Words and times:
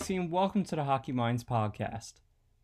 Ryan 0.00 0.22
and 0.22 0.30
welcome 0.30 0.64
to 0.64 0.76
the 0.76 0.84
Hockey 0.84 1.12
Minds 1.12 1.42
podcast. 1.42 2.14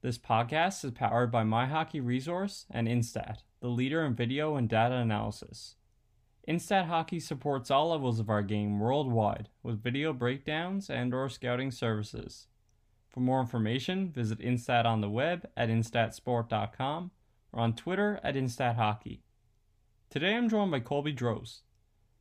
This 0.02 0.18
podcast 0.18 0.84
is 0.84 0.92
powered 0.92 1.32
by 1.32 1.42
My 1.42 1.66
Hockey 1.66 2.00
Resource 2.00 2.66
and 2.70 2.86
Instat, 2.86 3.38
the 3.60 3.68
leader 3.68 4.04
in 4.04 4.14
video 4.14 4.56
and 4.56 4.68
data 4.68 4.94
analysis. 4.94 5.74
Instat 6.48 6.86
Hockey 6.86 7.18
supports 7.18 7.70
all 7.70 7.90
levels 7.90 8.20
of 8.20 8.30
our 8.30 8.42
game 8.42 8.78
worldwide 8.78 9.48
with 9.62 9.82
video 9.82 10.12
breakdowns 10.12 10.88
and/or 10.88 11.28
scouting 11.28 11.70
services. 11.70 12.46
For 13.08 13.20
more 13.20 13.40
information, 13.40 14.12
visit 14.12 14.38
Instat 14.38 14.84
on 14.84 15.00
the 15.00 15.10
web 15.10 15.48
at 15.56 15.70
instatsport.com 15.70 17.10
or 17.52 17.60
on 17.60 17.74
Twitter 17.74 18.20
at 18.22 18.36
InstatHockey. 18.36 19.20
Today 20.08 20.36
I'm 20.36 20.48
joined 20.48 20.70
by 20.70 20.80
Colby 20.80 21.14
Drost, 21.14 21.62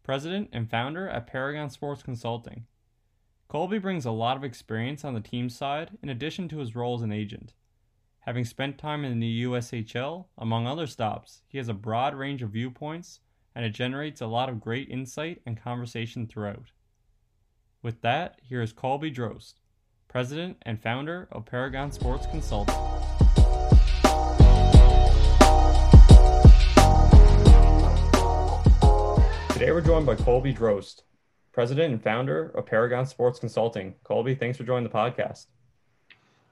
president 0.01 0.49
and 0.51 0.69
founder 0.69 1.07
at 1.07 1.27
Paragon 1.27 1.69
Sports 1.69 2.01
Consulting. 2.01 2.65
Colby 3.53 3.77
brings 3.77 4.03
a 4.03 4.09
lot 4.09 4.35
of 4.35 4.43
experience 4.43 5.05
on 5.05 5.13
the 5.13 5.19
team 5.19 5.47
side 5.47 5.91
in 6.01 6.09
addition 6.09 6.49
to 6.49 6.57
his 6.57 6.75
role 6.75 6.95
as 6.95 7.03
an 7.03 7.11
agent. 7.11 7.53
Having 8.21 8.45
spent 8.45 8.79
time 8.79 9.05
in 9.05 9.19
the 9.19 9.43
USHL, 9.43 10.25
among 10.39 10.65
other 10.65 10.87
stops, 10.87 11.43
he 11.47 11.59
has 11.59 11.69
a 11.69 11.73
broad 11.75 12.15
range 12.15 12.41
of 12.41 12.49
viewpoints 12.49 13.19
and 13.53 13.63
it 13.63 13.69
generates 13.69 14.21
a 14.21 14.25
lot 14.25 14.49
of 14.49 14.59
great 14.59 14.89
insight 14.89 15.39
and 15.45 15.61
conversation 15.61 16.25
throughout. 16.25 16.71
With 17.83 18.01
that, 18.01 18.39
here 18.41 18.63
is 18.63 18.73
Colby 18.73 19.11
Drost, 19.11 19.53
president 20.07 20.57
and 20.63 20.81
founder 20.81 21.27
of 21.31 21.45
Paragon 21.45 21.91
Sports 21.91 22.25
Consulting. 22.25 22.73
Today 29.51 29.71
we're 29.71 29.81
joined 29.85 30.07
by 30.07 30.15
Colby 30.15 30.55
Drost, 30.55 31.03
president 31.53 31.93
and 31.93 32.03
founder 32.03 32.49
of 32.49 32.65
Paragon 32.65 33.05
Sports 33.05 33.39
Consulting. 33.39 33.93
Colby, 34.03 34.35
thanks 34.35 34.57
for 34.57 34.63
joining 34.63 34.83
the 34.83 34.89
podcast. 34.89 35.45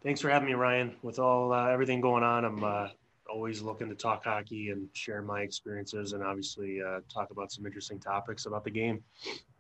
Thanks 0.03 0.21
for 0.21 0.29
having 0.29 0.47
me, 0.47 0.53
Ryan. 0.53 0.95
With 1.01 1.19
all 1.19 1.51
uh, 1.51 1.67
everything 1.67 2.01
going 2.01 2.23
on, 2.23 2.45
I'm 2.45 2.63
uh, 2.63 2.87
always 3.29 3.61
looking 3.61 3.89
to 3.89 3.95
talk 3.95 4.23
hockey 4.23 4.69
and 4.69 4.87
share 4.93 5.21
my 5.21 5.41
experiences, 5.41 6.13
and 6.13 6.23
obviously 6.23 6.81
uh, 6.81 7.01
talk 7.11 7.31
about 7.31 7.51
some 7.51 7.65
interesting 7.65 7.99
topics 7.99 8.45
about 8.45 8.63
the 8.63 8.71
game. 8.71 9.03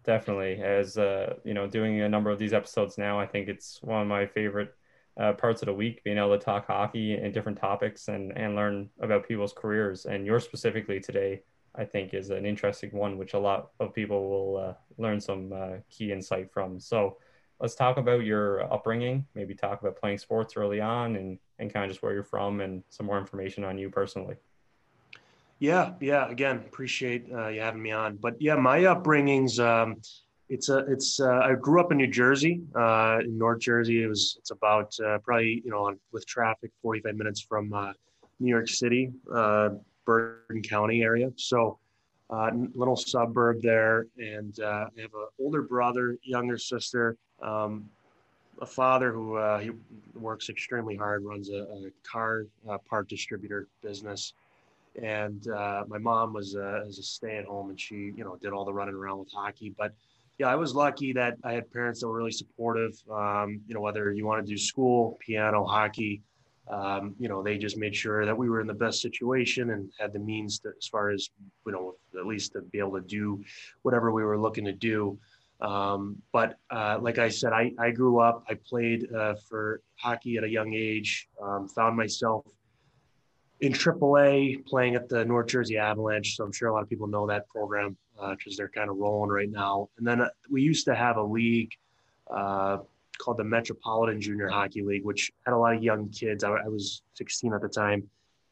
Definitely, 0.03 0.61
as 0.61 0.97
uh, 0.97 1.35
you 1.43 1.53
know, 1.53 1.67
doing 1.67 2.01
a 2.01 2.09
number 2.09 2.31
of 2.31 2.39
these 2.39 2.53
episodes 2.53 2.97
now, 2.97 3.19
I 3.19 3.25
think 3.25 3.49
it's 3.49 3.79
one 3.83 4.01
of 4.01 4.07
my 4.07 4.25
favorite 4.25 4.73
uh, 5.19 5.33
parts 5.33 5.61
of 5.61 5.67
the 5.67 5.73
week, 5.73 6.03
being 6.03 6.17
able 6.17 6.37
to 6.37 6.43
talk 6.43 6.67
hockey 6.67 7.13
and 7.13 7.33
different 7.33 7.59
topics 7.59 8.07
and 8.07 8.35
and 8.35 8.55
learn 8.55 8.89
about 8.99 9.27
people's 9.27 9.53
careers. 9.53 10.05
And 10.05 10.25
yours 10.25 10.43
specifically 10.43 10.99
today, 10.99 11.41
I 11.75 11.85
think, 11.85 12.13
is 12.13 12.29
an 12.29 12.45
interesting 12.45 12.91
one, 12.91 13.17
which 13.17 13.33
a 13.33 13.39
lot 13.39 13.71
of 13.79 13.93
people 13.93 14.29
will 14.29 14.57
uh, 14.57 14.73
learn 14.97 15.21
some 15.21 15.53
uh, 15.53 15.77
key 15.89 16.11
insight 16.11 16.51
from. 16.51 16.79
So. 16.79 17.17
Let's 17.59 17.75
talk 17.75 17.97
about 17.97 18.25
your 18.25 18.73
upbringing. 18.73 19.27
Maybe 19.35 19.53
talk 19.53 19.81
about 19.81 19.95
playing 19.95 20.17
sports 20.17 20.57
early 20.57 20.81
on, 20.81 21.15
and 21.15 21.37
and 21.59 21.71
kind 21.71 21.85
of 21.85 21.91
just 21.91 22.01
where 22.01 22.11
you're 22.11 22.23
from, 22.23 22.59
and 22.59 22.81
some 22.89 23.05
more 23.05 23.19
information 23.19 23.63
on 23.63 23.77
you 23.77 23.91
personally. 23.91 24.35
Yeah, 25.61 25.93
yeah. 25.99 26.27
Again, 26.27 26.57
appreciate 26.57 27.27
uh, 27.31 27.49
you 27.49 27.61
having 27.61 27.83
me 27.83 27.91
on. 27.91 28.15
But 28.15 28.41
yeah, 28.41 28.55
my 28.55 28.85
upbringing's 28.85 29.59
um, 29.59 30.01
it's 30.49 30.69
a 30.69 30.79
it's 30.79 31.19
uh, 31.21 31.41
I 31.43 31.53
grew 31.53 31.79
up 31.79 31.91
in 31.91 31.99
New 31.99 32.07
Jersey, 32.07 32.63
uh, 32.75 33.19
in 33.21 33.37
North 33.37 33.59
Jersey. 33.59 34.01
It 34.01 34.07
was 34.07 34.37
it's 34.39 34.49
about 34.49 34.91
uh, 34.99 35.19
probably 35.19 35.61
you 35.63 35.69
know 35.69 35.85
on, 35.85 35.99
with 36.11 36.25
traffic, 36.25 36.71
45 36.81 37.15
minutes 37.15 37.41
from 37.41 37.71
uh, 37.73 37.93
New 38.39 38.49
York 38.49 38.69
City, 38.69 39.11
uh, 39.31 39.69
Bergen 40.11 40.63
County 40.63 41.01
area. 41.01 41.31
So. 41.35 41.77
Uh, 42.33 42.49
little 42.75 42.95
suburb 42.95 43.61
there, 43.61 44.05
and 44.17 44.57
uh, 44.61 44.87
I 44.97 45.01
have 45.01 45.13
an 45.13 45.27
older 45.37 45.63
brother, 45.63 46.17
younger 46.23 46.57
sister, 46.57 47.17
um, 47.41 47.89
a 48.61 48.65
father 48.65 49.11
who 49.11 49.35
uh, 49.35 49.59
he 49.59 49.71
works 50.13 50.49
extremely 50.49 50.95
hard, 50.95 51.25
runs 51.25 51.49
a, 51.49 51.63
a 51.63 51.91
car 52.09 52.45
uh, 52.69 52.77
part 52.89 53.09
distributor 53.09 53.67
business, 53.81 54.33
and 55.01 55.47
uh, 55.49 55.83
my 55.87 55.97
mom 55.97 56.31
was 56.31 56.55
uh, 56.55 56.83
as 56.87 56.99
a 56.99 57.03
stay 57.03 57.37
at 57.37 57.45
home, 57.45 57.69
and 57.69 57.79
she 57.79 58.13
you 58.15 58.23
know 58.23 58.37
did 58.37 58.53
all 58.53 58.63
the 58.63 58.73
running 58.73 58.95
around 58.95 59.19
with 59.19 59.31
hockey. 59.31 59.73
But 59.77 59.93
yeah, 60.37 60.47
I 60.47 60.55
was 60.55 60.75
lucky 60.75 61.11
that 61.13 61.37
I 61.43 61.53
had 61.53 61.71
parents 61.71 62.01
that 62.01 62.07
were 62.07 62.17
really 62.17 62.31
supportive. 62.31 62.93
Um, 63.11 63.61
you 63.67 63.73
know, 63.73 63.81
whether 63.81 64.11
you 64.11 64.25
want 64.25 64.45
to 64.45 64.49
do 64.49 64.57
school, 64.57 65.17
piano, 65.19 65.65
hockey, 65.65 66.21
um, 66.69 67.15
you 67.19 67.27
know, 67.27 67.41
they 67.43 67.57
just 67.57 67.77
made 67.77 67.95
sure 67.95 68.25
that 68.25 68.37
we 68.37 68.49
were 68.49 68.61
in 68.61 68.67
the 68.67 68.73
best 68.73 69.01
situation 69.01 69.71
and 69.71 69.91
had 69.99 70.13
the 70.13 70.19
means 70.19 70.59
to, 70.59 70.71
as 70.77 70.87
far 70.87 71.09
as 71.09 71.29
you 71.65 71.71
know, 71.71 71.95
at 72.17 72.25
least 72.25 72.53
to 72.53 72.61
be 72.61 72.79
able 72.79 72.93
to 72.93 73.01
do 73.01 73.43
whatever 73.81 74.11
we 74.11 74.23
were 74.23 74.39
looking 74.39 74.65
to 74.65 74.73
do. 74.73 75.17
Um, 75.59 76.21
but 76.31 76.57
uh, 76.71 76.97
like 77.01 77.19
I 77.19 77.29
said, 77.29 77.53
I, 77.53 77.71
I 77.77 77.91
grew 77.91 78.19
up, 78.19 78.43
I 78.49 78.55
played 78.55 79.13
uh, 79.13 79.35
for 79.47 79.81
hockey 79.95 80.37
at 80.37 80.43
a 80.43 80.49
young 80.49 80.73
age, 80.73 81.27
um, 81.41 81.67
found 81.67 81.95
myself 81.95 82.45
in 83.59 83.73
AAA 83.73 84.65
playing 84.65 84.95
at 84.95 85.07
the 85.07 85.23
North 85.23 85.47
Jersey 85.47 85.77
Avalanche. 85.77 86.35
So 86.35 86.43
I'm 86.43 86.51
sure 86.51 86.69
a 86.69 86.73
lot 86.73 86.81
of 86.81 86.89
people 86.89 87.07
know 87.07 87.27
that 87.27 87.47
program 87.47 87.95
because 88.15 88.53
uh, 88.53 88.57
they're 88.57 88.69
kind 88.69 88.89
of 88.89 88.97
rolling 88.97 89.29
right 89.29 89.49
now. 89.49 89.89
And 89.97 90.05
then 90.05 90.21
uh, 90.21 90.29
we 90.49 90.63
used 90.63 90.85
to 90.85 90.95
have 90.95 91.17
a 91.17 91.23
league 91.23 91.71
uh, 92.29 92.79
called 93.21 93.37
the 93.37 93.43
Metropolitan 93.43 94.19
Junior 94.19 94.49
Hockey 94.49 94.81
League, 94.81 95.05
which 95.05 95.31
had 95.45 95.53
a 95.53 95.57
lot 95.57 95.75
of 95.75 95.83
young 95.83 96.09
kids. 96.09 96.43
I, 96.43 96.49
I 96.51 96.67
was 96.67 97.03
16 97.13 97.53
at 97.53 97.61
the 97.61 97.69
time, 97.69 98.09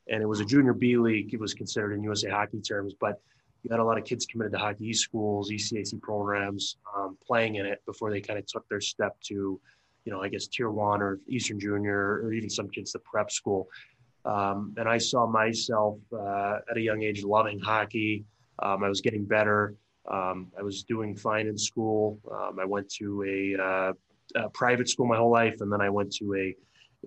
and 0.07 0.21
it 0.21 0.27
was 0.27 0.39
a 0.39 0.45
junior 0.45 0.73
B 0.73 0.97
league. 0.97 1.33
It 1.33 1.39
was 1.39 1.53
considered 1.53 1.94
in 1.94 2.03
USA 2.03 2.29
hockey 2.29 2.61
terms, 2.61 2.94
but 2.99 3.19
you 3.63 3.71
had 3.71 3.79
a 3.79 3.83
lot 3.83 3.97
of 3.97 4.05
kids 4.05 4.25
committed 4.25 4.53
to 4.53 4.59
hockey 4.59 4.94
schools, 4.94 5.51
ECAC 5.51 5.99
programs, 6.01 6.77
um, 6.95 7.17
playing 7.25 7.55
in 7.55 7.65
it 7.65 7.81
before 7.85 8.09
they 8.09 8.21
kind 8.21 8.39
of 8.39 8.45
took 8.45 8.67
their 8.69 8.79
step 8.79 9.19
to, 9.21 9.59
you 10.05 10.11
know, 10.11 10.21
I 10.21 10.29
guess 10.29 10.47
tier 10.47 10.69
one 10.69 11.01
or 11.01 11.19
Eastern 11.27 11.59
Junior, 11.59 12.21
or 12.23 12.31
even 12.31 12.49
some 12.49 12.69
kids 12.69 12.91
to 12.94 12.99
prep 12.99 13.31
school. 13.31 13.67
Um, 14.23 14.75
and 14.77 14.88
I 14.88 14.97
saw 14.97 15.25
myself 15.25 15.97
uh, 16.13 16.59
at 16.69 16.77
a 16.77 16.81
young 16.81 17.01
age 17.01 17.23
loving 17.23 17.59
hockey. 17.59 18.23
Um, 18.59 18.83
I 18.83 18.89
was 18.89 19.01
getting 19.01 19.25
better. 19.25 19.75
Um, 20.09 20.47
I 20.57 20.61
was 20.61 20.83
doing 20.83 21.15
fine 21.15 21.47
in 21.47 21.57
school. 21.57 22.19
Um, 22.31 22.59
I 22.59 22.65
went 22.65 22.89
to 22.94 23.23
a, 23.23 23.61
uh, 23.61 23.94
private 24.53 24.89
school 24.89 25.05
my 25.05 25.17
whole 25.17 25.31
life, 25.31 25.61
and 25.61 25.71
then 25.71 25.81
I 25.81 25.89
went 25.89 26.13
to 26.15 26.35
a 26.35 26.55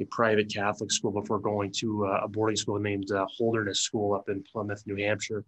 a 0.00 0.04
private 0.06 0.52
Catholic 0.52 0.90
school 0.90 1.10
before 1.10 1.38
going 1.38 1.70
to 1.72 2.06
uh, 2.06 2.20
a 2.24 2.28
boarding 2.28 2.56
school 2.56 2.78
named 2.78 3.10
uh, 3.10 3.26
Holderness 3.36 3.80
School 3.80 4.14
up 4.14 4.28
in 4.28 4.42
Plymouth, 4.42 4.82
New 4.86 4.96
Hampshire. 4.96 5.44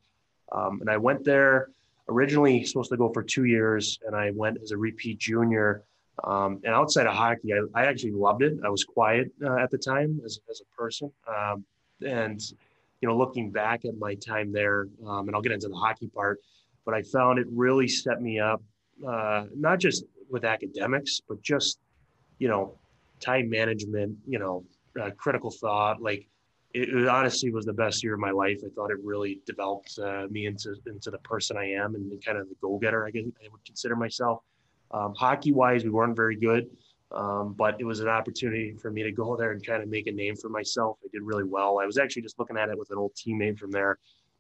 Um, 0.53 0.81
and 0.81 0.91
I 0.91 0.97
went 0.97 1.25
there 1.25 1.71
originally 2.09 2.65
supposed 2.65 2.91
to 2.91 2.97
go 2.97 3.11
for 3.13 3.23
two 3.23 3.45
years, 3.45 3.99
and 4.07 4.15
I 4.15 4.31
went 4.31 4.59
as 4.63 4.73
a 4.73 4.77
repeat 4.77 5.19
junior. 5.19 5.83
Um, 6.23 6.61
and 6.65 6.75
outside 6.75 7.07
of 7.07 7.15
hockey, 7.15 7.53
I, 7.55 7.81
I, 7.83 7.87
actually 7.87 8.13
loved 8.13 8.43
it. 8.43 8.59
I 8.65 8.69
was 8.69 8.85
quiet 8.85 9.33
uh, 9.45 9.57
at 9.57 9.71
the 9.71 9.79
time 9.79 10.21
as, 10.25 10.39
as 10.49 10.61
a 10.61 10.77
person. 10.81 11.11
Um, 11.27 11.65
and 12.07 12.41
you 13.01 13.09
know, 13.09 13.17
looking 13.17 13.51
back 13.51 13.85
at 13.85 13.99
my 13.99 14.15
time 14.15 14.53
there, 14.53 14.87
um, 15.07 15.27
and 15.27 15.35
I'll 15.35 15.43
get 15.43 15.53
into 15.53 15.69
the 15.69 15.75
hockey 15.75 16.07
part, 16.07 16.39
but 16.85 16.95
I 16.95 17.03
found 17.03 17.39
it 17.39 17.47
really 17.51 17.89
set 17.89 18.23
me 18.23 18.39
up, 18.39 18.63
uh, 19.07 19.47
not 19.57 19.81
just 19.81 20.05
with 20.31 20.45
academics, 20.45 21.21
but 21.29 21.43
just, 21.43 21.79
you 22.39 22.49
know, 22.49 22.79
time 23.21 23.49
management, 23.49 24.17
you 24.27 24.39
know, 24.39 24.65
uh, 25.01 25.11
critical 25.17 25.51
thought. 25.51 26.01
Like 26.01 26.29
it, 26.73 26.89
it, 26.89 27.09
honestly 27.09 27.51
was 27.51 27.65
the 27.65 27.73
best 27.73 28.03
year 28.03 28.15
of 28.15 28.21
my 28.21 28.31
life. 28.31 28.61
I 28.65 28.69
thought 28.75 28.91
it 28.91 28.99
really 29.03 29.41
developed 29.47 29.99
uh, 29.99 30.27
me 30.31 30.47
into 30.47 30.75
into 30.87 31.11
the 31.11 31.19
person 31.19 31.57
I 31.57 31.71
am 31.71 31.95
and 31.95 32.13
kind 32.25 32.39
of 32.39 32.49
the 32.49 32.57
go 32.61 32.79
getter 32.79 33.07
I, 33.07 33.11
guess 33.11 33.25
I 33.45 33.49
would 33.51 33.65
consider 33.65 33.97
myself. 33.97 34.41
Um, 34.91 35.15
hockey 35.17 35.53
wise, 35.53 35.85
we 35.85 35.91
weren't 35.91 36.17
very 36.17 36.37
good, 36.37 36.69
um, 37.11 37.55
but 37.57 37.81
it 37.81 37.85
was 37.85 38.01
an 38.01 38.09
opportunity 38.09 38.75
for 38.81 38.91
me 38.91 39.03
to 39.03 39.13
go 39.13 39.37
there 39.37 39.53
and 39.53 39.65
kind 39.65 39.83
of 39.83 39.89
make 39.89 40.07
a 40.07 40.13
name 40.13 40.37
for 40.37 40.49
myself. 40.49 40.99
I 41.05 41.09
did 41.13 41.23
really 41.23 41.45
well. 41.45 41.79
I 41.81 41.87
was 41.87 41.99
actually 41.99 42.23
just 42.23 42.39
looking 42.39 42.57
at 42.57 42.69
it 42.69 42.79
with 42.79 42.91
an 42.91 42.99
old 42.99 43.13
teammate 43.15 43.59
from 43.59 43.71
there. 43.71 43.99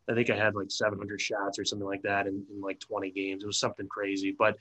I 0.08 0.14
think 0.14 0.28
I 0.28 0.37
had 0.37 0.54
like 0.54 0.70
700 0.70 1.20
shots 1.20 1.58
or 1.58 1.64
something 1.64 1.88
like 1.88 2.02
that 2.02 2.26
in, 2.26 2.44
in 2.52 2.60
like 2.60 2.78
20 2.78 3.10
games. 3.10 3.42
It 3.42 3.46
was 3.46 3.58
something 3.58 3.88
crazy, 3.88 4.34
but 4.38 4.56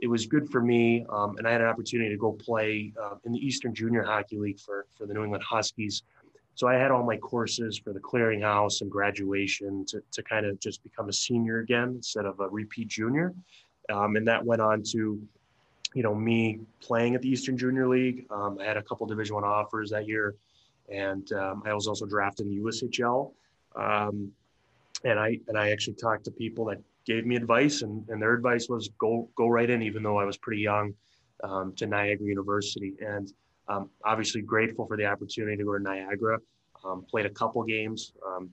it 0.00 0.08
was 0.08 0.26
good 0.26 0.50
for 0.50 0.60
me. 0.62 1.04
Um, 1.10 1.36
and 1.36 1.46
I 1.46 1.52
had 1.52 1.60
an 1.60 1.66
opportunity 1.66 2.10
to 2.10 2.16
go 2.16 2.32
play 2.32 2.92
uh, 3.00 3.16
in 3.24 3.32
the 3.32 3.38
Eastern 3.38 3.74
Junior 3.74 4.02
Hockey 4.02 4.38
League 4.38 4.58
for, 4.58 4.86
for 4.96 5.06
the 5.06 5.14
New 5.14 5.24
England 5.24 5.44
Huskies. 5.44 6.02
So 6.54 6.66
I 6.66 6.74
had 6.74 6.90
all 6.90 7.04
my 7.04 7.16
courses 7.16 7.78
for 7.78 7.92
the 7.92 8.00
clearinghouse 8.00 8.80
and 8.80 8.90
graduation 8.90 9.84
to, 9.86 10.02
to 10.12 10.22
kind 10.22 10.46
of 10.46 10.58
just 10.60 10.82
become 10.82 11.08
a 11.08 11.12
senior 11.12 11.60
again 11.60 11.94
instead 11.96 12.26
of 12.26 12.40
a 12.40 12.48
repeat 12.48 12.88
junior. 12.88 13.34
Um, 13.90 14.16
and 14.16 14.26
that 14.28 14.44
went 14.44 14.60
on 14.60 14.82
to, 14.92 15.20
you 15.94 16.02
know, 16.02 16.14
me 16.14 16.60
playing 16.80 17.14
at 17.14 17.22
the 17.22 17.28
Eastern 17.28 17.56
Junior 17.56 17.88
League. 17.88 18.26
Um, 18.30 18.58
I 18.60 18.64
had 18.64 18.76
a 18.76 18.82
couple 18.82 19.06
Division 19.06 19.34
One 19.34 19.44
offers 19.44 19.90
that 19.90 20.06
year, 20.06 20.36
and 20.88 21.30
um, 21.32 21.62
I 21.64 21.74
was 21.74 21.86
also 21.86 22.06
drafted 22.06 22.46
in 22.46 22.54
the 22.54 22.62
USHL. 22.62 23.32
Um, 23.74 24.32
and 25.04 25.18
I 25.18 25.40
and 25.48 25.56
I 25.56 25.70
actually 25.70 25.94
talked 25.94 26.24
to 26.24 26.30
people 26.30 26.66
that 26.66 26.78
gave 27.06 27.26
me 27.26 27.36
advice, 27.36 27.82
and, 27.82 28.08
and 28.08 28.20
their 28.20 28.34
advice 28.34 28.68
was 28.68 28.90
go 28.98 29.28
go 29.36 29.48
right 29.48 29.68
in, 29.68 29.82
even 29.82 30.02
though 30.02 30.18
I 30.18 30.24
was 30.24 30.36
pretty 30.36 30.62
young, 30.62 30.94
um, 31.42 31.74
to 31.76 31.86
Niagara 31.86 32.26
University. 32.26 32.94
And 33.00 33.32
um, 33.68 33.90
obviously 34.04 34.42
grateful 34.42 34.86
for 34.86 34.96
the 34.96 35.06
opportunity 35.06 35.56
to 35.56 35.64
go 35.64 35.76
to 35.76 35.82
Niagara. 35.82 36.38
Um, 36.84 37.04
played 37.08 37.26
a 37.26 37.30
couple 37.30 37.62
games, 37.62 38.12
um, 38.26 38.50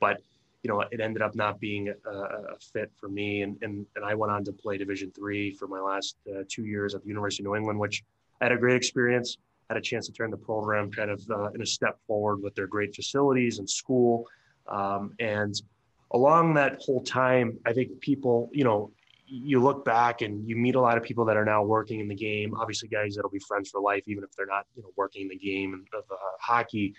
but 0.00 0.20
you 0.62 0.68
know 0.68 0.82
it 0.82 1.00
ended 1.00 1.22
up 1.22 1.34
not 1.34 1.58
being 1.58 1.88
a, 1.88 2.10
a 2.10 2.58
fit 2.72 2.90
for 2.98 3.08
me. 3.08 3.42
And, 3.42 3.56
and 3.62 3.86
and 3.96 4.04
I 4.04 4.14
went 4.14 4.32
on 4.32 4.44
to 4.44 4.52
play 4.52 4.76
Division 4.78 5.10
three 5.12 5.52
for 5.54 5.66
my 5.66 5.80
last 5.80 6.16
uh, 6.28 6.42
two 6.48 6.66
years 6.66 6.94
at 6.94 7.02
the 7.02 7.08
University 7.08 7.42
of 7.42 7.46
New 7.46 7.56
England, 7.56 7.78
which 7.78 8.02
I 8.40 8.44
had 8.46 8.52
a 8.52 8.58
great 8.58 8.76
experience. 8.76 9.38
Had 9.68 9.76
a 9.76 9.80
chance 9.80 10.06
to 10.06 10.12
turn 10.12 10.30
the 10.30 10.36
program 10.36 10.90
kind 10.90 11.10
of 11.10 11.22
uh, 11.30 11.50
in 11.54 11.62
a 11.62 11.66
step 11.66 11.96
forward 12.06 12.42
with 12.42 12.54
their 12.56 12.66
great 12.66 12.94
facilities 12.94 13.60
and 13.60 13.70
school, 13.70 14.26
um, 14.66 15.14
and 15.20 15.54
along 16.12 16.54
that 16.54 16.80
whole 16.80 17.02
time, 17.02 17.58
I 17.66 17.72
think 17.72 18.00
people, 18.00 18.50
you 18.52 18.64
know, 18.64 18.92
you 19.26 19.62
look 19.62 19.84
back 19.84 20.22
and 20.22 20.46
you 20.48 20.56
meet 20.56 20.74
a 20.74 20.80
lot 20.80 20.96
of 20.96 21.04
people 21.04 21.24
that 21.26 21.36
are 21.36 21.44
now 21.44 21.62
working 21.62 22.00
in 22.00 22.08
the 22.08 22.14
game. 22.14 22.54
Obviously, 22.56 22.88
guys 22.88 23.14
that'll 23.14 23.30
be 23.30 23.38
friends 23.38 23.70
for 23.70 23.80
life, 23.80 24.02
even 24.06 24.24
if 24.24 24.30
they're 24.36 24.46
not, 24.46 24.66
you 24.74 24.82
know, 24.82 24.90
working 24.96 25.28
the 25.28 25.36
game 25.36 25.86
of 25.94 26.04
uh, 26.10 26.16
hockey. 26.40 26.94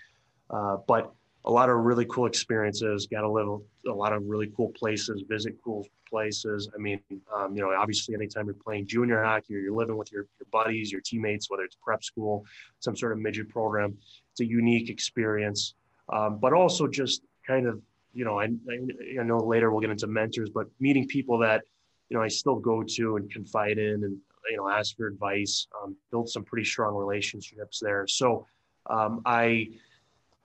Uh, 0.48 0.78
but 0.88 1.12
a 1.44 1.50
lot 1.50 1.68
of 1.68 1.76
really 1.76 2.06
cool 2.06 2.26
experiences. 2.26 3.06
Got 3.06 3.22
to 3.22 3.30
live 3.30 3.60
a 3.86 3.92
lot 3.92 4.12
of 4.14 4.22
really 4.24 4.50
cool 4.56 4.70
places, 4.70 5.24
visit 5.28 5.56
cool 5.62 5.86
places. 6.08 6.70
I 6.74 6.78
mean, 6.78 7.00
um, 7.34 7.54
you 7.54 7.62
know, 7.62 7.74
obviously, 7.76 8.14
anytime 8.14 8.46
you're 8.46 8.54
playing 8.54 8.86
junior 8.86 9.22
hockey 9.22 9.56
or 9.56 9.58
you're 9.58 9.74
living 9.76 9.98
with 9.98 10.10
your, 10.10 10.26
your 10.40 10.46
buddies, 10.50 10.90
your 10.90 11.02
teammates, 11.02 11.50
whether 11.50 11.64
it's 11.64 11.76
prep 11.82 12.02
school, 12.02 12.46
some 12.78 12.96
sort 12.96 13.12
of 13.12 13.18
midget 13.18 13.50
program, 13.50 13.96
it's 14.32 14.40
a 14.40 14.46
unique 14.46 14.88
experience. 14.88 15.74
Um, 16.10 16.38
but 16.38 16.52
also 16.52 16.86
just 16.86 17.22
kind 17.46 17.66
of 17.66 17.80
you 18.14 18.24
know, 18.24 18.38
I, 18.40 18.44
I 18.44 19.22
know 19.22 19.38
later 19.38 19.70
we'll 19.70 19.80
get 19.80 19.90
into 19.90 20.06
mentors, 20.06 20.50
but 20.50 20.66
meeting 20.80 21.06
people 21.06 21.38
that, 21.38 21.62
you 22.08 22.16
know, 22.16 22.22
I 22.22 22.28
still 22.28 22.56
go 22.56 22.82
to 22.82 23.16
and 23.16 23.30
confide 23.30 23.78
in 23.78 24.04
and, 24.04 24.18
you 24.50 24.56
know, 24.56 24.68
ask 24.68 24.96
for 24.96 25.06
advice, 25.06 25.66
um, 25.82 25.96
build 26.10 26.28
some 26.28 26.44
pretty 26.44 26.64
strong 26.64 26.94
relationships 26.94 27.80
there. 27.80 28.06
So 28.06 28.46
um, 28.86 29.22
I, 29.24 29.68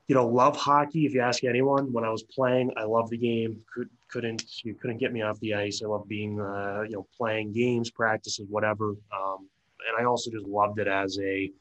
you 0.07 0.15
know, 0.15 0.25
love 0.25 0.55
hockey. 0.55 1.05
If 1.05 1.13
you 1.13 1.21
ask 1.21 1.43
anyone, 1.43 1.91
when 1.91 2.05
I 2.05 2.09
was 2.09 2.23
playing, 2.23 2.71
I 2.77 2.83
love 2.83 3.09
the 3.09 3.17
game. 3.17 3.59
Could, 3.73 3.89
couldn't 4.07 4.63
you 4.63 4.73
couldn't 4.73 4.97
get 4.97 5.11
me 5.11 5.21
off 5.21 5.37
the 5.41 5.53
ice. 5.53 5.81
I 5.83 5.87
love 5.87 6.07
being, 6.07 6.39
uh, 6.39 6.83
you 6.83 6.95
know, 6.95 7.07
playing 7.17 7.51
games, 7.51 7.91
practices, 7.91 8.47
whatever. 8.49 8.91
Um, 9.11 9.49
and 9.85 9.99
I 9.99 10.05
also 10.05 10.31
just 10.31 10.45
loved 10.45 10.79
it 10.79 10.87
as 10.87 11.19
a, 11.19 11.51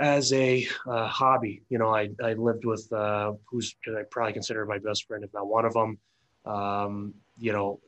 as 0.00 0.32
a 0.32 0.66
uh, 0.86 1.06
hobby. 1.06 1.62
You 1.68 1.78
know, 1.78 1.94
I, 1.94 2.08
I 2.22 2.32
lived 2.32 2.64
with 2.64 2.90
uh, 2.92 3.32
who's 3.48 3.76
I 3.86 4.02
probably 4.10 4.32
consider 4.32 4.64
my 4.64 4.78
best 4.78 5.06
friend, 5.06 5.22
if 5.22 5.32
not 5.32 5.46
one 5.46 5.64
of 5.64 5.74
them. 5.74 5.98
Um, 6.46 7.14
you 7.38 7.52
know, 7.52 7.80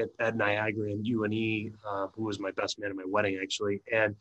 at, 0.00 0.08
at, 0.18 0.36
Niagara 0.36 0.90
and 0.90 1.06
UNE, 1.06 1.74
uh, 1.86 2.06
who 2.14 2.24
was 2.24 2.40
my 2.40 2.50
best 2.52 2.78
man 2.78 2.90
at 2.90 2.96
my 2.96 3.04
wedding 3.06 3.38
actually, 3.42 3.82
and 3.92 4.16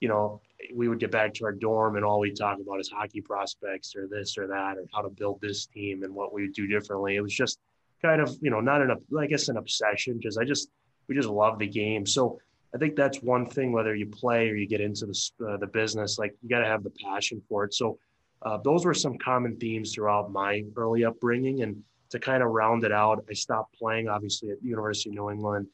you 0.00 0.08
know, 0.08 0.40
we 0.74 0.88
would 0.88 0.98
get 0.98 1.10
back 1.10 1.34
to 1.34 1.44
our 1.44 1.52
dorm 1.52 1.96
and 1.96 2.04
all 2.04 2.20
we'd 2.20 2.36
talk 2.36 2.58
about 2.60 2.80
is 2.80 2.88
hockey 2.88 3.20
prospects 3.20 3.94
or 3.96 4.06
this 4.06 4.38
or 4.38 4.46
that 4.46 4.78
or 4.78 4.84
how 4.94 5.02
to 5.02 5.10
build 5.10 5.40
this 5.40 5.66
team 5.66 6.04
and 6.04 6.14
what 6.14 6.32
we 6.32 6.42
would 6.42 6.54
do 6.54 6.66
differently. 6.66 7.16
It 7.16 7.20
was 7.20 7.34
just 7.34 7.58
kind 8.00 8.20
of 8.20 8.34
you 8.40 8.50
know 8.50 8.60
not 8.60 8.80
an 8.80 8.96
I 9.18 9.26
guess 9.26 9.48
an 9.48 9.58
obsession 9.58 10.16
because 10.16 10.38
I 10.38 10.44
just 10.44 10.70
we 11.06 11.14
just 11.14 11.28
love 11.28 11.58
the 11.58 11.66
game. 11.68 12.06
So 12.06 12.38
I 12.74 12.78
think 12.78 12.96
that's 12.96 13.22
one 13.22 13.46
thing, 13.46 13.72
whether 13.72 13.94
you 13.94 14.06
play 14.06 14.48
or 14.48 14.54
you 14.54 14.66
get 14.66 14.80
into 14.80 15.06
the, 15.06 15.30
uh, 15.48 15.56
the 15.56 15.66
business, 15.66 16.18
like 16.18 16.34
you 16.42 16.48
got 16.48 16.60
to 16.60 16.66
have 16.66 16.82
the 16.82 16.92
passion 17.02 17.42
for 17.48 17.64
it. 17.64 17.74
So 17.74 17.98
uh, 18.42 18.58
those 18.58 18.84
were 18.84 18.94
some 18.94 19.16
common 19.18 19.56
themes 19.56 19.94
throughout 19.94 20.30
my 20.30 20.64
early 20.76 21.04
upbringing. 21.04 21.62
And 21.62 21.82
to 22.10 22.18
kind 22.18 22.42
of 22.42 22.50
round 22.50 22.84
it 22.84 22.92
out, 22.92 23.24
I 23.28 23.32
stopped 23.32 23.74
playing, 23.78 24.08
obviously, 24.08 24.50
at 24.50 24.60
the 24.60 24.68
University 24.68 25.10
of 25.10 25.14
New 25.14 25.30
England. 25.30 25.66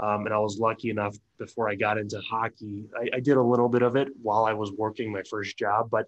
Um, 0.00 0.24
and 0.24 0.34
I 0.34 0.38
was 0.38 0.58
lucky 0.58 0.90
enough 0.90 1.16
before 1.38 1.68
I 1.68 1.74
got 1.74 1.98
into 1.98 2.20
hockey. 2.20 2.86
I, 2.96 3.16
I, 3.16 3.20
did 3.20 3.36
a 3.36 3.42
little 3.42 3.68
bit 3.68 3.82
of 3.82 3.96
it 3.96 4.08
while 4.22 4.44
I 4.44 4.54
was 4.54 4.72
working 4.72 5.12
my 5.12 5.22
first 5.28 5.58
job, 5.58 5.90
but 5.90 6.06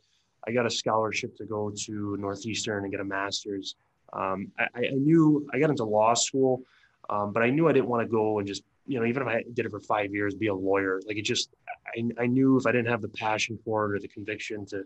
I 0.48 0.52
got 0.52 0.64
a 0.64 0.70
scholarship 0.70 1.36
to 1.36 1.44
go 1.44 1.70
to 1.84 2.16
Northeastern 2.18 2.84
and 2.84 2.90
get 2.90 3.00
a 3.00 3.04
master's. 3.04 3.74
Um, 4.14 4.50
I, 4.58 4.66
I, 4.74 4.80
knew 4.92 5.46
I 5.52 5.58
got 5.58 5.68
into 5.68 5.84
law 5.84 6.14
school, 6.14 6.62
um, 7.10 7.34
but 7.34 7.42
I 7.42 7.50
knew 7.50 7.68
I 7.68 7.72
didn't 7.72 7.88
want 7.88 8.06
to 8.06 8.10
go 8.10 8.38
and 8.38 8.48
just 8.48 8.62
you 8.86 8.98
know, 8.98 9.06
even 9.06 9.22
if 9.22 9.28
I 9.28 9.44
did 9.52 9.66
it 9.66 9.70
for 9.70 9.80
five 9.80 10.12
years, 10.12 10.34
be 10.34 10.48
a 10.48 10.54
lawyer, 10.54 11.00
like 11.06 11.16
it 11.16 11.24
just, 11.24 11.50
I, 11.86 12.22
I 12.22 12.26
knew 12.26 12.58
if 12.58 12.66
I 12.66 12.72
didn't 12.72 12.88
have 12.88 13.02
the 13.02 13.08
passion 13.08 13.58
for 13.64 13.86
it 13.86 13.96
or 13.96 14.00
the 14.00 14.08
conviction 14.08 14.66
to, 14.66 14.84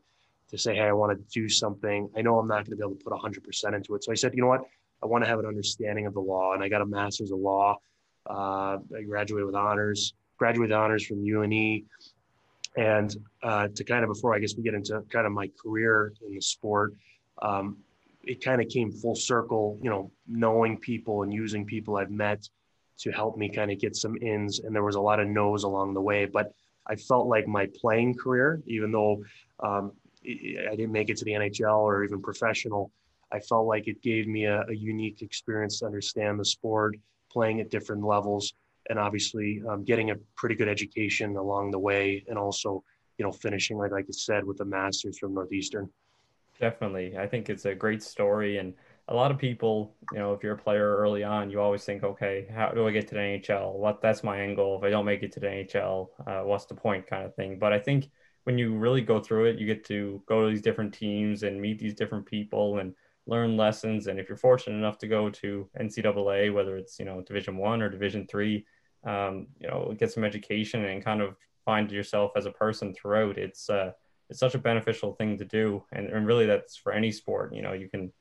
to 0.51 0.59
say, 0.59 0.77
hey, 0.77 0.83
I 0.83 0.93
want 0.93 1.17
to 1.17 1.25
do 1.33 1.49
something, 1.49 2.09
I 2.17 2.23
know 2.23 2.39
I'm 2.39 2.47
not 2.47 2.65
going 2.65 2.71
to 2.71 2.77
be 2.77 2.83
able 2.83 2.97
to 2.97 3.05
put 3.05 3.13
100% 3.13 3.75
into 3.75 3.95
it. 3.95 4.05
So 4.05 4.13
I 4.13 4.15
said, 4.15 4.35
you 4.35 4.43
know 4.43 4.49
what? 4.49 4.63
I 5.03 5.07
want 5.07 5.25
to 5.25 5.29
have 5.29 5.39
an 5.39 5.47
understanding 5.47 6.07
of 6.07 6.15
the 6.15 6.21
law. 6.21 6.55
And 6.55 6.63
I 6.63 6.69
got 6.69 6.83
a 6.83 6.87
master's 6.87 7.31
of 7.31 7.39
law. 7.39 7.79
Uh, 8.29 8.79
I 8.97 9.03
graduated 9.07 9.47
with 9.47 9.55
honors, 9.55 10.15
graduated 10.37 10.73
honors 10.73 11.07
from 11.07 11.25
UNE. 11.25 11.85
And 12.77 13.17
uh, 13.43 13.69
to 13.75 13.85
kind 13.85 14.05
of, 14.05 14.09
before 14.09 14.35
I 14.35 14.39
guess 14.39 14.57
we 14.57 14.63
get 14.63 14.75
into 14.75 15.03
kind 15.11 15.27
of 15.27 15.33
my 15.33 15.51
career 15.63 16.13
in 16.27 16.35
the 16.35 16.41
sport, 16.41 16.95
um, 17.41 17.79
it 18.25 18.45
kind 18.45 18.61
of 18.61 18.69
came 18.69 18.93
full 18.93 19.15
circle, 19.15 19.79
you 19.83 19.89
know, 19.89 20.11
knowing 20.27 20.79
people 20.79 21.23
and 21.23 21.33
using 21.33 21.65
people 21.65 21.97
I've 21.97 22.11
met 22.11 22.49
to 22.99 23.11
help 23.11 23.37
me 23.37 23.49
kind 23.49 23.71
of 23.71 23.79
get 23.79 23.97
some 23.97 24.17
ins. 24.23 24.61
And 24.61 24.75
there 24.75 24.85
was 24.85 24.95
a 24.95 25.01
lot 25.01 25.21
of 25.21 25.29
no's 25.29 25.65
along 25.65 25.95
the 25.95 26.01
way. 26.01 26.25
But 26.25 26.53
I 26.87 26.97
felt 26.97 27.27
like 27.27 27.47
my 27.47 27.69
playing 27.81 28.15
career, 28.15 28.63
even 28.67 28.93
though 28.93 29.23
um, 29.61 29.93
I 30.25 30.71
didn't 30.71 30.93
make 30.93 31.11
it 31.11 31.17
to 31.19 31.25
the 31.25 31.33
NHL 31.33 31.79
or 31.79 32.05
even 32.05 32.23
professional, 32.23 32.91
I 33.33 33.41
felt 33.41 33.67
like 33.67 33.89
it 33.89 34.03
gave 34.03 34.29
me 34.29 34.45
a, 34.45 34.65
a, 34.69 34.75
unique 34.75 35.23
experience 35.23 35.81
to 35.81 35.87
understand 35.87 36.39
the 36.39 36.45
sport, 36.45 36.97
playing 37.31 37.61
at 37.61 37.71
different 37.71 38.05
levels, 38.05 38.55
and 38.89 38.99
obviously 38.99 39.63
um, 39.69 39.85
getting 39.85 40.11
a 40.11 40.17
pretty 40.37 40.55
good 40.55 40.69
education 40.69 41.37
along 41.37 41.73
the 41.73 41.79
way, 41.79 42.25
and 42.29 42.39
also, 42.39 42.85
you 43.19 43.25
know, 43.25 43.33
finishing 43.33 43.79
like 43.79 43.91
like 43.91 44.05
I 44.09 44.13
said 44.13 44.45
with 44.45 44.61
a 44.61 44.65
master's 44.65 45.19
from 45.19 45.35
Northeastern. 45.35 45.91
Definitely, 46.61 47.19
I 47.19 47.27
think 47.27 47.51
it's 47.51 47.65
a 47.65 47.75
great 47.75 48.03
story, 48.03 48.59
and 48.59 48.75
a 49.09 49.15
lot 49.15 49.31
of 49.31 49.39
people, 49.39 49.95
you 50.13 50.19
know, 50.19 50.33
if 50.33 50.43
you're 50.43 50.55
a 50.55 50.59
player 50.59 50.97
early 50.97 51.23
on, 51.23 51.51
you 51.51 51.61
always 51.61 51.85
think, 51.85 52.03
okay, 52.03 52.47
how 52.53 52.71
do 52.71 52.89
I 52.89 52.91
get 52.91 53.07
to 53.09 53.15
the 53.15 53.21
NHL? 53.21 53.75
What 53.75 54.03
that's 54.03 54.25
my 54.25 54.41
end 54.41 54.57
goal. 54.57 54.77
If 54.79 54.85
I 54.85 54.91
don't 54.91 55.05
make 55.05 55.23
it 55.23 55.31
to 55.33 55.41
the 55.41 55.47
NHL, 55.47 56.09
uh, 56.27 56.41
what's 56.41 56.67
the 56.67 56.75
point, 56.75 57.07
kind 57.07 57.25
of 57.25 57.35
thing. 57.35 57.59
But 57.59 57.73
I 57.73 57.79
think 57.79 58.11
when 58.45 58.59
you 58.59 58.75
really 58.77 59.03
go 59.03 59.21
through 59.21 59.47
it, 59.47 59.59
you 59.59 59.67
get 59.67 59.85
to 59.87 60.23
go 60.27 60.45
to 60.45 60.51
these 60.51 60.63
different 60.63 60.93
teams 60.93 61.45
and 61.45 61.61
meet 61.61 61.79
these 61.79 61.95
different 61.95 62.27
people 62.27 62.79
and 62.79 62.95
learn 63.27 63.57
lessons. 63.57 64.09
And 64.09 64.19
if 64.19 64.29
you're 64.29 64.37
fortunate 64.37 64.77
enough 64.77 64.99
to 64.99 65.09
go 65.09 65.31
to 65.31 65.69
NCAA, 65.81 66.53
whether 66.53 66.77
it's 66.77 66.99
you 66.99 67.05
know 67.05 67.21
Division 67.21 67.57
One 67.57 67.83
or 67.83 67.89
Division 67.89 68.27
Three, 68.27 68.67
um, 69.05 69.47
you 69.61 69.69
know, 69.69 69.95
get 69.97 70.11
some 70.11 70.25
education 70.25 70.85
and 70.85 71.05
kind 71.05 71.23
of 71.23 71.37
find 71.65 71.91
yourself 71.93 72.33
as 72.37 72.47
a 72.47 72.51
person 72.51 72.93
throughout. 72.93 73.39
It's 73.39 73.71
uh, 73.71 73.93
it's 74.31 74.41
such 74.41 74.57
a 74.57 74.59
beneficial 74.59 75.13
thing 75.13 75.39
to 75.39 75.45
do, 75.45 75.85
and, 75.93 76.09
and 76.09 76.27
really 76.27 76.47
that's 76.47 76.77
for 76.77 76.93
any 76.93 77.13
sport. 77.13 77.55
You 77.55 77.63
know, 77.63 77.73
you 77.73 77.89
can 77.89 78.13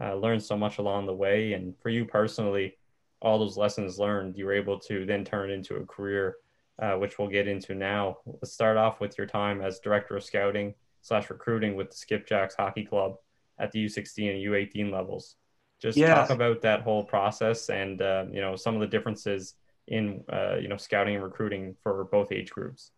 uh, 0.00 0.14
learned 0.14 0.42
so 0.42 0.56
much 0.56 0.78
along 0.78 1.06
the 1.06 1.14
way. 1.14 1.52
And 1.52 1.74
for 1.80 1.88
you 1.88 2.04
personally, 2.04 2.76
all 3.20 3.38
those 3.38 3.56
lessons 3.56 3.98
learned, 3.98 4.36
you 4.36 4.46
were 4.46 4.52
able 4.52 4.78
to 4.80 5.06
then 5.06 5.24
turn 5.24 5.50
it 5.50 5.54
into 5.54 5.76
a 5.76 5.86
career, 5.86 6.36
uh, 6.80 6.94
which 6.94 7.18
we'll 7.18 7.28
get 7.28 7.48
into 7.48 7.74
now. 7.74 8.18
Let's 8.26 8.52
start 8.52 8.76
off 8.76 9.00
with 9.00 9.16
your 9.16 9.26
time 9.26 9.60
as 9.60 9.78
director 9.78 10.16
of 10.16 10.24
scouting 10.24 10.74
slash 11.02 11.30
recruiting 11.30 11.76
with 11.76 11.90
the 11.90 11.96
Skipjacks 11.96 12.56
Hockey 12.56 12.84
Club 12.84 13.16
at 13.58 13.70
the 13.72 13.84
U16 13.84 14.30
and 14.30 14.52
U18 14.52 14.92
levels. 14.92 15.36
Just 15.80 15.98
yeah. 15.98 16.14
talk 16.14 16.30
about 16.30 16.62
that 16.62 16.82
whole 16.82 17.02
process 17.02 17.68
and 17.68 18.00
uh, 18.00 18.24
you 18.30 18.40
know 18.40 18.54
some 18.54 18.74
of 18.74 18.80
the 18.80 18.86
differences 18.86 19.54
in 19.88 20.22
uh, 20.32 20.54
you 20.54 20.68
know 20.68 20.76
scouting 20.76 21.16
and 21.16 21.24
recruiting 21.24 21.74
for 21.82 22.04
both 22.04 22.30
age 22.30 22.50
groups. 22.50 22.92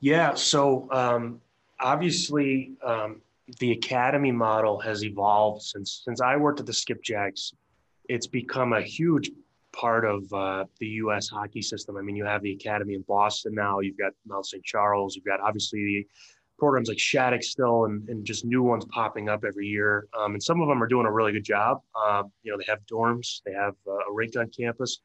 Yeah, 0.00 0.34
so 0.34 0.88
um, 0.90 1.40
obviously 1.78 2.72
um, 2.82 3.20
the 3.58 3.72
academy 3.72 4.32
model 4.32 4.78
has 4.80 5.04
evolved 5.04 5.62
since 5.62 6.02
since 6.04 6.20
I 6.20 6.36
worked 6.36 6.60
at 6.60 6.66
the 6.66 6.72
Skipjacks. 6.72 7.54
It's 8.08 8.26
become 8.26 8.72
a 8.72 8.80
huge 8.80 9.30
part 9.72 10.04
of 10.04 10.32
uh, 10.32 10.64
the 10.80 10.86
U.S. 10.86 11.28
hockey 11.28 11.62
system. 11.62 11.96
I 11.96 12.02
mean, 12.02 12.16
you 12.16 12.24
have 12.24 12.42
the 12.42 12.52
academy 12.52 12.94
in 12.94 13.02
Boston 13.02 13.54
now. 13.54 13.80
You've 13.80 13.98
got 13.98 14.12
Mount 14.26 14.46
St. 14.46 14.64
Charles. 14.64 15.14
You've 15.14 15.24
got 15.24 15.40
obviously 15.40 15.78
the 15.80 16.06
programs 16.58 16.88
like 16.88 16.98
Shattuck 16.98 17.42
still, 17.42 17.84
and, 17.84 18.08
and 18.08 18.24
just 18.24 18.44
new 18.44 18.62
ones 18.62 18.84
popping 18.86 19.28
up 19.28 19.44
every 19.46 19.66
year. 19.66 20.08
Um, 20.18 20.32
and 20.32 20.42
some 20.42 20.60
of 20.60 20.68
them 20.68 20.82
are 20.82 20.88
doing 20.88 21.06
a 21.06 21.12
really 21.12 21.32
good 21.32 21.44
job. 21.44 21.80
Um, 21.94 22.32
you 22.42 22.50
know, 22.50 22.58
they 22.58 22.64
have 22.66 22.80
dorms. 22.90 23.40
They 23.46 23.52
have 23.52 23.74
uh, 23.86 23.92
a 23.92 24.12
rink 24.12 24.36
on 24.36 24.50
campus. 24.50 24.98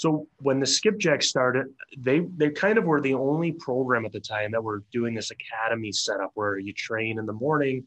So 0.00 0.26
when 0.38 0.60
the 0.60 0.66
Skipjack 0.66 1.22
started, 1.22 1.66
they 1.98 2.20
they 2.38 2.48
kind 2.48 2.78
of 2.78 2.84
were 2.84 3.02
the 3.02 3.12
only 3.12 3.52
program 3.52 4.06
at 4.06 4.12
the 4.12 4.20
time 4.20 4.50
that 4.52 4.64
were 4.64 4.82
doing 4.90 5.12
this 5.12 5.30
academy 5.30 5.92
setup 5.92 6.30
where 6.32 6.58
you 6.58 6.72
train 6.72 7.18
in 7.18 7.26
the 7.26 7.34
morning, 7.34 7.84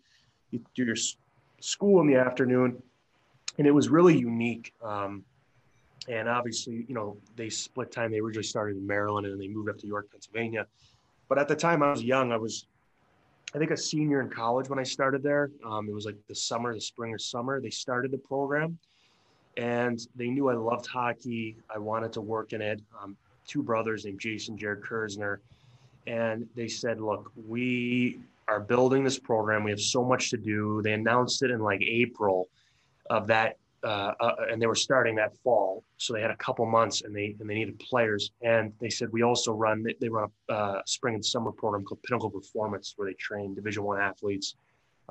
you 0.51 0.63
do 0.75 0.86
your 0.86 0.96
school 1.60 2.01
in 2.01 2.08
the 2.08 2.13
afternoon, 2.13 2.79
and 3.58 3.65
it 3.65 3.72
was 3.72 3.89
really 3.89 4.15
unique. 4.15 4.75
Um, 4.84 5.24
and 6.08 6.29
obviously, 6.29 6.86
you 6.88 6.93
know, 6.93 7.17
they 7.36 7.50
split 7.50 7.91
time. 7.91 8.12
They 8.12 8.20
originally 8.20 8.43
started 8.43 8.77
in 8.77 8.86
Maryland 8.86 9.25
and 9.25 9.34
then 9.34 9.39
they 9.39 9.51
moved 9.51 9.70
up 9.70 9.79
to 9.79 9.88
York, 9.88 10.12
Pennsylvania. 10.12 10.67
But 11.29 11.39
at 11.39 11.48
the 11.48 11.55
time 11.55 11.82
I 11.82 11.89
was 11.89 12.03
young, 12.03 12.32
I 12.32 12.38
was, 12.38 12.67
I 13.55 13.58
think, 13.58 13.72
a 13.72 13.77
senior 13.77 14.22
in 14.22 14.29
college 14.29 14.70
when 14.70 14.77
I 14.77 14.84
started 14.84 15.24
there. 15.24 15.50
Um, 15.65 15.89
it 15.89 15.96
was 15.96 16.05
like 16.05 16.17
the 16.27 16.36
summer, 16.36 16.75
the 16.75 16.82
spring 16.82 17.12
or 17.12 17.17
summer. 17.17 17.60
They 17.60 17.72
started 17.72 18.12
the 18.12 18.20
program 18.20 18.77
and 19.57 20.07
they 20.15 20.29
knew 20.29 20.50
I 20.50 20.55
loved 20.55 20.88
hockey. 20.88 21.57
I 21.74 21.77
wanted 21.77 22.13
to 22.13 22.22
work 22.22 22.53
in 22.53 22.62
it. 22.62 22.81
Um, 23.01 23.15
two 23.48 23.62
brothers 23.62 24.05
named 24.05 24.19
Jason 24.19 24.57
Jared 24.57 24.81
Kersner, 24.81 25.39
and 26.07 26.48
they 26.55 26.67
said, 26.67 27.00
"Look, 27.00 27.31
we 27.48 28.19
are 28.48 28.60
building 28.60 29.03
this 29.03 29.19
program. 29.19 29.63
We 29.63 29.72
have 29.72 29.81
so 29.81 30.03
much 30.03 30.29
to 30.31 30.38
do." 30.38 30.81
They 30.81 30.93
announced 30.93 31.43
it 31.43 31.51
in 31.51 31.60
like 31.60 31.81
April 31.81 32.50
of 33.10 33.27
that, 33.27 33.57
uh, 33.83 34.13
uh, 34.19 34.36
and 34.50 34.62
they 34.62 34.67
were 34.67 34.75
starting 34.75 35.15
that 35.15 35.38
fall, 35.43 35.83
so 35.98 36.13
they 36.13 36.22
had 36.22 36.31
a 36.31 36.38
couple 36.38 36.65
months, 36.65 37.01
and 37.01 37.15
they 37.15 37.36
and 37.39 37.50
they 37.50 37.55
needed 37.55 37.77
players. 37.79 38.31
And 38.41 38.74
they 38.79 38.89
said, 38.89 39.10
"We 39.12 39.22
also 39.22 39.53
run 39.53 39.83
they, 39.83 39.95
they 40.00 40.10
run 40.10 40.29
a 40.50 40.53
uh, 40.53 40.81
spring 40.86 41.15
and 41.15 41.25
summer 41.25 41.51
program 41.51 41.83
called 41.83 42.01
Pinnacle 42.03 42.29
Performance, 42.29 42.93
where 42.95 43.07
they 43.07 43.15
train 43.15 43.53
Division 43.53 43.83
One 43.83 44.00
athletes, 44.00 44.55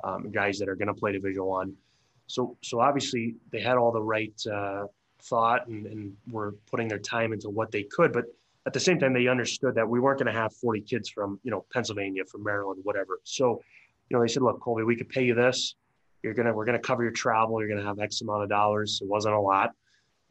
um, 0.03 0.31
guys 0.31 0.59
that 0.59 0.67
are 0.67 0.75
going 0.75 0.89
to 0.89 0.93
play 0.93 1.13
Division 1.13 1.45
One." 1.45 1.77
So, 2.27 2.57
so 2.61 2.79
obviously 2.79 3.35
they 3.51 3.61
had 3.61 3.77
all 3.77 3.91
the 3.91 4.01
right 4.01 4.33
uh, 4.51 4.85
thought 5.23 5.67
and, 5.67 5.85
and 5.85 6.13
were 6.29 6.55
putting 6.69 6.87
their 6.87 6.99
time 6.99 7.33
into 7.33 7.49
what 7.49 7.71
they 7.71 7.83
could. 7.83 8.11
But 8.13 8.25
at 8.65 8.73
the 8.73 8.79
same 8.79 8.99
time, 8.99 9.13
they 9.13 9.27
understood 9.27 9.75
that 9.75 9.87
we 9.87 9.99
weren't 9.99 10.19
going 10.19 10.33
to 10.33 10.39
have 10.39 10.53
40 10.55 10.81
kids 10.81 11.09
from, 11.09 11.39
you 11.43 11.51
know, 11.51 11.65
Pennsylvania, 11.73 12.23
from 12.25 12.43
Maryland, 12.43 12.79
whatever. 12.83 13.19
So, 13.23 13.61
you 14.09 14.17
know, 14.17 14.21
they 14.21 14.27
said, 14.27 14.43
look, 14.43 14.61
Colby, 14.61 14.83
we 14.83 14.95
could 14.95 15.09
pay 15.09 15.23
you 15.23 15.35
this. 15.35 15.75
You're 16.21 16.33
to, 16.33 16.53
we're 16.53 16.65
to 16.65 16.79
cover 16.79 17.03
your 17.03 17.11
travel. 17.11 17.59
You're 17.59 17.75
to 17.75 17.83
have 17.83 17.99
X 17.99 18.21
amount 18.21 18.43
of 18.43 18.49
dollars. 18.49 18.99
It 19.01 19.09
wasn't 19.09 19.35
a 19.35 19.39
lot. 19.39 19.71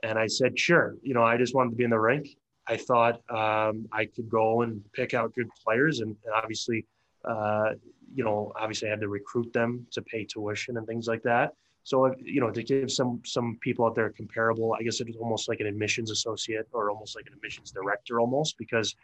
And 0.02 0.18
I 0.18 0.26
said, 0.26 0.58
sure. 0.58 0.96
You 1.02 1.14
know, 1.14 1.22
I 1.22 1.36
just 1.36 1.54
wanted 1.54 1.70
to 1.70 1.76
be 1.76 1.84
in 1.84 1.90
the 1.90 2.00
rink. 2.00 2.28
I 2.66 2.76
thought 2.76 3.20
um, 3.28 3.86
I 3.92 4.06
could 4.06 4.30
go 4.30 4.62
and 4.62 4.82
pick 4.92 5.14
out 5.14 5.34
good 5.34 5.48
players 5.64 6.00
and, 6.00 6.16
and 6.24 6.34
obviously, 6.34 6.86
uh, 7.24 7.72
you 8.14 8.24
know, 8.24 8.52
obviously 8.58 8.88
I 8.88 8.92
had 8.92 9.00
to 9.00 9.08
recruit 9.08 9.52
them 9.52 9.86
to 9.92 10.02
pay 10.02 10.24
tuition 10.24 10.76
and 10.76 10.86
things 10.86 11.06
like 11.06 11.22
that. 11.24 11.52
So 11.84 12.14
you 12.22 12.40
know, 12.40 12.50
to 12.50 12.62
give 12.62 12.90
some 12.90 13.20
some 13.24 13.58
people 13.60 13.84
out 13.84 13.94
there 13.94 14.10
comparable, 14.10 14.76
I 14.78 14.82
guess 14.82 15.00
it 15.00 15.06
was 15.06 15.16
almost 15.16 15.48
like 15.48 15.60
an 15.60 15.66
admissions 15.66 16.10
associate 16.10 16.68
or 16.72 16.90
almost 16.90 17.16
like 17.16 17.26
an 17.26 17.32
admissions 17.32 17.72
director, 17.72 18.20
almost 18.20 18.56
because 18.58 18.94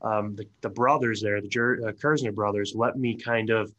um, 0.00 0.34
the 0.34 0.46
the 0.62 0.70
brothers 0.70 1.20
there, 1.20 1.40
the 1.40 1.48
Jer- 1.48 1.88
uh, 1.88 1.92
Kersner 1.92 2.34
brothers, 2.34 2.74
let 2.74 2.96
me 2.96 3.16
kind 3.16 3.50
of. 3.50 3.72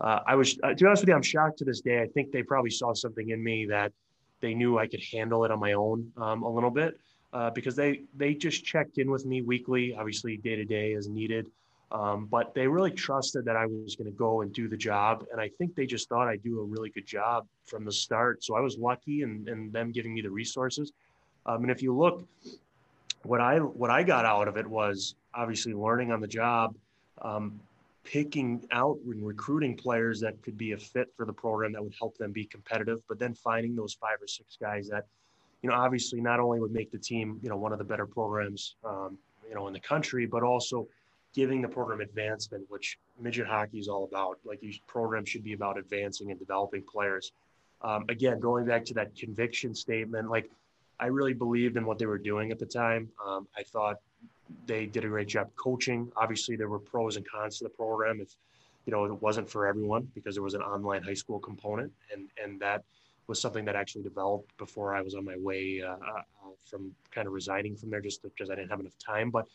Uh, 0.00 0.20
I 0.26 0.34
was 0.34 0.58
uh, 0.62 0.70
to 0.70 0.74
be 0.74 0.86
honest 0.86 1.02
with 1.02 1.08
you, 1.08 1.14
I'm 1.14 1.22
shocked 1.22 1.58
to 1.58 1.64
this 1.64 1.80
day. 1.80 2.02
I 2.02 2.06
think 2.08 2.30
they 2.30 2.42
probably 2.42 2.70
saw 2.70 2.92
something 2.92 3.30
in 3.30 3.42
me 3.42 3.66
that 3.66 3.92
they 4.40 4.52
knew 4.52 4.78
I 4.78 4.86
could 4.86 5.02
handle 5.12 5.44
it 5.44 5.50
on 5.50 5.58
my 5.58 5.72
own 5.72 6.12
um, 6.18 6.42
a 6.42 6.48
little 6.48 6.70
bit 6.70 6.98
uh, 7.32 7.50
because 7.50 7.74
they 7.74 8.02
they 8.14 8.34
just 8.34 8.64
checked 8.64 8.98
in 8.98 9.10
with 9.10 9.24
me 9.24 9.40
weekly, 9.40 9.94
obviously 9.94 10.36
day 10.36 10.56
to 10.56 10.64
day 10.64 10.94
as 10.94 11.08
needed. 11.08 11.50
Um, 11.94 12.26
but 12.26 12.54
they 12.54 12.66
really 12.66 12.90
trusted 12.90 13.44
that 13.44 13.54
I 13.54 13.66
was 13.66 13.94
going 13.94 14.10
to 14.10 14.18
go 14.18 14.40
and 14.42 14.52
do 14.52 14.66
the 14.66 14.76
job. 14.76 15.24
And 15.30 15.40
I 15.40 15.48
think 15.48 15.76
they 15.76 15.86
just 15.86 16.08
thought 16.08 16.26
I'd 16.26 16.42
do 16.42 16.58
a 16.58 16.64
really 16.64 16.90
good 16.90 17.06
job 17.06 17.46
from 17.66 17.84
the 17.84 17.92
start. 17.92 18.42
So 18.42 18.56
I 18.56 18.60
was 18.60 18.76
lucky 18.76 19.22
and 19.22 19.48
and 19.48 19.72
them 19.72 19.92
giving 19.92 20.12
me 20.12 20.20
the 20.20 20.30
resources. 20.30 20.92
Um, 21.46 21.62
and 21.62 21.70
if 21.70 21.82
you 21.82 21.96
look, 21.96 22.26
what 23.22 23.40
I 23.40 23.58
what 23.58 23.90
I 23.90 24.02
got 24.02 24.24
out 24.24 24.48
of 24.48 24.56
it 24.56 24.66
was 24.66 25.14
obviously 25.34 25.72
learning 25.72 26.10
on 26.10 26.20
the 26.20 26.26
job, 26.26 26.74
um, 27.22 27.60
picking 28.02 28.66
out 28.72 28.98
and 29.06 29.24
recruiting 29.24 29.76
players 29.76 30.20
that 30.20 30.40
could 30.42 30.58
be 30.58 30.72
a 30.72 30.76
fit 30.76 31.08
for 31.16 31.24
the 31.24 31.32
program 31.32 31.72
that 31.72 31.82
would 31.82 31.94
help 31.98 32.18
them 32.18 32.32
be 32.32 32.44
competitive, 32.44 33.00
but 33.08 33.20
then 33.20 33.34
finding 33.34 33.76
those 33.76 33.94
five 33.94 34.16
or 34.20 34.26
six 34.26 34.56
guys 34.60 34.88
that, 34.88 35.06
you 35.62 35.70
know, 35.70 35.76
obviously 35.76 36.20
not 36.20 36.40
only 36.40 36.60
would 36.60 36.72
make 36.72 36.90
the 36.90 36.98
team, 36.98 37.38
you 37.42 37.48
know, 37.48 37.56
one 37.56 37.72
of 37.72 37.78
the 37.78 37.84
better 37.84 38.06
programs, 38.06 38.74
um, 38.84 39.16
you 39.48 39.54
know, 39.54 39.66
in 39.68 39.72
the 39.72 39.80
country, 39.80 40.26
but 40.26 40.42
also 40.42 40.86
giving 41.34 41.60
the 41.60 41.68
program 41.68 42.00
advancement, 42.00 42.64
which 42.68 42.98
midget 43.20 43.46
hockey 43.46 43.78
is 43.78 43.88
all 43.88 44.04
about. 44.04 44.38
Like 44.44 44.60
these 44.60 44.78
programs 44.86 45.28
should 45.28 45.44
be 45.44 45.52
about 45.52 45.76
advancing 45.78 46.30
and 46.30 46.38
developing 46.38 46.82
players. 46.82 47.32
Um, 47.82 48.04
again, 48.08 48.40
going 48.40 48.66
back 48.66 48.84
to 48.86 48.94
that 48.94 49.14
conviction 49.16 49.74
statement, 49.74 50.30
like 50.30 50.50
I 51.00 51.06
really 51.06 51.34
believed 51.34 51.76
in 51.76 51.84
what 51.84 51.98
they 51.98 52.06
were 52.06 52.18
doing 52.18 52.52
at 52.52 52.58
the 52.58 52.66
time. 52.66 53.08
Um, 53.24 53.48
I 53.56 53.62
thought 53.64 53.96
they 54.66 54.86
did 54.86 55.04
a 55.04 55.08
great 55.08 55.28
job 55.28 55.50
coaching. 55.56 56.10
Obviously, 56.16 56.56
there 56.56 56.68
were 56.68 56.78
pros 56.78 57.16
and 57.16 57.28
cons 57.28 57.58
to 57.58 57.64
the 57.64 57.70
program. 57.70 58.20
If 58.20 58.34
you 58.86 58.92
know, 58.92 59.04
it 59.06 59.22
wasn't 59.22 59.50
for 59.50 59.66
everyone 59.66 60.08
because 60.14 60.34
there 60.34 60.42
was 60.42 60.54
an 60.54 60.62
online 60.62 61.02
high 61.02 61.14
school 61.14 61.40
component, 61.40 61.92
and 62.12 62.28
and 62.42 62.60
that 62.60 62.84
was 63.26 63.40
something 63.40 63.64
that 63.64 63.74
actually 63.74 64.02
developed 64.02 64.56
before 64.58 64.94
I 64.94 65.00
was 65.00 65.14
on 65.14 65.24
my 65.24 65.36
way 65.38 65.82
uh, 65.82 65.94
uh, 65.94 66.22
from 66.64 66.94
kind 67.10 67.26
of 67.26 67.32
resigning 67.32 67.74
from 67.74 67.90
there, 67.90 68.00
just 68.00 68.22
because 68.22 68.50
I 68.50 68.54
didn't 68.54 68.70
have 68.70 68.80
enough 68.80 68.98
time. 68.98 69.30
But 69.30 69.46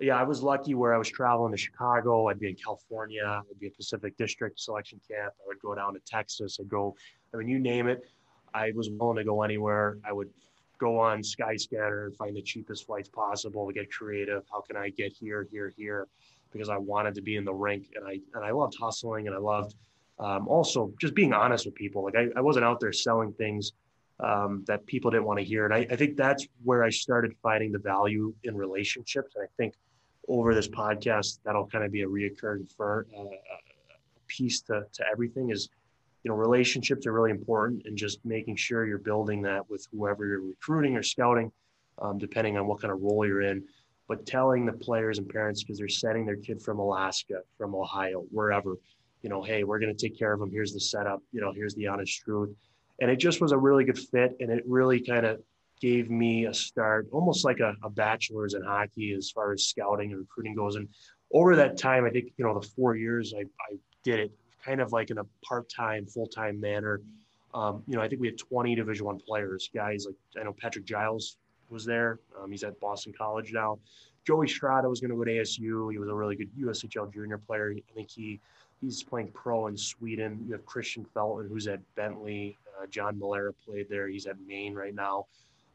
yeah, 0.00 0.16
I 0.16 0.22
was 0.22 0.42
lucky 0.42 0.74
where 0.74 0.94
I 0.94 0.98
was 0.98 1.08
traveling 1.08 1.52
to 1.52 1.58
Chicago. 1.58 2.28
I'd 2.28 2.38
be 2.38 2.48
in 2.48 2.54
California. 2.54 3.24
I'd 3.24 3.58
be 3.58 3.66
a 3.66 3.70
Pacific 3.70 4.16
District 4.16 4.58
selection 4.58 5.00
camp. 5.10 5.32
I 5.42 5.48
would 5.48 5.60
go 5.60 5.74
down 5.74 5.94
to 5.94 6.00
Texas. 6.06 6.58
I'd 6.60 6.68
go, 6.68 6.94
I 7.34 7.38
mean, 7.38 7.48
you 7.48 7.58
name 7.58 7.88
it. 7.88 8.04
I 8.54 8.72
was 8.74 8.90
willing 8.90 9.16
to 9.16 9.24
go 9.24 9.42
anywhere. 9.42 9.98
I 10.04 10.12
would 10.12 10.30
go 10.78 10.98
on 10.98 11.22
Skyscanner 11.22 12.06
and 12.06 12.16
find 12.16 12.36
the 12.36 12.42
cheapest 12.42 12.86
flights 12.86 13.08
possible 13.08 13.70
get 13.72 13.90
creative. 13.90 14.44
How 14.50 14.60
can 14.60 14.76
I 14.76 14.90
get 14.90 15.12
here, 15.12 15.46
here, 15.50 15.72
here? 15.76 16.06
Because 16.52 16.68
I 16.68 16.76
wanted 16.76 17.14
to 17.16 17.20
be 17.20 17.36
in 17.36 17.44
the 17.44 17.52
rink 17.52 17.88
and 17.96 18.06
I 18.06 18.20
and 18.34 18.44
I 18.44 18.52
loved 18.52 18.76
hustling 18.80 19.26
and 19.26 19.34
I 19.34 19.38
loved 19.38 19.74
um, 20.18 20.48
also 20.48 20.92
just 21.00 21.14
being 21.14 21.32
honest 21.32 21.66
with 21.66 21.74
people. 21.74 22.04
Like 22.04 22.14
I, 22.16 22.28
I 22.36 22.40
wasn't 22.40 22.64
out 22.64 22.80
there 22.80 22.92
selling 22.92 23.32
things 23.32 23.72
um, 24.20 24.64
that 24.66 24.86
people 24.86 25.10
didn't 25.10 25.26
want 25.26 25.38
to 25.38 25.44
hear. 25.44 25.64
And 25.64 25.74
I, 25.74 25.86
I 25.90 25.96
think 25.96 26.16
that's 26.16 26.46
where 26.64 26.84
I 26.84 26.90
started 26.90 27.34
finding 27.42 27.72
the 27.72 27.78
value 27.78 28.34
in 28.44 28.56
relationships. 28.56 29.34
And 29.36 29.44
I 29.44 29.48
think 29.56 29.74
over 30.28 30.54
this 30.54 30.68
podcast, 30.68 31.40
that'll 31.44 31.66
kind 31.66 31.84
of 31.84 31.92
be 31.92 32.02
a 32.02 32.06
reoccurring 32.06 32.70
for, 32.76 33.06
uh, 33.16 33.24
piece 34.26 34.60
to, 34.60 34.84
to 34.92 35.04
everything 35.10 35.50
is, 35.50 35.70
you 36.22 36.30
know, 36.30 36.36
relationships 36.36 37.06
are 37.06 37.12
really 37.12 37.30
important 37.30 37.82
and 37.86 37.96
just 37.96 38.18
making 38.24 38.56
sure 38.56 38.86
you're 38.86 38.98
building 38.98 39.40
that 39.42 39.68
with 39.70 39.86
whoever 39.92 40.26
you're 40.26 40.42
recruiting 40.42 40.96
or 40.96 41.02
scouting, 41.02 41.50
um, 42.00 42.18
depending 42.18 42.58
on 42.58 42.66
what 42.66 42.80
kind 42.80 42.92
of 42.92 43.00
role 43.00 43.26
you're 43.26 43.42
in. 43.42 43.64
But 44.08 44.26
telling 44.26 44.66
the 44.66 44.72
players 44.72 45.18
and 45.18 45.28
parents, 45.28 45.62
because 45.62 45.78
they're 45.78 45.88
sending 45.88 46.26
their 46.26 46.36
kid 46.36 46.62
from 46.62 46.78
Alaska, 46.78 47.40
from 47.56 47.74
Ohio, 47.74 48.24
wherever, 48.30 48.76
you 49.22 49.28
know, 49.28 49.42
hey, 49.42 49.64
we're 49.64 49.78
going 49.78 49.94
to 49.94 50.08
take 50.08 50.18
care 50.18 50.32
of 50.32 50.40
them. 50.40 50.50
Here's 50.50 50.72
the 50.72 50.80
setup. 50.80 51.22
You 51.32 51.40
know, 51.40 51.52
here's 51.52 51.74
the 51.74 51.86
honest 51.86 52.22
truth. 52.22 52.54
And 53.00 53.10
it 53.10 53.16
just 53.16 53.40
was 53.40 53.52
a 53.52 53.58
really 53.58 53.84
good 53.84 53.98
fit. 53.98 54.36
And 54.40 54.50
it 54.50 54.64
really 54.66 55.00
kind 55.00 55.26
of 55.26 55.42
gave 55.80 56.10
me 56.10 56.46
a 56.46 56.54
start, 56.54 57.08
almost 57.12 57.44
like 57.44 57.60
a, 57.60 57.74
a 57.82 57.90
bachelor's 57.90 58.54
in 58.54 58.62
hockey 58.62 59.12
as 59.12 59.30
far 59.30 59.52
as 59.52 59.66
scouting 59.66 60.10
and 60.10 60.20
recruiting 60.20 60.54
goes. 60.54 60.76
And 60.76 60.88
over 61.32 61.56
that 61.56 61.76
time, 61.76 62.04
I 62.04 62.10
think, 62.10 62.32
you 62.36 62.44
know, 62.44 62.58
the 62.58 62.66
four 62.66 62.96
years 62.96 63.34
I, 63.36 63.42
I 63.42 63.76
did 64.02 64.20
it 64.20 64.32
kind 64.64 64.80
of 64.80 64.92
like 64.92 65.10
in 65.10 65.18
a 65.18 65.24
part-time, 65.44 66.06
full-time 66.06 66.60
manner. 66.60 67.00
Um, 67.54 67.82
you 67.86 67.96
know, 67.96 68.02
I 68.02 68.08
think 68.08 68.20
we 68.20 68.26
had 68.26 68.38
20 68.38 68.74
division 68.74 69.06
one 69.06 69.18
players, 69.18 69.70
guys 69.74 70.06
like, 70.06 70.16
I 70.38 70.44
know 70.44 70.52
Patrick 70.52 70.84
Giles 70.84 71.36
was 71.70 71.84
there. 71.84 72.20
Um, 72.40 72.50
he's 72.50 72.64
at 72.64 72.78
Boston 72.80 73.12
college 73.16 73.52
now. 73.52 73.78
Joey 74.26 74.48
Strada 74.48 74.88
was 74.88 75.00
going 75.00 75.10
to 75.10 75.16
go 75.16 75.24
to 75.24 75.30
ASU. 75.30 75.90
He 75.90 75.98
was 75.98 76.08
a 76.08 76.14
really 76.14 76.36
good 76.36 76.50
USHL 76.58 77.12
junior 77.12 77.38
player. 77.38 77.74
I 77.76 77.94
think 77.94 78.10
he, 78.10 78.40
he's 78.80 79.02
playing 79.02 79.28
pro 79.28 79.68
in 79.68 79.76
Sweden. 79.76 80.44
You 80.46 80.52
have 80.52 80.66
Christian 80.66 81.06
Felton, 81.14 81.48
who's 81.48 81.66
at 81.66 81.80
Bentley. 81.94 82.58
Uh, 82.78 82.86
John 82.86 83.18
Malera 83.18 83.52
played 83.64 83.88
there. 83.88 84.06
He's 84.08 84.26
at 84.26 84.36
Maine 84.46 84.74
right 84.74 84.94
now. 84.94 85.26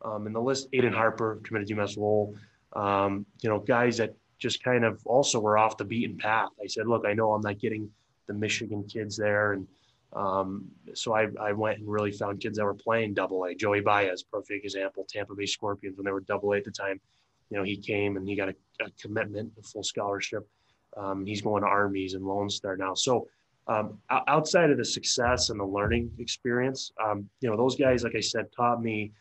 Um, 0.03 0.27
and 0.27 0.36
the 0.36 0.41
list, 0.41 0.72
Aiden 0.72 0.93
Harper 0.93 1.39
committed 1.43 1.67
to 1.69 1.75
UMass 1.75 1.98
Lowell. 1.98 2.36
Um, 2.74 3.25
you 3.41 3.50
know, 3.50 3.60
guys 3.60 3.98
that 3.98 4.15
just 4.39 4.63
kind 4.63 4.83
of 4.83 5.01
also 5.05 5.39
were 5.39 5.57
off 5.57 5.77
the 5.77 5.86
beaten 5.86 6.17
path. 6.17 6.50
I 6.63 6.67
said, 6.67 6.88
look, 6.88 7.05
I 7.05 7.13
know 7.13 7.33
I'm 7.33 7.41
not 7.41 7.60
getting 7.60 7.89
the 8.27 8.33
Michigan 8.33 8.83
kids 8.83 9.15
there, 9.17 9.53
and 9.53 9.67
Um, 10.13 10.69
so 10.93 11.15
I, 11.15 11.27
I 11.41 11.53
went 11.53 11.79
and 11.79 11.88
really 11.88 12.12
found 12.12 12.39
kids 12.39 12.57
that 12.57 12.65
were 12.65 12.75
playing 12.75 13.15
double 13.15 13.45
A. 13.45 13.55
Joey 13.55 13.81
Baez, 13.81 14.22
perfect 14.22 14.63
example, 14.63 15.05
Tampa 15.10 15.33
Bay 15.33 15.48
Scorpions 15.48 15.98
when 15.98 16.05
they 16.05 16.12
were 16.12 16.22
double 16.22 16.53
A 16.53 16.57
at 16.57 16.65
the 16.65 16.72
time. 16.72 17.01
You 17.50 17.57
know, 17.57 17.63
he 17.63 17.77
came 17.77 18.15
and 18.17 18.27
he 18.27 18.36
got 18.36 18.50
a, 18.50 18.55
a 18.86 18.89
commitment, 19.01 19.51
a 19.57 19.63
full 19.63 19.83
scholarship. 19.83 20.48
Um, 20.95 21.25
he's 21.25 21.41
going 21.41 21.63
to 21.63 21.67
armies 21.67 22.13
and 22.13 22.24
Lone 22.25 22.50
Star 22.50 22.77
now. 22.77 22.93
So 22.93 23.27
um, 23.67 23.98
outside 24.10 24.69
of 24.69 24.77
the 24.77 24.86
success 24.86 25.50
and 25.50 25.60
the 25.60 25.65
learning 25.65 26.12
experience, 26.19 26.91
um, 27.03 27.27
you 27.41 27.50
know, 27.50 27.57
those 27.57 27.75
guys, 27.75 28.03
like 28.03 28.15
I 28.15 28.22
said, 28.22 28.45
taught 28.55 28.83
me 28.83 29.12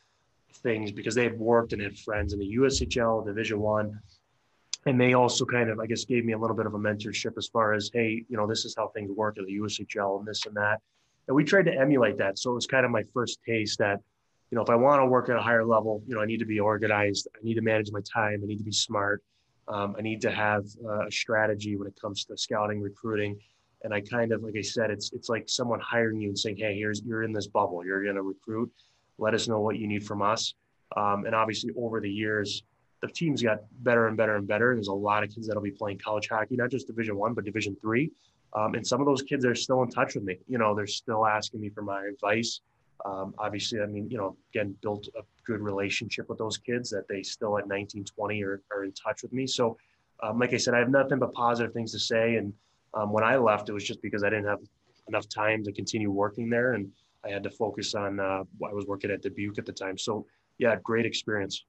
things 0.56 0.92
because 0.92 1.14
they 1.14 1.24
had 1.24 1.38
worked 1.38 1.72
and 1.72 1.82
had 1.82 1.98
friends 1.98 2.32
in 2.32 2.38
the 2.38 2.56
USHL, 2.56 3.24
Division 3.24 3.60
One, 3.60 4.00
and 4.86 5.00
they 5.00 5.14
also 5.14 5.44
kind 5.44 5.70
of, 5.70 5.78
I 5.78 5.86
guess, 5.86 6.04
gave 6.04 6.24
me 6.24 6.32
a 6.32 6.38
little 6.38 6.56
bit 6.56 6.66
of 6.66 6.74
a 6.74 6.78
mentorship 6.78 7.38
as 7.38 7.46
far 7.46 7.72
as, 7.72 7.90
hey, 7.92 8.24
you 8.28 8.36
know, 8.36 8.46
this 8.46 8.64
is 8.64 8.74
how 8.76 8.88
things 8.88 9.10
work 9.12 9.38
at 9.38 9.46
the 9.46 9.58
USHL 9.58 10.18
and 10.18 10.26
this 10.26 10.44
and 10.46 10.56
that. 10.56 10.80
And 11.28 11.36
we 11.36 11.44
tried 11.44 11.66
to 11.66 11.72
emulate 11.72 12.18
that. 12.18 12.38
So 12.38 12.50
it 12.50 12.54
was 12.54 12.66
kind 12.66 12.84
of 12.84 12.90
my 12.90 13.04
first 13.14 13.38
taste 13.46 13.78
that, 13.78 14.00
you 14.50 14.56
know, 14.56 14.62
if 14.62 14.70
I 14.70 14.74
want 14.74 15.00
to 15.00 15.06
work 15.06 15.28
at 15.28 15.36
a 15.36 15.42
higher 15.42 15.64
level, 15.64 16.02
you 16.06 16.14
know, 16.16 16.20
I 16.20 16.26
need 16.26 16.40
to 16.40 16.46
be 16.46 16.58
organized. 16.58 17.28
I 17.36 17.38
need 17.44 17.54
to 17.54 17.62
manage 17.62 17.92
my 17.92 18.00
time. 18.00 18.40
I 18.42 18.46
need 18.46 18.58
to 18.58 18.64
be 18.64 18.72
smart. 18.72 19.22
Um, 19.68 19.94
I 19.96 20.02
need 20.02 20.20
to 20.22 20.32
have 20.32 20.64
uh, 20.84 21.06
a 21.06 21.12
strategy 21.12 21.76
when 21.76 21.86
it 21.86 21.94
comes 22.00 22.24
to 22.24 22.36
scouting, 22.36 22.80
recruiting. 22.80 23.38
And 23.84 23.94
I 23.94 24.00
kind 24.00 24.32
of, 24.32 24.42
like 24.42 24.54
I 24.56 24.62
said, 24.62 24.90
it's 24.90 25.12
it's 25.12 25.28
like 25.28 25.44
someone 25.48 25.80
hiring 25.80 26.20
you 26.20 26.28
and 26.28 26.38
saying, 26.38 26.56
"Hey, 26.56 26.76
here's 26.76 27.02
you're 27.02 27.24
in 27.24 27.32
this 27.32 27.48
bubble. 27.48 27.84
You're 27.84 28.02
going 28.02 28.14
to 28.14 28.22
recruit. 28.22 28.70
Let 29.22 29.34
us 29.34 29.48
know 29.48 29.60
what 29.60 29.78
you 29.78 29.86
need 29.86 30.04
from 30.04 30.20
us." 30.22 30.54
Um, 30.96 31.24
and 31.26 31.34
obviously, 31.34 31.70
over 31.76 32.00
the 32.00 32.10
years, 32.10 32.62
the 33.00 33.08
teams 33.08 33.42
got 33.42 33.60
better 33.82 34.06
and 34.08 34.16
better 34.16 34.36
and 34.36 34.46
better. 34.46 34.74
There's 34.74 34.88
a 34.88 34.94
lot 34.94 35.22
of 35.24 35.30
kids 35.34 35.46
that'll 35.46 35.62
be 35.62 35.70
playing 35.70 35.98
college 35.98 36.28
hockey, 36.28 36.56
not 36.56 36.70
just 36.70 36.86
Division 36.86 37.16
One, 37.16 37.34
but 37.34 37.44
Division 37.44 37.76
Three. 37.80 38.10
Um, 38.54 38.74
and 38.74 38.86
some 38.86 39.00
of 39.00 39.06
those 39.06 39.22
kids 39.22 39.44
are 39.44 39.54
still 39.54 39.82
in 39.82 39.90
touch 39.90 40.14
with 40.14 40.24
me. 40.24 40.36
You 40.46 40.58
know, 40.58 40.74
they're 40.74 40.86
still 40.86 41.26
asking 41.26 41.60
me 41.60 41.70
for 41.70 41.82
my 41.82 42.04
advice. 42.04 42.60
Um, 43.04 43.34
obviously, 43.38 43.80
I 43.80 43.86
mean, 43.86 44.08
you 44.10 44.18
know, 44.18 44.36
again, 44.54 44.76
built 44.82 45.08
a 45.18 45.22
good 45.44 45.60
relationship 45.60 46.28
with 46.28 46.38
those 46.38 46.58
kids 46.58 46.90
that 46.90 47.08
they 47.08 47.22
still 47.22 47.58
at 47.58 47.66
19, 47.66 48.04
20 48.04 48.42
are, 48.44 48.62
are 48.70 48.84
in 48.84 48.92
touch 48.92 49.22
with 49.22 49.32
me. 49.32 49.46
So, 49.46 49.76
um, 50.22 50.38
like 50.38 50.52
I 50.52 50.56
said, 50.56 50.74
I 50.74 50.78
have 50.78 50.90
nothing 50.90 51.18
but 51.18 51.32
positive 51.32 51.72
things 51.72 51.92
to 51.92 51.98
say. 51.98 52.36
And 52.36 52.52
um, 52.94 53.12
when 53.12 53.24
I 53.24 53.36
left, 53.36 53.68
it 53.68 53.72
was 53.72 53.84
just 53.84 54.02
because 54.02 54.22
I 54.22 54.30
didn't 54.30 54.46
have 54.46 54.60
enough 55.08 55.28
time 55.28 55.64
to 55.64 55.72
continue 55.72 56.10
working 56.10 56.48
there. 56.48 56.74
And 56.74 56.92
I 57.24 57.30
had 57.30 57.42
to 57.44 57.50
focus 57.50 57.94
on, 57.94 58.20
uh, 58.20 58.44
I 58.64 58.72
was 58.72 58.86
working 58.86 59.10
at 59.10 59.22
Dubuque 59.22 59.58
at 59.58 59.66
the 59.66 59.72
time. 59.72 59.96
So, 59.98 60.26
yeah, 60.58 60.76
great 60.82 61.06
experience. 61.06 61.64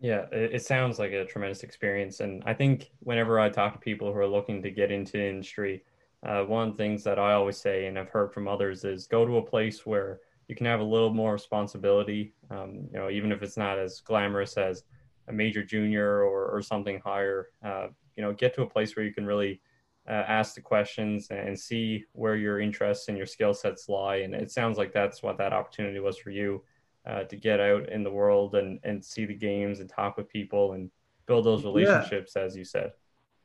Yeah, 0.00 0.26
it, 0.30 0.64
sounds 0.64 0.98
like 0.98 1.12
a 1.12 1.24
tremendous 1.24 1.62
experience. 1.62 2.20
And 2.20 2.42
I 2.46 2.54
think 2.54 2.90
whenever 3.00 3.40
I 3.40 3.48
talk 3.48 3.72
to 3.72 3.78
people 3.78 4.12
who 4.12 4.18
are 4.18 4.26
looking 4.26 4.62
to 4.62 4.70
get 4.70 4.92
into 4.92 5.20
industry, 5.20 5.82
uh, 6.24 6.42
one 6.42 6.68
of 6.68 6.76
the 6.76 6.82
things 6.82 7.02
that 7.04 7.18
I 7.18 7.32
always 7.32 7.56
say, 7.56 7.86
and 7.86 7.98
I've 7.98 8.08
heard 8.08 8.32
from 8.32 8.46
others, 8.48 8.84
is 8.84 9.06
go 9.06 9.26
to 9.26 9.38
a 9.38 9.42
place 9.42 9.84
where 9.84 10.20
you 10.46 10.54
can 10.54 10.66
have 10.66 10.80
a 10.80 10.84
little 10.84 11.12
more 11.12 11.32
responsibility. 11.32 12.32
Um, 12.50 12.88
you 12.92 12.98
know, 12.98 13.10
even 13.10 13.32
if 13.32 13.42
it's 13.42 13.56
not 13.56 13.78
as 13.78 14.00
glamorous 14.00 14.56
as 14.56 14.84
a 15.28 15.32
major 15.32 15.62
junior 15.62 16.24
or, 16.24 16.46
or 16.48 16.62
something 16.62 17.00
higher. 17.04 17.48
Uh, 17.64 17.88
you 18.16 18.22
know, 18.22 18.32
get 18.32 18.54
to 18.54 18.62
a 18.62 18.68
place 18.68 18.96
where 18.96 19.04
you 19.04 19.14
can 19.14 19.26
really 19.26 19.60
uh, 20.08 20.24
ask 20.26 20.54
the 20.54 20.60
questions 20.60 21.28
and 21.30 21.58
see 21.58 22.04
where 22.12 22.36
your 22.36 22.60
interests 22.60 23.08
and 23.08 23.16
your 23.16 23.26
skill 23.26 23.52
sets 23.52 23.88
lie. 23.88 24.16
And 24.16 24.34
it 24.34 24.50
sounds 24.50 24.78
like 24.78 24.92
that's 24.92 25.22
what 25.22 25.36
that 25.38 25.52
opportunity 25.52 26.00
was 26.00 26.16
for 26.16 26.30
you 26.30 26.62
uh, 27.06 27.24
to 27.24 27.36
get 27.36 27.60
out 27.60 27.88
in 27.90 28.02
the 28.02 28.10
world 28.10 28.54
and, 28.54 28.80
and 28.84 29.04
see 29.04 29.26
the 29.26 29.34
games 29.34 29.80
and 29.80 29.88
talk 29.88 30.16
with 30.16 30.28
people 30.28 30.72
and 30.72 30.90
build 31.26 31.44
those 31.44 31.64
relationships, 31.64 32.32
yeah. 32.34 32.42
as 32.42 32.56
you 32.56 32.64
said. 32.64 32.92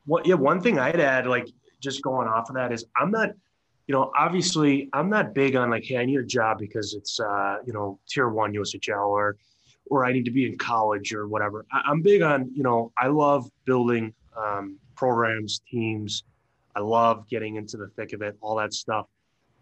Well, 0.05 0.24
yeah, 0.25 0.36
one 0.36 0.62
thing 0.62 0.79
I'd 0.79 1.00
add, 1.01 1.27
like 1.27 1.50
just 1.82 2.01
going 2.01 2.27
off 2.29 2.50
of 2.50 2.55
that, 2.55 2.72
is 2.72 2.86
I'm 2.96 3.12
not, 3.12 3.32
you 3.88 3.93
know, 3.93 4.12
obviously 4.17 4.89
I'm 4.93 5.10
not 5.10 5.34
big 5.34 5.58
on 5.58 5.70
like, 5.70 5.84
hey, 5.84 5.98
I 5.98 6.05
need 6.05 6.20
a 6.20 6.25
job 6.25 6.60
because 6.60 6.93
it's, 6.93 7.20
uh, 7.20 7.58
you 7.65 7.74
know, 7.74 8.00
tier 8.08 8.29
one 8.29 8.53
USHL 8.53 9.08
or, 9.08 9.36
or 9.88 10.05
I 10.05 10.14
need 10.14 10.24
to 10.25 10.31
be 10.31 10.46
in 10.46 10.57
college 10.57 11.14
or 11.14 11.27
whatever. 11.27 11.66
I, 11.74 11.92
am 11.92 12.01
big 12.01 12.22
on, 12.22 12.50
you 12.53 12.64
know, 12.64 12.94
I 12.98 13.07
love 13.07 13.50
building 13.66 14.14
um, 14.37 14.77
programs, 14.96 15.59
teams. 15.70 16.24
I 16.75 16.79
love 16.79 17.27
getting 17.29 17.55
into 17.55 17.77
the 17.77 17.88
thick 17.96 18.14
of 18.14 18.22
it, 18.22 18.36
all 18.42 18.55
that 18.57 18.74
stuff. 18.74 19.07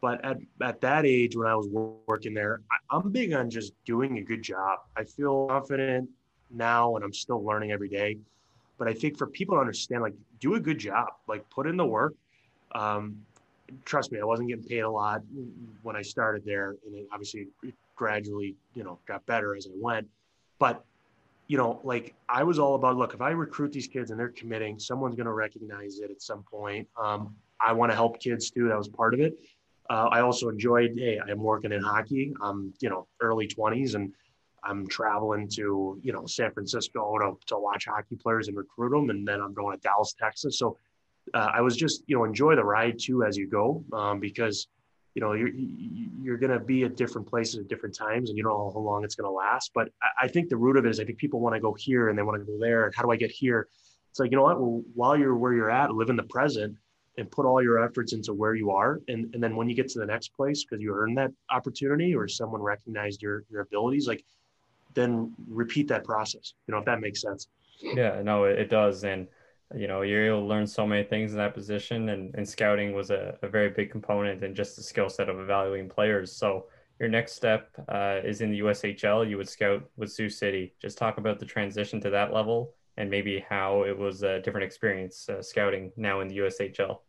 But 0.02 0.24
at, 0.26 0.38
at 0.62 0.82
that 0.82 1.06
age, 1.06 1.36
when 1.36 1.48
I 1.48 1.56
was 1.56 1.68
working 2.08 2.34
there, 2.34 2.62
I, 2.72 2.96
I'm 2.96 3.12
big 3.12 3.34
on 3.34 3.50
just 3.50 3.74
doing 3.86 4.18
a 4.18 4.22
good 4.22 4.42
job. 4.42 4.80
I 4.98 5.04
feel 5.04 5.48
confident 5.48 6.10
now 6.50 6.96
and 6.96 7.06
I'm 7.06 7.14
still 7.14 7.44
learning 7.44 7.72
every 7.72 7.90
day. 7.90 8.18
But 8.78 8.88
I 8.88 8.94
think 8.94 9.18
for 9.18 9.28
people 9.28 9.58
to 9.58 9.60
understand, 9.62 10.02
like, 10.02 10.16
do 10.40 10.56
a 10.56 10.60
good 10.60 10.80
job, 10.80 11.10
like, 11.28 11.48
put 11.52 11.68
in 11.68 11.78
the 11.78 11.86
work. 11.86 12.16
Um, 12.74 13.18
trust 13.86 14.12
me, 14.12 14.20
I 14.20 14.24
wasn't 14.24 14.50
getting 14.50 14.64
paid 14.64 14.80
a 14.80 14.90
lot 14.90 15.22
when 15.84 15.96
I 15.96 16.02
started 16.02 16.44
there. 16.46 16.78
And 16.86 16.96
it 16.96 17.08
obviously 17.12 17.48
gradually, 17.96 18.56
you 18.74 18.84
know, 18.84 18.98
got 19.06 19.24
better 19.28 19.56
as 19.56 19.68
I 19.68 19.72
went. 19.76 20.08
But, 20.58 20.84
you 21.52 21.58
know, 21.58 21.82
like 21.84 22.16
I 22.30 22.44
was 22.44 22.60
all 22.60 22.76
about 22.76 22.96
look, 22.96 23.14
if 23.14 23.20
I 23.20 23.32
recruit 23.32 23.74
these 23.74 23.86
kids 23.86 24.10
and 24.10 24.18
they're 24.18 24.30
committing, 24.30 24.80
someone's 24.80 25.18
going 25.18 25.26
to 25.26 25.34
recognize 25.34 26.00
it 26.00 26.10
at 26.10 26.22
some 26.22 26.44
point. 26.44 26.88
Um, 26.98 27.36
I 27.60 27.74
want 27.74 27.92
to 27.92 27.96
help 27.98 28.22
kids 28.22 28.52
too. 28.52 28.70
That 28.70 28.78
was 28.78 28.88
part 28.88 29.14
of 29.14 29.20
it. 29.20 29.38
Uh, 29.90 30.08
I 30.10 30.22
also 30.22 30.48
enjoyed, 30.48 30.94
hey, 30.96 31.20
I'm 31.20 31.40
working 31.40 31.74
in 31.74 31.82
hockey. 31.82 32.34
I'm, 32.42 32.74
you 32.80 32.90
know, 32.90 33.06
early 33.20 33.50
20s 33.50 33.96
and 33.96 34.14
I'm 34.64 34.88
traveling 34.88 35.50
to, 35.58 36.00
you 36.02 36.14
know, 36.14 36.26
San 36.26 36.54
Francisco 36.54 37.18
to, 37.20 37.38
to 37.48 37.58
watch 37.58 37.84
hockey 37.86 38.16
players 38.16 38.48
and 38.48 38.56
recruit 38.56 38.92
them. 38.92 39.10
And 39.10 39.28
then 39.28 39.42
I'm 39.42 39.54
going 39.54 39.78
to 39.78 39.82
Dallas, 39.82 40.16
Texas. 40.18 40.58
So 40.58 40.78
uh, 41.34 41.50
I 41.54 41.60
was 41.60 41.76
just, 41.76 42.02
you 42.08 42.16
know, 42.16 42.24
enjoy 42.24 42.56
the 42.56 42.64
ride 42.64 42.98
too 42.98 43.26
as 43.26 43.36
you 43.36 43.46
go 43.50 43.84
um, 43.92 44.22
because– 44.22 44.68
you 45.14 45.22
know 45.22 45.34
you're 45.34 45.50
you're 45.50 46.38
going 46.38 46.52
to 46.52 46.60
be 46.60 46.84
at 46.84 46.96
different 46.96 47.28
places 47.28 47.60
at 47.60 47.68
different 47.68 47.94
times 47.96 48.30
and 48.30 48.38
you 48.38 48.44
don't 48.44 48.58
know 48.58 48.72
how 48.74 48.80
long 48.80 49.04
it's 49.04 49.16
going 49.16 49.28
to 49.28 49.32
last 49.32 49.72
but 49.74 49.90
I, 50.22 50.28
think 50.28 50.50
the 50.50 50.56
root 50.56 50.78
of 50.78 50.86
it 50.86 50.90
is 50.90 51.00
i 51.00 51.04
think 51.04 51.18
people 51.18 51.40
want 51.40 51.56
to 51.56 51.60
go 51.60 51.74
here 51.78 52.10
and 52.10 52.18
they 52.18 52.24
want 52.24 52.40
to 52.40 52.46
go 52.46 52.58
there 52.60 52.86
and 52.86 52.96
how 52.96 53.04
do 53.04 53.12
i 53.12 53.16
get 53.16 53.32
here? 53.32 53.68
It's 54.10 54.20
like 54.20 54.30
you 54.32 54.38
know 54.38 54.44
what? 54.44 54.60
Well, 54.60 54.84
while 54.94 55.18
you're 55.18 55.36
where 55.36 55.54
you're 55.54 55.72
at 55.72 55.94
live 55.94 56.10
in 56.10 56.18
the 56.18 56.24
present 56.24 56.76
and 57.18 57.32
put 57.32 57.46
all 57.46 57.64
your 57.64 57.84
efforts 57.84 58.14
into 58.14 58.34
where 58.34 58.56
you 58.56 58.72
are. 58.72 59.00
And, 59.08 59.34
and 59.34 59.44
then 59.44 59.56
when 59.56 59.70
you 59.70 59.76
get 59.76 59.90
to 59.90 60.00
the 60.00 60.06
next 60.06 60.30
place 60.34 60.64
because 60.64 60.82
you 60.82 60.94
earned 60.94 61.18
that 61.18 61.32
opportunity 61.50 62.14
or 62.14 62.28
someone 62.28 62.62
recognized 62.62 63.22
your 63.22 63.44
your 63.50 63.62
abilities 63.62 64.08
like 64.08 64.24
then 64.94 65.34
repeat 65.48 65.88
that 65.88 66.04
process 66.04 66.54
you 66.68 66.74
know 66.74 66.80
if 66.80 66.86
that 66.86 67.00
makes 67.00 67.22
sense. 67.22 67.48
Yeah 67.82 68.22
no 68.22 68.44
it 68.44 68.70
does. 68.70 69.04
And 69.06 69.28
you 69.76 69.88
know, 69.88 70.04
to 70.04 70.38
learn 70.38 70.68
so 70.68 70.86
many 70.86 71.04
things 71.04 71.32
in 71.32 71.38
that 71.38 71.54
position, 71.54 72.10
and, 72.10 72.34
and 72.36 72.48
scouting 72.48 72.94
was 72.94 73.10
a, 73.10 73.38
a 73.42 73.48
very 73.48 73.70
big 73.70 73.92
component 73.92 74.44
in 74.44 74.56
just 74.56 74.76
the 74.76 74.84
skill 74.84 75.10
set 75.10 75.30
of 75.30 75.40
evaluating 75.40 75.90
players. 75.90 76.32
So, 76.32 76.68
your 77.00 77.10
next 77.10 77.34
step 77.34 77.72
uh, 77.90 78.20
is 78.24 78.42
in 78.42 78.52
the 78.52 78.60
USHL. 78.60 79.28
You 79.28 79.38
would 79.38 79.50
scout 79.50 79.90
with 79.98 80.12
Sioux 80.12 80.30
City. 80.30 80.76
Just 80.80 81.00
talk 81.00 81.18
about 81.18 81.40
the 81.40 81.48
transition 81.48 82.00
to 82.02 82.12
that 82.12 82.32
level 82.32 82.76
and 82.96 83.10
maybe 83.10 83.44
how 83.50 83.84
it 83.84 83.98
was 83.98 84.22
a 84.22 84.40
different 84.42 84.66
experience 84.66 85.28
uh, 85.28 85.42
scouting 85.42 85.92
now 85.98 86.20
in 86.22 86.28
the 86.28 86.38
USHL. 86.38 87.00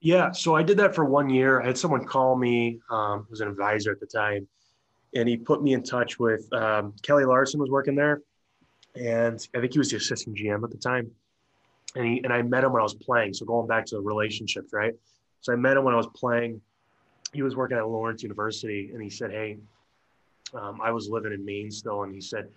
Yeah, 0.00 0.30
so 0.30 0.54
I 0.54 0.62
did 0.62 0.76
that 0.78 0.94
for 0.94 1.04
one 1.04 1.28
year. 1.28 1.60
I 1.60 1.66
had 1.66 1.78
someone 1.78 2.04
call 2.04 2.36
me, 2.36 2.78
um, 2.88 3.20
who 3.20 3.30
was 3.30 3.40
an 3.40 3.48
advisor 3.48 3.90
at 3.90 3.98
the 3.98 4.06
time, 4.06 4.46
and 5.14 5.28
he 5.28 5.36
put 5.36 5.60
me 5.60 5.72
in 5.72 5.82
touch 5.82 6.20
with 6.20 6.46
um, 6.52 6.94
Kelly 7.02 7.24
Larson 7.24 7.58
was 7.58 7.70
working 7.70 7.96
there, 7.96 8.20
and 8.94 9.44
I 9.56 9.60
think 9.60 9.72
he 9.72 9.78
was 9.80 9.90
the 9.90 9.96
assistant 9.96 10.36
GM 10.36 10.62
at 10.62 10.70
the 10.70 10.78
time 10.78 11.10
and 11.96 12.06
he 12.06 12.20
and 12.24 12.32
I 12.32 12.42
met 12.42 12.64
him 12.64 12.72
when 12.72 12.80
I 12.80 12.84
was 12.84 12.94
playing. 12.94 13.34
So 13.34 13.44
going 13.44 13.66
back 13.66 13.86
to 13.86 14.00
relationships, 14.00 14.72
right? 14.72 14.94
So 15.40 15.52
I 15.52 15.56
met 15.56 15.76
him 15.76 15.84
when 15.84 15.94
I 15.94 15.96
was 15.96 16.08
playing. 16.14 16.60
He 17.32 17.42
was 17.42 17.56
working 17.56 17.76
at 17.76 17.86
Lawrence 17.86 18.22
University, 18.22 18.90
and 18.92 19.02
he 19.02 19.10
said, 19.10 19.30
"Hey, 19.30 19.58
um, 20.54 20.80
I 20.82 20.90
was 20.90 21.08
living 21.08 21.32
in 21.32 21.44
Maine 21.44 21.70
still, 21.70 22.02
and 22.02 22.14
he 22.14 22.20
said, 22.20 22.48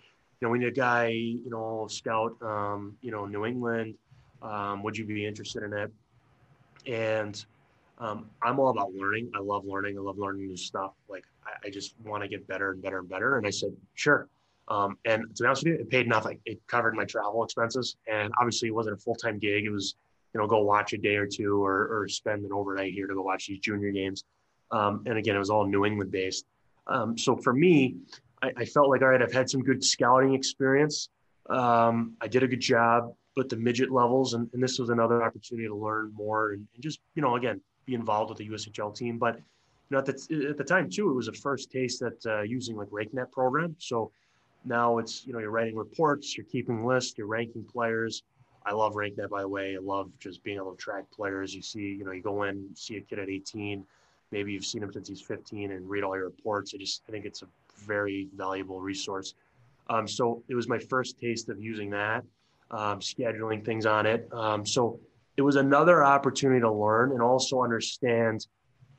you 0.41 0.47
know, 0.47 0.51
we 0.51 0.59
need 0.59 0.67
a 0.67 0.71
guy, 0.71 1.07
you 1.07 1.49
know, 1.49 1.87
scout, 1.89 2.35
um, 2.41 2.97
you 3.01 3.09
know, 3.09 3.25
New 3.25 3.45
England. 3.45 3.95
Um, 4.41 4.83
would 4.83 4.97
you 4.97 5.05
be 5.05 5.25
interested 5.25 5.63
in 5.63 5.73
it?" 5.73 5.91
And 6.87 7.45
um, 7.99 8.29
I'm 8.43 8.59
all 8.59 8.69
about 8.69 8.93
learning. 8.93 9.31
I 9.33 9.39
love 9.39 9.65
learning. 9.65 9.97
I 9.97 10.01
love 10.01 10.17
learning 10.17 10.47
new 10.47 10.57
stuff. 10.57 10.93
Like 11.09 11.23
I, 11.45 11.67
I 11.67 11.69
just 11.69 11.95
want 12.03 12.23
to 12.23 12.27
get 12.27 12.47
better 12.47 12.71
and 12.71 12.81
better 12.81 12.99
and 12.99 13.09
better. 13.09 13.37
And 13.37 13.47
I 13.47 13.51
said, 13.51 13.75
"Sure." 13.93 14.27
Um, 14.67 14.97
and 15.05 15.23
to 15.35 15.43
be 15.43 15.47
honest 15.47 15.63
with 15.63 15.73
you, 15.73 15.79
it 15.79 15.89
paid 15.89 16.07
nothing. 16.07 16.39
It 16.45 16.59
covered 16.67 16.95
my 16.95 17.05
travel 17.05 17.43
expenses, 17.43 17.97
and 18.11 18.33
obviously, 18.39 18.69
it 18.69 18.75
wasn't 18.75 18.97
a 18.97 18.99
full 18.99 19.15
time 19.15 19.37
gig. 19.37 19.65
It 19.65 19.69
was, 19.69 19.95
you 20.33 20.39
know, 20.39 20.47
go 20.47 20.63
watch 20.63 20.93
a 20.93 20.97
day 20.97 21.15
or 21.15 21.27
two, 21.27 21.63
or, 21.63 21.87
or 21.87 22.07
spend 22.07 22.45
an 22.45 22.51
overnight 22.51 22.93
here 22.93 23.07
to 23.07 23.13
go 23.13 23.21
watch 23.21 23.47
these 23.47 23.59
junior 23.59 23.91
games. 23.91 24.23
Um, 24.71 25.03
and 25.05 25.17
again, 25.17 25.35
it 25.35 25.39
was 25.39 25.49
all 25.49 25.65
New 25.65 25.85
England 25.85 26.11
based. 26.11 26.45
Um, 26.87 27.17
so 27.17 27.35
for 27.37 27.53
me, 27.53 27.95
I, 28.41 28.51
I, 28.57 28.65
felt 28.65 28.89
like 28.89 29.01
all 29.01 29.09
right, 29.09 29.21
I've 29.21 29.33
had 29.33 29.49
some 29.49 29.61
good 29.61 29.83
scouting 29.83 30.33
experience. 30.33 31.09
Um, 31.49 32.15
I 32.21 32.27
did 32.27 32.43
a 32.43 32.47
good 32.47 32.59
job, 32.59 33.13
but 33.35 33.49
the 33.49 33.55
midget 33.55 33.91
levels, 33.91 34.33
and, 34.33 34.49
and, 34.53 34.61
this 34.61 34.79
was 34.79 34.89
another 34.89 35.23
opportunity 35.23 35.67
to 35.67 35.75
learn 35.75 36.11
more 36.15 36.53
and, 36.53 36.67
and, 36.73 36.83
just, 36.83 36.99
you 37.13 37.21
know, 37.21 37.35
again, 37.35 37.61
be 37.85 37.93
involved 37.93 38.29
with 38.29 38.39
the 38.39 38.49
USHL 38.49 38.95
team. 38.95 39.17
But 39.17 39.35
you 39.35 39.41
know, 39.91 39.99
at 39.99 40.05
the, 40.05 40.47
at 40.49 40.57
the 40.57 40.63
time 40.63 40.89
too, 40.89 41.11
it 41.11 41.13
was 41.13 41.27
a 41.27 41.33
first 41.33 41.71
taste 41.71 42.01
at 42.01 42.13
uh, 42.25 42.41
using 42.41 42.75
like 42.75 42.89
RinkNet 42.89 43.31
program. 43.31 43.75
So 43.77 44.11
now 44.65 44.97
it's, 44.97 45.25
you 45.25 45.33
know, 45.33 45.39
you're 45.39 45.51
writing 45.51 45.75
reports, 45.75 46.35
you're 46.35 46.45
keeping 46.45 46.85
lists, 46.85 47.17
you're 47.17 47.27
ranking 47.27 47.63
players. 47.63 48.23
I 48.65 48.73
love 48.73 48.93
RinkNet, 48.93 49.29
by 49.29 49.41
the 49.41 49.47
way. 49.47 49.75
I 49.75 49.79
love 49.79 50.09
just 50.19 50.43
being 50.43 50.57
able 50.57 50.71
to 50.71 50.77
track 50.77 51.03
players. 51.11 51.53
You 51.53 51.61
see, 51.61 51.81
you 51.81 52.03
know, 52.03 52.11
you 52.11 52.21
go 52.21 52.43
in, 52.43 52.69
see 52.75 52.97
a 52.97 53.01
kid 53.01 53.19
at 53.19 53.29
18, 53.29 53.85
maybe 54.31 54.51
you've 54.51 54.65
seen 54.65 54.81
him 54.81 54.91
since 54.91 55.07
he's 55.07 55.21
15 55.21 55.71
and 55.71 55.87
read 55.87 56.03
all 56.03 56.15
your 56.15 56.25
reports. 56.25 56.73
I 56.73 56.77
just 56.77 57.03
I 57.07 57.11
think 57.11 57.25
it's 57.25 57.43
a 57.43 57.47
very 57.77 58.27
valuable 58.35 58.81
resource. 58.81 59.35
Um, 59.87 60.07
so 60.07 60.43
it 60.49 60.55
was 60.55 60.67
my 60.67 60.79
first 60.79 61.19
taste 61.19 61.49
of 61.49 61.61
using 61.61 61.91
that, 61.91 62.23
um, 62.71 62.99
scheduling 62.99 63.63
things 63.63 63.85
on 63.85 64.05
it. 64.05 64.27
Um, 64.33 64.65
so 64.65 64.99
it 65.37 65.41
was 65.41 65.57
another 65.57 66.03
opportunity 66.03 66.61
to 66.61 66.71
learn 66.71 67.11
and 67.11 67.21
also 67.21 67.61
understand, 67.61 68.47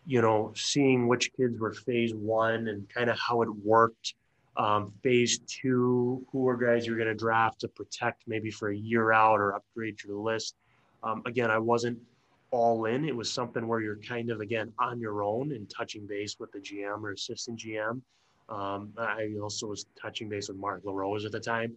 you 0.07 0.23
know, 0.23 0.53
seeing 0.55 1.09
which 1.09 1.33
kids 1.37 1.59
were 1.59 1.73
phase 1.73 2.15
one 2.15 2.69
and 2.69 2.89
kind 2.89 3.11
of 3.11 3.19
how 3.19 3.43
it 3.43 3.49
worked. 3.65 4.15
Um, 4.57 4.93
phase 5.03 5.39
two, 5.41 6.25
who 6.33 6.49
are 6.49 6.57
guys 6.57 6.87
you're 6.87 6.97
going 6.97 7.09
to 7.09 7.15
draft 7.15 7.61
to 7.61 7.69
protect 7.69 8.23
maybe 8.27 8.51
for 8.51 8.71
a 8.71 8.77
year 8.77 9.13
out 9.13 9.39
or 9.39 9.55
upgrade 9.55 10.03
your 10.03 10.17
list. 10.17 10.57
Um, 11.03 11.23
again, 11.27 11.51
I 11.51 11.59
wasn't 11.59 11.99
all 12.51 12.87
in. 12.87 13.05
It 13.05 13.15
was 13.15 13.31
something 13.31 13.67
where 13.69 13.81
you're 13.81 13.99
kind 13.99 14.31
of 14.31 14.41
again 14.41 14.73
on 14.79 14.99
your 15.01 15.23
own 15.23 15.53
and 15.53 15.69
touching 15.69 16.07
base 16.07 16.37
with 16.39 16.53
the 16.53 16.59
GM 16.59 17.03
or 17.03 17.13
assistant 17.13 17.61
GM. 17.61 18.01
Um, 18.49 18.93
I 18.97 19.35
also 19.43 19.67
was 19.67 19.87
touching 20.01 20.29
base 20.29 20.49
with 20.49 20.57
Mark 20.57 20.83
LaRose 20.85 21.25
at 21.25 21.33
the 21.33 21.41
time. 21.41 21.75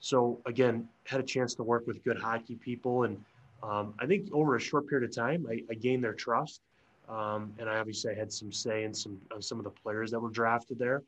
So 0.00 0.40
again, 0.46 0.88
had 1.04 1.20
a 1.20 1.22
chance 1.22 1.54
to 1.54 1.62
work 1.62 1.86
with 1.86 2.02
good 2.04 2.18
hockey 2.18 2.56
people, 2.56 3.04
and 3.04 3.18
um, 3.62 3.94
I 3.98 4.06
think 4.06 4.28
over 4.32 4.56
a 4.56 4.60
short 4.60 4.88
period 4.88 5.08
of 5.08 5.14
time, 5.14 5.46
I, 5.50 5.62
I 5.70 5.74
gained 5.74 6.04
their 6.04 6.12
trust, 6.12 6.60
um, 7.08 7.52
and 7.58 7.68
I 7.68 7.78
obviously 7.78 8.14
had 8.14 8.32
some 8.32 8.52
say 8.52 8.84
in 8.84 8.92
some 8.92 9.18
uh, 9.34 9.40
some 9.40 9.58
of 9.58 9.64
the 9.64 9.70
players 9.70 10.10
that 10.10 10.20
were 10.20 10.30
drafted 10.30 10.78
there. 10.78 11.02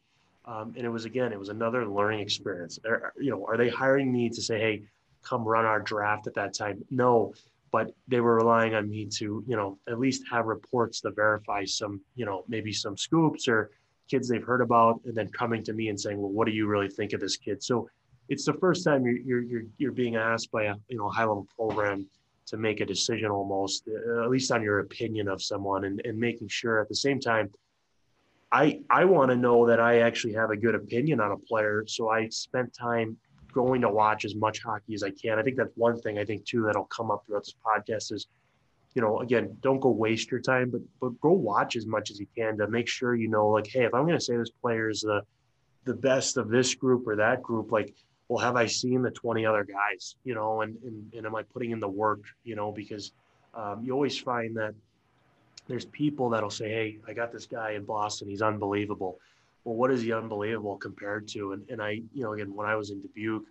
Um, 0.48 0.72
and 0.76 0.86
it 0.86 0.88
was 0.88 1.04
again, 1.04 1.32
it 1.32 1.38
was 1.38 1.50
another 1.50 1.86
learning 1.86 2.20
experience. 2.20 2.78
Are, 2.86 3.12
you 3.20 3.30
know, 3.30 3.44
are 3.46 3.58
they 3.58 3.68
hiring 3.68 4.10
me 4.10 4.30
to 4.30 4.40
say, 4.40 4.58
"Hey, 4.58 4.82
come 5.22 5.44
run 5.44 5.66
our 5.66 5.78
draft 5.80 6.26
at 6.26 6.34
that 6.34 6.54
time"? 6.54 6.82
No, 6.90 7.34
but 7.70 7.94
they 8.08 8.20
were 8.20 8.36
relying 8.36 8.74
on 8.74 8.88
me 8.88 9.04
to, 9.18 9.44
you 9.46 9.56
know, 9.56 9.78
at 9.86 9.98
least 9.98 10.24
have 10.30 10.46
reports 10.46 11.02
to 11.02 11.10
verify 11.10 11.66
some, 11.66 12.00
you 12.16 12.24
know, 12.24 12.44
maybe 12.48 12.72
some 12.72 12.96
scoops 12.96 13.46
or 13.46 13.70
kids 14.10 14.26
they've 14.26 14.42
heard 14.42 14.62
about, 14.62 15.02
and 15.04 15.14
then 15.14 15.28
coming 15.28 15.62
to 15.64 15.74
me 15.74 15.88
and 15.90 16.00
saying, 16.00 16.18
"Well, 16.18 16.32
what 16.32 16.46
do 16.46 16.52
you 16.52 16.66
really 16.66 16.88
think 16.88 17.12
of 17.12 17.20
this 17.20 17.36
kid?" 17.36 17.62
So 17.62 17.90
it's 18.30 18.46
the 18.46 18.54
first 18.54 18.84
time 18.84 19.04
you're 19.04 19.18
you're 19.18 19.42
you're, 19.42 19.66
you're 19.76 19.92
being 19.92 20.16
asked 20.16 20.50
by 20.50 20.64
a 20.64 20.76
you 20.88 20.96
know 20.96 21.10
high 21.10 21.26
level 21.26 21.46
program 21.56 22.06
to 22.46 22.56
make 22.56 22.80
a 22.80 22.86
decision 22.86 23.30
almost, 23.30 23.86
uh, 23.86 24.24
at 24.24 24.30
least 24.30 24.50
on 24.50 24.62
your 24.62 24.78
opinion 24.78 25.28
of 25.28 25.42
someone, 25.42 25.84
and, 25.84 26.00
and 26.06 26.18
making 26.18 26.48
sure 26.48 26.80
at 26.80 26.88
the 26.88 26.94
same 26.94 27.20
time. 27.20 27.50
I, 28.50 28.80
I 28.88 29.04
want 29.04 29.30
to 29.30 29.36
know 29.36 29.66
that 29.66 29.80
I 29.80 30.00
actually 30.00 30.32
have 30.34 30.50
a 30.50 30.56
good 30.56 30.74
opinion 30.74 31.20
on 31.20 31.32
a 31.32 31.36
player. 31.36 31.84
So 31.86 32.08
I 32.08 32.28
spent 32.28 32.72
time 32.72 33.16
going 33.52 33.80
to 33.82 33.88
watch 33.88 34.24
as 34.24 34.34
much 34.34 34.62
hockey 34.62 34.94
as 34.94 35.02
I 35.02 35.10
can. 35.10 35.38
I 35.38 35.42
think 35.42 35.56
that's 35.56 35.72
one 35.74 36.00
thing 36.00 36.18
I 36.18 36.24
think 36.24 36.44
too 36.44 36.62
that'll 36.64 36.84
come 36.84 37.10
up 37.10 37.24
throughout 37.26 37.44
this 37.44 37.54
podcast 37.64 38.12
is, 38.12 38.26
you 38.94 39.02
know, 39.02 39.20
again, 39.20 39.56
don't 39.60 39.80
go 39.80 39.90
waste 39.90 40.30
your 40.30 40.40
time, 40.40 40.70
but 40.70 40.80
but 41.00 41.20
go 41.20 41.32
watch 41.32 41.76
as 41.76 41.86
much 41.86 42.10
as 42.10 42.18
you 42.18 42.26
can 42.36 42.56
to 42.58 42.68
make 42.68 42.88
sure 42.88 43.14
you 43.14 43.28
know, 43.28 43.48
like, 43.48 43.66
hey, 43.66 43.84
if 43.84 43.94
I'm 43.94 44.06
going 44.06 44.18
to 44.18 44.24
say 44.24 44.36
this 44.36 44.50
player 44.50 44.88
is 44.88 45.02
the 45.02 45.22
the 45.84 45.94
best 45.94 46.36
of 46.36 46.48
this 46.48 46.74
group 46.74 47.06
or 47.06 47.16
that 47.16 47.42
group, 47.42 47.70
like, 47.72 47.94
well, 48.28 48.44
have 48.44 48.56
I 48.56 48.66
seen 48.66 49.00
the 49.00 49.10
20 49.10 49.46
other 49.46 49.64
guys, 49.64 50.16
you 50.24 50.34
know, 50.34 50.62
and 50.62 50.76
and, 50.82 51.12
and 51.14 51.26
am 51.26 51.36
I 51.36 51.42
putting 51.42 51.70
in 51.70 51.80
the 51.80 51.88
work, 51.88 52.20
you 52.44 52.56
know, 52.56 52.72
because 52.72 53.12
um, 53.54 53.82
you 53.82 53.92
always 53.92 54.18
find 54.18 54.56
that 54.56 54.74
there's 55.68 55.84
people 55.84 56.30
that'll 56.30 56.50
say, 56.50 56.68
hey, 56.68 56.98
I 57.06 57.12
got 57.12 57.30
this 57.30 57.46
guy 57.46 57.72
in 57.72 57.84
Boston, 57.84 58.28
he's 58.28 58.42
unbelievable 58.42 59.18
well, 59.68 59.76
what 59.76 59.90
is 59.90 60.00
he 60.00 60.12
unbelievable 60.14 60.76
compared 60.76 61.28
to? 61.28 61.52
And, 61.52 61.68
and 61.68 61.82
I, 61.82 62.00
you 62.14 62.22
know, 62.22 62.32
again, 62.32 62.54
when 62.54 62.66
I 62.66 62.74
was 62.74 62.90
in 62.90 63.02
Dubuque, 63.02 63.44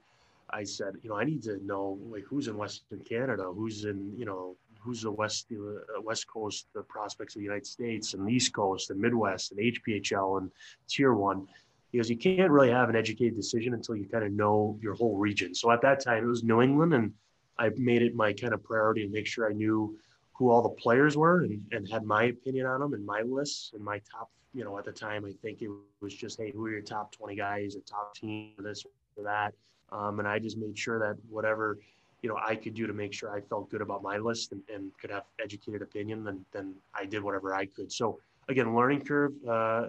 I 0.50 0.64
said, 0.64 0.96
you 1.04 1.10
know, 1.10 1.16
I 1.16 1.26
need 1.26 1.44
to 1.44 1.64
know 1.64 2.00
like 2.10 2.24
who's 2.24 2.48
in 2.48 2.58
Western 2.58 3.02
Canada, 3.02 3.44
who's 3.54 3.86
in, 3.86 4.14
you 4.18 4.26
know, 4.26 4.56
who's 4.80 5.04
the 5.04 5.12
West, 5.12 5.48
uh, 5.52 6.02
West 6.02 6.28
Coast, 6.28 6.68
the 6.74 6.82
prospects 6.82 7.36
of 7.36 7.42
the 7.42 7.44
United 7.44 7.68
States 7.68 8.16
and 8.16 8.26
the 8.26 8.32
East 8.32 8.52
Coast 8.52 8.90
and 8.90 9.00
Midwest 9.00 9.52
and 9.52 9.60
HPHL 9.60 10.40
and 10.40 10.52
Tier 10.88 11.14
One. 11.14 11.48
Because 11.92 12.10
you 12.10 12.18
can't 12.18 12.50
really 12.50 12.72
have 12.72 12.90
an 12.90 12.96
educated 12.96 13.36
decision 13.36 13.76
until 13.76 13.96
you 13.96 14.06
kind 14.06 14.24
of 14.24 14.32
know 14.32 14.78
your 14.82 14.96
whole 14.96 15.18
region. 15.18 15.54
So 15.54 15.72
at 15.72 15.82
that 15.82 16.04
time, 16.04 16.24
it 16.24 16.28
was 16.28 16.44
New 16.44 16.62
England, 16.62 16.94
and 16.94 17.14
I 17.60 17.70
made 17.78 18.02
it 18.02 18.16
my 18.16 18.34
kind 18.34 18.54
of 18.54 18.64
priority 18.64 19.06
to 19.06 19.12
make 19.12 19.28
sure 19.28 19.50
I 19.50 19.54
knew 19.54 19.98
who 20.38 20.52
all 20.52 20.62
the 20.62 20.70
players 20.70 21.18
were 21.18 21.44
and, 21.44 21.62
and 21.72 21.90
had 21.90 22.04
my 22.04 22.26
opinion 22.26 22.66
on 22.66 22.80
them 22.80 22.94
and 22.94 23.06
my 23.06 23.22
lists 23.22 23.72
and 23.74 23.84
my 23.84 24.00
top 24.12 24.30
you 24.58 24.64
know, 24.64 24.78
at 24.80 24.86
the 24.86 24.92
time, 24.92 25.24
I 25.24 25.32
think 25.44 25.62
it 25.62 25.70
was 26.02 26.16
just, 26.16 26.40
hey, 26.40 26.52
who 26.52 26.66
are 26.66 26.72
your 26.72 26.82
top 26.82 27.12
20 27.12 27.36
guys 27.36 27.76
or 27.76 27.82
top 27.82 28.16
team 28.16 28.54
or 28.58 28.64
this 28.64 28.84
or 29.16 29.24
that? 29.24 29.54
Um, 29.92 30.18
and 30.18 30.28
I 30.28 30.40
just 30.40 30.58
made 30.58 30.76
sure 30.76 30.98
that 30.98 31.16
whatever, 31.30 31.78
you 32.24 32.30
know, 32.30 32.40
I 32.44 32.56
could 32.56 32.74
do 32.74 32.88
to 32.88 32.94
make 32.94 33.14
sure 33.14 33.32
I 33.32 33.42
felt 33.42 33.70
good 33.70 33.82
about 33.82 34.02
my 34.02 34.18
list 34.18 34.54
and, 34.54 34.64
and 34.74 34.92
could 35.00 35.12
have 35.12 35.24
educated 35.42 35.84
opinion, 35.84 36.24
then, 36.24 36.44
then 36.52 36.74
I 36.96 37.06
did 37.06 37.22
whatever 37.22 37.54
I 37.54 37.68
could. 37.68 37.92
So 37.92 38.20
again, 38.50 38.76
learning 38.76 39.02
curve 39.02 39.34
uh, 39.48 39.86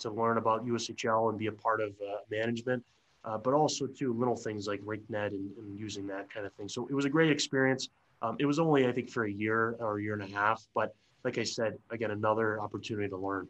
to 0.00 0.10
learn 0.10 0.38
about 0.38 0.66
USHL 0.66 1.30
and 1.30 1.38
be 1.38 1.46
a 1.46 1.52
part 1.52 1.80
of 1.80 1.90
uh, 1.90 2.16
management, 2.32 2.82
uh, 3.24 3.38
but 3.38 3.54
also 3.54 3.86
too 3.86 4.12
little 4.12 4.36
things 4.36 4.66
like 4.66 4.80
RinkNet 4.80 5.28
and, 5.28 5.50
and, 5.56 5.78
using 5.78 6.06
that 6.08 6.32
kind 6.32 6.46
of 6.46 6.52
thing. 6.54 6.68
So 6.68 6.88
it 6.88 6.94
was 6.94 7.04
a 7.04 7.10
great 7.10 7.30
experience. 7.30 7.90
Um, 8.22 8.36
it 8.38 8.46
was 8.46 8.58
only, 8.58 8.86
I 8.86 8.92
think, 8.92 9.10
for 9.10 9.24
a 9.24 9.32
year 9.32 9.76
or 9.78 9.98
a 9.98 10.02
year 10.02 10.14
and 10.14 10.22
a 10.22 10.36
half, 10.36 10.66
but 10.74 10.94
like 11.24 11.38
I 11.38 11.44
said, 11.44 11.78
again, 11.90 12.10
another 12.10 12.60
opportunity 12.60 13.08
to 13.08 13.16
learn. 13.16 13.48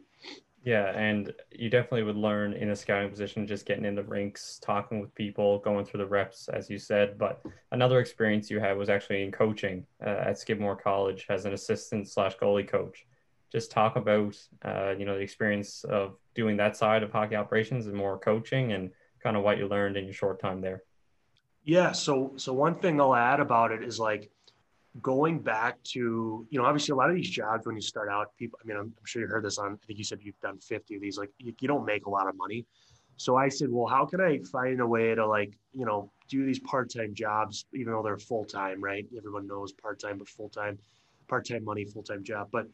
Yeah, 0.63 0.95
and 0.95 1.33
you 1.51 1.69
definitely 1.71 2.03
would 2.03 2.15
learn 2.15 2.53
in 2.53 2.69
a 2.69 2.75
scouting 2.75 3.09
position 3.09 3.47
just 3.47 3.65
getting 3.65 3.85
in 3.85 3.95
the 3.95 4.03
rinks, 4.03 4.59
talking 4.61 4.99
with 4.99 5.13
people, 5.15 5.57
going 5.59 5.85
through 5.85 5.99
the 5.99 6.05
reps, 6.05 6.49
as 6.49 6.69
you 6.69 6.77
said. 6.77 7.17
But 7.17 7.41
another 7.71 7.99
experience 7.99 8.51
you 8.51 8.59
had 8.59 8.77
was 8.77 8.89
actually 8.89 9.23
in 9.23 9.31
coaching 9.31 9.85
uh, 10.05 10.09
at 10.09 10.37
Skidmore 10.37 10.75
College 10.75 11.25
as 11.29 11.45
an 11.45 11.53
assistant 11.53 12.07
slash 12.07 12.37
goalie 12.37 12.67
coach. 12.67 13.07
Just 13.51 13.71
talk 13.71 13.95
about 13.95 14.37
uh, 14.63 14.93
you 14.97 15.05
know 15.05 15.15
the 15.15 15.23
experience 15.23 15.83
of 15.83 16.17
doing 16.35 16.57
that 16.57 16.77
side 16.77 17.01
of 17.01 17.11
hockey 17.11 17.35
operations 17.35 17.87
and 17.87 17.95
more 17.95 18.19
coaching 18.19 18.73
and 18.73 18.91
kind 19.23 19.35
of 19.35 19.43
what 19.43 19.57
you 19.57 19.67
learned 19.67 19.97
in 19.97 20.05
your 20.05 20.13
short 20.13 20.39
time 20.39 20.61
there. 20.61 20.83
Yeah, 21.63 21.91
so 21.91 22.33
so 22.35 22.53
one 22.53 22.75
thing 22.75 23.01
I'll 23.01 23.15
add 23.15 23.39
about 23.39 23.71
it 23.71 23.83
is 23.83 23.99
like 23.99 24.29
going 24.99 25.39
back 25.39 25.81
to 25.83 26.45
you 26.49 26.59
know 26.59 26.65
obviously 26.65 26.91
a 26.91 26.95
lot 26.95 27.09
of 27.09 27.15
these 27.15 27.29
jobs 27.29 27.65
when 27.65 27.75
you 27.75 27.81
start 27.81 28.09
out 28.09 28.35
people 28.37 28.59
i 28.61 28.67
mean 28.67 28.75
i'm, 28.75 28.87
I'm 28.87 29.05
sure 29.05 29.21
you 29.21 29.27
heard 29.27 29.45
this 29.45 29.57
on 29.57 29.79
i 29.81 29.85
think 29.85 29.97
you 29.97 30.03
said 30.03 30.19
you've 30.21 30.39
done 30.41 30.57
50 30.57 30.95
of 30.95 31.01
these 31.01 31.17
like 31.17 31.29
you, 31.37 31.53
you, 31.61 31.67
don't 31.67 31.85
make 31.85 32.07
a 32.07 32.09
lot 32.09 32.27
of 32.27 32.35
money. 32.35 32.65
So 33.15 33.37
i 33.37 33.47
said 33.47 33.69
well 33.71 33.87
how 33.87 34.05
can 34.05 34.19
i 34.19 34.39
find 34.51 34.81
a 34.81 34.87
way 34.87 35.15
to 35.15 35.25
like 35.25 35.53
you 35.71 35.85
know 35.85 36.11
do 36.27 36.45
these 36.45 36.59
part-time 36.59 37.13
jobs 37.13 37.65
even 37.73 37.93
though 37.93 38.03
they're 38.03 38.17
full-time 38.17 38.83
right? 38.83 39.05
Everyone 39.15 39.47
knows 39.47 39.71
part-time 39.71 40.17
but 40.17 40.27
full-time 40.27 40.77
part-time 41.27 41.63
money 41.63 41.85
full-time 41.85 42.23
job. 42.23 42.49
But 42.51 42.67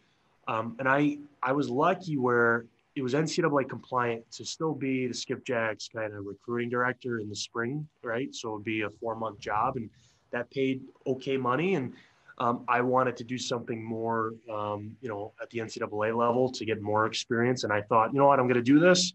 um, 0.47 0.75
and 0.79 0.87
i 0.87 1.17
i 1.43 1.51
was 1.51 1.69
lucky 1.69 2.17
where 2.17 2.65
it 2.95 3.03
was 3.03 3.13
ncaa 3.13 3.69
compliant 3.69 4.23
to 4.31 4.43
still 4.43 4.73
be 4.73 5.05
the 5.05 5.13
skipjacks 5.13 5.91
kind 5.93 6.13
of 6.13 6.25
recruiting 6.25 6.69
director 6.69 7.19
in 7.19 7.29
the 7.29 7.35
spring 7.35 7.87
right? 8.03 8.33
So 8.33 8.53
it'd 8.53 8.63
be 8.63 8.81
a 8.81 8.89
four-month 8.89 9.39
job 9.39 9.75
and 9.75 9.89
that 10.31 10.49
paid 10.51 10.81
okay 11.05 11.37
money 11.37 11.75
and 11.75 11.93
um, 12.39 12.63
I 12.67 12.81
wanted 12.81 13.17
to 13.17 13.23
do 13.23 13.37
something 13.37 13.83
more, 13.83 14.33
um, 14.51 14.95
you 15.01 15.09
know, 15.09 15.33
at 15.41 15.49
the 15.49 15.59
NCAA 15.59 16.15
level 16.15 16.51
to 16.51 16.65
get 16.65 16.81
more 16.81 17.07
experience. 17.07 17.63
And 17.63 17.73
I 17.73 17.81
thought, 17.81 18.13
you 18.13 18.19
know 18.19 18.27
what, 18.27 18.39
I'm 18.39 18.45
going 18.45 18.55
to 18.55 18.61
do 18.61 18.79
this, 18.79 19.13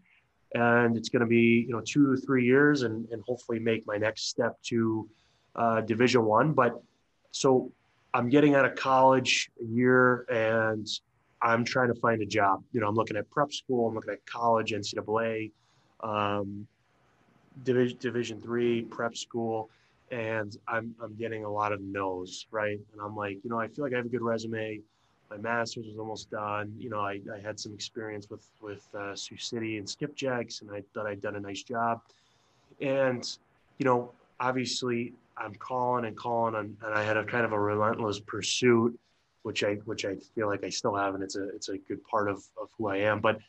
and 0.53 0.97
it's 0.97 1.09
going 1.09 1.21
to 1.21 1.25
be, 1.25 1.65
you 1.65 1.71
know, 1.71 1.81
two 1.81 2.17
three 2.17 2.45
years, 2.45 2.83
and 2.83 3.07
and 3.11 3.23
hopefully 3.25 3.59
make 3.59 3.87
my 3.87 3.97
next 3.97 4.27
step 4.27 4.61
to 4.63 5.07
uh, 5.55 5.81
Division 5.81 6.25
One. 6.25 6.51
But 6.53 6.81
so 7.31 7.71
I'm 8.13 8.27
getting 8.29 8.55
out 8.55 8.65
of 8.65 8.75
college 8.75 9.49
a 9.61 9.65
year, 9.65 10.25
and 10.29 10.85
I'm 11.41 11.63
trying 11.63 11.93
to 11.93 11.99
find 11.99 12.21
a 12.21 12.25
job. 12.25 12.61
You 12.73 12.81
know, 12.81 12.87
I'm 12.87 12.95
looking 12.95 13.15
at 13.15 13.29
prep 13.31 13.53
school, 13.53 13.87
I'm 13.87 13.95
looking 13.95 14.13
at 14.13 14.25
college, 14.25 14.73
NCAA, 14.73 15.51
um, 16.01 16.67
Division 17.63 17.97
Division 18.01 18.41
three 18.41 18.81
prep 18.81 19.15
school 19.15 19.69
and 20.13 20.55
I'm 20.67 20.93
I'm 21.01 21.15
getting 21.15 21.43
a 21.43 21.49
lot 21.49 21.71
of 21.71 21.81
no's, 21.81 22.45
right? 22.51 22.79
And 22.91 23.01
I'm 23.01 23.15
like, 23.15 23.39
you 23.43 23.49
know, 23.49 23.59
I 23.59 23.67
feel 23.67 23.83
like 23.83 23.93
I 23.93 23.97
have 23.97 24.05
a 24.05 24.09
good 24.09 24.21
resume. 24.21 24.79
My 25.31 25.37
master's 25.37 25.87
was 25.87 25.97
almost 25.97 26.29
done. 26.29 26.75
You 26.77 26.91
know, 26.91 26.99
I, 26.99 27.19
I 27.33 27.39
had 27.41 27.59
some 27.59 27.73
experience 27.73 28.29
with 28.29 28.47
with 28.61 28.87
uh, 28.93 29.15
Sioux 29.15 29.37
City 29.37 29.77
and 29.77 29.87
Skipjacks, 29.87 30.61
and 30.61 30.69
I 30.69 30.83
thought 30.93 31.07
I'd 31.07 31.21
done 31.21 31.35
a 31.35 31.39
nice 31.39 31.63
job. 31.63 32.01
And 32.79 33.25
you 33.79 33.85
know, 33.85 34.11
obviously, 34.39 35.13
I'm 35.35 35.55
calling 35.55 36.05
and 36.05 36.15
calling, 36.15 36.55
and, 36.55 36.77
and 36.83 36.93
I 36.93 37.03
had 37.03 37.17
a 37.17 37.25
kind 37.25 37.45
of 37.45 37.51
a 37.51 37.59
relentless 37.59 38.19
pursuit, 38.19 38.97
which 39.41 39.63
I 39.63 39.75
which 39.85 40.05
I 40.05 40.15
feel 40.35 40.47
like 40.47 40.63
I 40.63 40.69
still 40.69 40.95
have, 40.95 41.15
and 41.15 41.23
it's 41.23 41.37
a 41.37 41.49
it's 41.49 41.69
a 41.69 41.77
good 41.79 42.03
part 42.03 42.29
of 42.29 42.43
of 42.61 42.69
who 42.77 42.87
I 42.87 42.97
am. 42.97 43.19
But 43.19 43.39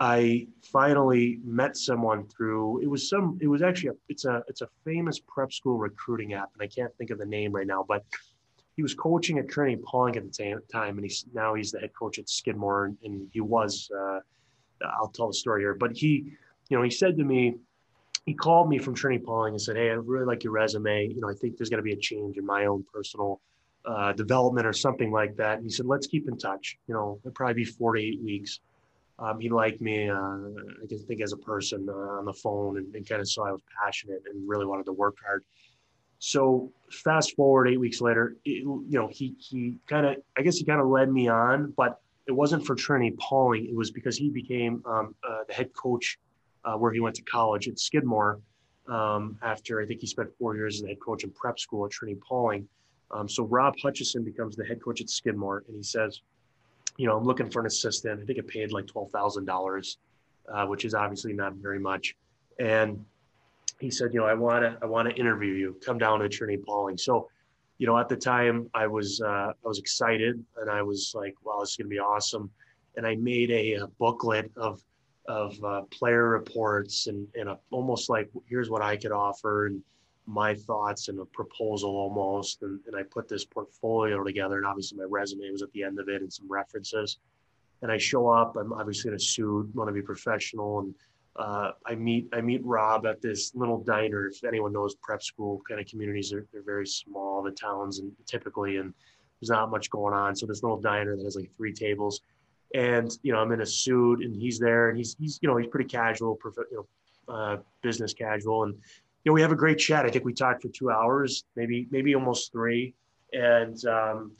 I 0.00 0.48
finally 0.62 1.38
met 1.44 1.76
someone 1.76 2.26
through 2.26 2.82
it 2.82 2.86
was 2.86 3.08
some 3.08 3.38
it 3.40 3.46
was 3.46 3.62
actually 3.62 3.90
a, 3.90 3.94
it's 4.08 4.24
a 4.24 4.42
it's 4.48 4.60
a 4.60 4.68
famous 4.84 5.20
prep 5.20 5.52
school 5.52 5.78
recruiting 5.78 6.34
app 6.34 6.50
and 6.54 6.62
I 6.62 6.66
can't 6.66 6.94
think 6.96 7.10
of 7.10 7.18
the 7.18 7.26
name 7.26 7.52
right 7.52 7.66
now 7.66 7.84
but 7.86 8.04
he 8.76 8.82
was 8.82 8.92
coaching 8.94 9.38
at 9.38 9.48
Trinity 9.48 9.80
Pawling 9.84 10.16
at 10.16 10.26
the 10.26 10.34
same 10.34 10.58
time 10.72 10.96
and 10.98 11.04
he's 11.04 11.24
now 11.32 11.54
he's 11.54 11.70
the 11.70 11.78
head 11.78 11.92
coach 11.96 12.18
at 12.18 12.28
Skidmore 12.28 12.86
and, 12.86 12.96
and 13.04 13.28
he 13.32 13.40
was 13.40 13.90
uh, 13.96 14.18
I'll 14.84 15.12
tell 15.14 15.28
the 15.28 15.34
story 15.34 15.62
here 15.62 15.74
but 15.74 15.96
he 15.96 16.32
you 16.68 16.76
know 16.76 16.82
he 16.82 16.90
said 16.90 17.16
to 17.16 17.24
me 17.24 17.54
he 18.26 18.34
called 18.34 18.68
me 18.68 18.78
from 18.78 18.94
Trinity 18.94 19.24
Pawling 19.24 19.54
and 19.54 19.62
said 19.62 19.76
hey 19.76 19.90
I 19.90 19.94
really 19.94 20.26
like 20.26 20.42
your 20.42 20.52
resume 20.52 21.06
you 21.06 21.20
know 21.20 21.30
I 21.30 21.34
think 21.34 21.56
there's 21.56 21.70
going 21.70 21.78
to 21.78 21.84
be 21.84 21.92
a 21.92 21.96
change 21.96 22.36
in 22.36 22.44
my 22.44 22.66
own 22.66 22.84
personal 22.92 23.40
uh, 23.86 24.12
development 24.12 24.66
or 24.66 24.72
something 24.72 25.12
like 25.12 25.36
that. 25.36 25.58
And 25.58 25.64
he 25.64 25.70
said, 25.70 25.86
let's 25.86 26.06
keep 26.06 26.28
in 26.28 26.38
touch. 26.38 26.78
You 26.86 26.94
know, 26.94 27.20
it'd 27.22 27.34
probably 27.34 27.54
be 27.54 27.64
four 27.64 27.94
to 27.94 28.00
eight 28.02 28.22
weeks. 28.22 28.60
Um, 29.18 29.38
he 29.38 29.48
liked 29.48 29.80
me, 29.80 30.08
uh, 30.08 30.14
I 30.16 30.86
can 30.88 30.98
think 31.06 31.20
as 31.20 31.32
a 31.32 31.36
person 31.36 31.88
uh, 31.88 32.18
on 32.18 32.24
the 32.24 32.32
phone 32.32 32.78
and, 32.78 32.94
and 32.94 33.08
kind 33.08 33.20
of 33.20 33.28
saw 33.28 33.46
I 33.46 33.52
was 33.52 33.62
passionate 33.82 34.22
and 34.28 34.48
really 34.48 34.66
wanted 34.66 34.86
to 34.86 34.92
work 34.92 35.16
hard. 35.24 35.44
So 36.18 36.72
fast 36.90 37.36
forward 37.36 37.68
eight 37.68 37.78
weeks 37.78 38.00
later, 38.00 38.36
it, 38.44 38.62
you 38.62 38.86
know, 38.90 39.08
he, 39.12 39.36
he 39.38 39.76
kind 39.88 40.06
of, 40.06 40.16
I 40.36 40.42
guess 40.42 40.56
he 40.56 40.64
kind 40.64 40.80
of 40.80 40.88
led 40.88 41.12
me 41.12 41.28
on, 41.28 41.72
but 41.76 42.00
it 42.26 42.32
wasn't 42.32 42.66
for 42.66 42.74
Trinity 42.74 43.14
Pawling. 43.18 43.66
It 43.68 43.76
was 43.76 43.90
because 43.90 44.16
he 44.16 44.30
became 44.30 44.82
um, 44.86 45.14
uh, 45.28 45.44
the 45.46 45.54
head 45.54 45.72
coach 45.74 46.18
uh, 46.64 46.76
where 46.76 46.92
he 46.92 47.00
went 47.00 47.14
to 47.16 47.22
college 47.22 47.68
at 47.68 47.78
Skidmore 47.78 48.40
um, 48.88 49.38
after 49.42 49.80
I 49.80 49.86
think 49.86 50.00
he 50.00 50.06
spent 50.06 50.30
four 50.38 50.56
years 50.56 50.76
as 50.76 50.82
the 50.82 50.88
head 50.88 51.00
coach 51.00 51.24
in 51.24 51.30
prep 51.30 51.58
school 51.58 51.84
at 51.84 51.92
Trinity 51.92 52.18
Pawling. 52.26 52.66
Um, 53.10 53.28
so 53.28 53.44
Rob 53.44 53.74
Hutchison 53.80 54.24
becomes 54.24 54.56
the 54.56 54.64
head 54.64 54.82
coach 54.82 55.00
at 55.00 55.10
Skidmore, 55.10 55.64
and 55.68 55.76
he 55.76 55.82
says, 55.82 56.22
you 56.96 57.06
know, 57.06 57.16
I'm 57.16 57.24
looking 57.24 57.50
for 57.50 57.60
an 57.60 57.66
assistant. 57.66 58.22
I 58.22 58.24
think 58.24 58.38
it 58.38 58.46
paid 58.46 58.72
like 58.72 58.86
twelve 58.86 59.10
thousand 59.10 59.48
uh, 59.48 59.52
dollars, 59.52 59.98
which 60.66 60.84
is 60.84 60.94
obviously 60.94 61.32
not 61.32 61.54
very 61.54 61.78
much. 61.78 62.16
And 62.58 63.04
he 63.80 63.90
said, 63.90 64.14
you 64.14 64.20
know, 64.20 64.26
I 64.26 64.34
want 64.34 64.62
to, 64.62 64.78
I 64.80 64.86
want 64.86 65.08
to 65.08 65.14
interview 65.16 65.54
you. 65.54 65.76
Come 65.84 65.98
down 65.98 66.20
to 66.20 66.28
Trinity 66.28 66.62
Pawling. 66.64 66.96
So, 66.96 67.28
you 67.78 67.86
know, 67.86 67.98
at 67.98 68.08
the 68.08 68.16
time, 68.16 68.70
I 68.72 68.86
was, 68.86 69.20
uh, 69.20 69.52
I 69.52 69.68
was 69.68 69.78
excited, 69.78 70.42
and 70.58 70.70
I 70.70 70.82
was 70.82 71.12
like, 71.14 71.34
wow, 71.42 71.58
this 71.60 71.70
is 71.70 71.76
gonna 71.76 71.88
be 71.88 71.98
awesome. 71.98 72.50
And 72.96 73.06
I 73.06 73.16
made 73.16 73.50
a, 73.50 73.74
a 73.74 73.86
booklet 73.98 74.50
of 74.56 74.82
of 75.26 75.62
uh, 75.64 75.82
player 75.90 76.28
reports 76.28 77.06
and, 77.06 77.26
and 77.34 77.48
a, 77.48 77.58
almost 77.70 78.10
like 78.10 78.28
here's 78.46 78.68
what 78.68 78.82
I 78.82 78.96
could 78.96 79.10
offer 79.10 79.66
and 79.66 79.82
my 80.26 80.54
thoughts 80.54 81.08
and 81.08 81.18
a 81.20 81.24
proposal 81.26 81.90
almost. 81.90 82.62
And, 82.62 82.80
and 82.86 82.96
I 82.96 83.02
put 83.02 83.28
this 83.28 83.44
portfolio 83.44 84.22
together 84.24 84.56
and 84.56 84.66
obviously 84.66 84.98
my 84.98 85.04
resume 85.04 85.50
was 85.50 85.62
at 85.62 85.72
the 85.72 85.82
end 85.82 85.98
of 85.98 86.08
it 86.08 86.22
and 86.22 86.32
some 86.32 86.50
references. 86.50 87.18
And 87.82 87.92
I 87.92 87.98
show 87.98 88.28
up, 88.28 88.56
I'm 88.56 88.72
obviously 88.72 89.10
in 89.10 89.16
a 89.16 89.20
suit, 89.20 89.74
want 89.74 89.88
to 89.88 89.92
be 89.92 90.02
professional. 90.02 90.80
And 90.80 90.94
uh, 91.36 91.72
I 91.86 91.94
meet, 91.94 92.28
I 92.32 92.40
meet 92.40 92.64
Rob 92.64 93.06
at 93.06 93.20
this 93.20 93.54
little 93.54 93.78
diner. 93.78 94.28
If 94.28 94.44
anyone 94.44 94.72
knows 94.72 94.94
prep 94.94 95.22
school 95.22 95.60
kind 95.68 95.80
of 95.80 95.86
communities, 95.86 96.30
they're, 96.30 96.46
they're 96.52 96.62
very 96.62 96.86
small, 96.86 97.42
the 97.42 97.50
towns 97.50 97.98
and 97.98 98.12
typically, 98.26 98.76
and 98.78 98.94
there's 99.40 99.50
not 99.50 99.70
much 99.70 99.90
going 99.90 100.14
on. 100.14 100.34
So 100.34 100.46
this 100.46 100.62
little 100.62 100.80
diner 100.80 101.16
that 101.16 101.24
has 101.24 101.36
like 101.36 101.50
three 101.56 101.72
tables 101.72 102.20
and 102.74 103.16
you 103.22 103.32
know 103.32 103.38
I'm 103.38 103.52
in 103.52 103.60
a 103.60 103.66
suit 103.66 104.20
and 104.20 104.34
he's 104.34 104.58
there 104.58 104.88
and 104.88 104.98
he's 104.98 105.16
he's 105.18 105.38
you 105.40 105.48
know 105.48 105.56
he's 105.56 105.68
pretty 105.68 105.88
casual, 105.88 106.38
you 106.70 106.86
know, 107.28 107.32
uh, 107.32 107.56
business 107.82 108.12
casual, 108.12 108.64
and 108.64 108.74
you 109.24 109.30
know 109.30 109.34
we 109.34 109.42
have 109.42 109.52
a 109.52 109.56
great 109.56 109.78
chat. 109.78 110.04
I 110.04 110.10
think 110.10 110.24
we 110.24 110.34
talked 110.34 110.62
for 110.62 110.68
two 110.68 110.90
hours, 110.90 111.44
maybe 111.56 111.88
maybe 111.90 112.14
almost 112.14 112.52
three, 112.52 112.94
and 113.32 113.82
um, 113.86 114.32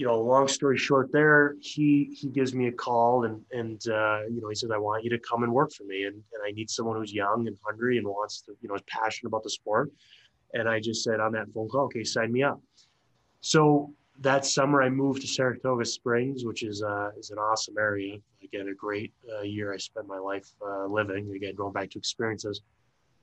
you 0.00 0.06
know, 0.06 0.18
long 0.18 0.48
story 0.48 0.78
short, 0.78 1.12
there 1.12 1.56
he 1.60 2.16
he 2.18 2.28
gives 2.28 2.54
me 2.54 2.68
a 2.68 2.72
call 2.72 3.24
and 3.24 3.42
and 3.52 3.82
uh, 3.88 4.22
you 4.30 4.40
know 4.40 4.48
he 4.48 4.54
says 4.54 4.70
I 4.72 4.78
want 4.78 5.04
you 5.04 5.10
to 5.10 5.18
come 5.18 5.42
and 5.42 5.52
work 5.52 5.72
for 5.72 5.84
me, 5.84 6.04
and 6.04 6.14
and 6.14 6.42
I 6.46 6.52
need 6.52 6.70
someone 6.70 6.96
who's 6.96 7.12
young 7.12 7.46
and 7.48 7.56
hungry 7.66 7.98
and 7.98 8.06
wants 8.06 8.40
to 8.42 8.52
you 8.62 8.68
know 8.70 8.76
is 8.76 8.82
passionate 8.86 9.28
about 9.28 9.42
the 9.42 9.50
sport, 9.50 9.90
and 10.54 10.68
I 10.68 10.80
just 10.80 11.04
said 11.04 11.20
on 11.20 11.32
that 11.32 11.52
phone 11.52 11.68
call, 11.68 11.84
okay, 11.84 12.02
sign 12.02 12.32
me 12.32 12.42
up. 12.42 12.62
So 13.42 13.92
that 14.20 14.46
summer, 14.46 14.82
I 14.82 14.88
moved 14.88 15.20
to 15.20 15.28
Saratoga 15.28 15.84
Springs, 15.84 16.46
which 16.46 16.62
is 16.62 16.82
uh, 16.82 17.10
is 17.18 17.30
an 17.30 17.38
awesome 17.38 17.74
area. 17.78 18.16
Again, 18.42 18.68
a 18.68 18.74
great 18.74 19.12
uh, 19.36 19.42
year 19.42 19.74
I 19.74 19.76
spent 19.76 20.06
my 20.06 20.18
life 20.18 20.48
uh, 20.66 20.86
living. 20.86 21.30
Again, 21.36 21.54
going 21.56 21.74
back 21.74 21.90
to 21.90 21.98
experiences. 21.98 22.62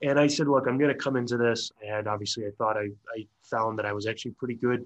And 0.02 0.20
I 0.20 0.28
said, 0.28 0.48
look, 0.48 0.68
I'm 0.68 0.78
going 0.78 0.94
to 0.94 1.00
come 1.00 1.16
into 1.16 1.38
this. 1.38 1.72
And 1.86 2.08
obviously, 2.08 2.46
I 2.46 2.52
thought 2.58 2.78
I, 2.78 2.90
I 3.16 3.26
found 3.44 3.80
that 3.80 3.86
I 3.86 3.94
was 3.94 4.08
actually 4.08 4.32
pretty 4.32 4.56
good 4.56 4.86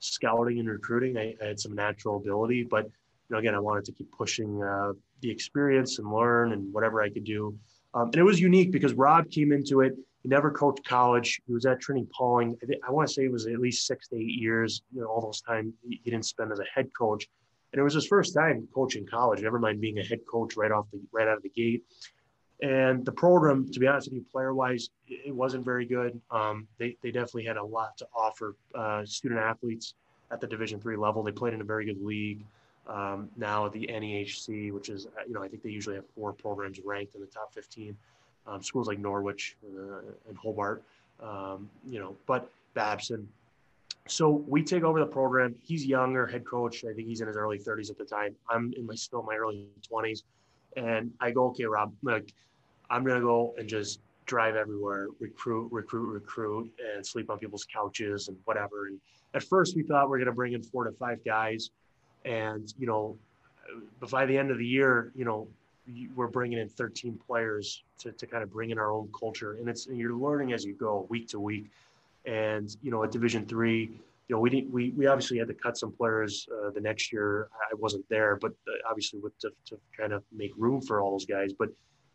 scouting 0.00 0.58
and 0.58 0.68
recruiting. 0.68 1.16
I, 1.16 1.34
I 1.42 1.48
had 1.48 1.60
some 1.60 1.74
natural 1.74 2.16
ability, 2.16 2.64
but 2.64 2.84
you 2.84 2.90
know, 3.30 3.38
again, 3.38 3.54
I 3.54 3.60
wanted 3.60 3.84
to 3.86 3.92
keep 3.92 4.10
pushing 4.12 4.62
uh, 4.62 4.92
the 5.20 5.30
experience 5.30 5.98
and 5.98 6.12
learn 6.12 6.52
and 6.52 6.72
whatever 6.72 7.00
I 7.00 7.10
could 7.10 7.24
do. 7.24 7.56
Um, 7.94 8.08
and 8.08 8.16
it 8.16 8.22
was 8.22 8.40
unique 8.40 8.70
because 8.70 8.92
Rob 8.94 9.30
came 9.30 9.52
into 9.52 9.80
it 9.80 9.94
he 10.22 10.28
never 10.28 10.50
coached 10.50 10.84
college. 10.84 11.40
He 11.46 11.52
was 11.52 11.64
at 11.66 11.80
Trinity 11.80 12.06
Pawling. 12.16 12.56
I, 12.62 12.88
I 12.88 12.90
want 12.90 13.08
to 13.08 13.14
say 13.14 13.24
it 13.24 13.32
was 13.32 13.46
at 13.46 13.58
least 13.58 13.86
six 13.86 14.08
to 14.08 14.16
eight 14.16 14.38
years. 14.38 14.82
You 14.94 15.02
know, 15.02 15.06
all 15.06 15.20
those 15.20 15.40
time 15.40 15.72
he, 15.82 16.00
he 16.04 16.10
didn't 16.10 16.26
spend 16.26 16.52
as 16.52 16.58
a 16.58 16.64
head 16.74 16.90
coach, 16.96 17.26
and 17.72 17.80
it 17.80 17.82
was 17.82 17.94
his 17.94 18.06
first 18.06 18.34
time 18.34 18.68
coaching 18.74 19.06
college. 19.06 19.40
Never 19.40 19.58
mind 19.58 19.80
being 19.80 19.98
a 19.98 20.04
head 20.04 20.20
coach 20.30 20.56
right 20.56 20.70
off 20.70 20.86
the 20.92 21.00
right 21.12 21.26
out 21.26 21.38
of 21.38 21.42
the 21.42 21.50
gate. 21.50 21.84
And 22.62 23.04
the 23.06 23.12
program, 23.12 23.70
to 23.70 23.80
be 23.80 23.86
honest 23.86 24.08
with 24.08 24.14
you, 24.14 24.24
player 24.30 24.54
wise, 24.54 24.90
it 25.08 25.34
wasn't 25.34 25.64
very 25.64 25.86
good. 25.86 26.20
Um, 26.30 26.68
they, 26.78 26.96
they 27.02 27.10
definitely 27.10 27.46
had 27.46 27.56
a 27.56 27.64
lot 27.64 27.96
to 27.98 28.06
offer 28.14 28.54
uh, 28.74 29.04
student 29.04 29.40
athletes 29.40 29.94
at 30.30 30.40
the 30.40 30.46
Division 30.46 30.78
three 30.80 30.96
level. 30.96 31.22
They 31.22 31.32
played 31.32 31.54
in 31.54 31.60
a 31.60 31.64
very 31.64 31.86
good 31.86 32.02
league. 32.02 32.44
Um, 32.86 33.28
now 33.36 33.66
at 33.66 33.72
the 33.72 33.86
NEHC, 33.86 34.72
which 34.72 34.88
is 34.88 35.06
you 35.26 35.32
know 35.32 35.42
I 35.42 35.48
think 35.48 35.62
they 35.62 35.70
usually 35.70 35.96
have 35.96 36.06
four 36.14 36.32
programs 36.32 36.80
ranked 36.84 37.14
in 37.14 37.20
the 37.20 37.26
top 37.26 37.54
15 37.54 37.96
um, 38.46 38.62
schools 38.62 38.88
like 38.88 38.98
Norwich 38.98 39.56
uh, 39.64 40.00
and 40.28 40.36
Hobart, 40.36 40.82
um, 41.22 41.70
you 41.86 42.00
know, 42.00 42.16
but 42.26 42.50
Babson. 42.74 43.28
So 44.08 44.44
we 44.48 44.62
take 44.62 44.82
over 44.82 44.98
the 44.98 45.06
program. 45.06 45.54
He's 45.62 45.84
younger, 45.84 46.26
head 46.26 46.44
coach. 46.44 46.84
I 46.84 46.92
think 46.92 47.06
he's 47.06 47.20
in 47.20 47.28
his 47.28 47.36
early 47.36 47.58
30s 47.58 47.90
at 47.90 47.98
the 47.98 48.04
time. 48.04 48.34
I'm 48.48 48.72
in 48.76 48.86
my 48.86 48.94
still 48.94 49.22
my 49.22 49.36
early 49.36 49.66
20s, 49.90 50.22
and 50.76 51.12
I 51.20 51.30
go, 51.30 51.46
okay, 51.48 51.64
Rob, 51.64 51.92
like 52.02 52.32
I'm 52.90 53.04
gonna 53.04 53.20
go 53.20 53.54
and 53.58 53.68
just 53.68 54.00
drive 54.26 54.56
everywhere, 54.56 55.08
recruit, 55.18 55.68
recruit, 55.72 56.12
recruit, 56.12 56.70
and 56.94 57.04
sleep 57.04 57.30
on 57.30 57.38
people's 57.38 57.64
couches 57.64 58.28
and 58.28 58.36
whatever. 58.44 58.86
And 58.86 59.00
at 59.34 59.42
first, 59.42 59.76
we 59.76 59.82
thought 59.82 60.10
we 60.10 60.16
are 60.16 60.18
gonna 60.18 60.34
bring 60.34 60.52
in 60.52 60.62
four 60.62 60.84
to 60.84 60.92
five 60.92 61.24
guys, 61.24 61.70
and 62.24 62.72
you 62.78 62.86
know, 62.86 63.16
but 64.00 64.10
by 64.10 64.26
the 64.26 64.36
end 64.36 64.50
of 64.50 64.58
the 64.58 64.66
year, 64.66 65.12
you 65.14 65.24
know, 65.24 65.48
we're 66.14 66.28
bringing 66.28 66.58
in 66.58 66.68
13 66.68 67.18
players 67.26 67.82
to, 67.98 68.12
to 68.12 68.26
kind 68.26 68.42
of 68.42 68.52
bring 68.52 68.70
in 68.70 68.78
our 68.78 68.90
own 68.90 69.08
culture. 69.18 69.54
And 69.54 69.68
it's 69.68 69.86
and 69.86 69.98
you're 69.98 70.14
learning 70.14 70.52
as 70.52 70.64
you 70.64 70.74
go 70.74 71.06
week 71.08 71.28
to 71.28 71.40
week. 71.40 71.66
And 72.26 72.74
you 72.82 72.90
know 72.90 73.02
at 73.02 73.10
division 73.10 73.46
three 73.46 73.90
you 74.28 74.36
know 74.36 74.40
we 74.40 74.50
didn't 74.50 74.70
we, 74.70 74.90
we 74.90 75.06
obviously 75.06 75.38
had 75.38 75.48
to 75.48 75.54
cut 75.54 75.78
some 75.78 75.90
players 75.90 76.46
uh, 76.52 76.70
the 76.70 76.80
next 76.80 77.12
year. 77.12 77.48
I 77.54 77.74
wasn't 77.74 78.06
there 78.08 78.36
but 78.36 78.52
uh, 78.68 78.88
obviously 78.88 79.20
with 79.20 79.38
to, 79.40 79.50
to 79.66 79.78
kind 79.96 80.12
of 80.12 80.22
make 80.30 80.52
room 80.56 80.82
for 80.82 81.00
all 81.00 81.12
those 81.12 81.24
guys. 81.24 81.52
But 81.52 81.70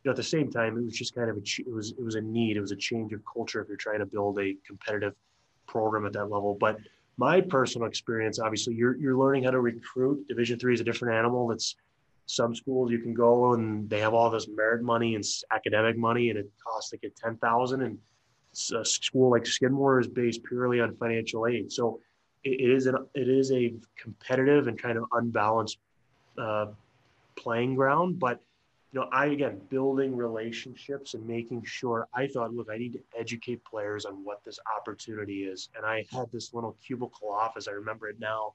know 0.05 0.11
at 0.11 0.17
the 0.17 0.23
same 0.23 0.51
time 0.51 0.77
it 0.77 0.83
was 0.83 0.93
just 0.93 1.15
kind 1.15 1.29
of 1.29 1.37
a 1.37 1.41
it 1.59 1.71
was 1.71 1.91
it 1.97 2.03
was 2.03 2.15
a 2.15 2.21
need 2.21 2.57
it 2.57 2.61
was 2.61 2.71
a 2.71 2.75
change 2.75 3.13
of 3.13 3.21
culture 3.31 3.61
if 3.61 3.67
you're 3.67 3.77
trying 3.77 3.99
to 3.99 4.05
build 4.05 4.39
a 4.39 4.55
competitive 4.65 5.13
program 5.67 6.05
at 6.05 6.13
that 6.13 6.25
level. 6.25 6.55
But 6.59 6.77
my 7.17 7.41
personal 7.41 7.87
experience 7.87 8.39
obviously 8.39 8.75
you're 8.75 8.97
you're 8.97 9.17
learning 9.17 9.43
how 9.43 9.51
to 9.51 9.59
recruit. 9.59 10.27
Division 10.27 10.59
three 10.59 10.73
is 10.73 10.81
a 10.81 10.83
different 10.83 11.15
animal. 11.15 11.47
That's 11.47 11.75
some 12.27 12.55
schools 12.55 12.91
you 12.91 12.99
can 12.99 13.13
go 13.13 13.53
and 13.53 13.89
they 13.89 13.99
have 13.99 14.13
all 14.13 14.29
this 14.29 14.47
merit 14.47 14.81
money 14.81 15.15
and 15.15 15.23
academic 15.51 15.97
money 15.97 16.29
and 16.29 16.39
it 16.39 16.49
costs 16.65 16.91
like 16.91 17.03
a 17.03 17.09
10,000 17.21 17.81
and 17.81 17.97
a 18.73 18.85
school 18.85 19.29
like 19.29 19.45
Skidmore 19.45 19.99
is 19.99 20.07
based 20.07 20.43
purely 20.43 20.79
on 20.79 20.95
financial 20.95 21.45
aid. 21.45 21.71
So 21.71 21.99
it 22.43 22.69
is 22.69 22.87
an, 22.87 22.95
it 23.13 23.27
is 23.27 23.51
a 23.51 23.73
competitive 24.01 24.67
and 24.67 24.81
kind 24.81 24.97
of 24.97 25.05
unbalanced 25.11 25.77
uh, 26.37 26.67
playing 27.35 27.75
ground, 27.75 28.19
but 28.19 28.39
you 28.95 29.01
know, 29.01 29.09
I 29.11 29.25
again 29.25 29.59
building 29.69 30.15
relationships 30.15 31.15
and 31.15 31.27
making 31.27 31.65
sure 31.65 32.07
I 32.13 32.27
thought, 32.27 32.53
look, 32.53 32.69
I 32.71 32.77
need 32.77 32.93
to 32.93 33.01
educate 33.19 33.61
players 33.65 34.05
on 34.05 34.23
what 34.23 34.41
this 34.45 34.57
opportunity 34.73 35.43
is. 35.43 35.67
And 35.75 35.85
I 35.85 36.05
had 36.13 36.31
this 36.31 36.53
little 36.53 36.77
cubicle 36.81 37.29
office, 37.29 37.67
I 37.67 37.71
remember 37.71 38.07
it 38.07 38.21
now, 38.21 38.53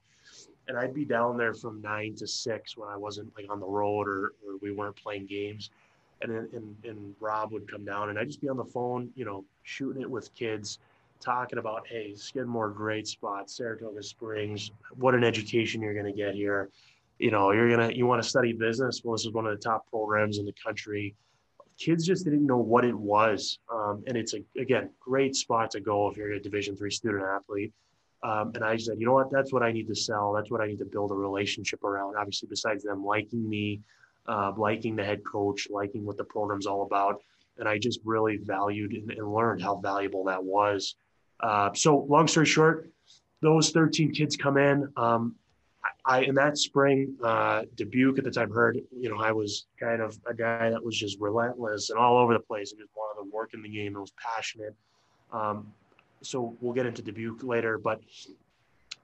and 0.67 0.79
I'd 0.79 0.95
be 0.95 1.05
down 1.05 1.37
there 1.37 1.53
from 1.53 1.79
nine 1.79 2.15
to 2.15 2.27
six 2.27 2.75
when 2.75 2.89
I 2.89 2.97
wasn't 2.97 3.31
like 3.37 3.51
on 3.51 3.59
the 3.59 3.67
road 3.67 4.07
or, 4.07 4.33
or 4.43 4.57
we 4.63 4.71
weren't 4.71 4.95
playing 4.95 5.27
games. 5.27 5.69
And, 6.23 6.31
and 6.31 6.75
and 6.85 7.15
Rob 7.19 7.51
would 7.51 7.69
come 7.69 7.85
down 7.85 8.09
and 8.09 8.17
I'd 8.17 8.27
just 8.27 8.41
be 8.41 8.49
on 8.49 8.57
the 8.57 8.65
phone, 8.65 9.11
you 9.15 9.25
know, 9.25 9.45
shooting 9.61 10.01
it 10.01 10.09
with 10.09 10.33
kids, 10.33 10.79
talking 11.19 11.59
about, 11.59 11.85
hey, 11.87 12.15
Skidmore, 12.15 12.69
great 12.69 13.07
spot, 13.07 13.51
Saratoga 13.51 14.01
Springs, 14.01 14.71
what 14.95 15.13
an 15.13 15.23
education 15.23 15.81
you're 15.81 15.93
going 15.93 16.05
to 16.07 16.11
get 16.11 16.33
here. 16.33 16.69
You 17.19 17.31
know, 17.31 17.51
you're 17.51 17.69
gonna 17.69 17.91
you 17.93 18.05
want 18.05 18.21
to 18.21 18.27
study 18.27 18.53
business. 18.53 19.01
Well, 19.03 19.15
this 19.15 19.25
is 19.25 19.31
one 19.31 19.45
of 19.45 19.51
the 19.51 19.61
top 19.61 19.89
programs 19.89 20.39
in 20.39 20.45
the 20.45 20.53
country. 20.53 21.15
Kids 21.77 22.05
just 22.05 22.25
didn't 22.25 22.45
know 22.45 22.57
what 22.57 22.85
it 22.85 22.95
was, 22.95 23.59
um, 23.71 24.03
and 24.07 24.17
it's 24.17 24.33
a 24.33 24.43
again 24.59 24.89
great 24.99 25.35
spot 25.35 25.71
to 25.71 25.79
go 25.79 26.09
if 26.09 26.17
you're 26.17 26.31
a 26.33 26.41
Division 26.41 26.75
three 26.75 26.91
student 26.91 27.23
athlete 27.23 27.73
um, 28.23 28.51
and 28.53 28.63
I 28.63 28.77
said, 28.77 28.99
you 28.99 29.05
know 29.05 29.13
what? 29.13 29.31
That's 29.31 29.51
what 29.51 29.63
I 29.63 29.71
need 29.71 29.87
to 29.87 29.95
sell. 29.95 30.33
That's 30.33 30.51
what 30.51 30.61
I 30.61 30.67
need 30.67 30.77
to 30.79 30.85
build 30.85 31.11
a 31.11 31.15
relationship 31.15 31.83
around. 31.83 32.15
Obviously, 32.17 32.47
besides 32.47 32.83
them 32.83 33.03
liking 33.03 33.47
me, 33.49 33.81
uh, 34.27 34.53
liking 34.55 34.95
the 34.95 35.03
head 35.03 35.21
coach, 35.23 35.67
liking 35.71 36.05
what 36.05 36.17
the 36.17 36.23
program's 36.23 36.67
all 36.67 36.83
about. 36.83 37.21
And 37.57 37.67
I 37.67 37.77
just 37.77 37.99
really 38.03 38.37
valued 38.37 38.93
and, 38.93 39.11
and 39.11 39.33
learned 39.33 39.61
how 39.61 39.75
valuable 39.77 40.23
that 40.25 40.43
was. 40.43 40.95
Uh, 41.39 41.71
so, 41.73 42.05
long 42.09 42.27
story 42.27 42.45
short, 42.45 42.91
those 43.41 43.71
13 43.71 44.11
kids 44.11 44.37
come 44.37 44.57
in. 44.57 44.87
Um, 44.95 45.35
I, 46.03 46.21
in 46.21 46.35
that 46.35 46.57
spring, 46.57 47.15
uh, 47.23 47.63
Dubuque 47.75 48.17
at 48.17 48.23
the 48.23 48.31
time 48.31 48.51
heard, 48.51 48.79
you 48.97 49.09
know, 49.09 49.17
I 49.17 49.31
was 49.31 49.67
kind 49.79 50.01
of 50.01 50.17
a 50.25 50.33
guy 50.33 50.69
that 50.69 50.83
was 50.83 50.97
just 50.97 51.19
relentless 51.19 51.91
and 51.91 51.99
all 51.99 52.17
over 52.17 52.33
the 52.33 52.39
place 52.39 52.71
and 52.71 52.79
just 52.79 52.91
wanted 52.95 53.23
to 53.23 53.35
work 53.35 53.53
in 53.53 53.61
the 53.61 53.69
game 53.69 53.93
and 53.93 53.99
was 54.01 54.13
passionate. 54.17 54.75
Um, 55.31 55.71
so 56.21 56.55
we'll 56.59 56.73
get 56.73 56.87
into 56.87 57.03
Dubuque 57.03 57.43
later. 57.43 57.77
But 57.77 58.01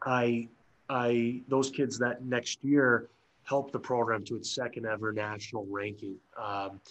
I, 0.04 0.48
I, 0.90 1.42
those 1.48 1.70
kids 1.70 2.00
that 2.00 2.26
next 2.26 2.64
year 2.64 3.10
helped 3.44 3.74
the 3.74 3.80
program 3.80 4.24
to 4.26 4.36
its 4.36 4.50
second 4.50 4.86
ever 4.88 5.14
national 5.14 5.68
ranking, 5.70 6.16
um, 6.36 6.82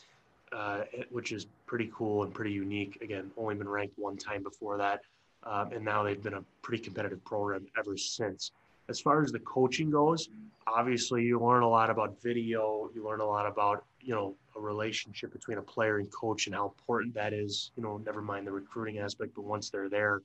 uh, 0.53 0.83
which 1.11 1.33
is 1.33 1.47
pretty 1.66 1.90
cool 1.92 2.23
and 2.23 2.33
pretty 2.33 2.53
unique. 2.53 2.99
Again, 3.03 3.33
only 3.37 3.57
been 3.57 3.69
ranked 3.69 3.99
one 3.99 4.16
time 4.16 4.45
before 4.45 4.79
that. 4.79 5.01
Um, 5.42 5.73
and 5.73 5.85
now 5.85 6.03
they've 6.03 6.23
been 6.23 6.35
a 6.35 6.45
pretty 6.62 6.83
competitive 6.83 7.25
program 7.25 7.66
ever 7.79 7.97
since. 7.97 8.53
As 8.88 9.01
far 9.01 9.22
as 9.22 9.33
the 9.33 9.40
coaching 9.40 9.90
goes, 9.90 10.29
obviously 10.66 11.25
you 11.25 11.40
learn 11.40 11.62
a 11.62 11.68
lot 11.68 11.90
about 11.90 12.20
video. 12.22 12.90
You 12.94 13.05
learn 13.05 13.20
a 13.20 13.27
lot 13.27 13.46
about 13.46 13.85
you 14.01 14.14
know 14.14 14.35
a 14.57 14.61
relationship 14.61 15.33
between 15.33 15.59
a 15.59 15.62
player 15.62 15.99
and 15.99 16.11
coach 16.12 16.46
and 16.46 16.55
how 16.55 16.66
important 16.66 17.14
that 17.14 17.33
is. 17.33 17.70
You 17.77 17.83
know, 17.83 17.99
never 17.99 18.22
mind 18.22 18.46
the 18.46 18.53
recruiting 18.53 18.99
aspect, 18.99 19.35
but 19.35 19.44
once 19.44 19.70
they're 19.70 19.88
there, 19.88 20.22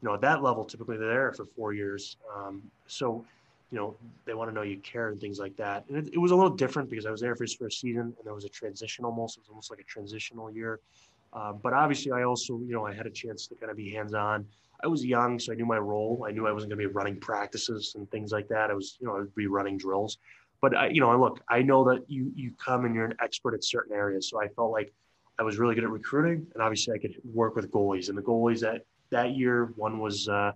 you 0.00 0.08
know, 0.08 0.14
at 0.14 0.20
that 0.22 0.42
level, 0.42 0.64
typically 0.64 0.96
they're 0.96 1.08
there 1.08 1.32
for 1.32 1.44
four 1.44 1.72
years. 1.72 2.16
Um, 2.34 2.62
so, 2.86 3.24
you 3.70 3.78
know, 3.78 3.96
they 4.24 4.34
want 4.34 4.50
to 4.50 4.54
know 4.54 4.62
you 4.62 4.78
care 4.78 5.08
and 5.08 5.20
things 5.20 5.38
like 5.38 5.56
that. 5.56 5.84
And 5.88 5.96
it, 5.96 6.14
it 6.14 6.18
was 6.18 6.30
a 6.30 6.36
little 6.36 6.50
different 6.50 6.88
because 6.88 7.06
I 7.06 7.10
was 7.10 7.20
there 7.20 7.36
for 7.36 7.44
his 7.44 7.54
first 7.54 7.80
season 7.80 8.02
and 8.02 8.24
there 8.24 8.34
was 8.34 8.44
a 8.44 8.48
transition 8.48 9.04
almost. 9.04 9.36
It 9.36 9.40
was 9.40 9.48
almost 9.48 9.70
like 9.70 9.80
a 9.80 9.84
transitional 9.84 10.50
year. 10.50 10.80
Uh, 11.32 11.52
but 11.52 11.72
obviously, 11.72 12.12
I 12.12 12.24
also, 12.24 12.58
you 12.60 12.72
know, 12.72 12.86
I 12.86 12.92
had 12.92 13.06
a 13.06 13.10
chance 13.10 13.46
to 13.48 13.54
kind 13.54 13.70
of 13.70 13.76
be 13.76 13.90
hands 13.90 14.14
on. 14.14 14.46
I 14.82 14.86
was 14.86 15.04
young, 15.04 15.38
so 15.38 15.52
I 15.52 15.56
knew 15.56 15.66
my 15.66 15.78
role. 15.78 16.24
I 16.26 16.32
knew 16.32 16.46
I 16.46 16.52
wasn't 16.52 16.70
going 16.70 16.82
to 16.82 16.88
be 16.88 16.94
running 16.94 17.18
practices 17.20 17.94
and 17.96 18.10
things 18.10 18.32
like 18.32 18.48
that. 18.48 18.70
I 18.70 18.74
was, 18.74 18.96
you 19.00 19.06
know, 19.06 19.16
I 19.16 19.20
would 19.20 19.34
be 19.34 19.46
running 19.46 19.76
drills. 19.76 20.18
But 20.60 20.76
I, 20.76 20.88
you 20.88 21.00
know, 21.00 21.18
look, 21.18 21.40
I 21.48 21.62
know 21.62 21.84
that 21.84 22.04
you 22.08 22.32
you 22.34 22.52
come 22.62 22.84
and 22.84 22.94
you're 22.94 23.06
an 23.06 23.16
expert 23.22 23.54
at 23.54 23.64
certain 23.64 23.94
areas. 23.94 24.28
So 24.28 24.40
I 24.40 24.48
felt 24.48 24.72
like 24.72 24.92
I 25.38 25.42
was 25.42 25.58
really 25.58 25.74
good 25.74 25.84
at 25.84 25.90
recruiting, 25.90 26.46
and 26.52 26.62
obviously 26.62 26.94
I 26.94 26.98
could 26.98 27.14
work 27.24 27.56
with 27.56 27.70
goalies. 27.70 28.08
And 28.08 28.18
the 28.18 28.22
goalies 28.22 28.60
that 28.60 28.84
that 29.10 29.36
year, 29.36 29.72
one 29.76 29.98
was 29.98 30.28
uh, 30.28 30.52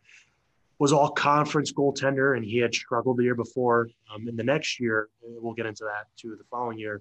was 0.79 0.93
all 0.93 1.09
conference 1.11 1.73
goaltender, 1.73 2.37
and 2.37 2.45
he 2.45 2.59
had 2.59 2.75
struggled 2.75 3.17
the 3.17 3.25
year 3.25 3.35
before. 3.35 3.89
Um, 4.13 4.29
and 4.29 4.39
the 4.39 4.45
next 4.45 4.79
year, 4.79 5.09
we'll 5.23 5.55
get 5.55 5.67
into 5.67 5.85
that 5.85 6.09
too. 6.17 6.37
The 6.37 6.45
following 6.51 6.79
year, 6.79 7.01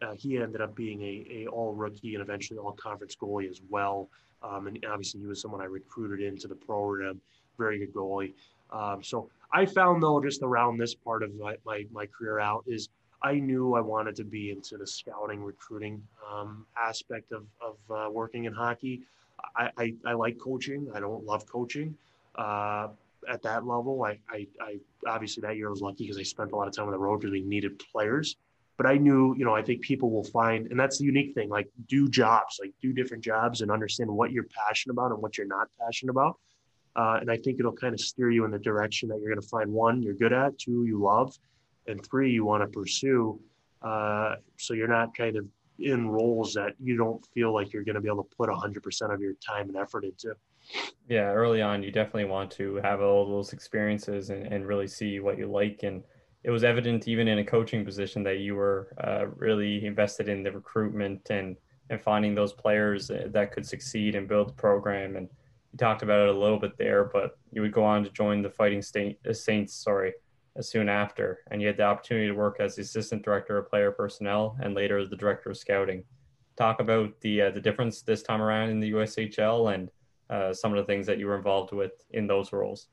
uh, 0.00 0.14
he 0.16 0.38
ended 0.38 0.60
up 0.60 0.74
being 0.74 1.02
a, 1.02 1.26
a 1.30 1.46
all 1.48 1.74
rookie 1.74 2.14
and 2.14 2.22
eventually 2.22 2.58
all 2.58 2.72
conference 2.72 3.14
goalie 3.14 3.50
as 3.50 3.60
well. 3.68 4.08
Um, 4.42 4.66
and 4.66 4.84
obviously, 4.88 5.20
he 5.20 5.26
was 5.26 5.40
someone 5.40 5.60
I 5.60 5.64
recruited 5.64 6.20
into 6.20 6.48
the 6.48 6.54
program. 6.54 7.20
Very 7.58 7.78
good 7.78 7.92
goalie. 7.92 8.34
Um, 8.70 9.02
so 9.02 9.30
I 9.52 9.66
found 9.66 10.02
though, 10.02 10.20
just 10.20 10.42
around 10.42 10.78
this 10.78 10.94
part 10.94 11.22
of 11.22 11.34
my, 11.36 11.56
my, 11.64 11.86
my, 11.90 12.06
career 12.06 12.38
out, 12.38 12.64
is 12.66 12.88
I 13.22 13.34
knew 13.34 13.74
I 13.74 13.80
wanted 13.80 14.14
to 14.16 14.24
be 14.24 14.50
into 14.50 14.76
the 14.76 14.86
scouting 14.86 15.42
recruiting 15.42 16.02
um, 16.30 16.66
aspect 16.78 17.32
of, 17.32 17.46
of 17.60 17.76
uh, 17.90 18.10
working 18.10 18.44
in 18.44 18.52
hockey. 18.52 19.02
I, 19.56 19.70
I, 19.78 19.94
I, 20.06 20.12
like 20.12 20.38
coaching. 20.38 20.88
I 20.94 21.00
don't 21.00 21.24
love 21.24 21.46
coaching 21.46 21.96
uh, 22.36 22.88
at 23.28 23.42
that 23.42 23.66
level. 23.66 24.04
I, 24.04 24.18
I, 24.30 24.46
I, 24.60 24.76
obviously 25.06 25.40
that 25.42 25.56
year 25.56 25.70
was 25.70 25.80
lucky 25.80 26.04
because 26.04 26.18
I 26.18 26.22
spent 26.22 26.52
a 26.52 26.56
lot 26.56 26.68
of 26.68 26.76
time 26.76 26.86
on 26.86 26.92
the 26.92 26.98
road 26.98 27.20
because 27.20 27.32
we 27.32 27.40
needed 27.40 27.78
players 27.78 28.36
but 28.78 28.86
I 28.86 28.96
knew, 28.96 29.34
you 29.36 29.44
know, 29.44 29.54
I 29.54 29.62
think 29.62 29.82
people 29.82 30.10
will 30.10 30.24
find, 30.24 30.68
and 30.68 30.78
that's 30.78 30.98
the 30.98 31.04
unique 31.04 31.34
thing, 31.34 31.50
like 31.50 31.68
do 31.88 32.08
jobs, 32.08 32.58
like 32.60 32.72
do 32.80 32.92
different 32.92 33.24
jobs 33.24 33.60
and 33.60 33.72
understand 33.72 34.08
what 34.08 34.30
you're 34.30 34.46
passionate 34.66 34.92
about 34.92 35.10
and 35.10 35.20
what 35.20 35.36
you're 35.36 35.48
not 35.48 35.66
passionate 35.80 36.12
about. 36.12 36.38
Uh, 36.94 37.18
and 37.20 37.30
I 37.30 37.36
think 37.36 37.58
it'll 37.58 37.72
kind 37.72 37.92
of 37.92 38.00
steer 38.00 38.30
you 38.30 38.44
in 38.44 38.52
the 38.52 38.58
direction 38.58 39.08
that 39.08 39.18
you're 39.20 39.34
going 39.34 39.42
to 39.42 39.48
find 39.48 39.72
one 39.72 40.00
you're 40.00 40.14
good 40.14 40.32
at, 40.32 40.56
two 40.58 40.84
you 40.84 41.02
love, 41.02 41.36
and 41.88 42.04
three 42.06 42.30
you 42.30 42.44
want 42.44 42.62
to 42.62 42.68
pursue. 42.68 43.40
Uh, 43.82 44.36
so 44.56 44.74
you're 44.74 44.88
not 44.88 45.16
kind 45.16 45.36
of 45.36 45.46
in 45.80 46.08
roles 46.08 46.54
that 46.54 46.74
you 46.80 46.96
don't 46.96 47.24
feel 47.34 47.52
like 47.52 47.72
you're 47.72 47.84
going 47.84 47.96
to 47.96 48.00
be 48.00 48.08
able 48.08 48.22
to 48.22 48.36
put 48.36 48.48
100% 48.48 49.12
of 49.14 49.20
your 49.20 49.34
time 49.34 49.68
and 49.68 49.76
effort 49.76 50.04
into. 50.04 50.34
Yeah, 51.08 51.32
early 51.32 51.62
on, 51.62 51.82
you 51.82 51.90
definitely 51.90 52.26
want 52.26 52.50
to 52.52 52.76
have 52.76 53.00
all 53.00 53.28
those 53.28 53.52
experiences 53.52 54.30
and, 54.30 54.46
and 54.46 54.66
really 54.66 54.86
see 54.86 55.18
what 55.18 55.36
you 55.36 55.46
like 55.46 55.82
and 55.82 56.02
it 56.44 56.50
was 56.50 56.64
evident 56.64 57.08
even 57.08 57.28
in 57.28 57.38
a 57.38 57.44
coaching 57.44 57.84
position 57.84 58.22
that 58.22 58.38
you 58.38 58.54
were 58.54 58.88
uh, 59.02 59.26
really 59.36 59.84
invested 59.84 60.28
in 60.28 60.42
the 60.42 60.52
recruitment 60.52 61.30
and 61.30 61.56
and 61.90 62.00
finding 62.00 62.34
those 62.34 62.52
players 62.52 63.08
that 63.08 63.52
could 63.52 63.66
succeed 63.66 64.14
and 64.14 64.28
build 64.28 64.48
the 64.48 64.52
program. 64.52 65.16
And 65.16 65.28
you 65.72 65.78
talked 65.78 66.02
about 66.02 66.28
it 66.28 66.34
a 66.34 66.38
little 66.38 66.58
bit 66.58 66.76
there, 66.76 67.04
but 67.04 67.38
you 67.50 67.62
would 67.62 67.72
go 67.72 67.84
on 67.84 68.04
to 68.04 68.10
join 68.10 68.42
the 68.42 68.50
Fighting 68.50 68.82
uh, 69.26 69.32
Saints, 69.32 69.74
sorry, 69.74 70.12
soon 70.60 70.88
after, 70.88 71.40
and 71.50 71.60
you 71.60 71.66
had 71.66 71.76
the 71.76 71.84
opportunity 71.84 72.26
to 72.26 72.34
work 72.34 72.56
as 72.60 72.76
the 72.76 72.82
assistant 72.82 73.22
director 73.22 73.56
of 73.58 73.70
player 73.70 73.90
personnel 73.90 74.56
and 74.60 74.74
later 74.74 74.98
as 74.98 75.08
the 75.08 75.16
director 75.16 75.50
of 75.50 75.56
scouting. 75.56 76.04
Talk 76.56 76.80
about 76.80 77.18
the 77.20 77.42
uh, 77.42 77.50
the 77.50 77.60
difference 77.60 78.02
this 78.02 78.22
time 78.22 78.42
around 78.42 78.70
in 78.70 78.80
the 78.80 78.92
USHL 78.92 79.72
and 79.72 79.90
uh, 80.28 80.52
some 80.52 80.72
of 80.72 80.78
the 80.78 80.84
things 80.84 81.06
that 81.06 81.18
you 81.18 81.26
were 81.26 81.36
involved 81.36 81.72
with 81.72 81.92
in 82.10 82.26
those 82.26 82.52
roles. 82.52 82.88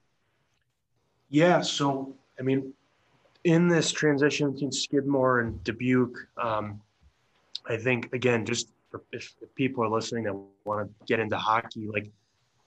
Yeah, 1.30 1.62
so 1.62 2.16
I 2.40 2.44
mean, 2.44 2.74
in 3.46 3.68
this 3.68 3.92
transition 3.92 4.52
between 4.52 4.72
Skidmore 4.72 5.40
and 5.40 5.64
Dubuque, 5.64 6.18
um, 6.42 6.82
I 7.68 7.78
think 7.78 8.12
again, 8.12 8.44
just 8.44 8.70
if, 8.94 9.34
if, 9.42 9.56
people 9.56 9.84
are 9.84 9.90
listening 9.90 10.24
that 10.24 10.36
want 10.66 10.88
to 10.88 11.06
get 11.06 11.20
into 11.20 11.38
hockey, 11.38 11.88
like 11.88 12.10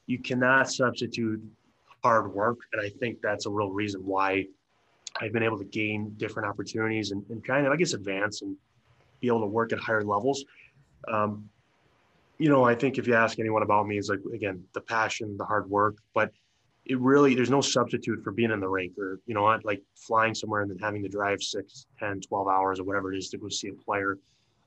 you 0.07 0.19
cannot 0.19 0.71
substitute 0.71 1.43
hard 2.03 2.33
work, 2.33 2.59
and 2.73 2.81
I 2.81 2.91
think 3.01 3.21
that's 3.21 3.47
a 3.47 3.51
real 3.51 3.71
reason 3.71 4.07
why 4.07 4.47
I've 5.21 5.33
been 5.33 5.43
able 5.43 5.59
to 5.59 5.65
gain 5.65 6.15
different 6.17 6.49
opportunities 6.49 7.11
and, 7.11 7.25
and 7.29 7.45
kind 7.45 7.67
of, 7.67 7.73
I 7.73 7.77
guess, 7.77 7.93
advance 7.93 8.43
and 8.43 8.57
be 9.21 9.27
able 9.27 9.41
to 9.41 9.47
work 9.47 9.73
at 9.73 9.81
higher 9.81 10.05
levels. 10.05 10.45
Um, 11.09 11.49
you 12.39 12.49
know, 12.49 12.63
I 12.65 12.77
think 12.77 12.99
if 12.99 13.09
you 13.09 13.15
ask 13.15 13.41
anyone 13.41 13.63
about 13.63 13.89
me, 13.89 13.99
it's 13.99 14.09
like 14.09 14.21
again 14.33 14.63
the 14.75 14.81
passion, 14.81 15.37
the 15.37 15.45
hard 15.45 15.69
work, 15.69 15.97
but 16.15 16.31
it 16.89 16.99
really 16.99 17.35
there's 17.35 17.51
no 17.51 17.61
substitute 17.61 18.25
for 18.25 18.33
being 18.33 18.51
in 18.51 18.61
the 18.61 18.69
rink 18.69 18.99
or 18.99 19.21
you 19.27 19.35
know 19.35 19.45
like 19.63 19.83
flying 19.95 20.35
somewhere 20.35 20.63
and 20.63 20.71
then 20.71 20.79
having 20.79 21.03
to 21.03 21.09
drive 21.09 21.43
6 21.43 21.87
10 21.99 22.23
12 22.23 22.49
hours 22.49 22.81
or 22.81 22.85
whatever 22.85 23.13
it 23.13 23.19
is 23.19 23.29
to 23.29 23.39
go 23.39 23.49
see 23.49 23.69
a 23.69 23.73
player. 23.73 24.19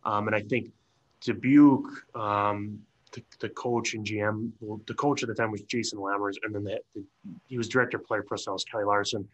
Um, 0.03 0.27
and 0.27 0.36
i 0.36 0.41
think 0.41 0.71
dubuque 1.19 1.89
um, 2.15 2.79
the, 3.12 3.23
the, 3.39 3.49
coach 3.49 3.93
and 3.93 4.05
gm 4.05 4.51
well, 4.62 4.79
the 4.88 4.93
coach 4.93 5.21
at 5.21 5.29
the 5.29 5.36
time 5.36 5.51
was 5.51 5.62
jason 5.63 5.99
lammers 5.99 6.36
and 6.43 6.55
then 6.55 6.63
the, 6.63 6.79
the, 6.95 7.03
he 7.47 7.57
was 7.57 7.67
director 7.67 7.97
of 7.97 8.05
player 8.05 8.23
personnel 8.23 8.55
was 8.55 8.63
kelly 8.63 8.86
larson. 8.86 9.27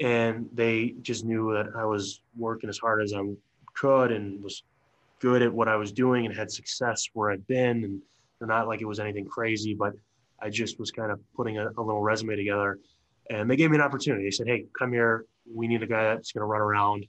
And 0.00 0.48
they 0.52 0.94
just 1.02 1.24
knew 1.24 1.54
that 1.54 1.68
i 1.76 1.84
was 1.84 2.20
working 2.36 2.68
as 2.68 2.78
hard 2.78 3.02
as 3.02 3.12
i 3.12 3.20
could 3.74 4.12
and 4.12 4.42
was 4.42 4.64
good 5.20 5.40
at 5.40 5.52
what 5.52 5.68
i 5.68 5.76
was 5.76 5.92
doing 5.92 6.26
and 6.26 6.34
had 6.34 6.50
success 6.50 7.08
where 7.12 7.30
i'd 7.30 7.46
been 7.46 7.84
and 7.84 8.02
not 8.40 8.66
like 8.66 8.82
it 8.82 8.84
was 8.84 9.00
anything 9.00 9.24
crazy 9.24 9.72
but 9.72 9.94
I 10.44 10.50
just 10.50 10.78
was 10.78 10.90
kind 10.90 11.10
of 11.10 11.18
putting 11.34 11.56
a, 11.56 11.68
a, 11.78 11.82
little 11.82 12.02
resume 12.02 12.36
together, 12.36 12.78
and 13.30 13.50
they 13.50 13.56
gave 13.56 13.70
me 13.70 13.76
an 13.76 13.82
opportunity. 13.82 14.24
They 14.24 14.30
said, 14.30 14.46
"Hey, 14.46 14.66
come 14.78 14.92
here. 14.92 15.24
We 15.52 15.66
need 15.66 15.82
a 15.82 15.86
guy 15.86 16.02
that's 16.14 16.32
going 16.32 16.42
to 16.42 16.46
run 16.46 16.60
around. 16.60 17.06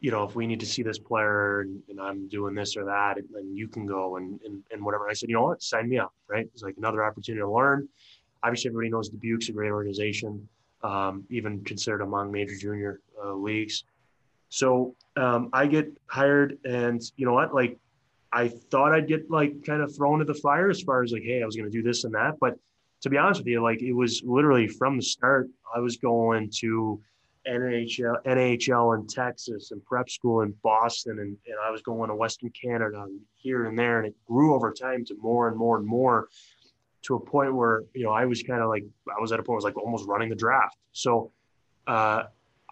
You 0.00 0.10
know, 0.10 0.24
if 0.24 0.34
we 0.34 0.48
need 0.48 0.58
to 0.60 0.66
see 0.66 0.82
this 0.82 0.98
player, 0.98 1.60
and, 1.60 1.80
and 1.88 2.00
I'm 2.00 2.28
doing 2.28 2.56
this 2.56 2.76
or 2.76 2.84
that, 2.86 3.18
then 3.32 3.54
you 3.54 3.68
can 3.68 3.86
go 3.86 4.16
and, 4.16 4.40
and 4.44 4.64
and 4.72 4.84
whatever." 4.84 5.08
I 5.08 5.12
said, 5.12 5.28
"You 5.28 5.36
know 5.36 5.44
what? 5.44 5.62
Sign 5.62 5.88
me 5.88 5.98
up." 5.98 6.12
Right? 6.28 6.46
It's 6.52 6.64
like 6.64 6.74
another 6.76 7.04
opportunity 7.04 7.40
to 7.40 7.50
learn. 7.50 7.88
Obviously, 8.42 8.70
everybody 8.70 8.90
knows 8.90 9.08
Dubuque's 9.08 9.48
a 9.48 9.52
great 9.52 9.70
organization, 9.70 10.48
um, 10.82 11.24
even 11.30 11.62
considered 11.62 12.00
among 12.00 12.32
major 12.32 12.56
junior 12.56 13.00
uh, 13.24 13.34
leagues. 13.34 13.84
So 14.48 14.96
um, 15.14 15.50
I 15.52 15.68
get 15.68 15.86
hired, 16.08 16.58
and 16.64 17.00
you 17.16 17.26
know 17.26 17.34
what? 17.34 17.54
Like 17.54 17.78
I 18.32 18.48
thought 18.48 18.92
I'd 18.92 19.06
get 19.06 19.30
like 19.30 19.64
kind 19.64 19.82
of 19.82 19.94
thrown 19.94 20.18
to 20.18 20.24
the 20.24 20.34
fire 20.34 20.70
as 20.70 20.80
far 20.80 21.04
as 21.04 21.12
like, 21.12 21.22
hey, 21.22 21.42
I 21.42 21.46
was 21.46 21.54
going 21.54 21.70
to 21.70 21.76
do 21.76 21.82
this 21.82 22.04
and 22.04 22.14
that. 22.14 22.38
But 22.40 22.58
to 23.02 23.10
be 23.10 23.18
honest 23.18 23.40
with 23.40 23.48
you, 23.48 23.62
like 23.62 23.82
it 23.82 23.92
was 23.92 24.22
literally 24.24 24.66
from 24.66 24.96
the 24.96 25.02
start, 25.02 25.48
I 25.74 25.80
was 25.80 25.96
going 25.96 26.50
to 26.60 27.00
NHL, 27.46 28.22
NHL 28.24 28.98
in 28.98 29.06
Texas 29.08 29.72
and 29.72 29.84
prep 29.84 30.08
school 30.08 30.42
in 30.42 30.54
Boston, 30.62 31.18
and, 31.18 31.36
and 31.46 31.56
I 31.64 31.70
was 31.70 31.82
going 31.82 32.08
to 32.08 32.14
Western 32.14 32.50
Canada 32.50 33.02
and 33.02 33.20
here 33.36 33.66
and 33.66 33.78
there. 33.78 33.98
And 33.98 34.06
it 34.06 34.14
grew 34.26 34.54
over 34.54 34.72
time 34.72 35.04
to 35.06 35.16
more 35.20 35.48
and 35.48 35.56
more 35.56 35.78
and 35.78 35.86
more 35.86 36.28
to 37.02 37.16
a 37.16 37.20
point 37.20 37.54
where, 37.54 37.82
you 37.94 38.04
know, 38.04 38.12
I 38.12 38.24
was 38.24 38.42
kind 38.44 38.62
of 38.62 38.68
like, 38.68 38.84
I 39.08 39.20
was 39.20 39.32
at 39.32 39.40
a 39.40 39.42
point 39.42 39.48
where 39.48 39.56
I 39.56 39.62
was 39.62 39.64
like 39.64 39.76
almost 39.76 40.06
running 40.06 40.28
the 40.28 40.36
draft. 40.36 40.76
So, 40.92 41.32
uh, 41.88 42.24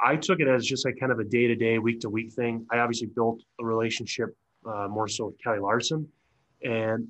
I 0.02 0.16
took 0.16 0.40
it 0.40 0.48
as 0.48 0.64
just 0.64 0.84
like 0.84 0.98
kind 0.98 1.12
of 1.12 1.18
a 1.18 1.24
day 1.24 1.46
to 1.48 1.54
day, 1.54 1.78
week 1.78 2.00
to 2.00 2.08
week 2.08 2.32
thing. 2.32 2.66
I 2.70 2.78
obviously 2.78 3.08
built 3.08 3.42
a 3.60 3.64
relationship 3.64 4.34
uh, 4.64 4.88
more 4.88 5.08
so 5.08 5.26
with 5.26 5.42
Kelly 5.42 5.58
Larson, 5.58 6.08
and 6.62 7.08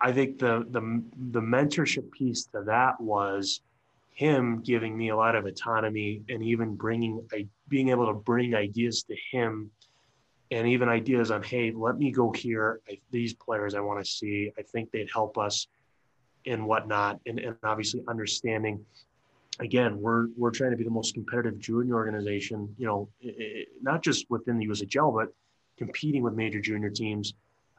I 0.00 0.12
think 0.12 0.38
the 0.38 0.66
the 0.70 1.02
the 1.30 1.40
mentorship 1.40 2.10
piece 2.10 2.44
to 2.46 2.62
that 2.62 3.00
was 3.00 3.60
him 4.12 4.60
giving 4.60 4.96
me 4.96 5.10
a 5.10 5.16
lot 5.16 5.34
of 5.34 5.46
autonomy 5.46 6.22
and 6.28 6.42
even 6.42 6.74
bringing 6.74 7.26
being 7.68 7.88
able 7.88 8.06
to 8.06 8.14
bring 8.14 8.54
ideas 8.54 9.02
to 9.04 9.16
him 9.30 9.70
and 10.50 10.66
even 10.66 10.88
ideas 10.88 11.30
on 11.30 11.42
hey 11.42 11.72
let 11.72 11.98
me 11.98 12.10
go 12.10 12.32
here. 12.32 12.80
I, 12.88 12.98
these 13.10 13.34
players 13.34 13.74
i 13.74 13.80
want 13.80 14.04
to 14.04 14.10
see. 14.10 14.52
I 14.58 14.62
think 14.62 14.90
they'd 14.90 15.10
help 15.12 15.38
us 15.38 15.68
and 16.46 16.66
whatnot. 16.66 17.20
And, 17.26 17.38
and 17.38 17.56
obviously 17.62 18.02
understanding 18.08 18.84
again 19.58 20.00
we're 20.00 20.28
we're 20.36 20.50
trying 20.50 20.70
to 20.70 20.76
be 20.76 20.84
the 20.84 20.90
most 20.90 21.12
competitive 21.12 21.58
junior 21.58 21.94
organization 21.94 22.74
you 22.78 22.86
know 22.86 23.08
it, 23.20 23.68
not 23.82 24.02
just 24.02 24.24
within 24.30 24.56
the 24.56 24.66
ushl 24.68 25.14
but 25.14 25.34
competing 25.80 26.22
with 26.22 26.34
major 26.34 26.60
junior 26.60 26.90
teams. 26.90 27.34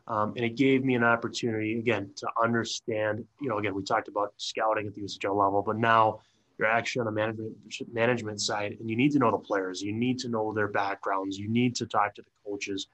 Um, 0.07 0.33
and 0.35 0.45
it 0.45 0.55
gave 0.55 0.83
me 0.83 0.95
an 0.95 1.03
opportunity 1.03 1.79
again 1.79 2.11
to 2.17 2.27
understand. 2.41 3.25
You 3.39 3.49
know, 3.49 3.59
again, 3.59 3.75
we 3.75 3.83
talked 3.83 4.07
about 4.07 4.33
scouting 4.37 4.87
at 4.87 4.95
the 4.95 5.01
USHL 5.01 5.35
level, 5.35 5.61
but 5.65 5.77
now 5.77 6.21
you're 6.57 6.67
actually 6.67 7.01
on 7.01 7.05
the 7.05 7.11
management 7.11 7.55
management 7.91 8.41
side, 8.41 8.77
and 8.79 8.89
you 8.89 8.95
need 8.95 9.11
to 9.11 9.19
know 9.19 9.31
the 9.31 9.37
players. 9.37 9.81
You 9.81 9.93
need 9.93 10.19
to 10.19 10.29
know 10.29 10.53
their 10.53 10.67
backgrounds. 10.67 11.37
You 11.37 11.49
need 11.49 11.75
to 11.77 11.85
talk 11.85 12.15
to 12.15 12.21
the 12.21 12.29
coaches. 12.45 12.87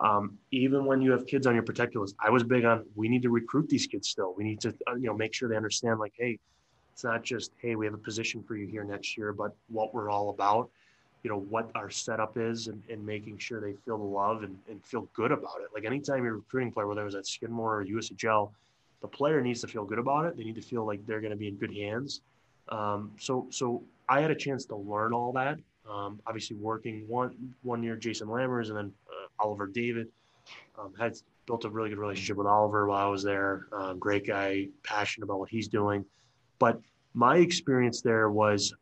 Um, 0.00 0.38
even 0.52 0.84
when 0.84 1.02
you 1.02 1.10
have 1.10 1.26
kids 1.26 1.46
on 1.46 1.54
your 1.54 1.64
protected 1.64 2.00
list, 2.00 2.14
I 2.24 2.30
was 2.30 2.44
big 2.44 2.64
on 2.64 2.84
we 2.94 3.08
need 3.08 3.22
to 3.22 3.30
recruit 3.30 3.68
these 3.68 3.86
kids 3.86 4.08
still. 4.08 4.34
We 4.36 4.44
need 4.44 4.60
to 4.60 4.74
uh, 4.86 4.94
you 4.94 5.06
know 5.06 5.14
make 5.14 5.34
sure 5.34 5.48
they 5.48 5.56
understand 5.56 5.98
like, 5.98 6.14
hey, 6.16 6.38
it's 6.92 7.04
not 7.04 7.24
just 7.24 7.52
hey 7.58 7.74
we 7.74 7.86
have 7.86 7.94
a 7.94 7.98
position 7.98 8.42
for 8.42 8.56
you 8.56 8.66
here 8.66 8.84
next 8.84 9.16
year, 9.16 9.32
but 9.32 9.56
what 9.68 9.94
we're 9.94 10.10
all 10.10 10.30
about. 10.30 10.70
You 11.22 11.30
know 11.30 11.40
what 11.40 11.70
our 11.74 11.90
setup 11.90 12.38
is, 12.38 12.68
and, 12.68 12.82
and 12.90 13.04
making 13.04 13.38
sure 13.38 13.60
they 13.60 13.74
feel 13.84 13.98
the 13.98 14.04
love 14.04 14.42
and, 14.44 14.56
and 14.68 14.84
feel 14.84 15.08
good 15.14 15.32
about 15.32 15.60
it. 15.60 15.68
Like 15.74 15.84
anytime 15.84 16.24
you're 16.24 16.36
recruiting 16.36 16.72
player, 16.72 16.86
whether 16.86 17.02
it 17.02 17.04
was 17.04 17.14
at 17.14 17.26
Skidmore 17.26 17.80
or 17.80 17.84
USHL, 17.84 18.50
the 19.00 19.08
player 19.08 19.40
needs 19.40 19.60
to 19.62 19.66
feel 19.66 19.84
good 19.84 19.98
about 19.98 20.26
it. 20.26 20.36
They 20.36 20.44
need 20.44 20.54
to 20.56 20.62
feel 20.62 20.86
like 20.86 21.04
they're 21.06 21.20
going 21.20 21.32
to 21.32 21.36
be 21.36 21.48
in 21.48 21.56
good 21.56 21.74
hands 21.74 22.22
um, 22.70 23.12
so 23.18 23.46
so 23.50 23.82
I 24.08 24.20
had 24.20 24.30
a 24.30 24.34
chance 24.34 24.64
to 24.66 24.76
learn 24.76 25.12
all 25.12 25.32
that. 25.32 25.58
Um, 25.88 26.20
obviously, 26.26 26.56
working 26.56 27.04
one 27.08 27.34
one 27.62 27.82
year 27.82 27.96
Jason 27.96 28.28
Lammers 28.28 28.68
and 28.68 28.76
then 28.76 28.92
uh, 29.08 29.44
Oliver 29.44 29.66
David 29.66 30.08
um, 30.78 30.92
had 30.98 31.16
built 31.46 31.64
a 31.64 31.70
really 31.70 31.88
good 31.88 31.98
relationship 31.98 32.36
with 32.36 32.46
Oliver 32.46 32.86
while 32.86 33.06
I 33.06 33.10
was 33.10 33.22
there. 33.22 33.66
Um, 33.72 33.98
great 33.98 34.26
guy, 34.26 34.68
passionate 34.82 35.24
about 35.24 35.38
what 35.38 35.48
he's 35.48 35.68
doing. 35.68 36.04
But 36.58 36.80
my 37.14 37.38
experience 37.38 38.02
there 38.02 38.30
was 38.30 38.74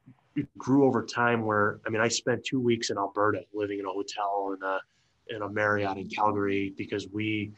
grew 0.58 0.84
over 0.84 1.04
time. 1.04 1.44
Where 1.44 1.80
I 1.86 1.90
mean, 1.90 2.00
I 2.00 2.08
spent 2.08 2.44
two 2.44 2.60
weeks 2.60 2.90
in 2.90 2.98
Alberta, 2.98 3.42
living 3.52 3.78
in 3.78 3.86
a 3.86 3.90
hotel 3.90 4.56
in 4.56 4.62
a 4.62 4.80
in 5.28 5.42
a 5.42 5.48
Marriott 5.48 5.96
in 5.96 6.08
Calgary 6.08 6.72
because 6.76 7.08
we 7.08 7.52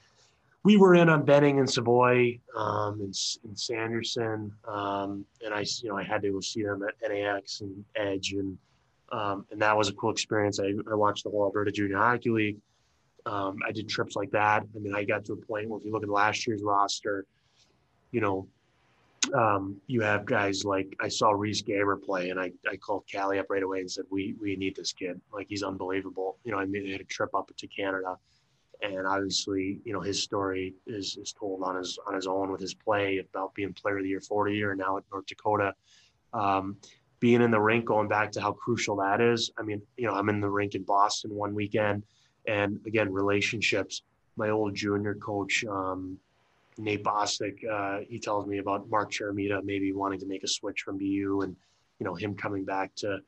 we 0.64 0.76
were 0.76 0.94
in 0.94 1.08
on 1.08 1.24
Benning 1.24 1.60
and 1.60 1.70
Savoie 1.70 2.38
um, 2.56 3.00
and, 3.00 3.14
and 3.44 3.58
Sanderson, 3.58 4.52
um, 4.66 5.24
and 5.44 5.54
I, 5.54 5.64
you 5.82 5.88
know, 5.88 5.96
I 5.96 6.02
had 6.02 6.22
to 6.22 6.32
go 6.32 6.40
see 6.40 6.62
them 6.62 6.82
at 6.82 7.10
NAX 7.10 7.60
and 7.60 7.84
Edge, 7.96 8.32
and 8.32 8.58
um, 9.10 9.46
and 9.50 9.62
that 9.62 9.76
was 9.76 9.88
a 9.88 9.92
cool 9.94 10.10
experience. 10.10 10.60
I, 10.60 10.74
I 10.90 10.94
watched 10.94 11.24
the 11.24 11.30
whole 11.30 11.44
Alberta 11.44 11.70
Junior 11.70 11.96
Hockey 11.96 12.30
League. 12.30 12.58
Um, 13.24 13.58
I 13.66 13.72
did 13.72 13.88
trips 13.88 14.16
like 14.16 14.30
that. 14.32 14.62
I 14.74 14.78
mean, 14.78 14.94
I 14.94 15.04
got 15.04 15.24
to 15.26 15.34
a 15.34 15.36
point 15.36 15.68
where 15.68 15.78
if 15.78 15.84
you 15.84 15.92
look 15.92 16.02
at 16.02 16.08
last 16.08 16.46
year's 16.46 16.62
roster, 16.62 17.24
you 18.10 18.20
know, 18.20 18.46
um, 19.34 19.76
you 19.86 20.00
have 20.00 20.24
guys 20.24 20.64
like 20.64 20.96
I 21.00 21.08
saw 21.08 21.30
Riese 21.32 21.62
Gaber 21.62 22.02
play, 22.02 22.30
and 22.30 22.40
I, 22.40 22.52
I 22.70 22.76
called 22.76 23.04
Kelly 23.10 23.38
up 23.38 23.46
right 23.50 23.62
away 23.62 23.80
and 23.80 23.90
said, 23.90 24.04
"We 24.10 24.34
we 24.40 24.56
need 24.56 24.76
this 24.76 24.92
kid. 24.92 25.20
Like 25.32 25.46
he's 25.48 25.62
unbelievable." 25.62 26.38
You 26.44 26.52
know, 26.52 26.58
I 26.58 26.64
made 26.64 27.00
a 27.00 27.04
trip 27.04 27.34
up 27.34 27.50
to 27.56 27.66
Canada 27.66 28.16
and 28.82 29.06
obviously, 29.06 29.80
you 29.84 29.92
know, 29.92 30.00
his 30.00 30.22
story 30.22 30.74
is 30.86 31.16
is 31.16 31.32
told 31.32 31.62
on 31.62 31.76
his 31.76 31.98
on 32.06 32.14
his 32.14 32.26
own 32.26 32.50
with 32.50 32.60
his 32.60 32.74
play 32.74 33.18
about 33.18 33.54
being 33.54 33.72
Player 33.72 33.98
of 33.98 34.04
the 34.04 34.08
Year, 34.08 34.20
40 34.20 34.54
year, 34.54 34.70
and 34.70 34.78
now 34.78 34.96
at 34.96 35.04
North 35.12 35.26
Dakota. 35.26 35.74
Um, 36.32 36.76
being 37.20 37.42
in 37.42 37.50
the 37.50 37.60
rink, 37.60 37.84
going 37.84 38.06
back 38.06 38.30
to 38.32 38.40
how 38.40 38.52
crucial 38.52 38.96
that 38.96 39.20
is. 39.20 39.50
I 39.58 39.62
mean, 39.62 39.82
you 39.96 40.06
know, 40.06 40.14
I'm 40.14 40.28
in 40.28 40.40
the 40.40 40.48
rink 40.48 40.76
in 40.76 40.84
Boston 40.84 41.34
one 41.34 41.54
weekend, 41.54 42.04
and 42.46 42.78
again, 42.86 43.12
relationships. 43.12 44.02
My 44.36 44.50
old 44.50 44.76
junior 44.76 45.16
coach, 45.16 45.64
um, 45.64 46.16
Nate 46.78 47.02
Bostic, 47.02 47.68
uh, 47.68 48.04
he 48.08 48.18
tells 48.18 48.46
me 48.46 48.58
about 48.58 48.88
Mark 48.88 49.10
Cheremeta 49.10 49.62
maybe 49.64 49.92
wanting 49.92 50.20
to 50.20 50.26
make 50.26 50.44
a 50.44 50.48
switch 50.48 50.82
from 50.82 50.96
BU, 50.98 51.40
and 51.42 51.56
you 51.98 52.06
know, 52.06 52.14
him 52.14 52.34
coming 52.34 52.64
back 52.64 52.94
to 52.96 53.18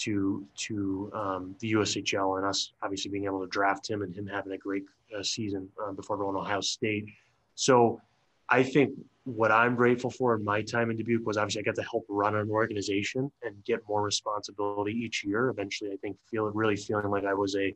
to 0.00 0.46
to 0.56 1.10
um, 1.14 1.54
the 1.58 1.72
USHL 1.72 2.38
and 2.38 2.46
us 2.46 2.72
obviously 2.82 3.10
being 3.10 3.24
able 3.24 3.40
to 3.40 3.48
draft 3.48 3.88
him 3.88 4.02
and 4.02 4.14
him 4.14 4.26
having 4.26 4.52
a 4.52 4.58
great 4.58 4.84
uh, 5.16 5.22
season 5.22 5.68
uh, 5.82 5.92
before 5.92 6.16
going 6.16 6.34
to 6.34 6.40
Ohio 6.40 6.60
State. 6.60 7.06
So 7.54 8.00
I 8.48 8.62
think 8.62 8.94
what 9.24 9.52
I'm 9.52 9.76
grateful 9.76 10.10
for 10.10 10.34
in 10.34 10.44
my 10.44 10.62
time 10.62 10.90
in 10.90 10.96
Dubuque 10.96 11.26
was 11.26 11.36
obviously 11.36 11.60
I 11.60 11.64
got 11.64 11.74
to 11.76 11.82
help 11.82 12.04
run 12.08 12.34
an 12.36 12.50
organization 12.50 13.30
and 13.42 13.62
get 13.64 13.80
more 13.88 14.02
responsibility 14.02 14.92
each 14.92 15.24
year. 15.24 15.50
Eventually, 15.50 15.90
I 15.92 15.96
think 15.96 16.16
feel 16.30 16.44
really 16.44 16.76
feeling 16.76 17.10
like 17.10 17.24
I 17.24 17.34
was 17.34 17.56
a 17.56 17.74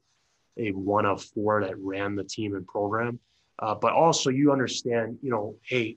a 0.57 0.70
one 0.70 1.05
of 1.05 1.22
four 1.22 1.62
that 1.62 1.76
ran 1.78 2.14
the 2.14 2.24
team 2.24 2.55
and 2.55 2.66
program. 2.66 3.18
Uh, 3.59 3.74
but 3.74 3.92
also, 3.92 4.30
you 4.30 4.52
understand, 4.52 5.18
you 5.22 5.30
know, 5.30 5.55
hey, 5.62 5.96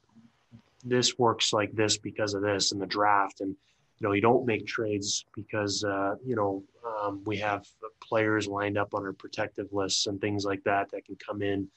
this 0.84 1.18
works 1.18 1.53
like 1.53 1.72
this 1.74 1.97
because 1.97 2.34
of 2.34 2.41
this 2.41 2.72
and 2.72 2.82
the 2.82 2.86
draft 2.86 3.41
and 3.41 3.55
you 3.99 4.08
know, 4.08 4.14
you 4.14 4.22
don't 4.22 4.45
make 4.45 4.68
trades 4.68 5.26
because, 5.36 5.84
uh, 5.84 6.16
you 6.26 6.36
know, 6.36 6.64
um, 6.86 7.22
we 7.26 7.38
have 7.38 7.66
players 7.99 8.47
lined 8.47 8.78
up 8.78 8.93
on 8.93 9.03
our 9.03 9.14
protective 9.14 9.68
lists 9.72 10.08
and 10.08 10.22
things 10.22 10.45
like 10.45 10.64
that 10.64 10.91
that 10.91 11.05
can 11.05 11.16
come 11.16 11.41
in 11.41 11.68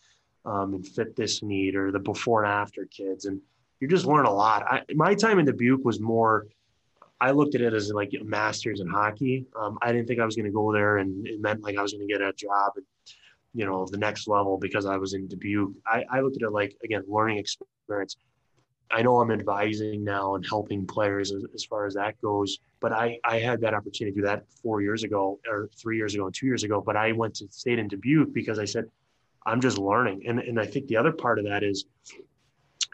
um, 0.44 0.74
and 0.74 0.86
fit 0.86 1.16
this 1.16 1.42
need 1.42 1.74
or 1.74 1.90
the 1.90 1.98
before 1.98 2.44
and 2.44 2.52
after 2.52 2.84
kids. 2.86 3.24
And 3.24 3.40
you 3.80 3.88
just 3.88 4.04
learn 4.04 4.26
a 4.26 4.32
lot. 4.32 4.62
I, 4.64 4.82
my 4.94 5.14
time 5.14 5.38
in 5.38 5.46
Dubuque 5.46 5.84
was 5.84 5.98
more, 5.98 6.46
I 7.22 7.30
looked 7.30 7.54
at 7.54 7.62
it 7.62 7.72
as 7.72 7.90
like 7.90 8.12
master's 8.22 8.80
in 8.80 8.88
hockey. 8.88 9.46
Um, 9.58 9.78
I 9.80 9.92
didn't 9.92 10.06
think 10.06 10.20
I 10.20 10.26
was 10.26 10.36
going 10.36 10.46
to 10.46 10.52
go 10.52 10.72
there 10.72 10.98
and 10.98 11.26
it 11.26 11.40
meant 11.40 11.62
like 11.62 11.78
I 11.78 11.82
was 11.82 11.92
going 11.92 12.06
to 12.06 12.12
get 12.12 12.20
a 12.20 12.32
job 12.34 12.72
at, 12.76 12.82
you 13.54 13.66
know, 13.66 13.86
the 13.90 13.98
next 13.98 14.28
level 14.28 14.58
because 14.58 14.86
I 14.86 14.96
was 14.96 15.14
in 15.14 15.26
Dubuque. 15.26 15.72
I, 15.86 16.04
I 16.10 16.20
looked 16.20 16.36
at 16.36 16.42
it 16.42 16.52
like, 16.52 16.76
again, 16.84 17.02
learning 17.08 17.38
experience. 17.38 18.16
I 18.92 19.02
know 19.02 19.20
I'm 19.20 19.30
advising 19.30 20.02
now 20.02 20.34
and 20.34 20.44
helping 20.46 20.86
players 20.86 21.32
as, 21.32 21.44
as, 21.54 21.64
far 21.64 21.86
as 21.86 21.94
that 21.94 22.20
goes, 22.20 22.58
but 22.80 22.92
I, 22.92 23.18
I 23.24 23.38
had 23.38 23.60
that 23.60 23.72
opportunity 23.72 24.12
to 24.14 24.20
do 24.20 24.26
that 24.26 24.44
four 24.62 24.82
years 24.82 25.04
ago 25.04 25.38
or 25.48 25.70
three 25.80 25.96
years 25.96 26.14
ago 26.14 26.26
and 26.26 26.34
two 26.34 26.46
years 26.46 26.64
ago. 26.64 26.82
But 26.84 26.96
I 26.96 27.12
went 27.12 27.36
to 27.36 27.46
stayed 27.50 27.78
in 27.78 27.86
Dubuque 27.86 28.32
because 28.32 28.58
I 28.58 28.64
said, 28.64 28.86
I'm 29.46 29.60
just 29.60 29.78
learning. 29.78 30.24
And, 30.26 30.40
and 30.40 30.60
I 30.60 30.66
think 30.66 30.88
the 30.88 30.96
other 30.96 31.12
part 31.12 31.38
of 31.38 31.44
that 31.46 31.62
is 31.62 31.86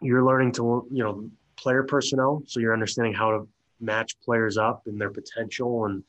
you're 0.02 0.24
learning 0.24 0.52
to, 0.52 0.86
you 0.90 1.02
know, 1.02 1.30
player 1.56 1.82
personnel. 1.82 2.42
So 2.46 2.60
you're 2.60 2.74
understanding 2.74 3.14
how 3.14 3.30
to 3.30 3.48
match 3.80 4.18
players 4.20 4.58
up 4.58 4.82
and 4.86 5.00
their 5.00 5.10
potential 5.10 5.86
and 5.86 6.02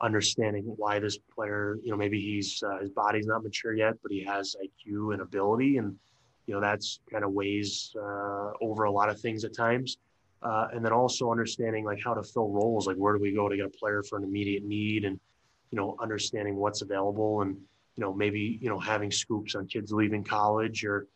understanding 0.00 0.64
why 0.76 0.98
this 0.98 1.18
player, 1.34 1.78
you 1.82 1.90
know, 1.90 1.96
maybe 1.96 2.20
he's, 2.20 2.62
uh, 2.62 2.78
his 2.78 2.90
body's 2.90 3.26
not 3.26 3.42
mature 3.42 3.74
yet, 3.74 3.94
but 4.02 4.12
he 4.12 4.22
has 4.24 4.56
IQ 4.62 5.12
and 5.12 5.22
ability. 5.22 5.78
And, 5.78 5.96
you 6.46 6.54
know 6.54 6.60
that's 6.60 7.00
kind 7.10 7.24
of 7.24 7.32
weighs 7.32 7.94
uh, 7.98 8.50
over 8.60 8.84
a 8.84 8.90
lot 8.90 9.08
of 9.08 9.20
things 9.20 9.44
at 9.44 9.54
times 9.54 9.98
uh, 10.42 10.68
and 10.72 10.84
then 10.84 10.92
also 10.92 11.30
understanding 11.30 11.84
like 11.84 12.00
how 12.02 12.14
to 12.14 12.22
fill 12.22 12.48
roles 12.48 12.86
like 12.86 12.96
where 12.96 13.14
do 13.14 13.20
we 13.20 13.32
go 13.32 13.48
to 13.48 13.56
get 13.56 13.66
a 13.66 13.70
player 13.70 14.02
for 14.02 14.18
an 14.18 14.24
immediate 14.24 14.64
need 14.64 15.04
and 15.04 15.18
you 15.70 15.78
know 15.78 15.96
understanding 16.00 16.56
what's 16.56 16.82
available 16.82 17.42
and 17.42 17.56
you 17.96 18.02
know 18.02 18.12
maybe 18.12 18.58
you 18.60 18.68
know 18.68 18.78
having 18.78 19.10
scoops 19.10 19.54
on 19.54 19.66
kids 19.66 19.92
leaving 19.92 20.22
college 20.22 20.84
or 20.84 21.06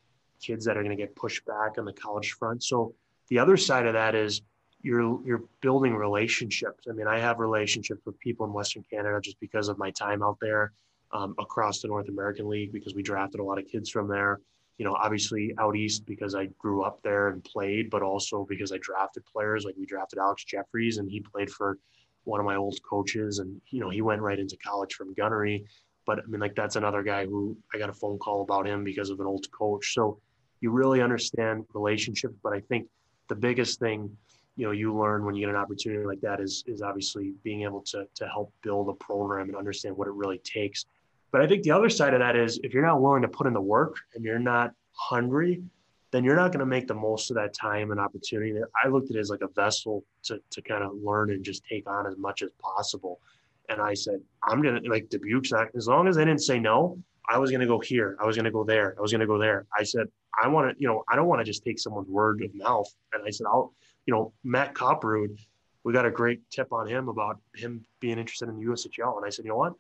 kids 0.41 0.65
that 0.65 0.77
are 0.77 0.83
going 0.83 0.97
to 0.97 1.03
get 1.03 1.15
pushed 1.17 1.45
back 1.47 1.79
on 1.79 1.85
the 1.85 1.93
college 1.93 2.33
front 2.33 2.63
so 2.63 2.95
the 3.29 3.39
other 3.39 3.57
side 3.57 3.87
of 3.87 3.93
that 3.93 4.15
is 4.15 4.43
you're 4.89 5.21
you're 5.27 5.45
building 5.61 5.95
relationships 5.95 6.87
i 6.89 6.93
mean 6.93 7.07
i 7.07 7.19
have 7.19 7.39
relationships 7.39 8.01
with 8.07 8.19
people 8.19 8.47
in 8.47 8.53
western 8.53 8.85
canada 8.91 9.21
just 9.23 9.39
because 9.41 9.69
of 9.69 9.79
my 9.79 9.91
time 9.91 10.23
out 10.23 10.39
there 10.41 10.73
um, 11.13 11.35
across 11.39 11.81
the 11.81 11.89
north 11.89 12.09
american 12.09 12.49
league 12.49 12.73
because 12.73 12.95
we 12.95 13.03
drafted 13.03 13.41
a 13.41 13.45
lot 13.45 13.59
of 13.59 13.67
kids 13.67 13.91
from 13.91 14.09
there 14.09 14.41
you 14.79 14.85
know, 14.85 14.95
obviously 14.95 15.53
out 15.59 15.77
east 15.77 16.07
because 16.07 16.35
I 16.37 16.47
grew 16.57 16.83
up 16.83 17.03
there 17.03 17.29
and 17.29 17.43
played, 17.43 17.91
but 17.91 18.03
also 18.03 18.47
because 18.49 18.73
I 18.73 18.79
drafted 18.79 19.25
players. 19.27 19.65
Like 19.65 19.75
we 19.77 19.85
drafted 19.85 20.21
Alex 20.21 20.45
Jefferies, 20.45 20.99
and 20.99 21.11
he 21.11 21.21
played 21.21 21.51
for 21.51 21.79
one 22.25 22.39
of 22.39 22.47
my 22.47 22.55
old 22.55 22.79
coaches, 22.89 23.41
and 23.41 23.61
you 23.71 23.81
know, 23.81 23.91
he 23.91 24.03
went 24.03 24.23
right 24.23 24.39
into 24.39 24.57
college 24.57 24.95
from 24.95 25.15
gunnery. 25.15 25.65
But 26.07 26.21
I 26.21 26.27
mean, 26.29 26.41
like 26.41 26.55
that's 26.55 26.77
another 26.77 27.03
guy 27.03 27.27
who 27.27 27.57
I 27.75 27.79
got 27.79 27.91
a 27.91 27.93
phone 27.93 28.19
call 28.19 28.43
about 28.43 28.69
him 28.69 28.85
because 28.85 29.11
of 29.11 29.19
an 29.19 29.27
old 29.27 29.51
coach. 29.51 29.95
So 29.95 30.21
you 30.61 30.71
really 30.71 31.03
understand 31.03 31.65
relationships. 31.75 32.35
But 32.43 32.53
I 32.53 32.61
think 32.61 32.87
the 33.29 33.35
biggest 33.35 33.81
thing, 33.81 34.17
you 34.59 34.67
know, 34.67 34.73
you 34.73 34.95
learn 34.95 35.25
when 35.25 35.35
you 35.35 35.47
get 35.47 35.51
an 35.51 35.57
opportunity 35.57 36.05
like 36.05 36.21
that 36.21 36.41
is 36.41 36.65
is 36.67 36.83
obviously 36.83 37.33
being 37.45 37.63
able 37.63 37.81
to 37.83 38.07
to 38.15 38.29
help 38.29 38.53
build 38.63 38.89
a 38.91 38.95
program 38.95 39.49
and 39.49 39.57
understand 39.57 39.97
what 39.97 40.09
it 40.09 40.13
really 40.13 40.39
takes 40.39 40.85
but 41.31 41.43
I 41.43 41.47
think 41.47 41.63
the 41.63 41.71
other 41.71 41.89
side 41.89 42.15
of 42.15 42.21
that 42.21 42.37
is 42.37 42.59
if 42.63 42.73
you're 42.73 42.87
not 42.87 43.03
willing 43.03 43.23
to 43.23 43.29
put 43.29 43.47
in 43.47 43.53
the 43.53 43.61
work 43.61 43.97
and 44.15 44.25
you're 44.25 44.39
not 44.39 44.73
hungry, 44.93 45.63
then 46.11 46.25
you're 46.25 46.37
not 46.37 46.53
going 46.53 46.61
to 46.61 46.67
make 46.67 46.87
the 46.87 46.95
most 46.95 47.31
of 47.31 47.37
that 47.37 47.53
time 47.53 47.91
and 47.91 48.01
opportunity. 48.01 48.55
I 48.83 48.89
looked 48.89 49.11
at 49.11 49.17
it 49.17 49.21
as 49.21 49.29
like 49.29 49.43
a 49.43 49.49
vessel 49.49 50.05
to, 50.25 50.41
to 50.51 50.63
kind 50.63 50.83
of 50.83 50.93
learn 51.03 51.31
and 51.31 51.45
just 51.45 51.65
take 51.67 51.89
on 51.89 52.07
as 52.07 52.17
much 52.17 52.41
as 52.41 52.51
possible. 52.59 53.21
And 53.69 53.83
I 53.83 53.93
said, 53.93 54.21
I'm 54.43 54.63
going 54.63 54.83
to 54.83 54.91
like 54.91 55.11
Dubuque's 55.11 55.53
not, 55.53 55.69
as 55.77 55.87
long 55.87 56.09
as 56.09 56.17
I 56.17 56.25
didn't 56.25 56.41
say 56.41 56.59
no, 56.59 56.99
I 57.29 57.37
was 57.37 57.51
going 57.51 57.61
to 57.61 57.67
go 57.67 57.79
here. 57.79 58.17
I 58.19 58.27
was 58.27 58.37
going 58.37 58.47
to 58.47 58.51
go 58.51 58.65
there. 58.65 58.95
I 58.97 59.03
was 59.03 59.13
going 59.13 59.21
to 59.21 59.27
go 59.27 59.37
there. 59.37 59.67
I 59.79 59.83
said, 59.83 60.07
I 60.43 60.49
want 60.49 60.71
to, 60.71 60.81
you 60.81 60.89
know, 60.89 61.05
I 61.11 61.17
don't 61.17 61.27
want 61.27 61.41
to 61.41 61.45
just 61.45 61.63
take 61.63 61.79
someone's 61.79 62.09
word 62.09 62.43
of 62.43 62.55
mouth. 62.55 62.89
And 63.13 63.23
I 63.27 63.31
said, 63.31 63.47
I'll, 63.47 63.75
you 64.09 64.15
know, 64.15 64.33
Matt 64.43 64.75
Copperwood, 64.75 65.39
we 65.85 65.93
got 65.93 66.07
a 66.07 66.11
great 66.11 66.41
tip 66.51 66.73
on 66.73 66.89
him 66.89 67.11
about 67.11 67.41
him 67.55 67.85
being 68.01 68.19
interested 68.19 68.49
in 68.49 68.59
the 68.59 68.65
USHL. 68.65 69.19
And 69.19 69.27
I 69.27 69.29
said, 69.29 69.45
you 69.45 69.51
know 69.51 69.59
what? 69.59 69.75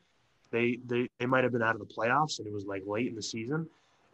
They 0.50 0.78
they 0.84 1.08
they 1.18 1.24
might 1.24 1.44
have 1.44 1.52
been 1.52 1.62
out 1.62 1.74
of 1.74 1.80
the 1.80 1.86
playoffs 1.86 2.38
and 2.38 2.46
it 2.46 2.52
was 2.52 2.66
like 2.66 2.82
late 2.86 3.08
in 3.08 3.14
the 3.14 3.22
season. 3.22 3.66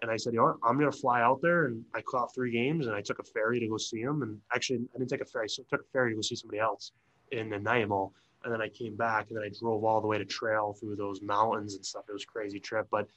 And 0.03 0.13
I 0.13 0.17
said, 0.17 0.33
you 0.33 0.39
know 0.39 0.47
what, 0.47 0.57
I'm 0.63 0.79
gonna 0.79 0.93
fly 0.93 1.21
out 1.21 1.43
there 1.43 1.67
and 1.67 1.85
I 1.97 2.01
caught 2.01 2.33
three 2.33 2.53
games 2.53 2.87
and 2.87 2.95
I 2.95 3.01
took 3.01 3.19
a 3.19 3.25
ferry 3.25 3.59
to 3.59 3.67
go 3.67 3.77
see 3.77 4.05
them. 4.05 4.23
And 4.23 4.41
actually 4.55 4.87
I 4.95 4.99
didn't 4.99 5.11
take 5.11 5.21
a 5.21 5.25
ferry, 5.25 5.49
so 5.49 5.65
I 5.65 5.67
took 5.69 5.85
a 5.85 5.91
ferry 5.93 6.13
to 6.13 6.17
go 6.17 6.23
see 6.23 6.37
somebody 6.37 6.61
else 6.61 6.93
in 7.33 7.49
Nanaimo. 7.49 8.13
And 8.45 8.53
then 8.53 8.63
I 8.63 8.69
came 8.69 8.95
back 8.95 9.31
and 9.31 9.37
then 9.37 9.45
I 9.45 9.51
drove 9.59 9.83
all 9.83 10.01
the 10.01 10.07
way 10.07 10.19
to 10.19 10.25
trail 10.25 10.77
through 10.79 10.95
those 10.95 11.23
mountains 11.23 11.75
and 11.75 11.85
stuff. 11.85 12.05
It 12.09 12.13
was 12.13 12.25
crazy 12.25 12.61
trip. 12.61 12.87
But 12.89 13.09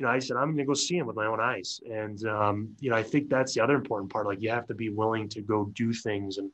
you 0.00 0.06
know, 0.06 0.12
I 0.12 0.18
said, 0.18 0.38
I'm 0.38 0.46
going 0.46 0.56
to 0.56 0.64
go 0.64 0.72
see 0.72 0.96
him 0.96 1.06
with 1.06 1.14
my 1.14 1.26
own 1.26 1.40
eyes. 1.40 1.78
And, 1.88 2.24
um, 2.26 2.74
you 2.80 2.88
know, 2.88 2.96
I 2.96 3.02
think 3.02 3.28
that's 3.28 3.52
the 3.52 3.60
other 3.60 3.74
important 3.74 4.10
part. 4.10 4.24
Like, 4.24 4.40
you 4.40 4.48
have 4.48 4.66
to 4.68 4.74
be 4.74 4.88
willing 4.88 5.28
to 5.28 5.42
go 5.42 5.66
do 5.74 5.92
things 5.92 6.38
and 6.38 6.50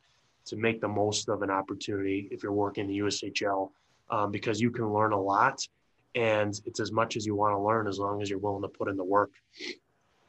to 0.47 0.57
make 0.57 0.81
the 0.81 0.87
most 0.89 1.29
of 1.29 1.41
an 1.43 1.49
opportunity 1.49 2.27
if 2.29 2.43
you're 2.43 2.51
working 2.51 2.87
the 2.87 2.99
USHL 2.99 3.71
um, 4.09 4.31
because 4.31 4.59
you 4.59 4.69
can 4.69 4.91
learn 4.91 5.13
a 5.13 5.19
lot 5.19 5.65
and 6.13 6.59
it's 6.65 6.81
as 6.81 6.91
much 6.91 7.15
as 7.15 7.25
you 7.25 7.35
want 7.35 7.53
to 7.53 7.59
learn 7.59 7.87
as 7.87 7.99
long 7.99 8.21
as 8.21 8.29
you're 8.29 8.39
willing 8.39 8.63
to 8.63 8.67
put 8.67 8.89
in 8.89 8.97
the 8.97 9.03
work. 9.03 9.31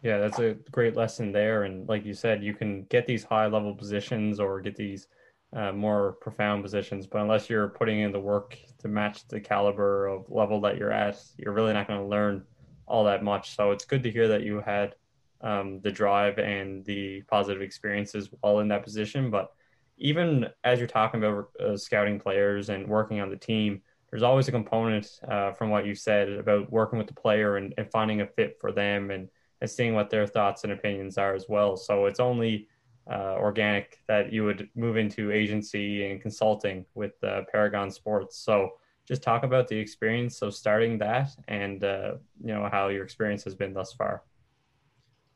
Yeah, 0.05 0.19
that's 0.19 0.39
a 0.39 0.55
great 0.71 0.95
lesson 0.95 1.33
there. 1.33 1.65
And 1.65 1.89
like 1.89 2.05
you 2.05 2.15
said, 2.15 2.45
you 2.45 2.55
can 2.55 2.85
get 2.85 3.05
these 3.05 3.25
high 3.25 3.47
level 3.47 3.75
positions 3.75 4.39
or 4.39 4.61
get 4.61 4.77
these 4.77 5.09
uh, 5.53 5.73
more 5.73 6.13
profound 6.21 6.63
positions, 6.63 7.09
but 7.09 7.21
unless 7.21 7.51
you're 7.51 7.69
putting 7.69 7.99
in 7.99 8.13
the 8.13 8.21
work 8.21 8.57
to 8.79 8.87
match 8.87 9.27
the 9.27 9.41
caliber 9.41 10.07
of 10.07 10.31
level 10.31 10.61
that 10.61 10.77
you're 10.77 10.93
at, 10.93 11.21
you're 11.37 11.53
really 11.53 11.73
not 11.73 11.89
going 11.89 11.99
to 11.99 12.07
learn 12.07 12.45
all 12.89 13.05
that 13.05 13.23
much. 13.23 13.55
So 13.57 13.71
it's 13.71 13.85
good 13.85 14.03
to 14.03 14.11
hear 14.11 14.29
that 14.29 14.43
you 14.43 14.61
had 14.61 14.95
um, 15.41 15.81
the 15.81 15.91
drive 15.91 16.39
and 16.39 16.85
the 16.85 17.23
positive 17.23 17.63
experiences 17.63 18.31
while 18.41 18.61
in 18.61 18.69
that 18.69 18.83
position. 18.83 19.31
But 19.31 19.53
even 19.99 20.47
as 20.65 20.79
you're 20.79 20.89
talking 20.89 21.23
about 21.23 21.49
uh, 21.61 21.77
scouting 21.77 22.19
players 22.19 22.69
and 22.69 22.87
working 22.89 23.21
on 23.21 23.31
the 23.31 23.37
team, 23.37 23.83
there's 24.11 24.23
always 24.23 24.49
a 24.49 24.53
component 24.53 25.21
uh, 25.31 25.53
from 25.53 25.71
what 25.71 25.87
you 25.87 25.95
said 25.95 26.31
about 26.31 26.73
working 26.73 26.99
with 26.99 27.09
the 27.09 27.15
player 27.15 27.57
and, 27.57 27.75
and 27.77 27.91
finding 27.91 28.21
a 28.21 28.27
fit 28.27 28.57
for 28.61 28.73
them 28.73 29.11
and, 29.11 29.29
and 29.61 29.71
seeing 29.71 29.95
what 29.95 30.09
their 30.09 30.27
thoughts 30.27 30.65
and 30.65 30.73
opinions 30.73 31.19
are 31.19 31.35
as 31.35 31.47
well. 31.49 31.77
So 31.77 32.07
it's 32.07 32.21
only 32.21 32.69
uh, 33.11 33.37
organic 33.39 33.99
that 34.07 34.33
you 34.33 34.45
would 34.45 34.69
move 34.75 34.97
into 34.97 35.31
agency 35.31 36.11
and 36.11 36.21
consulting 36.21 36.87
with 36.95 37.13
uh, 37.23 37.43
Paragon 37.51 37.91
Sports. 37.91 38.39
So 38.39 38.71
just 39.09 39.23
talk 39.23 39.43
about 39.43 39.67
the 39.69 39.77
experience 39.77 40.43
of 40.43 40.55
starting 40.55 40.99
that 40.99 41.31
and 41.49 41.83
uh, 41.83 42.13
you 42.45 42.53
know 42.53 42.69
how 42.71 42.89
your 42.89 43.03
experience 43.03 43.43
has 43.45 43.55
been 43.55 43.73
thus 43.73 43.95
far. 43.95 44.23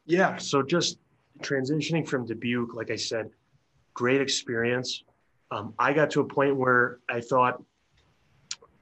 Yeah, 0.05 0.37
so 0.37 0.63
just 0.63 0.99
transitioning 1.41 2.07
from 2.07 2.27
Dubuque, 2.27 2.75
like 2.75 2.91
I 2.91 2.97
said, 2.97 3.31
great 3.95 4.21
experience. 4.21 5.05
Um, 5.51 5.73
I 5.79 5.95
got 5.95 6.11
to 6.11 6.21
a 6.21 6.25
point 6.25 6.57
where 6.57 6.99
I 7.09 7.21
thought, 7.21 7.63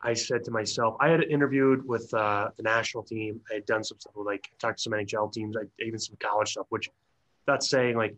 I 0.02 0.14
said 0.14 0.44
to 0.44 0.50
myself, 0.50 0.96
I 0.98 1.08
had 1.10 1.22
interviewed 1.24 1.86
with 1.86 2.12
uh, 2.14 2.48
the 2.56 2.62
national 2.62 3.02
team. 3.02 3.40
I 3.50 3.54
had 3.54 3.66
done 3.66 3.84
some 3.84 4.00
stuff 4.00 4.14
like 4.16 4.50
talked 4.58 4.78
to 4.78 4.82
some 4.82 4.94
NHL 4.94 5.32
teams, 5.32 5.56
I, 5.56 5.62
even 5.84 5.98
some 5.98 6.16
college 6.18 6.52
stuff. 6.52 6.66
Which, 6.70 6.88
that's 7.46 7.68
saying 7.68 7.96
like, 7.96 8.16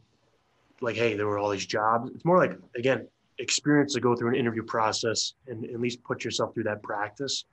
like 0.80 0.96
hey, 0.96 1.14
there 1.16 1.26
were 1.26 1.38
all 1.38 1.50
these 1.50 1.66
jobs. 1.66 2.10
It's 2.14 2.24
more 2.24 2.38
like 2.38 2.56
again, 2.76 3.08
experience 3.42 3.92
to 3.94 4.00
go 4.00 4.14
through 4.16 4.30
an 4.30 4.36
interview 4.42 4.64
process 4.76 5.34
and 5.48 5.64
at 5.74 5.80
least 5.80 6.02
put 6.04 6.24
yourself 6.24 6.48
through 6.54 6.68
that 6.70 6.82
practice. 6.82 7.44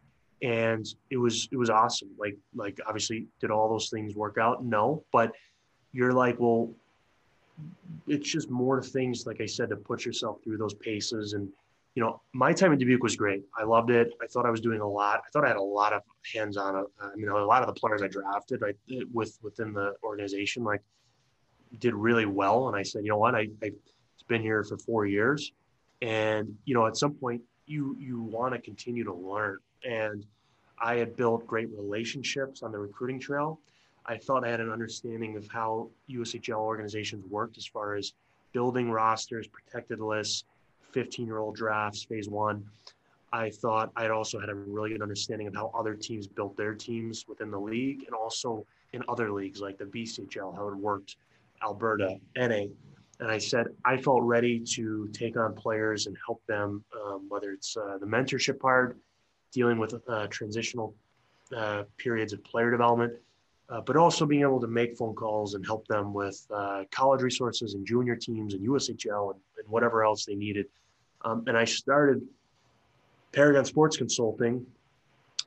And 0.41 0.85
it 1.09 1.17
was 1.17 1.35
it 1.51 1.57
was 1.63 1.69
awesome. 1.69 2.09
Like 2.23 2.37
like 2.63 2.77
obviously, 2.87 3.27
did 3.41 3.51
all 3.51 3.67
those 3.69 3.89
things 3.89 4.15
work 4.15 4.37
out? 4.45 4.63
No, 4.63 5.03
but 5.11 5.29
you're 5.91 6.13
like, 6.13 6.37
well, 6.39 6.71
it's 8.07 8.29
just 8.35 8.49
more 8.49 8.81
things, 8.81 9.25
like 9.25 9.41
I 9.41 9.45
said, 9.45 9.69
to 9.69 9.75
put 9.75 10.05
yourself 10.05 10.37
through 10.43 10.57
those 10.57 10.75
paces. 10.75 11.33
And, 11.33 11.49
you 11.95 12.01
know, 12.03 12.21
my 12.31 12.53
time 12.53 12.71
in 12.71 12.79
Dubuque 12.79 13.03
was 13.03 13.15
great. 13.15 13.43
I 13.57 13.63
loved 13.63 13.89
it. 13.89 14.13
I 14.23 14.27
thought 14.27 14.45
I 14.45 14.49
was 14.49 14.61
doing 14.61 14.81
a 14.81 14.87
lot. 14.87 15.21
I 15.25 15.29
thought 15.31 15.43
I 15.43 15.49
had 15.49 15.57
a 15.57 15.61
lot 15.79 15.91
of 15.91 16.01
hands 16.33 16.55
on. 16.55 16.75
Uh, 16.75 16.83
I 17.01 17.15
mean, 17.15 17.27
a 17.27 17.45
lot 17.53 17.61
of 17.63 17.67
the 17.67 17.79
players 17.81 18.01
I 18.01 18.07
drafted 18.07 18.61
right, 18.61 18.77
with 19.11 19.37
within 19.41 19.73
the 19.73 19.95
organization, 20.03 20.63
like, 20.63 20.81
did 21.79 21.93
really 21.93 22.25
well. 22.25 22.67
And 22.67 22.77
I 22.77 22.83
said, 22.83 23.03
you 23.03 23.09
know 23.09 23.17
what, 23.17 23.35
I, 23.35 23.49
I've 23.63 23.73
been 24.27 24.41
here 24.41 24.63
for 24.63 24.77
four 24.77 25.05
years. 25.05 25.51
And, 26.01 26.55
you 26.65 26.73
know, 26.73 26.87
at 26.87 26.97
some 26.97 27.13
point, 27.13 27.41
you 27.65 27.95
you 27.99 28.21
want 28.21 28.53
to 28.53 28.59
continue 28.59 29.03
to 29.03 29.13
learn. 29.13 29.59
And 29.83 30.25
I 30.81 30.95
had 30.95 31.15
built 31.15 31.45
great 31.45 31.69
relationships 31.69 32.63
on 32.63 32.71
the 32.71 32.79
recruiting 32.79 33.19
trail 33.19 33.59
I 34.09 34.17
thought 34.17 34.43
I 34.43 34.49
had 34.49 34.59
an 34.59 34.71
understanding 34.71 35.37
of 35.37 35.47
how 35.49 35.91
USHL 36.09 36.57
organizations 36.57 37.23
worked 37.29 37.59
as 37.59 37.67
far 37.67 37.93
as 37.93 38.13
building 38.53 38.89
rosters, 38.89 39.47
protected 39.47 39.99
lists, 39.99 40.45
15 40.93 41.27
year 41.27 41.37
old 41.37 41.55
drafts, 41.55 42.03
phase 42.03 42.27
one. 42.27 42.65
I 43.31 43.51
thought 43.51 43.91
I 43.95 44.07
also 44.09 44.39
had 44.39 44.49
a 44.49 44.55
really 44.55 44.89
good 44.89 45.03
understanding 45.03 45.45
of 45.45 45.53
how 45.53 45.71
other 45.77 45.93
teams 45.93 46.25
built 46.25 46.57
their 46.57 46.73
teams 46.73 47.27
within 47.27 47.51
the 47.51 47.59
league 47.59 48.05
and 48.07 48.15
also 48.15 48.65
in 48.93 49.03
other 49.07 49.31
leagues 49.31 49.61
like 49.61 49.77
the 49.77 49.85
BCHL, 49.85 50.55
how 50.55 50.67
it 50.67 50.75
worked, 50.75 51.17
Alberta, 51.61 52.17
NA. 52.35 52.63
And 53.19 53.29
I 53.29 53.37
said, 53.37 53.67
I 53.83 53.97
felt 53.97 54.23
ready 54.23 54.59
to 54.75 55.09
take 55.11 55.35
on 55.35 55.53
players 55.53 56.07
and 56.07 56.17
help 56.25 56.45
them, 56.45 56.83
um, 56.95 57.25
whether 57.27 57.51
it's 57.51 57.75
uh, 57.75 57.97
the 57.99 58.05
mentorship 58.05 58.59
part, 58.59 58.97
dealing 59.51 59.77
with 59.77 59.93
uh, 60.07 60.27
transitional 60.27 60.95
uh, 61.55 61.83
periods 61.97 62.31
of 62.31 62.43
player 62.43 62.71
development, 62.71 63.13
uh, 63.69 63.81
but 63.81 63.97
also 63.97 64.25
being 64.25 64.41
able 64.41 64.59
to 64.59 64.67
make 64.67 64.97
phone 64.97 65.15
calls 65.15 65.55
and 65.55 65.65
help 65.65 65.85
them 65.87 66.13
with 66.13 66.45
uh, 66.53 66.83
college 66.91 67.21
resources 67.21 67.73
and 67.73 67.85
junior 67.85 68.15
teams 68.15 68.53
and 68.53 68.65
USHL 68.67 69.31
and, 69.33 69.39
and 69.57 69.67
whatever 69.67 70.03
else 70.03 70.25
they 70.25 70.35
needed. 70.35 70.67
Um, 71.23 71.43
and 71.47 71.57
I 71.57 71.65
started 71.65 72.21
Paragon 73.33 73.65
Sports 73.65 73.97
Consulting 73.97 74.65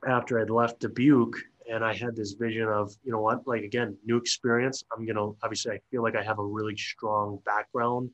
after 0.07 0.39
I'd 0.39 0.49
left 0.49 0.79
Dubuque. 0.79 1.37
And 1.69 1.83
I 1.83 1.93
had 1.93 2.15
this 2.15 2.33
vision 2.33 2.67
of, 2.67 2.93
you 3.03 3.11
know 3.11 3.21
what, 3.21 3.47
like 3.47 3.63
again, 3.63 3.97
new 4.05 4.17
experience. 4.17 4.83
I'm 4.95 5.05
going 5.05 5.15
to 5.15 5.35
obviously, 5.43 5.73
I 5.73 5.79
feel 5.91 6.03
like 6.03 6.15
I 6.15 6.23
have 6.23 6.39
a 6.39 6.43
really 6.43 6.75
strong 6.75 7.39
background 7.45 8.09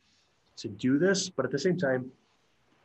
to 0.57 0.67
do 0.67 0.99
this. 0.99 1.29
But 1.29 1.45
at 1.45 1.51
the 1.51 1.59
same 1.59 1.77
time, 1.77 2.11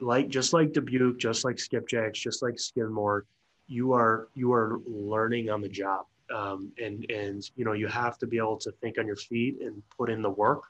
like 0.01 0.29
just 0.29 0.53
like 0.53 0.73
Dubuque, 0.73 1.19
just 1.19 1.45
like 1.45 1.57
Skipjacks, 1.57 2.15
just 2.15 2.43
like 2.43 2.59
Skidmore, 2.59 3.25
you 3.67 3.93
are 3.93 4.29
you 4.35 4.53
are 4.53 4.81
learning 4.87 5.49
on 5.49 5.63
the 5.63 5.69
job 5.69 6.05
um, 6.35 6.73
and 6.83 7.07
and 7.11 7.51
you 7.57 7.65
know 7.65 7.73
you 7.73 7.87
have 7.87 8.19
to 8.19 8.27
be 8.27 8.39
able 8.39 8.57
to 8.59 8.73
think 8.73 8.99
on 8.99 9.07
your 9.07 9.17
feet 9.17 9.61
and 9.61 9.83
put 9.97 10.11
in 10.11 10.23
the 10.23 10.31
work 10.31 10.65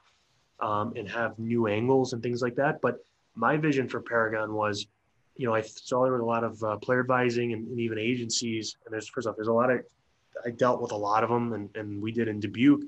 um, 0.59 0.93
and 0.95 1.09
have 1.09 1.37
new 1.39 1.67
angles 1.67 2.13
and 2.13 2.21
things 2.21 2.41
like 2.41 2.55
that. 2.55 2.81
But 2.81 3.03
my 3.35 3.57
vision 3.57 3.87
for 3.87 3.99
Paragon 3.99 4.53
was, 4.53 4.87
you 5.37 5.45
know, 5.45 5.53
I 5.53 5.61
saw 5.61 6.03
there 6.03 6.13
was 6.13 6.21
a 6.21 6.25
lot 6.25 6.43
of 6.43 6.63
uh, 6.63 6.77
player 6.77 7.01
advising 7.01 7.53
and, 7.53 7.67
and, 7.67 7.79
even 7.79 7.97
agencies. 7.97 8.77
And 8.85 8.93
there's 8.93 9.07
first 9.07 9.27
off, 9.27 9.35
there's 9.35 9.47
a 9.47 9.53
lot 9.53 9.69
of 9.69 9.81
I 10.45 10.51
dealt 10.51 10.81
with 10.81 10.91
a 10.91 10.97
lot 10.97 11.23
of 11.23 11.29
them, 11.29 11.53
and, 11.53 11.69
and 11.75 12.01
we 12.01 12.11
did 12.11 12.27
in 12.27 12.39
Dubuque. 12.39 12.83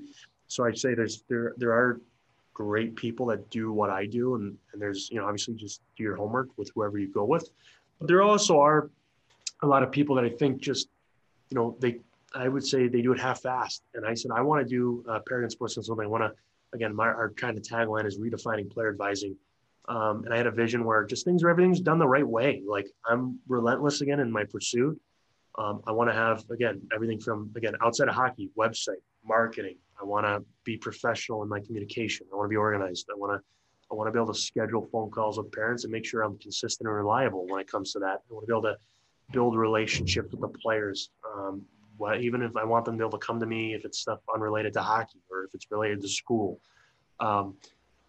So 0.46 0.64
I'd 0.64 0.78
say 0.78 0.94
there's 0.94 1.24
there 1.28 1.54
there 1.56 1.72
are 1.72 2.00
great 2.54 2.96
people 2.96 3.26
that 3.26 3.50
do 3.50 3.72
what 3.72 3.90
I 3.90 4.06
do, 4.06 4.34
and 4.36 4.56
and 4.72 4.80
there's 4.80 5.10
you 5.10 5.18
know 5.18 5.26
obviously 5.26 5.54
just 5.54 5.82
do 5.96 6.02
your 6.02 6.16
homework 6.16 6.48
with 6.56 6.70
whoever 6.74 6.98
you 6.98 7.08
go 7.08 7.24
with. 7.24 7.48
But 7.98 8.08
there 8.08 8.22
also 8.22 8.60
are 8.60 8.90
a 9.62 9.66
lot 9.66 9.82
of 9.82 9.90
people 9.90 10.14
that 10.16 10.24
I 10.24 10.30
think 10.30 10.60
just 10.60 10.88
you 11.50 11.56
know 11.56 11.76
they 11.80 12.00
I 12.34 12.48
would 12.48 12.64
say 12.64 12.88
they 12.88 13.02
do 13.02 13.12
it 13.12 13.20
half 13.20 13.42
fast. 13.42 13.82
And 13.94 14.06
I 14.06 14.14
said, 14.14 14.30
I 14.34 14.42
want 14.42 14.66
to 14.66 14.68
do 14.68 15.04
uh, 15.08 15.20
Paragon 15.26 15.50
Sports 15.50 15.74
Consulting. 15.74 16.04
I 16.04 16.08
want 16.08 16.24
to, 16.24 16.32
again, 16.74 16.94
my, 16.94 17.06
our 17.06 17.30
kind 17.30 17.56
of 17.56 17.62
tagline 17.62 18.04
is 18.06 18.18
redefining 18.18 18.70
player 18.70 18.90
advising. 18.90 19.36
Um, 19.88 20.24
and 20.24 20.34
I 20.34 20.36
had 20.36 20.46
a 20.46 20.50
vision 20.50 20.84
where 20.84 21.04
just 21.04 21.24
things 21.24 21.42
are 21.42 21.48
everything's 21.48 21.80
done 21.80 21.98
the 21.98 22.06
right 22.06 22.26
way. 22.26 22.62
Like 22.66 22.86
I'm 23.06 23.38
relentless 23.48 24.02
again 24.02 24.20
in 24.20 24.30
my 24.30 24.44
pursuit. 24.44 25.00
Um, 25.56 25.80
I 25.86 25.92
want 25.92 26.10
to 26.10 26.14
have 26.14 26.44
again 26.50 26.82
everything 26.94 27.18
from 27.18 27.50
again 27.56 27.74
outside 27.82 28.08
of 28.08 28.14
hockey, 28.14 28.50
website, 28.56 29.02
marketing. 29.24 29.76
I 30.00 30.04
want 30.04 30.26
to 30.26 30.44
be 30.64 30.76
professional 30.76 31.42
in 31.42 31.48
my 31.48 31.60
communication. 31.60 32.26
I 32.32 32.36
want 32.36 32.46
to 32.46 32.50
be 32.50 32.56
organized. 32.56 33.06
I 33.10 33.18
want 33.18 33.32
to 33.32 33.44
I 33.90 33.94
want 33.94 34.08
to 34.08 34.12
be 34.12 34.18
able 34.18 34.32
to 34.32 34.38
schedule 34.38 34.86
phone 34.92 35.10
calls 35.10 35.38
with 35.38 35.50
parents 35.50 35.84
and 35.84 35.92
make 35.92 36.04
sure 36.04 36.22
I'm 36.22 36.38
consistent 36.38 36.86
and 36.86 36.94
reliable 36.94 37.46
when 37.46 37.60
it 37.60 37.70
comes 37.70 37.92
to 37.92 37.98
that. 38.00 38.20
I 38.30 38.34
want 38.34 38.42
to 38.42 38.46
be 38.46 38.52
able 38.52 38.62
to 38.62 38.76
build 39.32 39.56
relationships 39.56 40.28
with 40.30 40.40
the 40.40 40.58
players. 40.58 41.10
Um, 41.24 41.62
what, 41.96 42.20
even 42.20 42.42
if 42.42 42.56
I 42.56 42.64
want 42.64 42.84
them 42.84 42.94
to 42.94 42.98
be 42.98 43.02
able 43.08 43.18
to 43.18 43.26
come 43.26 43.40
to 43.40 43.46
me 43.46 43.74
if 43.74 43.84
it's 43.84 43.98
stuff 43.98 44.20
unrelated 44.32 44.74
to 44.74 44.82
hockey 44.82 45.20
or 45.30 45.44
if 45.44 45.54
it's 45.54 45.70
related 45.70 46.02
to 46.02 46.08
school, 46.08 46.60
um, 47.18 47.56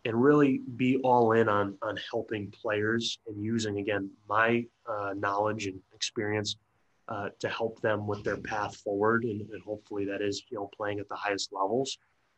and 0.05 0.21
really 0.21 0.61
be 0.77 0.97
all 0.97 1.33
in 1.33 1.49
on 1.49 1.77
on 1.81 1.97
helping 2.09 2.49
players 2.51 3.19
and 3.27 3.43
using 3.43 3.79
again 3.79 4.09
my 4.27 4.65
uh, 4.87 5.13
knowledge 5.15 5.67
and 5.67 5.79
experience 5.93 6.55
uh, 7.09 7.29
to 7.39 7.49
help 7.49 7.81
them 7.81 8.07
with 8.07 8.23
their 8.23 8.37
path 8.37 8.75
forward, 8.77 9.23
and, 9.23 9.41
and, 9.41 9.61
hopefully 9.63 10.05
that 10.05 10.21
is 10.21 10.43
you 10.49 10.57
know 10.57 10.69
playing 10.77 10.99
at 10.99 11.09
the 11.09 11.15
highest 11.15 11.51
levels. 11.51 11.97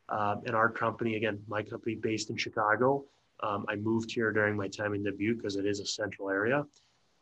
Um, 0.09 0.41
and 0.45 0.55
our 0.55 0.69
company, 0.69 1.15
again, 1.15 1.39
my 1.47 1.61
company 1.61 1.95
based 1.95 2.29
in 2.29 2.37
Chicago. 2.37 3.05
Um, 3.43 3.65
I 3.69 3.75
moved 3.75 4.11
here 4.11 4.31
during 4.31 4.55
my 4.55 4.67
time 4.67 4.93
in 4.93 5.03
Dubuque 5.03 5.37
because 5.37 5.55
it 5.55 5.65
is 5.65 5.79
a 5.79 5.85
central 5.85 6.29
area, 6.29 6.65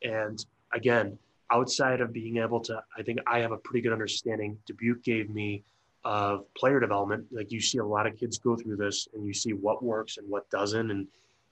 and 0.04 0.46
again, 0.74 1.18
outside 1.52 2.02
of 2.02 2.14
being 2.14 2.38
able 2.38 2.60
to, 2.62 2.82
I 2.98 3.02
think 3.02 3.20
I 3.26 3.40
have 3.40 3.52
a 3.52 3.58
pretty 3.58 3.82
good 3.82 3.94
understanding. 3.94 4.58
Dubuque 4.68 5.04
gave 5.04 5.30
me 5.30 5.64
of 6.06 6.52
player 6.56 6.80
development. 6.80 7.26
Like 7.32 7.52
you 7.52 7.60
see 7.60 7.80
a 7.80 7.86
lot 7.86 8.08
of 8.08 8.18
kids 8.18 8.38
go 8.38 8.56
through 8.56 8.78
this 8.78 9.08
and 9.14 9.26
you 9.26 9.34
see 9.34 9.54
what 9.54 9.84
works 9.84 10.18
and 10.18 10.30
what 10.30 10.50
doesn't. 10.50 10.92
And, 10.92 11.08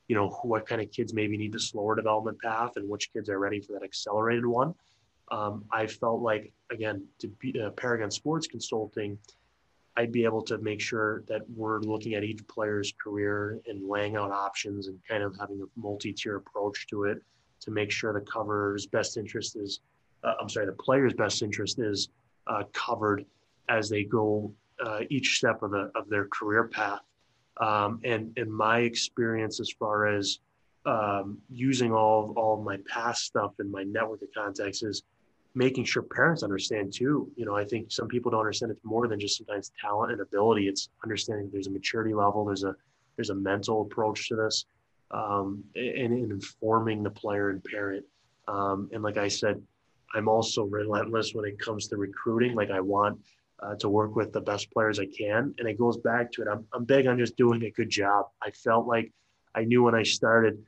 you 0.08 0.16
know, 0.16 0.30
what 0.44 0.66
kind 0.66 0.82
of 0.82 0.92
kids 0.92 1.14
maybe 1.14 1.38
need 1.38 1.52
the 1.52 1.60
slower 1.60 1.96
development 1.96 2.40
path 2.42 2.78
and 2.78 2.88
which 2.88 3.12
kids 3.12 3.30
are 3.30 3.40
ready 3.40 3.60
for 3.60 3.74
that 3.74 3.84
accelerated 3.84 4.46
one. 4.46 4.74
Um, 5.30 5.66
I 5.72 5.88
felt 5.88 6.22
like, 6.22 6.54
again, 6.72 7.04
to 7.20 7.28
be 7.28 7.60
uh, 7.62 7.72
Paragon 7.72 8.10
Sports 8.10 8.48
Consulting, 8.48 9.18
I'd 9.98 10.12
be 10.12 10.24
able 10.24 10.44
to 10.44 10.58
make 10.60 10.80
sure 10.80 11.24
that 11.28 11.42
we're 11.50 11.80
looking 11.82 12.14
at 12.14 12.24
each 12.24 12.48
player's 12.48 12.94
career 13.04 13.60
and 13.68 13.90
laying 13.90 14.16
out 14.16 14.32
options 14.32 14.88
and 14.88 14.98
kind 15.10 15.24
of 15.24 15.36
having 15.38 15.60
a 15.62 15.80
multi-tier 15.80 16.38
approach 16.38 16.88
to 16.88 17.06
it 17.06 17.18
to 17.62 17.72
make 17.72 17.92
sure 17.92 18.14
the 18.14 18.22
cover's 18.22 18.86
best 18.86 19.18
interest 19.18 19.58
is, 19.58 19.82
uh, 20.24 20.36
I'm 20.40 20.48
sorry, 20.48 20.68
the 20.68 20.72
player's 20.72 21.14
best 21.14 21.42
interest 21.42 21.80
is 21.80 22.10
uh, 22.46 22.64
covered 22.74 23.26
as 23.70 23.90
they 23.90 24.04
go 24.04 24.54
uh, 24.84 25.02
each 25.10 25.38
step 25.38 25.64
of 25.64 25.72
the 25.72 25.92
of 25.96 26.10
their 26.10 26.28
career 26.28 26.68
path. 26.68 27.02
Um, 27.60 28.00
and 28.04 28.38
in 28.38 28.52
my 28.52 28.80
experience, 28.80 29.60
as 29.60 29.72
far 29.72 30.08
as 30.08 30.40
um, 30.86 31.38
using 31.50 31.92
all 31.92 32.34
all 32.38 32.62
my 32.62 32.78
past 32.88 33.24
stuff 33.24 33.54
and 33.60 33.72
my 33.72 33.84
network 33.84 34.22
of 34.22 34.30
contacts 34.34 34.84
is 34.84 35.04
making 35.56 35.84
sure 35.84 36.04
parents 36.04 36.44
understand 36.44 36.94
too. 36.94 37.30
You 37.36 37.46
know, 37.46 37.56
I 37.56 37.66
think 37.66 37.92
some 37.92 38.08
people 38.08 38.30
don't 38.32 38.42
understand 38.42 38.72
it's 38.72 38.86
more 38.86 39.08
than 39.08 39.20
just 39.20 39.38
sometimes 39.38 39.72
talent 39.82 40.12
and 40.12 40.22
ability. 40.22 40.68
It's 40.68 40.90
understanding 41.04 41.50
there's 41.52 41.68
a 41.68 41.72
maturity 41.72 42.14
level, 42.14 42.46
there's 42.46 42.64
a 42.64 42.76
there's 43.16 43.32
a 43.32 43.36
mental 43.36 43.82
approach 43.82 44.30
to 44.30 44.36
this, 44.36 44.66
um, 45.10 45.64
and, 45.76 46.14
and, 46.14 46.32
informing 46.32 47.02
the 47.02 47.10
player 47.10 47.50
and 47.50 47.64
parent. 47.64 48.06
Um, 48.48 48.90
and 48.94 49.02
like 49.02 49.18
I 49.18 49.28
said, 49.28 49.60
I'm 50.14 50.28
also 50.28 50.66
relentless 50.66 51.34
when 51.34 51.46
it 51.46 51.58
comes 51.58 51.88
to 51.88 51.98
recruiting. 51.98 52.54
Like 52.54 52.70
I 52.70 52.80
want 52.80 53.20
uh, 53.62 53.76
to 53.76 53.90
work 53.90 54.16
with 54.16 54.32
the 54.34 54.42
best 54.42 54.72
players 54.72 55.00
I 55.00 55.06
can, 55.06 55.54
and 55.58 55.68
it 55.68 55.78
goes 55.78 55.98
back 55.98 56.32
to 56.34 56.42
it. 56.44 56.48
I'm 56.48 56.66
I'm 56.74 56.86
big 56.86 57.08
on 57.08 57.18
just 57.18 57.38
doing 57.38 57.64
a 57.64 57.72
good 57.72 57.90
job. 57.90 58.28
I 58.42 58.52
felt 58.52 58.88
like 58.88 59.12
I 59.56 59.64
knew 59.64 59.84
when 59.84 59.96
I 59.96 60.04
started. 60.04 60.64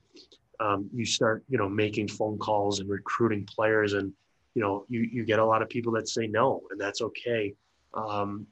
Um, 0.62 0.90
you 0.94 1.06
start, 1.06 1.46
you 1.48 1.58
know, 1.58 1.70
making 1.70 2.10
phone 2.10 2.38
calls 2.38 2.82
and 2.82 2.90
recruiting 2.90 3.46
players, 3.46 3.94
and 3.94 4.12
you 4.56 4.62
know, 4.62 4.86
you 4.90 5.02
you 5.02 5.24
get 5.24 5.40
a 5.40 5.46
lot 5.46 5.62
of 5.62 5.70
people 5.70 5.94
that 5.94 6.10
say 6.10 6.28
no, 6.28 6.64
and 6.72 6.80
that's 6.80 7.02
okay. 7.02 7.54
Um, 7.94 8.46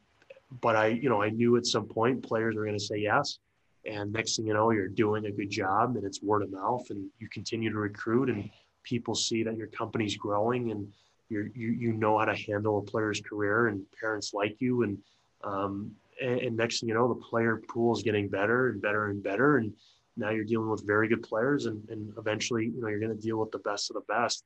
but 0.62 0.76
I, 0.76 0.88
you 0.88 1.10
know, 1.10 1.22
I 1.22 1.30
knew 1.30 1.58
at 1.58 1.66
some 1.66 1.86
point 1.86 2.24
players 2.24 2.56
were 2.56 2.64
going 2.64 2.78
to 2.78 2.84
say 2.84 2.98
yes, 2.98 3.40
and 3.86 4.14
next 4.14 4.38
thing 4.38 4.48
you 4.48 4.54
know, 4.54 4.72
you're 4.72 4.88
doing 4.88 5.26
a 5.26 5.32
good 5.32 5.50
job, 5.50 5.96
and 5.96 6.06
it's 6.06 6.22
word 6.22 6.44
of 6.44 6.52
mouth, 6.52 6.90
and 6.90 7.10
you 7.20 7.28
continue 7.30 7.72
to 7.72 7.78
recruit, 7.78 8.30
and 8.30 8.50
people 8.84 9.16
see 9.16 9.44
that 9.44 9.58
your 9.58 9.68
company's 9.68 10.16
growing, 10.16 10.72
and 10.72 10.88
you 11.30 11.52
you 11.56 11.70
you 11.70 11.94
know 11.94 12.18
how 12.18 12.26
to 12.26 12.36
handle 12.36 12.80
a 12.80 12.82
player's 12.82 13.22
career, 13.22 13.68
and 13.68 13.84
parents 14.00 14.34
like 14.34 14.56
you, 14.60 14.84
and 14.84 14.98
um, 15.44 15.92
and, 16.22 16.40
and 16.40 16.58
next 16.58 16.80
thing 16.80 16.90
you 16.90 16.96
know, 16.96 17.08
the 17.08 17.22
player 17.22 17.62
pool 17.68 17.96
is 17.96 18.04
getting 18.04 18.28
better 18.28 18.70
and 18.70 18.82
better 18.82 19.10
and 19.10 19.22
better, 19.24 19.58
and 19.58 19.74
now 20.16 20.32
you're 20.32 20.44
dealing 20.46 20.70
with 20.70 20.86
very 20.86 21.08
good 21.08 21.24
players, 21.24 21.66
and 21.66 21.88
and 21.90 22.14
eventually, 22.18 22.66
you 22.66 22.82
know, 22.82 22.88
you're 22.88 23.00
going 23.00 23.16
to 23.16 23.22
deal 23.22 23.38
with 23.38 23.52
the 23.52 23.60
best 23.60 23.90
of 23.90 23.96
the 23.96 24.14
best 24.14 24.44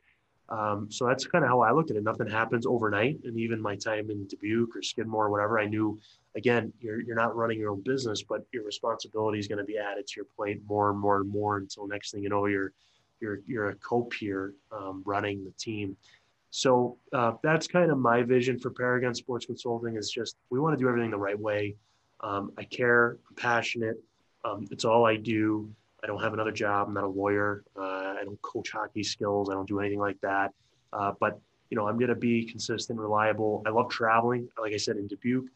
um, 0.51 0.91
so 0.91 1.07
that's 1.07 1.25
kind 1.25 1.45
of 1.45 1.49
how 1.49 1.61
I 1.61 1.71
looked 1.71 1.91
at 1.91 1.97
it. 1.97 2.03
Nothing 2.03 2.27
happens 2.27 2.65
overnight. 2.65 3.19
And 3.23 3.39
even 3.39 3.61
my 3.61 3.77
time 3.77 4.11
in 4.11 4.27
Dubuque 4.27 4.75
or 4.75 4.81
Skidmore 4.81 5.27
or 5.27 5.29
whatever, 5.29 5.59
I 5.59 5.65
knew, 5.65 5.99
again, 6.35 6.73
you're, 6.81 7.01
you're 7.01 7.15
not 7.15 7.35
running 7.37 7.57
your 7.57 7.71
own 7.71 7.81
business, 7.81 8.21
but 8.21 8.45
your 8.51 8.65
responsibility 8.65 9.39
is 9.39 9.47
going 9.47 9.59
to 9.59 9.63
be 9.63 9.77
added 9.77 10.07
to 10.07 10.13
your 10.17 10.25
plate 10.35 10.61
more 10.67 10.91
and 10.91 10.99
more 10.99 11.21
and 11.21 11.29
more 11.29 11.57
until 11.57 11.87
next 11.87 12.11
thing 12.11 12.21
you 12.21 12.29
know, 12.29 12.47
you're, 12.47 12.73
you're, 13.21 13.39
you're 13.47 13.69
a 13.69 13.75
co-peer 13.75 14.53
um, 14.73 15.01
running 15.05 15.45
the 15.45 15.51
team. 15.51 15.95
So 16.51 16.97
uh, 17.13 17.33
that's 17.41 17.65
kind 17.65 17.89
of 17.91 17.97
my 17.97 18.23
vision 18.23 18.59
for 18.59 18.69
Paragon 18.69 19.15
Sports 19.15 19.45
Consulting 19.45 19.95
is 19.95 20.11
just, 20.11 20.35
we 20.49 20.59
want 20.59 20.77
to 20.77 20.83
do 20.83 20.87
everything 20.89 21.09
the 21.09 21.17
right 21.17 21.39
way. 21.39 21.75
Um, 22.19 22.51
I 22.57 22.63
care, 22.63 23.17
I'm 23.29 23.35
passionate. 23.35 23.97
Um, 24.43 24.67
it's 24.69 24.85
all 24.85 25.05
I 25.05 25.15
do. 25.15 25.71
I 26.03 26.07
don't 26.07 26.21
have 26.21 26.33
another 26.33 26.51
job. 26.51 26.89
I'm 26.89 26.93
not 26.93 27.05
a 27.05 27.07
lawyer. 27.07 27.63
Uh, 27.77 28.15
I 28.19 28.23
don't 28.25 28.41
coach 28.41 28.71
hockey 28.71 29.03
skills. 29.03 29.49
I 29.49 29.53
don't 29.53 29.67
do 29.67 29.79
anything 29.79 29.99
like 29.99 30.19
that. 30.21 30.51
Uh, 30.91 31.13
but 31.19 31.39
you 31.69 31.77
know, 31.77 31.87
I'm 31.87 31.97
going 31.97 32.09
to 32.09 32.15
be 32.15 32.43
consistent, 32.43 32.99
reliable. 32.99 33.63
I 33.65 33.69
love 33.69 33.89
traveling. 33.89 34.49
Like 34.59 34.73
I 34.73 34.77
said, 34.77 34.97
in 34.97 35.07
Dubuque, 35.07 35.49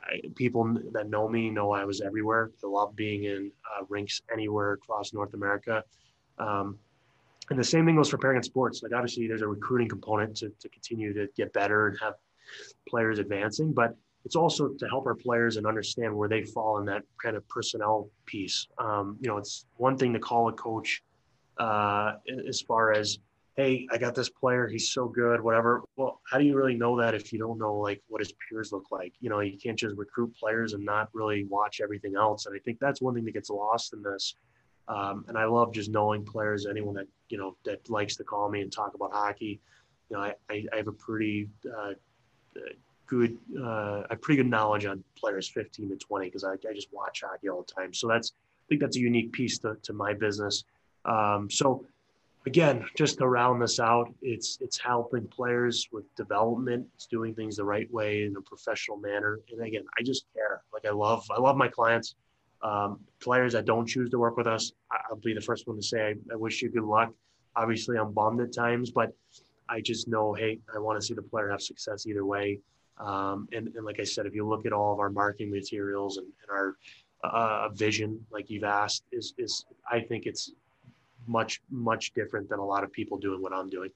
I, 0.00 0.20
people 0.36 0.78
that 0.92 1.10
know 1.10 1.28
me 1.28 1.50
know 1.50 1.72
I 1.72 1.84
was 1.84 2.00
everywhere. 2.00 2.52
I 2.62 2.68
love 2.68 2.94
being 2.94 3.24
in 3.24 3.50
uh, 3.76 3.84
rinks 3.88 4.22
anywhere 4.32 4.74
across 4.74 5.12
North 5.12 5.34
America. 5.34 5.82
Um, 6.38 6.78
and 7.50 7.58
the 7.58 7.64
same 7.64 7.86
thing 7.86 7.96
goes 7.96 8.10
for 8.10 8.18
Paragon 8.18 8.42
Sports. 8.42 8.82
Like 8.82 8.92
obviously, 8.92 9.26
there's 9.26 9.42
a 9.42 9.48
recruiting 9.48 9.88
component 9.88 10.36
to, 10.36 10.50
to 10.60 10.68
continue 10.68 11.12
to 11.14 11.28
get 11.36 11.52
better 11.52 11.88
and 11.88 11.98
have 12.00 12.14
players 12.88 13.18
advancing, 13.18 13.72
but 13.72 13.96
it's 14.24 14.36
also 14.36 14.68
to 14.68 14.88
help 14.88 15.06
our 15.06 15.14
players 15.14 15.56
and 15.56 15.66
understand 15.66 16.14
where 16.14 16.28
they 16.28 16.42
fall 16.42 16.78
in 16.78 16.84
that 16.86 17.02
kind 17.22 17.36
of 17.36 17.48
personnel 17.48 18.10
piece. 18.26 18.66
Um, 18.78 19.16
you 19.20 19.28
know, 19.28 19.38
it's 19.38 19.66
one 19.76 19.96
thing 19.96 20.12
to 20.12 20.18
call 20.18 20.48
a 20.48 20.52
coach 20.52 21.02
uh, 21.58 22.14
as 22.46 22.60
far 22.60 22.92
as, 22.92 23.18
hey, 23.56 23.88
I 23.90 23.98
got 23.98 24.14
this 24.14 24.28
player, 24.28 24.68
he's 24.68 24.90
so 24.90 25.08
good, 25.08 25.40
whatever. 25.40 25.82
Well, 25.96 26.20
how 26.30 26.38
do 26.38 26.44
you 26.44 26.56
really 26.56 26.74
know 26.74 27.00
that 27.00 27.14
if 27.14 27.32
you 27.32 27.38
don't 27.38 27.58
know 27.58 27.74
like 27.76 28.02
what 28.08 28.20
his 28.20 28.32
peers 28.48 28.70
look 28.70 28.90
like? 28.90 29.14
You 29.20 29.30
know, 29.30 29.40
you 29.40 29.56
can't 29.58 29.78
just 29.78 29.96
recruit 29.96 30.34
players 30.36 30.74
and 30.74 30.84
not 30.84 31.08
really 31.12 31.44
watch 31.44 31.80
everything 31.82 32.14
else. 32.14 32.46
And 32.46 32.54
I 32.54 32.58
think 32.58 32.78
that's 32.78 33.00
one 33.00 33.14
thing 33.14 33.24
that 33.24 33.32
gets 33.32 33.50
lost 33.50 33.94
in 33.94 34.02
this. 34.02 34.34
Um, 34.88 35.24
and 35.28 35.36
I 35.36 35.44
love 35.44 35.72
just 35.72 35.90
knowing 35.90 36.24
players. 36.24 36.66
Anyone 36.66 36.94
that 36.94 37.06
you 37.28 37.38
know 37.38 37.56
that 37.64 37.88
likes 37.90 38.16
to 38.16 38.24
call 38.24 38.48
me 38.50 38.60
and 38.62 38.72
talk 38.72 38.94
about 38.94 39.12
hockey, 39.12 39.60
you 40.10 40.16
know, 40.16 40.22
I, 40.22 40.34
I, 40.50 40.64
I 40.72 40.76
have 40.76 40.88
a 40.88 40.92
pretty 40.92 41.48
uh, 41.66 41.92
good, 43.06 43.36
uh, 43.62 44.02
have 44.10 44.20
pretty 44.20 44.42
good 44.42 44.50
knowledge 44.50 44.86
on 44.86 45.02
players 45.16 45.48
15 45.48 45.90
to 45.90 45.96
20 45.96 46.26
because 46.26 46.44
I, 46.44 46.52
I 46.52 46.74
just 46.74 46.88
watch 46.92 47.22
hockey 47.24 47.48
all 47.48 47.64
the 47.66 47.72
time. 47.72 47.92
So 47.92 48.08
that's, 48.08 48.32
I 48.36 48.64
think 48.68 48.80
that's 48.80 48.96
a 48.96 49.00
unique 49.00 49.32
piece 49.32 49.58
to, 49.60 49.76
to 49.82 49.92
my 49.92 50.14
business. 50.14 50.64
Um, 51.04 51.50
so 51.50 51.84
again, 52.46 52.84
just 52.96 53.18
to 53.18 53.26
round 53.26 53.60
this 53.60 53.80
out, 53.80 54.12
it's 54.22 54.58
it's 54.60 54.78
helping 54.78 55.26
players 55.26 55.88
with 55.92 56.04
development. 56.16 56.86
It's 56.94 57.06
doing 57.06 57.34
things 57.34 57.56
the 57.56 57.64
right 57.64 57.90
way 57.92 58.24
in 58.24 58.36
a 58.36 58.40
professional 58.40 58.98
manner. 58.98 59.40
And 59.50 59.60
again, 59.62 59.84
I 59.98 60.02
just 60.02 60.26
care. 60.34 60.62
Like 60.72 60.86
I 60.86 60.90
love 60.94 61.26
I 61.30 61.40
love 61.40 61.56
my 61.56 61.68
clients. 61.68 62.14
Um, 62.62 63.00
players 63.20 63.52
that 63.52 63.64
don't 63.64 63.86
choose 63.86 64.10
to 64.10 64.18
work 64.18 64.36
with 64.36 64.46
us, 64.46 64.72
I'll 64.90 65.16
be 65.16 65.34
the 65.34 65.40
first 65.40 65.66
one 65.66 65.76
to 65.76 65.82
say 65.82 66.00
I, 66.00 66.14
I 66.32 66.36
wish 66.36 66.60
you 66.62 66.70
good 66.70 66.84
luck. 66.84 67.12
Obviously, 67.56 67.96
I'm 67.96 68.12
bummed 68.12 68.40
at 68.40 68.52
times, 68.52 68.90
but 68.90 69.12
I 69.68 69.80
just 69.80 70.08
know, 70.08 70.34
hey, 70.34 70.58
I 70.74 70.78
want 70.78 71.00
to 71.00 71.06
see 71.06 71.14
the 71.14 71.22
player 71.22 71.50
have 71.50 71.62
success 71.62 72.06
either 72.06 72.24
way. 72.24 72.60
Um, 72.98 73.48
and, 73.52 73.68
and 73.76 73.84
like 73.84 74.00
I 74.00 74.04
said, 74.04 74.26
if 74.26 74.34
you 74.34 74.46
look 74.46 74.66
at 74.66 74.72
all 74.72 74.92
of 74.92 74.98
our 74.98 75.10
marketing 75.10 75.50
materials 75.50 76.16
and, 76.16 76.26
and 76.26 76.50
our 76.50 76.76
uh, 77.24 77.68
vision, 77.70 78.24
like 78.30 78.50
you've 78.50 78.64
asked, 78.64 79.04
is, 79.12 79.34
is 79.38 79.64
I 79.90 80.00
think 80.00 80.26
it's 80.26 80.52
much, 81.26 81.60
much 81.70 82.12
different 82.14 82.48
than 82.48 82.58
a 82.58 82.64
lot 82.64 82.82
of 82.82 82.92
people 82.92 83.18
doing 83.18 83.42
what 83.42 83.52
I'm 83.52 83.68
doing. 83.68 83.90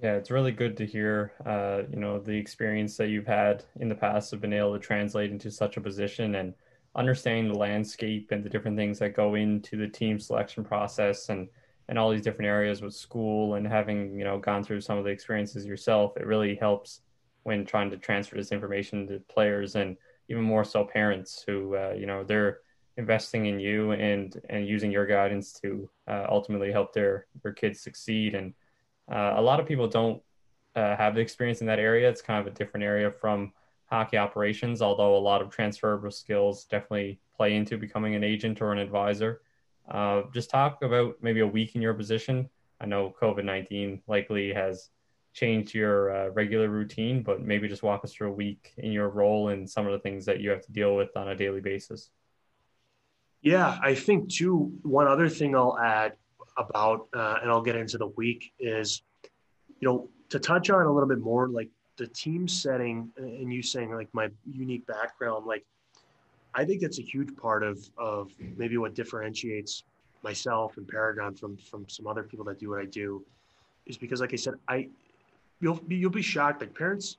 Yeah, 0.00 0.14
it's 0.14 0.30
really 0.30 0.52
good 0.52 0.76
to 0.76 0.86
hear, 0.86 1.32
uh, 1.44 1.82
you 1.90 1.98
know, 1.98 2.20
the 2.20 2.36
experience 2.36 2.96
that 2.98 3.08
you've 3.08 3.26
had 3.26 3.64
in 3.80 3.88
the 3.88 3.94
past 3.96 4.30
have 4.30 4.40
been 4.40 4.52
able 4.52 4.72
to 4.74 4.78
translate 4.78 5.32
into 5.32 5.50
such 5.50 5.76
a 5.76 5.80
position 5.80 6.36
and 6.36 6.54
understanding 6.98 7.52
the 7.52 7.58
landscape 7.58 8.28
and 8.32 8.44
the 8.44 8.50
different 8.50 8.76
things 8.76 8.98
that 8.98 9.16
go 9.16 9.34
into 9.36 9.76
the 9.76 9.88
team 9.88 10.18
selection 10.18 10.64
process 10.64 11.28
and, 11.30 11.48
and 11.88 11.98
all 11.98 12.10
these 12.10 12.22
different 12.22 12.48
areas 12.48 12.82
with 12.82 12.92
school 12.92 13.54
and 13.54 13.66
having, 13.66 14.18
you 14.18 14.24
know, 14.24 14.38
gone 14.38 14.62
through 14.62 14.80
some 14.80 14.98
of 14.98 15.04
the 15.04 15.10
experiences 15.10 15.64
yourself, 15.64 16.16
it 16.16 16.26
really 16.26 16.56
helps 16.56 17.00
when 17.44 17.64
trying 17.64 17.90
to 17.90 17.96
transfer 17.96 18.36
this 18.36 18.52
information 18.52 19.06
to 19.06 19.20
players 19.20 19.74
and 19.74 19.96
even 20.28 20.42
more 20.42 20.64
so 20.64 20.84
parents 20.84 21.42
who 21.46 21.74
uh, 21.76 21.94
you 21.96 22.04
know 22.04 22.22
they're 22.22 22.58
investing 22.96 23.46
in 23.46 23.58
you 23.58 23.92
and 23.92 24.40
and 24.50 24.66
using 24.66 24.90
your 24.90 25.06
guidance 25.06 25.52
to 25.52 25.88
uh, 26.08 26.26
ultimately 26.28 26.70
help 26.70 26.92
their 26.92 27.26
their 27.42 27.52
kids 27.52 27.80
succeed. 27.80 28.34
And 28.34 28.52
uh, 29.10 29.34
a 29.36 29.42
lot 29.42 29.60
of 29.60 29.66
people 29.66 29.88
don't 29.88 30.22
uh, 30.76 30.96
have 30.96 31.14
the 31.14 31.20
experience 31.20 31.60
in 31.60 31.66
that 31.68 31.78
area. 31.78 32.08
It's 32.08 32.20
kind 32.20 32.40
of 32.40 32.52
a 32.52 32.56
different 32.56 32.84
area 32.84 33.10
from 33.10 33.52
hockey 33.90 34.16
operations 34.16 34.82
although 34.82 35.16
a 35.16 35.18
lot 35.18 35.42
of 35.42 35.50
transferable 35.50 36.10
skills 36.10 36.64
definitely 36.64 37.18
play 37.36 37.54
into 37.56 37.76
becoming 37.76 38.14
an 38.14 38.24
agent 38.24 38.60
or 38.60 38.72
an 38.72 38.78
advisor 38.78 39.42
uh, 39.90 40.22
just 40.34 40.50
talk 40.50 40.82
about 40.82 41.14
maybe 41.22 41.40
a 41.40 41.46
week 41.46 41.74
in 41.74 41.82
your 41.82 41.94
position 41.94 42.48
i 42.80 42.86
know 42.86 43.14
covid-19 43.20 44.00
likely 44.06 44.52
has 44.52 44.90
changed 45.38 45.74
your 45.74 46.10
uh, 46.10 46.28
regular 46.30 46.68
routine, 46.68 47.22
but 47.22 47.40
maybe 47.42 47.68
just 47.68 47.82
walk 47.82 48.04
us 48.04 48.12
through 48.12 48.28
a 48.28 48.34
week 48.34 48.72
in 48.78 48.90
your 48.90 49.08
role 49.08 49.50
and 49.50 49.68
some 49.68 49.86
of 49.86 49.92
the 49.92 49.98
things 50.00 50.24
that 50.26 50.40
you 50.40 50.50
have 50.50 50.62
to 50.62 50.72
deal 50.72 50.96
with 50.96 51.16
on 51.16 51.28
a 51.28 51.36
daily 51.36 51.60
basis. 51.60 52.10
Yeah, 53.40 53.78
I 53.80 53.94
think 53.94 54.30
too. 54.30 54.72
One 54.82 55.06
other 55.06 55.28
thing 55.28 55.54
I'll 55.54 55.78
add 55.78 56.14
about, 56.56 57.08
uh, 57.14 57.36
and 57.40 57.50
I'll 57.50 57.62
get 57.62 57.76
into 57.76 57.98
the 57.98 58.08
week 58.08 58.52
is, 58.58 59.02
you 59.80 59.88
know, 59.88 60.08
to 60.30 60.40
touch 60.40 60.70
on 60.70 60.84
a 60.84 60.92
little 60.92 61.08
bit 61.08 61.20
more, 61.20 61.48
like 61.48 61.70
the 61.98 62.06
team 62.06 62.48
setting, 62.48 63.10
and 63.16 63.52
you 63.52 63.62
saying 63.62 63.92
like 63.92 64.08
my 64.12 64.28
unique 64.50 64.86
background, 64.86 65.44
like 65.46 65.64
I 66.54 66.64
think 66.64 66.80
that's 66.80 66.98
a 66.98 67.02
huge 67.02 67.36
part 67.36 67.62
of 67.62 67.78
of 67.98 68.30
maybe 68.56 68.78
what 68.78 68.94
differentiates 68.94 69.84
myself 70.22 70.76
and 70.78 70.88
Paragon 70.88 71.34
from 71.34 71.56
from 71.56 71.86
some 71.88 72.06
other 72.06 72.22
people 72.22 72.44
that 72.46 72.58
do 72.58 72.70
what 72.70 72.80
I 72.80 72.86
do, 72.86 73.22
is 73.86 73.98
because 73.98 74.20
like 74.20 74.32
I 74.32 74.36
said, 74.36 74.54
I 74.68 74.88
you'll 75.60 75.76
be, 75.76 75.96
you'll 75.96 76.10
be 76.10 76.22
shocked 76.22 76.60
Like 76.60 76.74
parents 76.74 77.18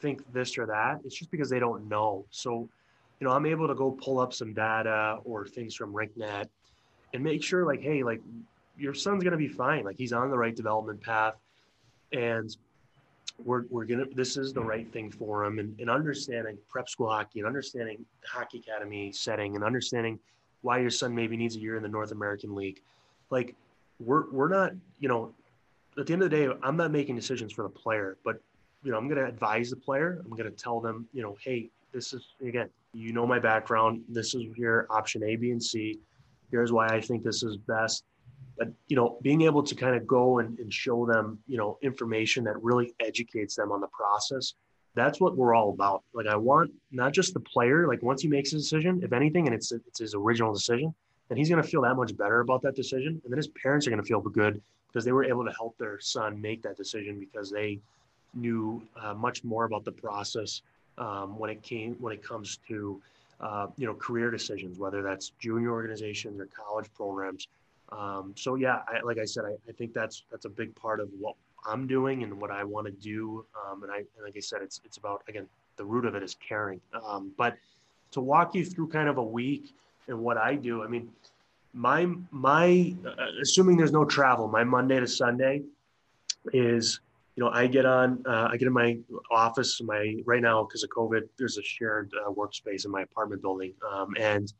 think 0.00 0.22
this 0.32 0.56
or 0.56 0.66
that. 0.66 1.00
It's 1.04 1.16
just 1.16 1.30
because 1.30 1.50
they 1.50 1.58
don't 1.58 1.88
know. 1.88 2.24
So, 2.30 2.68
you 3.18 3.26
know, 3.26 3.32
I'm 3.32 3.46
able 3.46 3.68
to 3.68 3.74
go 3.74 3.90
pull 3.90 4.18
up 4.18 4.32
some 4.32 4.54
data 4.54 5.18
or 5.24 5.46
things 5.46 5.74
from 5.74 5.92
RinkNet 5.92 6.46
and 7.12 7.22
make 7.22 7.42
sure, 7.42 7.66
like, 7.66 7.82
hey, 7.82 8.02
like 8.02 8.22
your 8.78 8.94
son's 8.94 9.24
gonna 9.24 9.36
be 9.36 9.48
fine. 9.48 9.84
Like 9.84 9.98
he's 9.98 10.12
on 10.12 10.30
the 10.30 10.38
right 10.38 10.54
development 10.54 11.02
path, 11.02 11.34
and 12.12 12.56
we're 13.44 13.64
we're 13.70 13.84
gonna. 13.84 14.06
This 14.14 14.36
is 14.36 14.52
the 14.52 14.62
right 14.62 14.90
thing 14.92 15.10
for 15.10 15.44
him. 15.44 15.58
And, 15.58 15.78
and 15.80 15.90
understanding 15.90 16.58
prep 16.68 16.88
school 16.88 17.10
hockey 17.10 17.40
and 17.40 17.46
understanding 17.46 18.04
the 18.22 18.28
hockey 18.28 18.58
academy 18.58 19.12
setting 19.12 19.54
and 19.54 19.64
understanding 19.64 20.18
why 20.62 20.78
your 20.78 20.90
son 20.90 21.14
maybe 21.14 21.36
needs 21.36 21.56
a 21.56 21.58
year 21.58 21.76
in 21.76 21.82
the 21.82 21.88
North 21.88 22.12
American 22.12 22.54
League, 22.54 22.80
like 23.30 23.54
we're 23.98 24.30
we're 24.30 24.48
not 24.48 24.72
you 24.98 25.08
know 25.08 25.32
at 25.98 26.06
the 26.06 26.12
end 26.12 26.22
of 26.22 26.30
the 26.30 26.36
day, 26.36 26.48
I'm 26.62 26.76
not 26.76 26.90
making 26.90 27.16
decisions 27.16 27.52
for 27.52 27.62
the 27.62 27.68
player, 27.68 28.16
but 28.24 28.40
you 28.82 28.90
know, 28.90 28.98
I'm 28.98 29.08
going 29.08 29.18
to 29.18 29.26
advise 29.26 29.70
the 29.70 29.76
player. 29.76 30.22
I'm 30.24 30.30
going 30.30 30.44
to 30.44 30.50
tell 30.50 30.80
them, 30.80 31.06
you 31.12 31.22
know, 31.22 31.36
hey, 31.42 31.70
this 31.92 32.12
is 32.12 32.28
again, 32.42 32.70
you 32.92 33.12
know 33.12 33.26
my 33.26 33.38
background. 33.38 34.02
This 34.08 34.34
is 34.34 34.44
your 34.56 34.86
option 34.90 35.22
A, 35.24 35.36
B, 35.36 35.50
and 35.50 35.62
C. 35.62 35.98
Here's 36.50 36.72
why 36.72 36.88
I 36.88 37.00
think 37.00 37.22
this 37.22 37.42
is 37.42 37.56
best. 37.56 38.04
But 38.60 38.68
you 38.88 38.94
know 38.94 39.18
being 39.22 39.40
able 39.40 39.62
to 39.62 39.74
kind 39.74 39.96
of 39.96 40.06
go 40.06 40.38
and, 40.38 40.58
and 40.60 40.72
show 40.72 41.06
them 41.06 41.38
you 41.48 41.56
know 41.56 41.78
information 41.82 42.44
that 42.44 42.62
really 42.62 42.94
educates 43.00 43.56
them 43.56 43.72
on 43.72 43.80
the 43.80 43.88
process 43.88 44.54
that's 44.96 45.20
what 45.20 45.36
we're 45.36 45.54
all 45.54 45.70
about. 45.70 46.02
Like 46.12 46.26
i 46.26 46.36
want 46.36 46.70
not 46.92 47.12
just 47.12 47.34
the 47.34 47.40
player 47.40 47.88
like 47.88 48.02
once 48.02 48.22
he 48.22 48.28
makes 48.28 48.52
a 48.52 48.56
decision 48.56 49.00
if 49.02 49.12
anything 49.12 49.46
and 49.46 49.54
it's 49.54 49.72
it's 49.72 49.98
his 49.98 50.14
original 50.14 50.52
decision 50.52 50.94
then 51.28 51.38
he's 51.38 51.48
going 51.48 51.62
to 51.62 51.68
feel 51.68 51.82
that 51.82 51.96
much 51.96 52.16
better 52.16 52.40
about 52.40 52.62
that 52.62 52.76
decision 52.76 53.20
and 53.24 53.32
then 53.32 53.38
his 53.38 53.48
parents 53.48 53.86
are 53.86 53.90
going 53.90 54.02
to 54.02 54.06
feel 54.06 54.20
good 54.20 54.60
because 54.88 55.04
they 55.04 55.12
were 55.12 55.24
able 55.24 55.44
to 55.44 55.52
help 55.52 55.76
their 55.78 55.98
son 55.98 56.40
make 56.40 56.62
that 56.62 56.76
decision 56.76 57.18
because 57.18 57.50
they 57.50 57.80
knew 58.34 58.82
uh, 59.00 59.14
much 59.14 59.42
more 59.42 59.64
about 59.64 59.84
the 59.84 59.92
process 59.92 60.62
um, 60.98 61.38
when 61.38 61.50
it 61.50 61.62
came 61.62 61.94
when 61.94 62.12
it 62.12 62.22
comes 62.22 62.58
to 62.68 63.00
uh, 63.40 63.68
you 63.78 63.86
know 63.86 63.94
career 63.94 64.30
decisions 64.30 64.78
whether 64.78 65.02
that's 65.02 65.30
junior 65.38 65.70
organizations 65.70 66.38
or 66.38 66.46
college 66.46 66.88
programs 66.94 67.48
um, 67.92 68.34
so 68.36 68.54
yeah, 68.54 68.80
I, 68.88 69.00
like 69.04 69.18
I 69.18 69.24
said, 69.24 69.44
I, 69.44 69.54
I, 69.68 69.72
think 69.72 69.92
that's 69.92 70.24
that's 70.30 70.44
a 70.44 70.48
big 70.48 70.74
part 70.76 71.00
of 71.00 71.08
what 71.18 71.34
I'm 71.66 71.86
doing 71.86 72.22
and 72.22 72.40
what 72.40 72.50
I 72.50 72.62
want 72.62 72.86
to 72.86 72.92
do. 72.92 73.44
Um, 73.66 73.82
and 73.82 73.90
I, 73.90 73.98
and 73.98 74.24
like 74.24 74.36
I 74.36 74.40
said, 74.40 74.60
it's 74.62 74.80
it's 74.84 74.96
about 74.96 75.22
again 75.28 75.46
the 75.76 75.84
root 75.84 76.04
of 76.04 76.14
it 76.14 76.22
is 76.22 76.36
caring. 76.36 76.80
Um, 77.04 77.32
but 77.36 77.56
to 78.12 78.20
walk 78.20 78.54
you 78.54 78.64
through 78.64 78.88
kind 78.88 79.08
of 79.08 79.18
a 79.18 79.22
week 79.22 79.74
and 80.08 80.18
what 80.18 80.36
I 80.36 80.54
do, 80.54 80.84
I 80.84 80.88
mean, 80.88 81.10
my 81.72 82.08
my 82.30 82.94
uh, 83.04 83.26
assuming 83.42 83.76
there's 83.76 83.92
no 83.92 84.04
travel, 84.04 84.46
my 84.46 84.64
Monday 84.64 85.00
to 85.00 85.06
Sunday 85.08 85.62
is 86.52 87.00
you 87.36 87.44
know 87.44 87.50
I 87.50 87.66
get 87.66 87.86
on 87.86 88.22
uh, 88.26 88.48
I 88.50 88.56
get 88.56 88.66
in 88.66 88.72
my 88.72 88.98
office 89.30 89.80
my 89.82 90.16
right 90.26 90.42
now 90.42 90.62
because 90.64 90.82
of 90.84 90.90
COVID 90.90 91.28
there's 91.38 91.58
a 91.58 91.62
shared 91.62 92.12
uh, 92.24 92.30
workspace 92.30 92.84
in 92.84 92.90
my 92.90 93.02
apartment 93.02 93.42
building 93.42 93.74
um, 93.90 94.14
and 94.18 94.52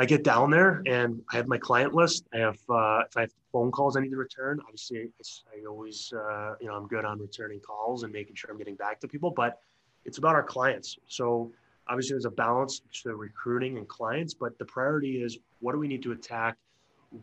I 0.00 0.06
get 0.06 0.22
down 0.22 0.50
there 0.50 0.82
and 0.86 1.20
I 1.32 1.36
have 1.36 1.48
my 1.48 1.58
client 1.58 1.92
list. 1.92 2.24
I 2.32 2.38
have 2.38 2.58
uh, 2.70 3.02
if 3.08 3.16
I 3.16 3.22
have 3.22 3.32
phone 3.52 3.72
calls 3.72 3.96
I 3.96 4.00
need 4.00 4.10
to 4.10 4.16
return. 4.16 4.60
Obviously, 4.60 5.08
I 5.52 5.66
always 5.66 6.12
uh, 6.12 6.54
you 6.60 6.68
know 6.68 6.74
I'm 6.74 6.86
good 6.86 7.04
on 7.04 7.18
returning 7.18 7.60
calls 7.60 8.04
and 8.04 8.12
making 8.12 8.36
sure 8.36 8.50
I'm 8.50 8.58
getting 8.58 8.76
back 8.76 9.00
to 9.00 9.08
people. 9.08 9.30
But 9.30 9.60
it's 10.04 10.18
about 10.18 10.36
our 10.36 10.42
clients. 10.42 10.98
So 11.08 11.50
obviously 11.88 12.14
there's 12.14 12.26
a 12.26 12.30
balance 12.30 12.80
to 13.02 13.14
recruiting 13.16 13.78
and 13.78 13.88
clients, 13.88 14.34
but 14.34 14.56
the 14.58 14.64
priority 14.64 15.22
is 15.22 15.38
what 15.60 15.72
do 15.72 15.78
we 15.78 15.88
need 15.88 16.02
to 16.04 16.12
attack? 16.12 16.56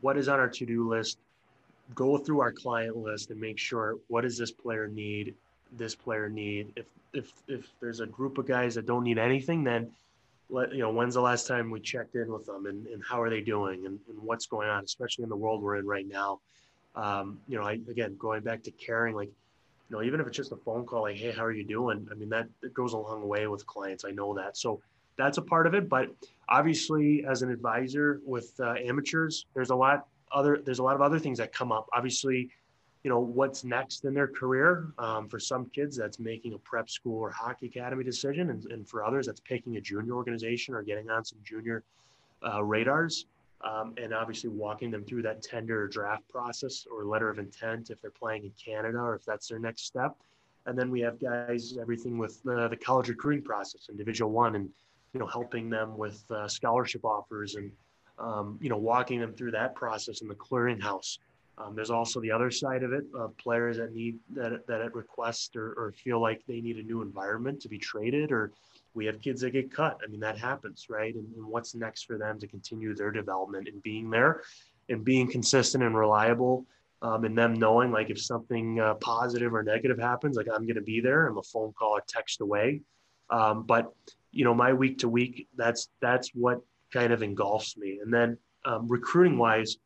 What 0.01 0.17
is 0.17 0.27
on 0.27 0.39
our 0.39 0.49
to-do 0.49 0.89
list? 0.89 1.19
Go 1.93 2.17
through 2.17 2.41
our 2.41 2.51
client 2.51 2.97
list 2.97 3.29
and 3.29 3.39
make 3.39 3.59
sure 3.59 3.97
what 4.07 4.21
does 4.21 4.37
this 4.37 4.51
player 4.51 4.87
need? 4.87 5.35
This 5.77 5.95
player 5.95 6.29
need. 6.29 6.73
If 6.75 6.87
if 7.13 7.31
if 7.47 7.71
there's 7.79 8.01
a 8.01 8.07
group 8.07 8.37
of 8.37 8.45
guys 8.45 8.75
that 8.75 8.85
don't 8.85 9.03
need 9.03 9.17
anything, 9.17 9.63
then 9.63 9.91
let 10.49 10.71
you 10.73 10.79
know 10.79 10.91
when's 10.91 11.15
the 11.15 11.21
last 11.21 11.47
time 11.47 11.71
we 11.71 11.79
checked 11.79 12.15
in 12.15 12.31
with 12.31 12.45
them 12.45 12.65
and, 12.65 12.85
and 12.87 13.03
how 13.07 13.21
are 13.21 13.29
they 13.29 13.41
doing 13.41 13.85
and, 13.85 13.99
and 14.07 14.19
what's 14.19 14.45
going 14.45 14.69
on 14.69 14.83
especially 14.83 15.23
in 15.23 15.29
the 15.29 15.35
world 15.35 15.61
we're 15.61 15.77
in 15.77 15.85
right 15.85 16.07
now. 16.07 16.39
Um, 16.95 17.39
you 17.47 17.57
know 17.57 17.63
I, 17.63 17.73
again 17.89 18.15
going 18.17 18.41
back 18.41 18.63
to 18.63 18.71
caring 18.71 19.15
like 19.15 19.29
you 19.29 19.95
know 19.95 20.03
even 20.03 20.19
if 20.19 20.27
it's 20.27 20.37
just 20.37 20.51
a 20.51 20.57
phone 20.57 20.85
call 20.85 21.03
like 21.03 21.17
hey 21.17 21.31
how 21.31 21.43
are 21.43 21.51
you 21.51 21.65
doing? 21.65 22.07
I 22.11 22.15
mean 22.15 22.29
that, 22.29 22.47
goes 22.73 22.93
a 22.93 22.97
long 22.97 23.27
way 23.27 23.47
with 23.47 23.65
clients. 23.65 24.05
I 24.05 24.11
know 24.11 24.33
that. 24.35 24.57
So 24.57 24.81
that's 25.17 25.37
a 25.37 25.41
part 25.41 25.67
of 25.67 25.73
it. 25.73 25.89
But 25.89 26.09
obviously 26.47 27.25
as 27.27 27.41
an 27.41 27.49
advisor 27.49 28.21
with 28.25 28.53
uh, 28.59 28.75
amateurs 28.83 29.45
there's 29.53 29.69
a 29.71 29.75
lot 29.75 30.07
other 30.31 30.61
there's 30.63 30.79
a 30.79 30.83
lot 30.83 30.95
of 30.95 31.01
other 31.01 31.19
things 31.19 31.39
that 31.39 31.53
come 31.53 31.71
up. 31.71 31.87
Obviously 31.93 32.49
you 33.05 33.11
know 33.11 33.19
what's 33.19 33.63
next 33.63 34.03
in 34.03 34.15
their 34.15 34.27
career. 34.27 34.87
Um, 34.97 35.29
for 35.29 35.39
some 35.39 35.67
kids 35.67 35.95
that's 35.95 36.17
making 36.17 36.53
a 36.53 36.57
prep 36.57 36.89
school 36.89 37.19
or 37.19 37.29
hockey 37.29 37.67
academy 37.67 38.03
decision 38.03 38.49
and, 38.49 38.65
and 38.71 38.89
for 38.89 39.05
others 39.05 39.27
that's 39.27 39.39
picking 39.41 39.77
a 39.77 39.81
junior 39.81 40.13
organization 40.13 40.73
or 40.73 40.81
getting 40.81 41.11
on 41.11 41.23
some 41.23 41.37
junior 41.43 41.83
uh, 42.43 42.63
radars. 42.63 43.27
Um, 43.61 43.93
and 44.01 44.11
obviously 44.11 44.49
walking 44.49 44.89
them 44.89 45.05
through 45.05 45.21
that 45.21 45.43
tender 45.43 45.87
draft 45.87 46.27
process 46.29 46.87
or 46.91 47.05
letter 47.05 47.29
of 47.29 47.37
intent 47.37 47.91
if 47.91 48.01
they're 48.01 48.09
playing 48.09 48.43
in 48.43 48.51
canada 48.63 48.97
or 48.97 49.15
if 49.15 49.23
that's 49.23 49.47
their 49.47 49.59
next 49.59 49.85
step. 49.85 50.15
And 50.65 50.77
then 50.77 50.89
we 50.89 50.99
have 51.01 51.19
guys 51.19 51.77
everything 51.79 52.17
with 52.17 52.41
uh, 52.49 52.67
the 52.69 52.75
college 52.75 53.09
recruiting 53.09 53.43
process 53.43 53.87
in 53.89 53.97
division 53.97 54.31
one 54.31 54.55
and 54.55 54.67
you 55.13 55.19
know 55.19 55.27
helping 55.27 55.69
them 55.69 55.95
with 55.95 56.23
uh, 56.31 56.47
scholarship 56.47 57.05
offers 57.05 57.53
and 57.53 57.71
um, 58.17 58.57
you 58.59 58.69
know 58.69 58.77
walking 58.77 59.19
them 59.19 59.33
through 59.33 59.51
that 59.51 59.75
process 59.75 60.21
in 60.21 60.27
the 60.27 60.35
clearinghouse 60.35 61.19
um, 61.57 61.75
there's 61.75 61.89
also 61.89 62.19
the 62.19 62.31
other 62.31 62.51
side 62.51 62.83
of 62.83 62.91
it 62.91 63.05
of 63.17 63.37
players 63.37 63.77
that 63.77 63.93
need 63.93 64.19
that 64.33 64.65
that 64.67 64.81
at 64.81 64.93
request 64.93 65.55
or, 65.55 65.73
or 65.73 65.93
feel 65.93 66.19
like 66.21 66.43
they 66.47 66.59
need 66.59 66.77
a 66.77 66.83
new 66.83 67.01
environment 67.01 67.61
to 67.61 67.69
be 67.69 67.77
traded, 67.77 68.31
or 68.31 68.51
we 68.93 69.05
have 69.05 69.21
kids 69.21 69.41
that 69.41 69.51
get 69.51 69.71
cut. 69.71 69.99
I 70.03 70.07
mean 70.07 70.19
that 70.19 70.37
happens, 70.37 70.87
right? 70.89 71.15
And, 71.15 71.27
and 71.35 71.45
what's 71.45 71.73
next 71.73 72.03
for 72.03 72.17
them 72.17 72.39
to 72.39 72.47
continue 72.47 72.93
their 72.93 73.11
development 73.11 73.67
and 73.67 73.81
being 73.83 74.09
there, 74.09 74.41
and 74.89 75.03
being 75.03 75.31
consistent 75.31 75.83
and 75.83 75.97
reliable, 75.97 76.65
um, 77.01 77.23
and 77.23 77.37
them 77.37 77.53
knowing 77.53 77.91
like 77.91 78.09
if 78.09 78.21
something 78.21 78.79
uh, 78.81 78.95
positive 78.95 79.53
or 79.53 79.63
negative 79.63 79.97
happens, 79.97 80.35
like 80.35 80.47
I'm 80.53 80.65
going 80.65 80.75
to 80.75 80.81
be 80.81 80.99
there. 80.99 81.27
I'm 81.27 81.37
a 81.37 81.43
phone 81.43 81.71
call 81.71 81.91
or 81.91 82.03
text 82.05 82.41
away. 82.41 82.81
Um, 83.29 83.63
but 83.63 83.93
you 84.31 84.43
know 84.43 84.53
my 84.53 84.73
week 84.73 84.99
to 84.99 85.09
week, 85.09 85.47
that's 85.55 85.87
that's 86.01 86.31
what 86.33 86.59
kind 86.91 87.13
of 87.13 87.23
engulfs 87.23 87.77
me. 87.77 87.99
And 88.03 88.13
then 88.13 88.37
um, 88.65 88.87
recruiting 88.89 89.37
wise 89.37 89.77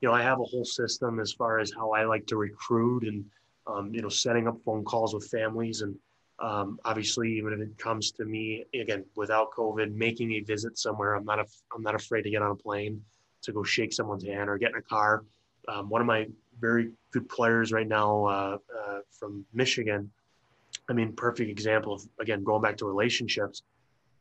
you 0.00 0.08
know, 0.08 0.14
I 0.14 0.22
have 0.22 0.40
a 0.40 0.44
whole 0.44 0.64
system 0.64 1.20
as 1.20 1.32
far 1.32 1.58
as 1.58 1.72
how 1.72 1.92
I 1.92 2.04
like 2.04 2.26
to 2.28 2.36
recruit 2.36 3.04
and, 3.04 3.24
um, 3.66 3.92
you 3.94 4.02
know, 4.02 4.08
setting 4.08 4.46
up 4.46 4.58
phone 4.64 4.84
calls 4.84 5.14
with 5.14 5.28
families. 5.28 5.82
And 5.82 5.96
um, 6.38 6.78
obviously, 6.84 7.36
even 7.36 7.52
if 7.52 7.60
it 7.60 7.78
comes 7.78 8.12
to 8.12 8.24
me, 8.24 8.64
again, 8.74 9.04
without 9.16 9.52
COVID, 9.52 9.92
making 9.92 10.32
a 10.32 10.40
visit 10.40 10.78
somewhere, 10.78 11.14
I'm 11.14 11.24
not, 11.24 11.40
a, 11.40 11.46
I'm 11.74 11.82
not 11.82 11.94
afraid 11.94 12.22
to 12.22 12.30
get 12.30 12.42
on 12.42 12.52
a 12.52 12.56
plane 12.56 13.02
to 13.42 13.52
go 13.52 13.62
shake 13.62 13.92
someone's 13.92 14.24
hand 14.24 14.48
or 14.48 14.58
get 14.58 14.70
in 14.70 14.76
a 14.76 14.82
car. 14.82 15.24
Um, 15.66 15.88
one 15.88 16.00
of 16.00 16.06
my 16.06 16.26
very 16.60 16.90
good 17.12 17.28
players 17.28 17.72
right 17.72 17.86
now 17.86 18.24
uh, 18.24 18.58
uh, 18.76 18.98
from 19.10 19.44
Michigan, 19.52 20.10
I 20.88 20.92
mean, 20.92 21.12
perfect 21.12 21.50
example 21.50 21.92
of, 21.92 22.02
again, 22.20 22.44
going 22.44 22.62
back 22.62 22.76
to 22.78 22.86
relationships 22.86 23.62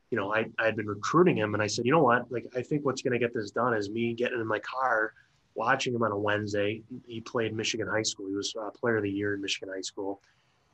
you 0.09 0.17
know, 0.17 0.33
I, 0.33 0.45
I 0.57 0.65
had 0.65 0.75
been 0.75 0.87
recruiting 0.87 1.37
him 1.37 1.53
and 1.53 1.61
I 1.61 1.67
said, 1.67 1.85
you 1.85 1.91
know 1.91 2.01
what, 2.01 2.31
like, 2.31 2.45
I 2.55 2.61
think 2.61 2.85
what's 2.85 3.01
going 3.01 3.13
to 3.13 3.19
get 3.19 3.33
this 3.33 3.51
done 3.51 3.73
is 3.73 3.89
me 3.89 4.13
getting 4.13 4.39
in 4.39 4.47
my 4.47 4.59
car 4.59 5.13
watching 5.57 5.93
him 5.93 6.03
on 6.03 6.11
a 6.11 6.17
Wednesday. 6.17 6.83
He 7.05 7.19
played 7.19 7.53
Michigan 7.53 7.87
High 7.87 8.03
School. 8.03 8.27
He 8.29 8.35
was 8.35 8.53
uh, 8.61 8.69
Player 8.69 8.97
of 8.97 9.03
the 9.03 9.11
Year 9.11 9.33
in 9.33 9.41
Michigan 9.41 9.69
High 9.73 9.81
School. 9.81 10.21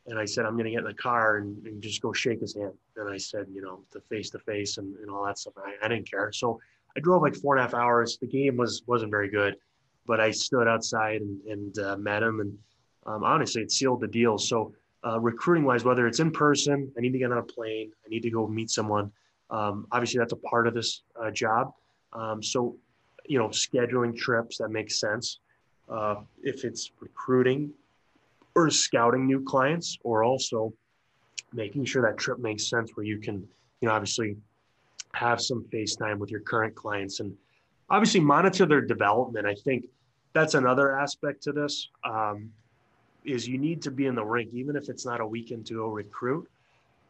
And 0.05 0.19
I 0.19 0.25
said, 0.25 0.45
I'm 0.45 0.53
going 0.53 0.65
to 0.65 0.71
get 0.71 0.79
in 0.79 0.85
the 0.85 0.93
car 0.93 1.37
and, 1.37 1.65
and, 1.65 1.81
just 1.81 2.01
go 2.01 2.11
shake 2.11 2.41
his 2.41 2.53
hand. 2.53 2.73
And 2.97 3.09
I 3.09 3.15
said, 3.15 3.47
you 3.49 3.61
know, 3.61 3.79
the 3.91 4.01
face 4.01 4.29
to 4.31 4.39
face 4.39 4.77
and 4.77 4.93
all 5.09 5.25
that 5.25 5.37
stuff. 5.39 5.53
I, 5.57 5.73
I, 5.83 5.87
didn't 5.87 6.11
care. 6.11 6.33
So 6.33 6.59
I 6.97 6.99
drove 6.99 7.21
like 7.21 7.35
four 7.35 7.55
and 7.55 7.61
a 7.61 7.63
half 7.63 7.73
hours. 7.73 8.17
The 8.17 8.27
game 8.27 8.57
was 8.57 8.83
wasn't 8.85 9.11
very 9.11 9.29
good, 9.29 9.55
but 10.05 10.19
I 10.19 10.31
stood 10.31 10.67
outside 10.67 11.21
and, 11.21 11.41
and 11.45 11.79
uh, 11.79 11.95
met 11.95 12.21
him. 12.21 12.41
And 12.41 12.57
um, 13.05 13.23
honestly, 13.23 13.61
it 13.61 13.71
sealed 13.71 14.01
the 14.01 14.09
deal. 14.09 14.37
So 14.37 14.73
uh, 15.07 15.21
recruiting 15.21 15.63
wise, 15.63 15.85
whether 15.85 16.05
it's 16.05 16.19
in 16.19 16.31
person, 16.31 16.91
I 16.97 17.01
need 17.01 17.13
to 17.13 17.19
get 17.19 17.31
on 17.31 17.37
a 17.37 17.43
plane, 17.43 17.91
I 18.05 18.09
need 18.09 18.23
to 18.23 18.29
go 18.29 18.45
meet 18.45 18.71
someone. 18.71 19.09
Um, 19.49 19.87
obviously, 19.93 20.19
that's 20.19 20.33
a 20.33 20.37
part 20.37 20.67
of 20.67 20.73
this 20.73 21.03
uh, 21.21 21.31
job. 21.31 21.71
Um, 22.11 22.43
so 22.43 22.75
you 23.25 23.37
know, 23.37 23.49
scheduling 23.49 24.15
trips 24.15 24.57
that 24.57 24.69
makes 24.69 24.99
sense. 24.99 25.39
Uh, 25.89 26.15
if 26.43 26.63
it's 26.63 26.91
recruiting 26.99 27.71
or 28.55 28.69
scouting 28.69 29.25
new 29.25 29.43
clients, 29.43 29.97
or 30.03 30.23
also 30.23 30.73
making 31.53 31.85
sure 31.85 32.01
that 32.01 32.17
trip 32.17 32.39
makes 32.39 32.67
sense 32.67 32.91
where 32.95 33.05
you 33.05 33.17
can, 33.17 33.35
you 33.81 33.87
know, 33.87 33.91
obviously 33.91 34.35
have 35.13 35.41
some 35.41 35.63
FaceTime 35.71 36.17
with 36.17 36.31
your 36.31 36.39
current 36.39 36.73
clients 36.75 37.19
and 37.19 37.35
obviously 37.89 38.19
monitor 38.19 38.65
their 38.65 38.81
development. 38.81 39.45
I 39.45 39.55
think 39.55 39.85
that's 40.33 40.55
another 40.55 40.97
aspect 40.97 41.43
to 41.43 41.51
this. 41.51 41.89
Um, 42.03 42.51
is 43.23 43.47
you 43.47 43.57
need 43.57 43.81
to 43.81 43.91
be 43.91 44.05
in 44.05 44.15
the 44.15 44.23
rink, 44.23 44.49
even 44.53 44.75
if 44.75 44.89
it's 44.89 45.05
not 45.05 45.21
a 45.21 45.25
weekend 45.25 45.65
to 45.67 45.75
go 45.75 45.87
recruit. 45.87 46.49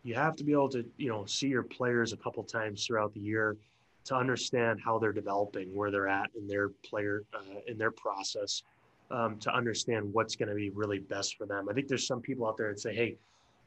You 0.03 0.13
have 0.15 0.35
to 0.35 0.43
be 0.43 0.51
able 0.51 0.69
to, 0.69 0.85
you 0.97 1.09
know, 1.09 1.25
see 1.25 1.47
your 1.47 1.63
players 1.63 2.13
a 2.13 2.17
couple 2.17 2.43
times 2.43 2.85
throughout 2.85 3.13
the 3.13 3.19
year 3.19 3.57
to 4.05 4.15
understand 4.15 4.79
how 4.83 4.99
they're 4.99 5.13
developing, 5.13 5.73
where 5.73 5.91
they're 5.91 6.07
at 6.07 6.29
in 6.37 6.47
their 6.47 6.69
player 6.69 7.23
uh, 7.33 7.59
in 7.67 7.77
their 7.77 7.91
process, 7.91 8.63
um, 9.11 9.37
to 9.39 9.53
understand 9.53 10.11
what's 10.13 10.35
going 10.35 10.49
to 10.49 10.55
be 10.55 10.69
really 10.71 10.99
best 10.99 11.37
for 11.37 11.45
them. 11.45 11.69
I 11.69 11.73
think 11.73 11.87
there's 11.87 12.07
some 12.07 12.21
people 12.21 12.47
out 12.47 12.57
there 12.57 12.69
that 12.69 12.79
say, 12.79 12.93
"Hey, 12.93 13.17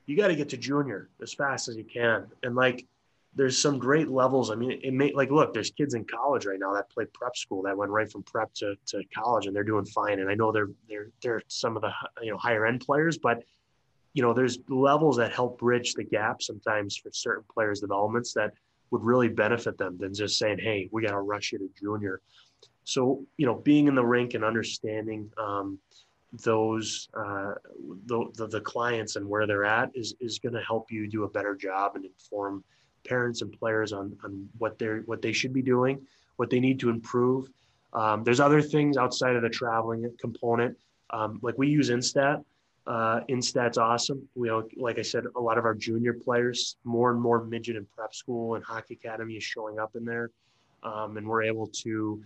you 0.07 0.17
got 0.17 0.29
to 0.29 0.37
get 0.37 0.49
to 0.51 0.57
junior 0.57 1.09
as 1.23 1.33
fast 1.33 1.69
as 1.69 1.77
you 1.77 1.85
can," 1.85 2.27
and 2.43 2.55
like 2.55 2.87
there's 3.37 3.61
some 3.61 3.79
great 3.79 4.09
levels. 4.09 4.51
I 4.51 4.55
mean, 4.55 4.81
it 4.83 4.95
may 4.95 5.13
like 5.13 5.31
look, 5.31 5.53
there's 5.53 5.71
kids 5.71 5.95
in 5.95 6.05
college 6.05 6.47
right 6.47 6.59
now 6.59 6.73
that 6.73 6.89
play 6.89 7.05
prep 7.13 7.37
school 7.37 7.63
that 7.63 7.77
went 7.77 7.91
right 7.91 8.11
from 8.11 8.23
prep 8.23 8.53
to, 8.55 8.75
to 8.87 9.03
college 9.15 9.47
and 9.47 9.55
they're 9.55 9.63
doing 9.63 9.85
fine. 9.85 10.21
And 10.21 10.31
I 10.31 10.35
know 10.35 10.51
they're 10.51 10.71
they're 10.89 11.11
they're 11.23 11.43
some 11.49 11.77
of 11.77 11.83
the 11.83 11.93
you 12.23 12.31
know 12.31 12.39
higher 12.39 12.67
end 12.67 12.81
players, 12.81 13.19
but 13.19 13.45
you 14.15 14.23
know 14.23 14.33
there's 14.33 14.59
levels 14.69 15.19
that 15.19 15.33
help 15.35 15.59
bridge 15.59 15.93
the 15.95 16.05
gap 16.05 16.43
sometimes 16.43 16.97
for 16.97 17.11
certain 17.13 17.45
players' 17.53 17.81
developments 17.81 18.33
that 18.33 18.55
would 18.91 19.03
really 19.03 19.29
benefit 19.29 19.79
them 19.79 19.97
than 19.99 20.15
just 20.15 20.39
saying, 20.39 20.59
"Hey, 20.59 20.89
we 20.93 21.03
got 21.03 21.13
to 21.13 21.21
rush 21.21 21.53
you 21.53 21.59
to 21.59 21.69
junior." 21.79 22.21
So 22.85 23.25
you 23.37 23.47
know, 23.47 23.55
being 23.55 23.89
in 23.89 23.95
the 23.95 24.05
rink 24.05 24.35
and 24.35 24.45
understanding 24.45 25.31
um, 25.39 25.79
those 26.33 27.09
uh, 27.15 27.55
the, 28.07 28.27
the, 28.35 28.47
the 28.47 28.61
clients 28.61 29.17
and 29.17 29.29
where 29.29 29.47
they're 29.47 29.65
at 29.65 29.91
is 29.95 30.15
is 30.21 30.39
going 30.39 30.55
to 30.55 30.63
help 30.63 30.91
you 30.91 31.09
do 31.09 31.25
a 31.25 31.29
better 31.29 31.55
job 31.55 31.97
and 31.97 32.05
inform 32.05 32.65
parents 33.07 33.43
and 33.43 33.53
players 33.53 33.93
on 33.93 34.17
on 34.25 34.49
what 34.59 34.79
they're 34.79 35.03
what 35.03 35.23
they 35.23 35.33
should 35.33 35.53
be 35.53 35.63
doing, 35.63 36.01
what 36.37 36.51
they 36.51 36.61
need 36.61 36.81
to 36.81 36.91
improve. 36.91 37.49
Um, 37.93 38.25
there's 38.25 38.41
other 38.41 38.61
things 38.61 38.97
outside 38.97 39.37
of 39.37 39.43
the 39.43 39.49
traveling 39.49 40.11
component. 40.21 40.77
Um, 41.11 41.39
like 41.43 41.57
we 41.57 41.69
use 41.69 41.91
Instat. 41.91 42.45
Uh, 42.87 43.21
Instat's 43.29 43.79
awesome. 43.79 44.29
We, 44.37 44.51
like 44.77 44.99
I 44.99 45.03
said, 45.03 45.25
a 45.35 45.41
lot 45.41 45.59
of 45.59 45.65
our 45.65 45.75
junior 45.75 46.13
players, 46.13 46.77
more 46.85 47.11
and 47.11 47.21
more 47.21 47.43
midget 47.45 47.77
and 47.77 47.87
prep 47.97 48.15
school 48.15 48.55
and 48.55 48.65
hockey 48.65 48.95
academy 48.95 49.35
is 49.35 49.43
showing 49.43 49.79
up 49.79 49.97
in 49.97 50.05
there, 50.05 50.31
um, 50.85 51.17
and 51.17 51.27
we're 51.27 51.43
able 51.43 51.67
to 51.67 52.23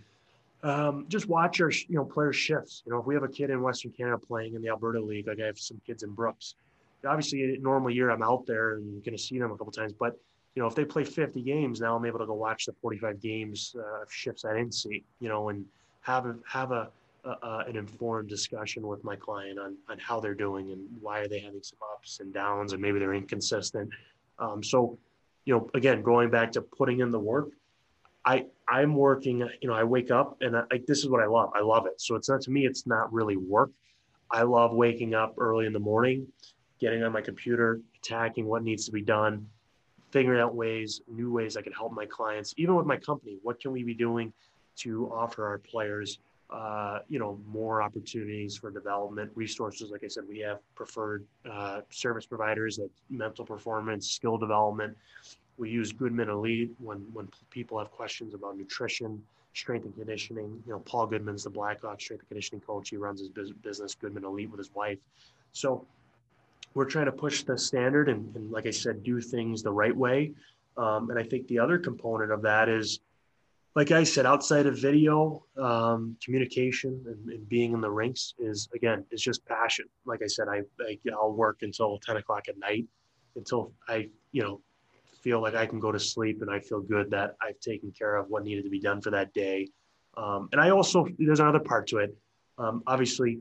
um, 0.63 1.05
just 1.07 1.27
watch 1.27 1.59
our 1.61 1.71
you 1.71 1.95
know 1.95 2.05
player 2.05 2.31
shifts. 2.31 2.83
You 2.85 2.91
know, 2.91 2.99
if 2.99 3.05
we 3.05 3.15
have 3.15 3.23
a 3.23 3.27
kid 3.27 3.49
in 3.49 3.61
Western 3.61 3.91
Canada 3.91 4.19
playing 4.19 4.53
in 4.53 4.61
the 4.61 4.69
Alberta 4.69 5.01
League, 5.01 5.27
like 5.27 5.39
I 5.41 5.47
have 5.47 5.57
some 5.57 5.81
kids 5.85 6.03
in 6.03 6.11
Brooks. 6.11 6.55
Obviously, 7.07 7.55
a 7.55 7.57
normal 7.57 7.89
year 7.89 8.11
I'm 8.11 8.21
out 8.21 8.45
there 8.45 8.75
and 8.75 9.03
going 9.03 9.17
to 9.17 9.21
see 9.21 9.39
them 9.39 9.51
a 9.51 9.57
couple 9.57 9.71
times, 9.71 9.93
but 9.93 10.19
you 10.55 10.61
know, 10.61 10.67
if 10.67 10.75
they 10.75 10.83
play 10.83 11.03
50 11.03 11.41
games, 11.41 11.79
now 11.79 11.95
I'm 11.95 12.05
able 12.05 12.19
to 12.19 12.25
go 12.25 12.33
watch 12.33 12.65
the 12.65 12.73
45 12.81 13.21
games 13.21 13.75
uh, 13.79 14.03
shifts 14.09 14.43
I 14.43 14.53
didn't 14.53 14.73
see. 14.73 15.03
You 15.19 15.29
know, 15.29 15.49
and 15.49 15.65
have 16.01 16.25
a 16.25 16.35
have 16.47 16.71
a, 16.71 16.89
a, 17.23 17.63
an 17.67 17.75
informed 17.75 18.29
discussion 18.29 18.87
with 18.87 19.03
my 19.03 19.15
client 19.15 19.59
on 19.59 19.77
on 19.89 19.99
how 19.99 20.19
they're 20.19 20.35
doing 20.35 20.71
and 20.71 20.87
why 20.99 21.19
are 21.19 21.27
they 21.27 21.39
having 21.39 21.61
some 21.61 21.79
ups 21.93 22.19
and 22.19 22.33
downs 22.33 22.73
and 22.73 22.81
maybe 22.81 22.99
they're 22.99 23.13
inconsistent. 23.13 23.89
Um, 24.39 24.63
so, 24.63 24.97
you 25.45 25.53
know, 25.53 25.69
again, 25.73 26.01
going 26.01 26.29
back 26.29 26.51
to 26.53 26.61
putting 26.61 26.99
in 26.99 27.11
the 27.11 27.19
work, 27.19 27.49
I 28.25 28.45
I'm 28.67 28.95
working. 28.95 29.47
You 29.61 29.69
know, 29.69 29.73
I 29.73 29.83
wake 29.83 30.11
up 30.11 30.37
and 30.41 30.55
I, 30.57 30.63
like 30.71 30.85
this 30.85 30.99
is 30.99 31.09
what 31.09 31.21
I 31.21 31.27
love. 31.27 31.51
I 31.55 31.61
love 31.61 31.85
it. 31.85 32.01
So 32.01 32.15
it's 32.15 32.29
not 32.29 32.41
to 32.41 32.51
me. 32.51 32.65
It's 32.65 32.87
not 32.87 33.11
really 33.13 33.37
work. 33.37 33.71
I 34.31 34.43
love 34.43 34.73
waking 34.73 35.13
up 35.13 35.35
early 35.37 35.65
in 35.65 35.73
the 35.73 35.79
morning, 35.79 36.25
getting 36.79 37.03
on 37.03 37.11
my 37.11 37.21
computer, 37.21 37.81
attacking 37.97 38.45
what 38.45 38.63
needs 38.63 38.85
to 38.85 38.91
be 38.91 39.01
done, 39.01 39.45
figuring 40.11 40.39
out 40.39 40.55
ways, 40.55 41.01
new 41.07 41.31
ways 41.31 41.57
I 41.57 41.61
can 41.61 41.73
help 41.73 41.91
my 41.91 42.05
clients, 42.05 42.53
even 42.57 42.75
with 42.75 42.85
my 42.85 42.97
company. 42.97 43.37
What 43.43 43.59
can 43.59 43.71
we 43.71 43.83
be 43.83 43.93
doing 43.93 44.31
to 44.77 45.11
offer 45.11 45.45
our 45.45 45.57
players, 45.57 46.19
uh, 46.51 46.99
you 47.07 47.19
know, 47.19 47.39
more 47.47 47.81
opportunities 47.81 48.57
for 48.57 48.71
development, 48.71 49.31
resources? 49.35 49.91
Like 49.91 50.03
I 50.03 50.07
said, 50.07 50.23
we 50.27 50.39
have 50.39 50.59
preferred 50.75 51.25
uh, 51.49 51.81
service 51.89 52.25
providers 52.25 52.77
that 52.77 52.89
mental 53.09 53.45
performance, 53.45 54.11
skill 54.11 54.37
development. 54.37 54.97
We 55.57 55.69
use 55.69 55.91
Goodman 55.91 56.29
Elite 56.29 56.71
when 56.79 56.99
when 57.13 57.29
people 57.49 57.77
have 57.79 57.91
questions 57.91 58.33
about 58.33 58.57
nutrition, 58.57 59.21
strength 59.53 59.85
and 59.85 59.95
conditioning. 59.95 60.61
You 60.65 60.73
know, 60.73 60.79
Paul 60.79 61.07
Goodman's 61.07 61.43
the 61.43 61.49
Blackhawk 61.49 62.01
strength 62.01 62.21
and 62.21 62.29
conditioning 62.29 62.61
coach. 62.61 62.89
He 62.89 62.97
runs 62.97 63.19
his 63.19 63.29
business 63.29 63.95
Goodman 63.95 64.25
Elite 64.25 64.49
with 64.49 64.59
his 64.59 64.73
wife. 64.73 64.97
So 65.53 65.85
we're 66.73 66.85
trying 66.85 67.05
to 67.05 67.11
push 67.11 67.43
the 67.43 67.57
standard 67.57 68.07
and, 68.09 68.33
and 68.35 68.51
like 68.51 68.65
I 68.65 68.71
said, 68.71 69.03
do 69.03 69.19
things 69.19 69.61
the 69.61 69.71
right 69.71 69.95
way. 69.95 70.31
Um, 70.77 71.09
and 71.09 71.19
I 71.19 71.23
think 71.23 71.47
the 71.47 71.59
other 71.59 71.77
component 71.77 72.31
of 72.31 72.41
that 72.43 72.69
is, 72.69 73.01
like 73.75 73.91
I 73.91 74.03
said, 74.03 74.25
outside 74.25 74.65
of 74.65 74.77
video, 74.77 75.45
um, 75.57 76.17
communication 76.23 77.01
and, 77.05 77.29
and, 77.29 77.47
being 77.47 77.73
in 77.73 77.81
the 77.81 77.89
rinks 77.89 78.33
is 78.37 78.67
again, 78.75 79.05
is 79.11 79.21
just 79.21 79.45
passion. 79.45 79.85
Like 80.05 80.21
I 80.23 80.27
said, 80.27 80.47
I, 80.49 80.61
I 80.81 80.97
I'll 81.13 81.31
work 81.31 81.59
until 81.61 81.97
10 81.99 82.17
o'clock 82.17 82.49
at 82.49 82.57
night 82.57 82.85
until 83.35 83.71
I, 83.87 84.09
you 84.33 84.43
know, 84.43 84.61
feel 85.21 85.41
like 85.41 85.55
I 85.55 85.65
can 85.65 85.79
go 85.79 85.91
to 85.91 85.99
sleep 85.99 86.41
and 86.41 86.51
I 86.51 86.59
feel 86.59 86.81
good 86.81 87.11
that 87.11 87.35
I've 87.41 87.59
taken 87.59 87.91
care 87.91 88.15
of 88.15 88.29
what 88.29 88.43
needed 88.43 88.63
to 88.63 88.69
be 88.69 88.79
done 88.79 89.01
for 89.01 89.11
that 89.11 89.33
day. 89.33 89.69
Um, 90.17 90.49
and 90.51 90.59
I 90.59 90.71
also, 90.71 91.07
there's 91.17 91.39
another 91.39 91.59
part 91.59 91.87
to 91.87 91.99
it. 91.99 92.15
Um, 92.57 92.83
obviously, 92.87 93.39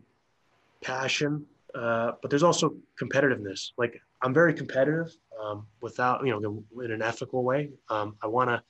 passion 0.82 1.46
uh, 1.74 2.12
but 2.20 2.30
there's 2.30 2.42
also 2.42 2.74
competitiveness. 3.00 3.72
Like 3.76 4.00
I'm 4.22 4.34
very 4.34 4.54
competitive 4.54 5.12
um, 5.40 5.66
without, 5.80 6.24
you 6.24 6.38
know, 6.38 6.64
in 6.84 6.90
an 6.90 7.02
ethical 7.02 7.44
way. 7.44 7.70
Um, 7.88 8.16
I 8.22 8.26
want 8.26 8.50
to 8.50 8.62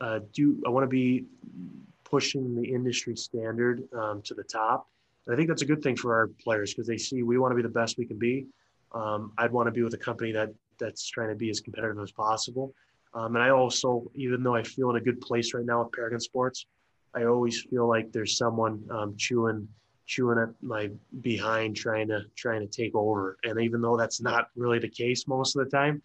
uh, 0.00 0.20
do, 0.32 0.62
I 0.66 0.70
want 0.70 0.84
to 0.84 0.88
be 0.88 1.24
pushing 2.04 2.54
the 2.54 2.68
industry 2.68 3.16
standard 3.16 3.82
um, 3.92 4.22
to 4.22 4.34
the 4.34 4.44
top. 4.44 4.88
And 5.26 5.34
I 5.34 5.36
think 5.36 5.48
that's 5.48 5.62
a 5.62 5.66
good 5.66 5.82
thing 5.82 5.96
for 5.96 6.14
our 6.14 6.28
players 6.42 6.72
because 6.72 6.86
they 6.86 6.98
see 6.98 7.22
we 7.22 7.38
want 7.38 7.52
to 7.52 7.56
be 7.56 7.62
the 7.62 7.68
best 7.68 7.98
we 7.98 8.06
can 8.06 8.18
be. 8.18 8.46
Um, 8.92 9.32
I'd 9.38 9.52
want 9.52 9.66
to 9.66 9.72
be 9.72 9.82
with 9.82 9.94
a 9.94 9.98
company 9.98 10.32
that 10.32 10.50
that's 10.78 11.08
trying 11.08 11.30
to 11.30 11.34
be 11.34 11.50
as 11.50 11.60
competitive 11.60 11.98
as 12.00 12.12
possible. 12.12 12.74
Um, 13.14 13.34
and 13.34 13.42
I 13.42 13.50
also, 13.50 14.10
even 14.14 14.42
though 14.42 14.54
I 14.54 14.62
feel 14.62 14.90
in 14.90 14.96
a 14.96 15.00
good 15.00 15.20
place 15.20 15.54
right 15.54 15.64
now 15.64 15.82
with 15.82 15.92
Paragon 15.92 16.20
Sports, 16.20 16.66
I 17.14 17.24
always 17.24 17.62
feel 17.62 17.88
like 17.88 18.12
there's 18.12 18.36
someone 18.36 18.84
um, 18.90 19.14
chewing 19.16 19.66
chewing 20.06 20.38
at 20.38 20.50
my 20.62 20.88
behind 21.20 21.76
trying 21.76 22.06
to 22.08 22.20
trying 22.36 22.60
to 22.60 22.66
take 22.68 22.94
over 22.94 23.38
and 23.42 23.60
even 23.60 23.80
though 23.80 23.96
that's 23.96 24.20
not 24.20 24.48
really 24.54 24.78
the 24.78 24.88
case 24.88 25.26
most 25.26 25.56
of 25.56 25.64
the 25.64 25.70
time 25.70 26.00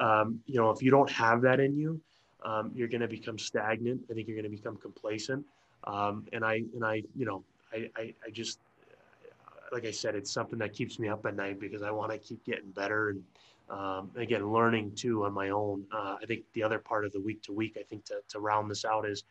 um, 0.00 0.40
you 0.46 0.58
know 0.58 0.70
if 0.70 0.82
you 0.82 0.90
don't 0.90 1.10
have 1.10 1.42
that 1.42 1.60
in 1.60 1.74
you 1.74 2.00
um, 2.44 2.70
you're 2.74 2.88
going 2.88 3.00
to 3.00 3.08
become 3.08 3.38
stagnant 3.38 4.00
i 4.10 4.14
think 4.14 4.26
you're 4.26 4.36
going 4.36 4.50
to 4.50 4.56
become 4.56 4.76
complacent 4.76 5.44
um, 5.84 6.26
and 6.32 6.44
i 6.44 6.62
and 6.74 6.84
i 6.84 7.02
you 7.16 7.24
know 7.24 7.42
I, 7.72 7.90
I, 7.96 8.14
I 8.26 8.30
just 8.30 8.58
like 9.72 9.86
i 9.86 9.90
said 9.90 10.14
it's 10.14 10.30
something 10.30 10.58
that 10.58 10.72
keeps 10.72 10.98
me 10.98 11.08
up 11.08 11.24
at 11.26 11.36
night 11.36 11.60
because 11.60 11.82
i 11.82 11.90
want 11.90 12.12
to 12.12 12.18
keep 12.18 12.44
getting 12.44 12.70
better 12.70 13.10
and 13.10 13.22
um, 13.70 14.10
again 14.16 14.52
learning 14.52 14.92
too 14.94 15.24
on 15.24 15.32
my 15.32 15.50
own 15.50 15.84
uh, 15.92 16.16
i 16.20 16.26
think 16.26 16.44
the 16.52 16.62
other 16.62 16.78
part 16.78 17.04
of 17.04 17.12
the 17.12 17.20
week 17.20 17.42
to 17.42 17.52
week 17.52 17.76
i 17.78 17.82
think 17.82 18.04
to, 18.04 18.20
to 18.28 18.40
round 18.40 18.70
this 18.70 18.84
out 18.84 19.06
is 19.06 19.24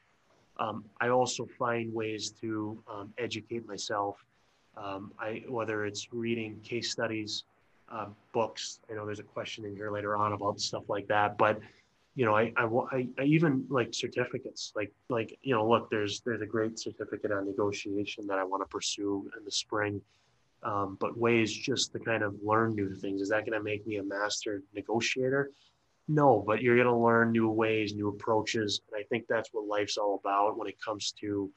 um, 0.61 0.85
I 0.99 1.09
also 1.09 1.47
find 1.57 1.93
ways 1.93 2.31
to 2.41 2.81
um, 2.89 3.13
educate 3.17 3.67
myself. 3.67 4.23
Um, 4.77 5.11
I, 5.19 5.43
whether 5.49 5.85
it's 5.85 6.13
reading 6.13 6.59
case 6.63 6.91
studies, 6.91 7.43
uh, 7.91 8.07
books. 8.31 8.79
I 8.89 8.93
know 8.93 9.05
there's 9.05 9.19
a 9.19 9.23
question 9.23 9.65
in 9.65 9.75
here 9.75 9.91
later 9.91 10.15
on 10.15 10.33
about 10.33 10.61
stuff 10.61 10.83
like 10.87 11.07
that, 11.07 11.37
but 11.37 11.59
you 12.21 12.27
know, 12.27 12.35
I, 12.35 12.53
I, 12.55 13.07
I 13.19 13.23
even 13.23 13.65
like 13.67 13.95
certificates, 13.95 14.73
like, 14.75 14.93
like, 15.09 15.35
you 15.41 15.55
know, 15.55 15.67
look, 15.67 15.89
there's, 15.89 16.21
there's 16.23 16.43
a 16.43 16.45
great 16.45 16.77
certificate 16.77 17.31
on 17.31 17.47
negotiation 17.47 18.27
that 18.27 18.37
I 18.37 18.43
want 18.43 18.61
to 18.61 18.67
pursue 18.67 19.27
in 19.35 19.43
the 19.43 19.49
spring. 19.49 19.99
Um, 20.61 20.97
but 20.99 21.17
ways 21.17 21.51
just 21.51 21.93
to 21.93 21.99
kind 21.99 22.21
of 22.21 22.35
learn 22.43 22.75
new 22.75 22.93
things. 22.93 23.21
Is 23.21 23.29
that 23.29 23.43
going 23.43 23.57
to 23.57 23.63
make 23.63 23.87
me 23.87 23.95
a 23.95 24.03
master 24.03 24.61
negotiator? 24.75 25.49
No, 26.07 26.43
but 26.45 26.61
you're 26.61 26.75
going 26.75 26.85
to 26.85 26.95
learn 26.95 27.31
new 27.31 27.49
ways, 27.49 27.95
new 27.95 28.09
approaches. 28.09 28.81
And 28.91 29.01
I 29.01 29.03
think 29.07 29.25
that's 29.27 29.49
what 29.51 29.65
life's 29.65 29.97
all 29.97 30.21
about 30.23 30.59
when 30.59 30.67
it 30.67 30.79
comes 30.79 31.15
to 31.21 31.49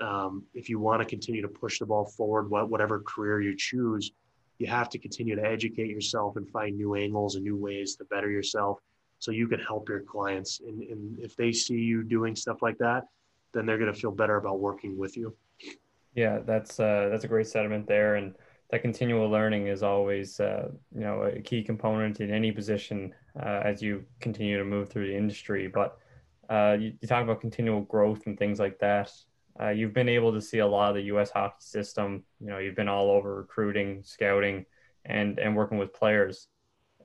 um, 0.00 0.44
if 0.54 0.68
you 0.68 0.78
want 0.78 1.02
to 1.02 1.04
continue 1.04 1.42
to 1.42 1.48
push 1.48 1.80
the 1.80 1.86
ball 1.86 2.04
forward, 2.04 2.48
what, 2.48 2.70
whatever 2.70 3.00
career 3.00 3.42
you 3.42 3.56
choose, 3.56 4.12
you 4.60 4.68
have 4.68 4.88
to 4.90 5.00
continue 5.00 5.34
to 5.34 5.44
educate 5.44 5.90
yourself 5.90 6.36
and 6.36 6.48
find 6.48 6.76
new 6.76 6.94
angles 6.94 7.34
and 7.34 7.42
new 7.42 7.56
ways 7.56 7.96
to 7.96 8.04
better 8.04 8.30
yourself 8.30 8.78
so 9.22 9.30
you 9.30 9.46
can 9.46 9.60
help 9.60 9.88
your 9.88 10.00
clients. 10.00 10.60
And, 10.66 10.82
and 10.82 11.18
if 11.20 11.36
they 11.36 11.52
see 11.52 11.78
you 11.78 12.02
doing 12.02 12.34
stuff 12.34 12.60
like 12.60 12.76
that, 12.78 13.04
then 13.54 13.66
they're 13.66 13.78
going 13.78 13.92
to 13.92 13.98
feel 13.98 14.10
better 14.10 14.36
about 14.36 14.58
working 14.58 14.98
with 14.98 15.16
you. 15.16 15.36
Yeah, 16.16 16.40
that's 16.44 16.80
uh, 16.80 17.08
that's 17.10 17.22
a 17.22 17.28
great 17.28 17.46
sentiment 17.46 17.86
there. 17.86 18.16
And 18.16 18.34
that 18.72 18.82
continual 18.82 19.28
learning 19.28 19.68
is 19.68 19.84
always 19.84 20.40
uh, 20.40 20.68
you 20.92 21.02
know 21.02 21.22
a 21.22 21.40
key 21.40 21.62
component 21.62 22.20
in 22.20 22.32
any 22.32 22.50
position 22.50 23.14
uh, 23.40 23.60
as 23.62 23.80
you 23.80 24.04
continue 24.18 24.58
to 24.58 24.64
move 24.64 24.88
through 24.88 25.06
the 25.06 25.16
industry 25.16 25.68
but 25.68 25.98
uh, 26.48 26.76
you, 26.80 26.94
you, 27.00 27.06
talk 27.06 27.22
about 27.22 27.40
continual 27.40 27.82
growth 27.82 28.26
and 28.26 28.38
things 28.38 28.58
like 28.58 28.78
that 28.78 29.10
uh, 29.60 29.68
you've 29.68 29.92
been 29.92 30.08
able 30.08 30.32
to 30.32 30.40
see 30.40 30.58
a 30.58 30.66
lot 30.66 30.88
of 30.88 30.96
the 30.96 31.02
us 31.02 31.30
hockey 31.30 31.54
system 31.58 32.24
you 32.40 32.46
know 32.46 32.56
you've 32.56 32.74
been 32.74 32.88
all 32.88 33.10
over 33.10 33.36
recruiting 33.36 34.02
scouting 34.02 34.64
and 35.04 35.38
and 35.38 35.54
working 35.54 35.76
with 35.76 35.92
players 35.92 36.48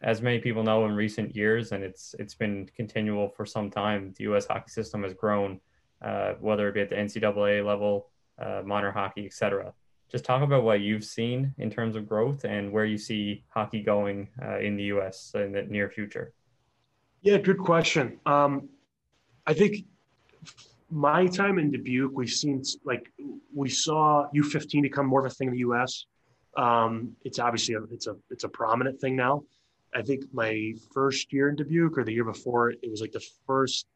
as 0.02 0.22
many 0.22 0.40
people 0.40 0.64
know 0.64 0.86
in 0.86 0.94
recent 0.94 1.36
years 1.36 1.72
and 1.72 1.84
it's 1.84 2.16
it's 2.20 2.36
been 2.36 2.70
continual 2.76 3.30
for 3.30 3.46
some 3.46 3.70
time 3.70 4.14
the 4.18 4.26
us 4.26 4.46
hockey 4.46 4.70
system 4.70 5.04
has 5.04 5.14
grown 5.14 5.60
uh, 6.02 6.34
whether 6.40 6.68
it 6.68 6.74
be 6.74 6.82
at 6.82 6.90
the 6.90 6.96
ncaa 6.96 7.66
level 7.66 8.10
uh, 8.40 8.62
minor 8.66 8.92
hockey 8.92 9.26
etc 9.26 9.74
just 10.10 10.24
talk 10.24 10.42
about 10.42 10.64
what 10.64 10.82
you've 10.82 11.04
seen 11.04 11.54
in 11.58 11.70
terms 11.70 11.96
of 11.96 12.08
growth 12.08 12.46
and 12.46 12.72
where 12.72 12.86
you 12.86 12.98
see 12.98 13.44
hockey 13.50 13.82
going 13.82 14.30
uh, 14.42 14.60
in 14.60 14.78
the 14.78 14.84
U.S. 14.84 15.34
in 15.36 15.52
the 15.52 15.64
near 15.64 15.90
future. 15.90 16.34
Yeah, 17.22 17.38
good 17.38 17.58
question. 17.58 18.20
Um, 18.26 18.70
I 19.46 19.54
think 19.54 19.86
my 20.90 21.28
time 21.28 21.60
in 21.60 21.72
Dubuque, 21.72 22.12
we've 22.14 22.30
seen 22.30 22.64
like 22.86 23.12
we 23.54 23.70
saw 23.70 24.28
U15 24.34 24.82
become 24.82 25.06
more 25.06 25.26
of 25.26 25.32
a 25.32 25.36
thing 25.36 25.50
in 25.50 25.54
the 25.54 25.60
U.S. 25.60 26.06
Um, 26.56 27.16
it's 27.26 27.40
obviously 27.40 27.76
a, 27.76 27.84
it's 27.92 28.08
a 28.08 28.16
it's 28.30 28.46
a 28.46 28.50
prominent 28.50 29.02
thing 29.02 29.16
now. 29.16 29.44
I 29.96 30.02
think 30.02 30.26
my 30.34 30.74
first 30.94 31.32
year 31.34 31.50
in 31.50 31.56
Dubuque 31.56 31.98
or 31.98 32.04
the 32.04 32.14
year 32.14 32.26
before, 32.26 32.72
it 32.72 32.90
was 32.90 33.02
like 33.02 33.12
the 33.12 33.26
first 33.46 33.88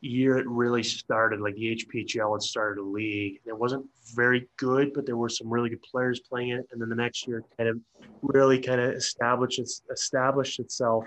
year 0.00 0.38
it 0.38 0.48
really 0.48 0.82
started, 0.82 1.40
like 1.40 1.54
the 1.54 1.76
HPHL 1.76 2.34
had 2.34 2.42
started 2.42 2.80
a 2.80 2.84
league. 2.84 3.40
It 3.44 3.56
wasn't 3.56 3.86
very 4.14 4.48
good, 4.56 4.92
but 4.94 5.06
there 5.06 5.16
were 5.16 5.28
some 5.28 5.48
really 5.48 5.70
good 5.70 5.82
players 5.82 6.20
playing 6.20 6.50
it. 6.50 6.66
And 6.72 6.80
then 6.80 6.88
the 6.88 6.96
next 6.96 7.26
year, 7.26 7.44
kind 7.56 7.68
of 7.68 7.80
really 8.22 8.60
kind 8.60 8.80
of 8.80 8.94
established 8.94 9.60
established 9.90 10.58
itself. 10.58 11.04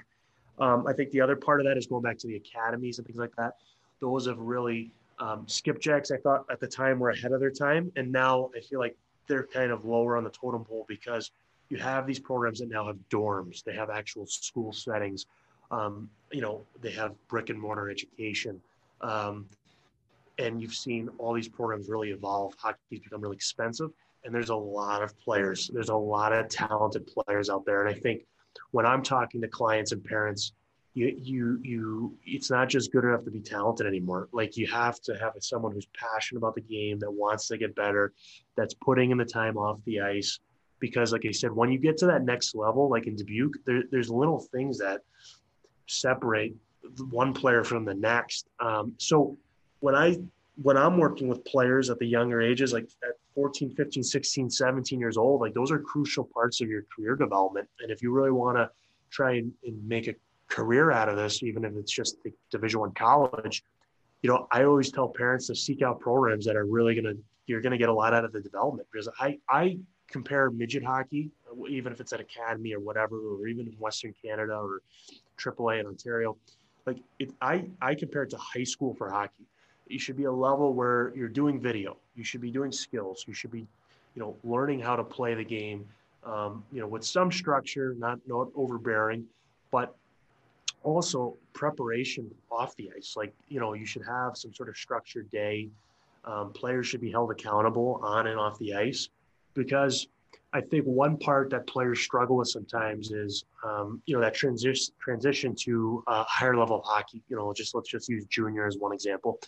Um, 0.59 0.85
I 0.87 0.93
think 0.93 1.11
the 1.11 1.21
other 1.21 1.35
part 1.35 1.59
of 1.59 1.65
that 1.65 1.77
is 1.77 1.87
going 1.87 2.03
back 2.03 2.17
to 2.19 2.27
the 2.27 2.35
academies 2.35 2.99
and 2.99 3.07
things 3.07 3.17
like 3.17 3.35
that. 3.37 3.53
Those 3.99 4.27
have 4.27 4.37
really 4.37 4.91
um, 5.19 5.45
skipjacks. 5.47 6.11
I 6.11 6.17
thought 6.17 6.45
at 6.51 6.59
the 6.59 6.67
time 6.67 6.99
were 6.99 7.09
ahead 7.09 7.31
of 7.31 7.39
their 7.39 7.51
time, 7.51 7.91
and 7.95 8.11
now 8.11 8.51
I 8.55 8.59
feel 8.59 8.79
like 8.79 8.95
they're 9.27 9.47
kind 9.47 9.71
of 9.71 9.85
lower 9.85 10.17
on 10.17 10.23
the 10.23 10.29
totem 10.29 10.63
pole 10.63 10.85
because 10.87 11.31
you 11.73 11.79
have 11.79 12.05
these 12.05 12.19
programs 12.19 12.59
that 12.59 12.69
now 12.69 12.85
have 12.85 12.97
dorms. 13.09 13.63
They 13.63 13.73
have 13.73 13.89
actual 13.89 14.27
school 14.27 14.71
settings. 14.71 15.25
Um, 15.71 16.07
you 16.31 16.39
know, 16.39 16.61
they 16.81 16.91
have 16.91 17.13
brick 17.27 17.49
and 17.49 17.59
mortar 17.59 17.89
education. 17.89 18.61
Um, 19.01 19.47
and 20.37 20.61
you've 20.61 20.75
seen 20.75 21.09
all 21.17 21.33
these 21.33 21.47
programs 21.47 21.89
really 21.89 22.11
evolve. 22.11 22.53
Hockey's 22.59 22.99
become 22.99 23.21
really 23.21 23.35
expensive, 23.35 23.89
and 24.23 24.33
there's 24.33 24.49
a 24.49 24.55
lot 24.55 25.01
of 25.01 25.17
players. 25.17 25.71
There's 25.73 25.89
a 25.89 25.95
lot 25.95 26.31
of 26.31 26.47
talented 26.47 27.07
players 27.07 27.49
out 27.49 27.65
there, 27.65 27.83
and 27.83 27.89
I 27.89 27.99
think 27.99 28.25
when 28.69 28.85
I'm 28.85 29.01
talking 29.01 29.41
to 29.41 29.47
clients 29.47 29.93
and 29.93 30.03
parents, 30.03 30.53
you 30.93 31.15
you 31.19 31.59
you 31.63 32.17
it's 32.23 32.51
not 32.51 32.69
just 32.69 32.91
good 32.91 33.03
enough 33.03 33.23
to 33.25 33.31
be 33.31 33.41
talented 33.41 33.87
anymore. 33.87 34.29
Like 34.31 34.57
you 34.57 34.67
have 34.67 35.01
to 35.01 35.17
have 35.17 35.33
someone 35.39 35.71
who's 35.71 35.87
passionate 35.99 36.37
about 36.37 36.53
the 36.53 36.61
game, 36.61 36.99
that 36.99 37.11
wants 37.11 37.47
to 37.47 37.57
get 37.57 37.75
better, 37.75 38.13
that's 38.55 38.75
putting 38.75 39.09
in 39.09 39.17
the 39.17 39.25
time 39.25 39.57
off 39.57 39.79
the 39.85 40.01
ice. 40.01 40.39
Because, 40.83 41.13
like 41.13 41.25
I 41.25 41.31
said, 41.31 41.53
when 41.53 41.71
you 41.71 41.77
get 41.79 41.97
to 41.99 42.05
that 42.07 42.25
next 42.25 42.55
level, 42.55 42.89
like 42.89 43.07
in 43.07 43.15
Dubuque, 43.15 43.55
there, 43.65 43.83
there's 43.89 44.09
little 44.09 44.41
things 44.41 44.77
that 44.79 44.99
separate 45.87 46.53
one 47.09 47.33
player 47.33 47.63
from 47.63 47.85
the 47.85 47.93
next. 47.93 48.47
Um, 48.59 48.93
so 48.97 49.37
when 49.79 49.95
I 49.95 50.17
when 50.61 50.75
I'm 50.75 50.97
working 50.97 51.29
with 51.29 51.45
players 51.45 51.89
at 51.89 51.99
the 51.99 52.05
younger 52.05 52.41
ages, 52.41 52.73
like 52.73 52.89
at 53.01 53.13
14, 53.33 53.73
15, 53.75 54.03
16, 54.03 54.49
17 54.49 54.99
years 54.99 55.15
old, 55.15 55.39
like 55.39 55.53
those 55.53 55.71
are 55.71 55.79
crucial 55.79 56.25
parts 56.25 56.59
of 56.59 56.67
your 56.67 56.83
career 56.93 57.15
development. 57.15 57.69
And 57.79 57.89
if 57.89 58.01
you 58.01 58.11
really 58.11 58.31
want 58.31 58.57
to 58.57 58.69
try 59.09 59.35
and, 59.35 59.53
and, 59.63 59.87
make 59.87 60.09
a 60.09 60.15
career 60.49 60.91
out 60.91 61.07
of 61.07 61.15
this, 61.15 61.43
even 61.43 61.63
if 61.63 61.73
it's 61.77 61.93
just 61.93 62.21
the 62.23 62.33
division 62.51 62.81
one 62.81 62.91
college, 62.91 63.63
you 64.21 64.29
know, 64.29 64.49
I 64.51 64.65
always 64.65 64.91
tell 64.91 65.07
parents 65.07 65.47
to 65.47 65.55
seek 65.55 65.81
out 65.81 66.01
programs 66.01 66.45
that 66.45 66.57
are 66.57 66.65
really 66.65 66.93
going 66.93 67.05
to, 67.05 67.17
you're 67.47 67.61
going 67.61 67.71
to 67.71 67.77
get 67.77 67.89
a 67.89 67.93
lot 67.93 68.13
out 68.13 68.25
of 68.25 68.33
the 68.33 68.41
development 68.41 68.87
because 68.91 69.07
I, 69.19 69.39
I 69.49 69.79
compare 70.13 70.51
midget 70.51 70.83
hockey, 70.83 71.31
even 71.67 71.91
if 71.91 71.99
it's 71.99 72.13
at 72.13 72.21
academy 72.21 72.73
or 72.73 72.79
whatever, 72.79 73.17
or 73.17 73.47
even 73.47 73.67
in 73.67 73.73
Western 73.73 74.13
Canada 74.23 74.53
or 74.53 74.81
AAA 75.37 75.81
in 75.81 75.87
Ontario, 75.87 76.37
like 76.85 76.99
it, 77.19 77.31
I, 77.41 77.65
I 77.81 77.95
compare 77.95 78.23
it 78.23 78.29
to 78.29 78.37
high 78.37 78.63
school 78.63 78.93
for 78.93 79.09
hockey. 79.09 79.45
You 79.87 79.99
should 79.99 80.15
be 80.15 80.25
a 80.25 80.31
level 80.31 80.73
where 80.73 81.11
you're 81.15 81.27
doing 81.27 81.59
video. 81.59 81.97
You 82.15 82.23
should 82.23 82.41
be 82.41 82.51
doing 82.51 82.71
skills. 82.71 83.25
You 83.27 83.33
should 83.33 83.51
be, 83.51 83.65
you 84.15 84.21
know, 84.21 84.37
learning 84.43 84.79
how 84.79 84.95
to 84.95 85.03
play 85.03 85.33
the 85.33 85.43
game, 85.43 85.85
um, 86.23 86.63
you 86.71 86.79
know, 86.79 86.87
with 86.87 87.03
some 87.03 87.31
structure, 87.31 87.95
not 87.97 88.19
not 88.27 88.47
overbearing, 88.55 89.25
but 89.71 89.95
also 90.83 91.35
preparation 91.53 92.29
off 92.51 92.75
the 92.75 92.91
ice. 92.95 93.15
Like, 93.17 93.33
you 93.49 93.59
know, 93.59 93.73
you 93.73 93.85
should 93.85 94.05
have 94.05 94.37
some 94.37 94.53
sort 94.53 94.69
of 94.69 94.77
structured 94.77 95.29
day. 95.31 95.69
Um, 96.23 96.53
players 96.53 96.87
should 96.87 97.01
be 97.01 97.11
held 97.11 97.31
accountable 97.31 97.99
on 98.03 98.27
and 98.27 98.39
off 98.39 98.57
the 98.59 98.75
ice 98.75 99.09
because 99.53 100.07
I 100.53 100.61
think 100.61 100.85
one 100.85 101.17
part 101.17 101.49
that 101.49 101.65
players 101.65 101.99
struggle 101.99 102.37
with 102.37 102.47
sometimes 102.47 103.11
is, 103.11 103.43
um, 103.63 104.01
you 104.05 104.15
know, 104.15 104.21
that 104.21 104.35
transition 104.35 104.93
transition 104.99 105.55
to 105.61 106.03
a 106.07 106.23
higher 106.23 106.55
level 106.55 106.77
of 106.77 106.85
hockey. 106.85 107.23
You 107.27 107.35
know, 107.35 107.51
just 107.53 107.73
let's 107.73 107.89
just 107.89 108.07
use 108.07 108.25
junior 108.25 108.67
as 108.67 108.77
one 108.77 108.93
example. 108.93 109.39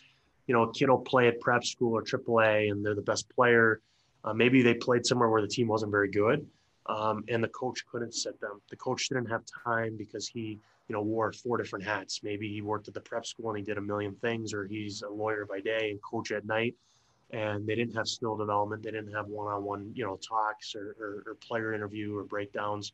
You 0.47 0.56
know, 0.56 0.64
a 0.64 0.74
kid 0.74 0.89
will 0.89 0.97
play 0.97 1.28
at 1.28 1.39
prep 1.39 1.64
school 1.64 1.95
or 1.95 2.01
AAA, 2.01 2.72
and 2.72 2.84
they're 2.84 2.95
the 2.95 3.03
best 3.03 3.30
player. 3.30 3.82
Uh, 4.24 4.34
maybe 4.34 4.64
they 4.64 4.74
played 4.74 5.06
somewhere 5.06 5.30
where 5.30 5.41
the 5.41 5.47
team 5.47 5.68
wasn't 5.68 5.91
very 5.91 6.10
good, 6.10 6.47
um, 6.88 7.24
and 7.30 7.43
the 7.43 7.49
coach 7.49 7.86
couldn't 7.91 8.14
sit 8.16 8.41
them. 8.41 8.60
The 8.72 8.76
coach 8.76 9.08
didn't 9.08 9.28
have 9.28 9.43
time 9.64 9.95
because 9.95 10.28
he, 10.28 10.60
you 10.88 10.93
know, 10.93 11.03
wore 11.03 11.32
four 11.34 11.58
different 11.58 11.86
hats. 11.86 12.22
Maybe 12.24 12.51
he 12.51 12.62
worked 12.62 12.88
at 12.88 12.95
the 12.95 13.01
prep 13.01 13.28
school 13.28 13.49
and 13.49 13.60
he 13.60 13.64
did 13.64 13.78
a 13.78 13.82
million 13.82 14.16
things, 14.16 14.56
or 14.56 14.66
he's 14.66 15.03
a 15.03 15.10
lawyer 15.10 15.45
by 15.45 15.60
day 15.60 15.91
and 15.91 16.01
coach 16.01 16.32
at 16.32 16.45
night 16.45 16.74
and 17.32 17.66
they 17.66 17.76
didn't 17.76 17.96
have 17.96 18.08
skill 18.08 18.36
development. 18.36 18.84
They 18.84 18.92
didn't 18.92 19.14
have 19.14 19.28
one-on-one, 19.28 19.92
you 19.96 20.06
know, 20.06 20.18
talks 20.18 20.76
or, 20.76 20.96
or, 21.00 21.24
or 21.26 21.36
player 21.36 21.74
interview 21.74 22.18
or 22.18 22.24
breakdowns. 22.24 22.94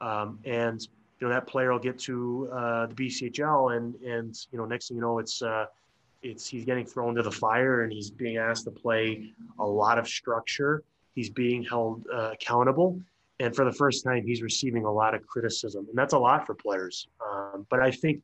Um, 0.00 0.38
and 0.44 0.86
you 1.20 1.26
know 1.26 1.32
that 1.32 1.46
player 1.46 1.72
will 1.72 1.78
get 1.78 1.98
to 2.00 2.48
uh, 2.52 2.86
the 2.86 2.94
BCHL, 2.94 3.76
and 3.76 3.94
and 4.02 4.38
you 4.52 4.58
know 4.58 4.66
next 4.66 4.88
thing 4.88 4.96
you 4.96 5.00
know, 5.00 5.18
it's 5.18 5.40
uh, 5.40 5.66
it's 6.22 6.46
he's 6.46 6.64
getting 6.64 6.84
thrown 6.84 7.14
to 7.14 7.22
the 7.22 7.30
fire, 7.30 7.82
and 7.82 7.92
he's 7.92 8.10
being 8.10 8.36
asked 8.36 8.64
to 8.64 8.70
play 8.70 9.32
a 9.58 9.66
lot 9.66 9.98
of 9.98 10.06
structure. 10.06 10.82
He's 11.14 11.30
being 11.30 11.62
held 11.62 12.06
uh, 12.12 12.32
accountable, 12.32 13.00
and 13.40 13.56
for 13.56 13.64
the 13.64 13.72
first 13.72 14.04
time, 14.04 14.26
he's 14.26 14.42
receiving 14.42 14.84
a 14.84 14.92
lot 14.92 15.14
of 15.14 15.26
criticism, 15.26 15.86
and 15.88 15.96
that's 15.96 16.12
a 16.12 16.18
lot 16.18 16.46
for 16.46 16.54
players. 16.54 17.08
Um, 17.26 17.66
but 17.70 17.80
I 17.80 17.90
think 17.90 18.20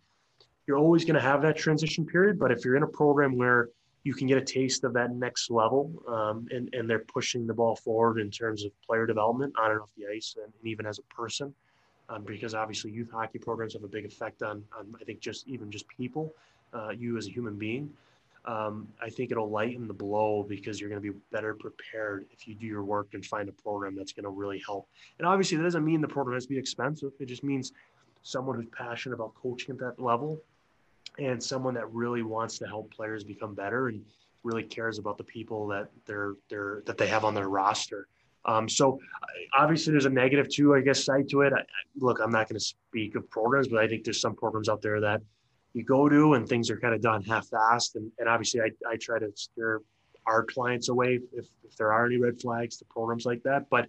you're 0.66 0.78
always 0.78 1.04
going 1.04 1.14
to 1.14 1.20
have 1.20 1.40
that 1.42 1.56
transition 1.56 2.04
period. 2.04 2.38
But 2.38 2.52
if 2.52 2.64
you're 2.64 2.76
in 2.76 2.82
a 2.82 2.88
program 2.88 3.36
where 3.36 3.70
you 4.04 4.14
can 4.14 4.26
get 4.26 4.38
a 4.38 4.44
taste 4.44 4.84
of 4.84 4.92
that 4.94 5.12
next 5.12 5.50
level. 5.50 5.92
Um, 6.08 6.48
and, 6.50 6.72
and 6.74 6.88
they're 6.88 7.00
pushing 7.00 7.46
the 7.46 7.54
ball 7.54 7.76
forward 7.76 8.18
in 8.18 8.30
terms 8.30 8.64
of 8.64 8.72
player 8.82 9.06
development 9.06 9.54
on 9.58 9.70
and 9.70 9.80
off 9.80 9.90
the 9.96 10.06
ice 10.06 10.36
and, 10.36 10.52
and 10.52 10.66
even 10.66 10.86
as 10.86 10.98
a 10.98 11.14
person. 11.14 11.54
Um, 12.08 12.24
because 12.24 12.54
obviously 12.54 12.90
youth 12.90 13.10
hockey 13.10 13.38
programs 13.38 13.74
have 13.74 13.84
a 13.84 13.88
big 13.88 14.04
effect 14.04 14.42
on, 14.42 14.64
on 14.76 14.94
I 15.00 15.04
think 15.04 15.20
just 15.20 15.46
even 15.48 15.70
just 15.70 15.86
people, 15.88 16.34
uh, 16.74 16.90
you 16.90 17.16
as 17.16 17.26
a 17.26 17.30
human 17.30 17.56
being. 17.56 17.90
Um, 18.44 18.88
I 19.00 19.08
think 19.08 19.30
it'll 19.30 19.50
lighten 19.50 19.86
the 19.86 19.94
blow 19.94 20.44
because 20.46 20.80
you're 20.80 20.90
going 20.90 21.00
to 21.00 21.12
be 21.12 21.16
better 21.30 21.54
prepared 21.54 22.26
if 22.32 22.48
you 22.48 22.56
do 22.56 22.66
your 22.66 22.82
work 22.82 23.08
and 23.12 23.24
find 23.24 23.48
a 23.48 23.52
program 23.52 23.94
that's 23.94 24.12
going 24.12 24.24
to 24.24 24.30
really 24.30 24.60
help. 24.66 24.88
And 25.18 25.28
obviously, 25.28 25.56
that 25.58 25.62
doesn't 25.62 25.84
mean 25.84 26.00
the 26.00 26.08
program 26.08 26.34
has 26.34 26.44
to 26.46 26.48
be 26.50 26.58
expensive. 26.58 27.12
It 27.20 27.26
just 27.26 27.44
means 27.44 27.72
someone 28.22 28.56
who's 28.56 28.66
passionate 28.76 29.14
about 29.14 29.34
coaching 29.34 29.70
at 29.70 29.78
that 29.78 30.02
level 30.02 30.40
and 31.18 31.42
someone 31.42 31.74
that 31.74 31.90
really 31.92 32.22
wants 32.22 32.58
to 32.58 32.66
help 32.66 32.92
players 32.94 33.24
become 33.24 33.54
better 33.54 33.88
and 33.88 34.04
really 34.42 34.62
cares 34.62 34.98
about 34.98 35.18
the 35.18 35.24
people 35.24 35.66
that 35.68 35.88
they're 36.06 36.34
they're 36.48 36.82
that 36.86 36.98
they 36.98 37.06
have 37.06 37.24
on 37.24 37.34
their 37.34 37.48
roster. 37.48 38.08
Um, 38.44 38.68
so 38.68 38.98
obviously 39.54 39.92
there's 39.92 40.06
a 40.06 40.10
negative 40.10 40.48
too, 40.48 40.74
I 40.74 40.80
guess, 40.80 41.04
side 41.04 41.28
to 41.28 41.42
it. 41.42 41.52
I, 41.52 41.62
look, 41.96 42.18
I'm 42.20 42.32
not 42.32 42.48
going 42.48 42.58
to 42.58 42.64
speak 42.64 43.14
of 43.14 43.30
programs, 43.30 43.68
but 43.68 43.78
I 43.78 43.86
think 43.86 44.02
there's 44.02 44.20
some 44.20 44.34
programs 44.34 44.68
out 44.68 44.82
there 44.82 45.00
that 45.00 45.22
you 45.74 45.84
go 45.84 46.08
to 46.08 46.34
and 46.34 46.48
things 46.48 46.68
are 46.68 46.76
kind 46.76 46.92
of 46.92 47.00
done 47.00 47.22
half-assed. 47.22 47.94
And, 47.94 48.10
and 48.18 48.28
obviously 48.28 48.60
I, 48.60 48.70
I 48.90 48.96
try 48.96 49.20
to 49.20 49.30
steer 49.36 49.80
our 50.26 50.44
clients 50.44 50.88
away 50.88 51.20
if, 51.32 51.46
if 51.64 51.76
there 51.76 51.92
are 51.92 52.04
any 52.04 52.16
red 52.16 52.40
flags 52.40 52.76
to 52.78 52.84
programs 52.86 53.26
like 53.26 53.44
that. 53.44 53.70
But 53.70 53.86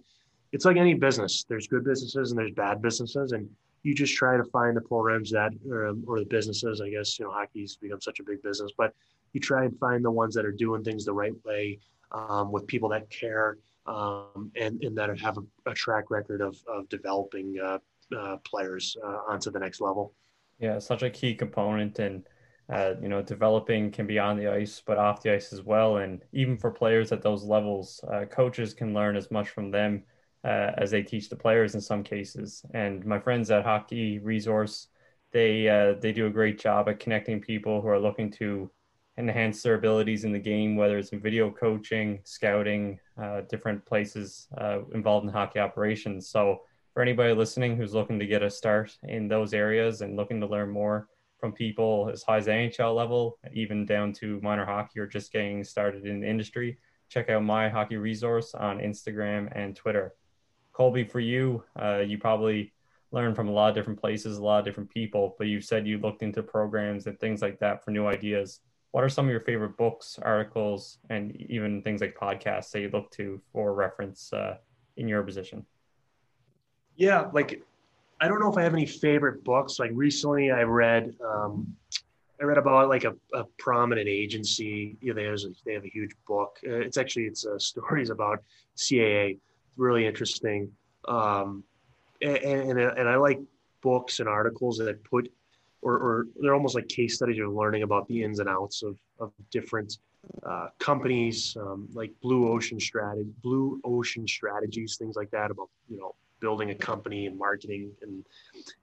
it's 0.52 0.64
like 0.64 0.76
any 0.76 0.94
business. 0.94 1.44
There's 1.48 1.66
good 1.66 1.84
businesses 1.84 2.30
and 2.30 2.38
there's 2.38 2.52
bad 2.52 2.80
businesses. 2.80 3.32
And 3.32 3.50
you 3.84 3.94
just 3.94 4.16
try 4.16 4.36
to 4.36 4.44
find 4.44 4.76
the 4.76 4.80
programs 4.80 5.30
that, 5.30 5.52
or, 5.70 5.86
um, 5.86 6.02
or 6.08 6.18
the 6.18 6.24
businesses, 6.24 6.80
I 6.80 6.88
guess, 6.88 7.18
you 7.18 7.26
know, 7.26 7.30
hockey's 7.30 7.76
become 7.76 8.00
such 8.00 8.18
a 8.18 8.24
big 8.24 8.42
business, 8.42 8.72
but 8.76 8.94
you 9.34 9.40
try 9.40 9.64
and 9.64 9.78
find 9.78 10.02
the 10.02 10.10
ones 10.10 10.34
that 10.34 10.46
are 10.46 10.52
doing 10.52 10.82
things 10.82 11.04
the 11.04 11.12
right 11.12 11.34
way 11.44 11.78
um, 12.10 12.50
with 12.50 12.66
people 12.66 12.88
that 12.88 13.08
care 13.10 13.58
um, 13.86 14.50
and, 14.56 14.82
and 14.82 14.96
that 14.96 15.16
have 15.20 15.36
a, 15.36 15.70
a, 15.70 15.74
track 15.74 16.10
record 16.10 16.40
of, 16.40 16.56
of 16.66 16.88
developing 16.88 17.56
uh, 17.62 17.78
uh, 18.16 18.38
players 18.38 18.96
uh, 19.04 19.18
onto 19.28 19.50
the 19.50 19.58
next 19.58 19.82
level. 19.82 20.14
Yeah, 20.58 20.78
such 20.78 21.02
a 21.02 21.10
key 21.10 21.34
component. 21.34 21.98
And, 21.98 22.22
uh, 22.72 22.94
you 23.02 23.10
know, 23.10 23.20
developing 23.20 23.90
can 23.90 24.06
be 24.06 24.18
on 24.18 24.38
the 24.38 24.48
ice, 24.48 24.82
but 24.86 24.96
off 24.96 25.20
the 25.20 25.34
ice 25.34 25.52
as 25.52 25.60
well. 25.60 25.98
And 25.98 26.24
even 26.32 26.56
for 26.56 26.70
players 26.70 27.12
at 27.12 27.20
those 27.20 27.44
levels, 27.44 28.02
uh, 28.10 28.24
coaches 28.24 28.72
can 28.72 28.94
learn 28.94 29.16
as 29.16 29.30
much 29.30 29.50
from 29.50 29.70
them 29.70 30.04
uh, 30.44 30.72
as 30.76 30.90
they 30.90 31.02
teach 31.02 31.28
the 31.28 31.36
players 31.36 31.74
in 31.74 31.80
some 31.80 32.02
cases. 32.02 32.64
And 32.74 33.04
my 33.04 33.18
friends 33.18 33.50
at 33.50 33.64
Hockey 33.64 34.18
Resource, 34.18 34.88
they 35.32 35.68
uh, 35.68 35.94
they 36.00 36.12
do 36.12 36.26
a 36.26 36.30
great 36.30 36.60
job 36.60 36.88
at 36.88 37.00
connecting 37.00 37.40
people 37.40 37.80
who 37.80 37.88
are 37.88 37.98
looking 37.98 38.30
to 38.32 38.70
enhance 39.16 39.62
their 39.62 39.74
abilities 39.74 40.24
in 40.24 40.32
the 40.32 40.38
game, 40.38 40.76
whether 40.76 40.98
it's 40.98 41.10
in 41.10 41.20
video 41.20 41.50
coaching, 41.50 42.20
scouting, 42.24 42.98
uh, 43.20 43.42
different 43.48 43.84
places 43.86 44.48
uh, 44.58 44.80
involved 44.92 45.26
in 45.26 45.32
hockey 45.32 45.60
operations. 45.60 46.28
So 46.28 46.62
for 46.92 47.02
anybody 47.02 47.32
listening 47.32 47.76
who's 47.76 47.94
looking 47.94 48.18
to 48.18 48.26
get 48.26 48.42
a 48.42 48.50
start 48.50 48.96
in 49.04 49.28
those 49.28 49.54
areas 49.54 50.00
and 50.00 50.16
looking 50.16 50.40
to 50.40 50.46
learn 50.46 50.70
more 50.70 51.08
from 51.38 51.52
people 51.52 52.10
as 52.12 52.22
high 52.22 52.38
as 52.38 52.46
NHL 52.46 52.94
level, 52.94 53.38
even 53.52 53.86
down 53.86 54.12
to 54.14 54.40
minor 54.40 54.64
hockey 54.64 54.98
or 54.98 55.06
just 55.06 55.32
getting 55.32 55.62
started 55.62 56.06
in 56.06 56.20
the 56.20 56.28
industry, 56.28 56.78
check 57.08 57.28
out 57.28 57.44
my 57.44 57.68
hockey 57.68 57.96
resource 57.96 58.54
on 58.54 58.78
Instagram 58.78 59.48
and 59.54 59.76
Twitter. 59.76 60.14
Colby, 60.74 61.04
for 61.04 61.20
you, 61.20 61.62
uh, 61.80 61.98
you 61.98 62.18
probably 62.18 62.72
learned 63.12 63.36
from 63.36 63.48
a 63.48 63.52
lot 63.52 63.68
of 63.68 63.76
different 63.76 63.98
places, 63.98 64.38
a 64.38 64.42
lot 64.42 64.58
of 64.58 64.64
different 64.64 64.90
people, 64.90 65.36
but 65.38 65.46
you 65.46 65.60
said 65.60 65.86
you 65.86 65.98
looked 65.98 66.22
into 66.22 66.42
programs 66.42 67.06
and 67.06 67.18
things 67.20 67.40
like 67.40 67.60
that 67.60 67.84
for 67.84 67.92
new 67.92 68.06
ideas. 68.08 68.60
What 68.90 69.04
are 69.04 69.08
some 69.08 69.26
of 69.26 69.30
your 69.30 69.40
favorite 69.40 69.76
books, 69.76 70.18
articles, 70.20 70.98
and 71.10 71.34
even 71.48 71.80
things 71.82 72.00
like 72.00 72.16
podcasts 72.16 72.70
that 72.72 72.80
you 72.80 72.90
look 72.92 73.10
to 73.12 73.40
for 73.52 73.72
reference 73.72 74.32
uh, 74.32 74.56
in 74.96 75.06
your 75.06 75.22
position? 75.22 75.64
Yeah, 76.96 77.28
like 77.32 77.62
I 78.20 78.28
don't 78.28 78.40
know 78.40 78.50
if 78.50 78.58
I 78.58 78.62
have 78.62 78.74
any 78.74 78.86
favorite 78.86 79.44
books. 79.44 79.78
Like 79.78 79.90
recently, 79.94 80.50
I 80.50 80.62
read 80.62 81.14
um, 81.24 81.76
I 82.40 82.44
read 82.44 82.58
about 82.58 82.88
like 82.88 83.04
a, 83.04 83.14
a 83.32 83.44
prominent 83.58 84.08
agency. 84.08 84.96
You 85.00 85.14
know, 85.14 85.20
they, 85.20 85.24
have 85.24 85.34
a, 85.34 85.54
they 85.64 85.74
have 85.74 85.84
a 85.84 85.90
huge 85.90 86.12
book. 86.26 86.58
Uh, 86.66 86.74
it's 86.78 86.96
actually 86.96 87.24
it's 87.24 87.46
uh, 87.46 87.58
stories 87.58 88.10
about 88.10 88.42
CAA 88.76 89.38
really 89.76 90.06
interesting. 90.06 90.70
Um, 91.06 91.64
and, 92.22 92.36
and, 92.36 92.80
and 92.80 93.08
I 93.08 93.16
like 93.16 93.40
books 93.82 94.20
and 94.20 94.28
articles 94.28 94.78
that 94.78 95.02
put, 95.04 95.30
or, 95.82 95.94
or 95.94 96.26
they're 96.40 96.54
almost 96.54 96.74
like 96.74 96.88
case 96.88 97.16
studies 97.16 97.36
you're 97.36 97.48
learning 97.48 97.82
about 97.82 98.08
the 98.08 98.22
ins 98.22 98.38
and 98.38 98.48
outs 98.48 98.82
of, 98.82 98.96
of 99.20 99.32
different 99.50 99.98
uh, 100.46 100.68
companies, 100.78 101.56
um, 101.60 101.86
like 101.92 102.10
Blue 102.22 102.50
Ocean 102.50 102.80
strategy, 102.80 103.28
Blue 103.42 103.80
Ocean 103.84 104.26
strategies, 104.26 104.96
things 104.96 105.16
like 105.16 105.30
that 105.30 105.50
about, 105.50 105.68
you 105.90 105.98
know, 105.98 106.14
building 106.40 106.70
a 106.70 106.74
company 106.74 107.26
and 107.26 107.38
marketing 107.38 107.90
and, 108.02 108.24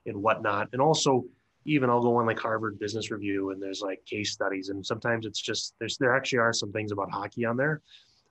and 0.06 0.22
whatnot. 0.22 0.70
And 0.74 0.82
also 0.82 1.26
even 1.66 1.90
I'll 1.90 2.02
go 2.02 2.16
on 2.16 2.26
like 2.26 2.40
Harvard 2.40 2.80
Business 2.80 3.12
Review 3.12 3.52
and 3.52 3.62
there's 3.62 3.82
like 3.82 4.04
case 4.06 4.32
studies, 4.32 4.70
and 4.70 4.86
sometimes 4.86 5.26
it's 5.26 5.40
just 5.40 5.76
there's 5.80 5.98
there 5.98 6.16
actually 6.16 6.40
are 6.40 6.54
some 6.54 6.72
things 6.72 6.92
about 6.92 7.12
hockey 7.12 7.46
on 7.46 7.58
there. 7.58 7.82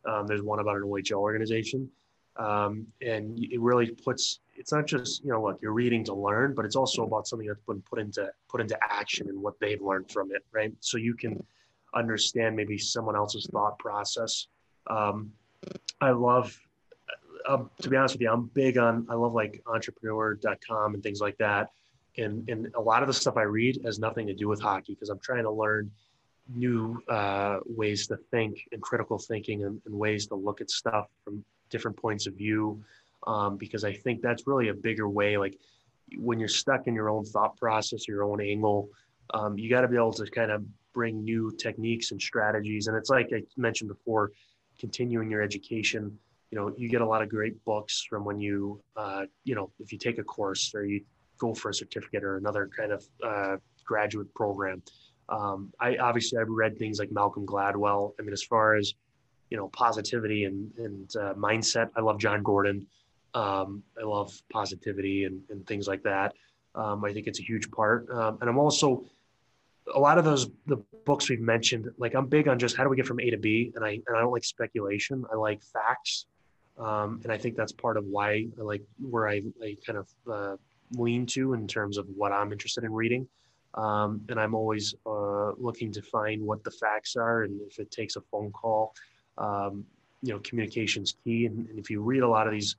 Um, 0.04 0.26
there's 0.26 0.42
one 0.42 0.60
about 0.60 0.76
an 0.76 0.82
OHL 0.82 1.18
organization, 1.18 1.88
um, 2.40 2.86
and 3.02 3.38
it 3.38 3.60
really 3.60 3.90
puts 3.90 4.40
it's 4.56 4.72
not 4.72 4.86
just 4.86 5.22
you 5.24 5.30
know 5.30 5.42
look 5.42 5.58
you're 5.62 5.72
reading 5.72 6.04
to 6.04 6.14
learn, 6.14 6.54
but 6.54 6.64
it's 6.64 6.76
also 6.76 7.04
about 7.04 7.26
something 7.26 7.46
that's 7.46 7.60
been 7.66 7.82
put 7.82 7.98
into 7.98 8.30
put 8.48 8.60
into 8.60 8.78
action 8.82 9.28
and 9.28 9.40
what 9.40 9.58
they've 9.60 9.82
learned 9.82 10.10
from 10.10 10.30
it, 10.32 10.44
right? 10.52 10.72
So 10.80 10.96
you 10.98 11.14
can 11.14 11.42
understand 11.94 12.56
maybe 12.56 12.78
someone 12.78 13.16
else's 13.16 13.46
thought 13.52 13.78
process. 13.78 14.46
Um, 14.86 15.32
I 16.00 16.10
love 16.10 16.58
um, 17.48 17.70
to 17.82 17.88
be 17.88 17.96
honest 17.96 18.14
with 18.14 18.22
you, 18.22 18.30
I'm 18.30 18.50
big 18.54 18.78
on, 18.78 19.06
I 19.10 19.14
love 19.14 19.34
like 19.34 19.62
entrepreneur.com 19.66 20.94
and 20.94 21.02
things 21.02 21.20
like 21.20 21.36
that. 21.38 21.70
And, 22.18 22.48
and 22.48 22.72
a 22.74 22.80
lot 22.80 23.02
of 23.02 23.08
the 23.08 23.14
stuff 23.14 23.36
I 23.36 23.42
read 23.42 23.80
has 23.84 23.98
nothing 23.98 24.26
to 24.26 24.34
do 24.34 24.48
with 24.48 24.60
hockey 24.60 24.94
because 24.94 25.08
I'm 25.08 25.20
trying 25.20 25.44
to 25.44 25.50
learn 25.50 25.90
new 26.54 27.00
uh, 27.08 27.58
ways 27.66 28.06
to 28.08 28.16
think 28.30 28.68
and 28.72 28.82
critical 28.82 29.18
thinking 29.18 29.64
and, 29.64 29.80
and, 29.86 29.94
ways 29.94 30.26
to 30.26 30.34
look 30.34 30.60
at 30.60 30.68
stuff 30.68 31.06
from 31.24 31.44
different 31.70 31.96
points 31.96 32.26
of 32.26 32.34
view. 32.34 32.82
Um, 33.26 33.56
because 33.56 33.84
I 33.84 33.92
think 33.92 34.22
that's 34.22 34.46
really 34.46 34.68
a 34.68 34.74
bigger 34.74 35.08
way. 35.08 35.36
Like 35.36 35.58
when 36.16 36.38
you're 36.38 36.48
stuck 36.48 36.86
in 36.86 36.94
your 36.94 37.10
own 37.10 37.24
thought 37.24 37.56
process, 37.56 38.08
your 38.08 38.24
own 38.24 38.40
angle, 38.40 38.88
um, 39.34 39.58
you 39.58 39.68
got 39.68 39.82
to 39.82 39.88
be 39.88 39.96
able 39.96 40.12
to 40.14 40.26
kind 40.30 40.50
of 40.50 40.64
bring 40.94 41.22
new 41.22 41.54
techniques 41.58 42.12
and 42.12 42.20
strategies. 42.20 42.86
And 42.86 42.96
it's 42.96 43.10
like 43.10 43.28
I 43.34 43.42
mentioned 43.56 43.88
before, 43.88 44.32
continuing 44.78 45.30
your 45.30 45.42
education 45.42 46.18
you 46.50 46.58
know 46.58 46.72
you 46.76 46.88
get 46.88 47.00
a 47.00 47.06
lot 47.06 47.22
of 47.22 47.28
great 47.28 47.64
books 47.64 48.04
from 48.08 48.24
when 48.24 48.40
you 48.40 48.80
uh, 48.96 49.24
you 49.44 49.54
know 49.54 49.70
if 49.78 49.92
you 49.92 49.98
take 49.98 50.18
a 50.18 50.24
course 50.24 50.72
or 50.74 50.84
you 50.84 51.02
go 51.38 51.54
for 51.54 51.70
a 51.70 51.74
certificate 51.74 52.22
or 52.22 52.36
another 52.36 52.68
kind 52.76 52.92
of 52.92 53.06
uh, 53.24 53.56
graduate 53.84 54.32
program 54.34 54.82
um, 55.28 55.72
i 55.80 55.96
obviously 55.96 56.38
i've 56.38 56.48
read 56.48 56.76
things 56.78 56.98
like 56.98 57.10
malcolm 57.12 57.46
gladwell 57.46 58.12
i 58.18 58.22
mean 58.22 58.32
as 58.32 58.42
far 58.42 58.76
as 58.76 58.94
you 59.50 59.56
know 59.56 59.68
positivity 59.68 60.44
and 60.44 60.70
and 60.78 61.16
uh, 61.16 61.34
mindset. 61.34 61.90
I 61.96 62.00
love 62.00 62.18
John 62.18 62.42
gordon. 62.42 62.86
Um, 63.32 63.84
i 63.96 64.04
love 64.04 64.32
positivity 64.52 65.24
and, 65.24 65.40
and 65.50 65.64
things 65.66 65.86
like 65.86 66.02
that. 66.02 66.34
Um, 66.74 67.04
i 67.04 67.12
think 67.12 67.26
it's 67.26 67.38
a 67.38 67.42
huge 67.42 67.70
part. 67.70 68.08
Um, 68.10 68.38
and 68.40 68.50
i'm 68.50 68.58
also 68.58 69.04
a 69.94 69.98
lot 69.98 70.18
of 70.18 70.24
those 70.24 70.48
the 70.66 70.76
books 71.04 71.28
we've 71.28 71.40
mentioned 71.40 71.88
like 71.98 72.14
i'm 72.14 72.26
big 72.26 72.48
on 72.48 72.58
just 72.58 72.76
how 72.76 72.84
do 72.84 72.90
we 72.90 72.96
get 72.96 73.06
from 73.06 73.20
a 73.20 73.30
to 73.30 73.36
b? 73.36 73.72
And 73.74 73.84
i 73.84 73.90
and 73.90 74.16
i 74.16 74.20
don't 74.20 74.32
like 74.32 74.44
speculation. 74.44 75.24
I 75.32 75.36
like 75.36 75.62
facts. 75.62 76.26
Um, 76.78 77.20
and 77.24 77.32
I 77.32 77.36
think 77.36 77.56
that's 77.56 77.72
part 77.72 77.96
of 77.98 78.04
why 78.06 78.46
I 78.58 78.62
like 78.62 78.82
where 78.98 79.28
I, 79.28 79.42
I 79.62 79.76
kind 79.86 79.98
of 79.98 80.08
uh, 80.32 80.56
lean 80.92 81.26
to 81.26 81.52
in 81.52 81.68
terms 81.68 81.98
of 81.98 82.06
what 82.16 82.32
I'm 82.32 82.52
interested 82.52 82.84
in 82.84 82.92
reading. 82.92 83.28
Um, 83.74 84.22
and 84.28 84.40
I'm 84.40 84.54
always 84.54 84.94
uh, 85.06 85.52
looking 85.52 85.92
to 85.92 86.02
find 86.02 86.42
what 86.42 86.64
the 86.64 86.70
facts 86.70 87.16
are, 87.16 87.42
and 87.42 87.60
if 87.70 87.78
it 87.78 87.90
takes 87.90 88.16
a 88.16 88.20
phone 88.20 88.50
call, 88.50 88.94
um, 89.40 89.84
you 90.22 90.32
know, 90.32 90.38
communication's 90.40 91.14
key. 91.24 91.46
And, 91.46 91.68
and, 91.68 91.78
if 91.78 91.90
you 91.90 92.02
read 92.02 92.22
a 92.22 92.28
lot 92.28 92.46
of 92.46 92.52
these 92.52 92.76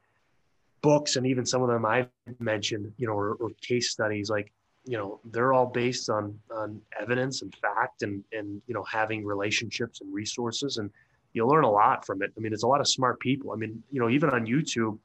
books, 0.81 1.15
and 1.15 1.25
even 1.25 1.45
some 1.45 1.61
of 1.61 1.67
them 1.67 1.85
I've 1.85 2.07
mentioned, 2.39 2.93
you 2.97 3.07
know, 3.07 3.13
or, 3.13 3.33
or 3.33 3.49
case 3.61 3.91
studies, 3.91 4.29
like 4.29 4.53
you 4.85 4.97
know, 4.97 5.19
they're 5.25 5.53
all 5.53 5.67
based 5.67 6.09
on 6.09 6.39
on 6.55 6.81
evidence 6.99 7.41
and 7.41 7.53
fact, 7.55 8.03
and 8.03 8.23
and 8.31 8.61
you 8.67 8.73
know, 8.73 8.83
having 8.83 9.25
relationships 9.25 10.01
and 10.01 10.13
resources 10.13 10.77
and 10.77 10.89
you'll 11.33 11.47
learn 11.47 11.63
a 11.63 11.71
lot 11.71 12.05
from 12.05 12.21
it. 12.21 12.31
I 12.35 12.39
mean, 12.39 12.53
it's 12.53 12.63
a 12.63 12.67
lot 12.67 12.81
of 12.81 12.87
smart 12.87 13.19
people. 13.19 13.51
I 13.51 13.55
mean, 13.55 13.83
you 13.91 13.99
know, 13.99 14.09
even 14.09 14.29
on 14.29 14.45
YouTube, 14.45 14.97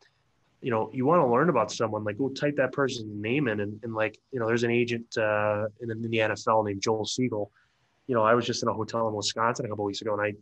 you 0.60 0.70
know, 0.70 0.90
you 0.92 1.06
want 1.06 1.20
to 1.20 1.26
learn 1.26 1.48
about 1.48 1.70
someone, 1.70 2.04
like 2.04 2.18
go 2.18 2.28
type 2.28 2.56
that 2.56 2.72
person's 2.72 3.06
name 3.08 3.48
in 3.48 3.60
and, 3.60 3.78
and 3.82 3.94
like, 3.94 4.18
you 4.32 4.40
know, 4.40 4.46
there's 4.46 4.64
an 4.64 4.70
agent 4.70 5.06
uh, 5.16 5.66
in, 5.80 5.90
in 5.90 6.02
the 6.02 6.18
NFL 6.18 6.66
named 6.66 6.82
Joel 6.82 7.04
Segal. 7.04 7.50
You 8.06 8.14
know, 8.14 8.22
I 8.22 8.34
was 8.34 8.46
just 8.46 8.62
in 8.62 8.68
a 8.68 8.72
hotel 8.72 9.08
in 9.08 9.14
Wisconsin 9.14 9.66
a 9.66 9.68
couple 9.68 9.84
weeks 9.84 10.00
ago 10.00 10.14
and 10.14 10.22
I, 10.22 10.32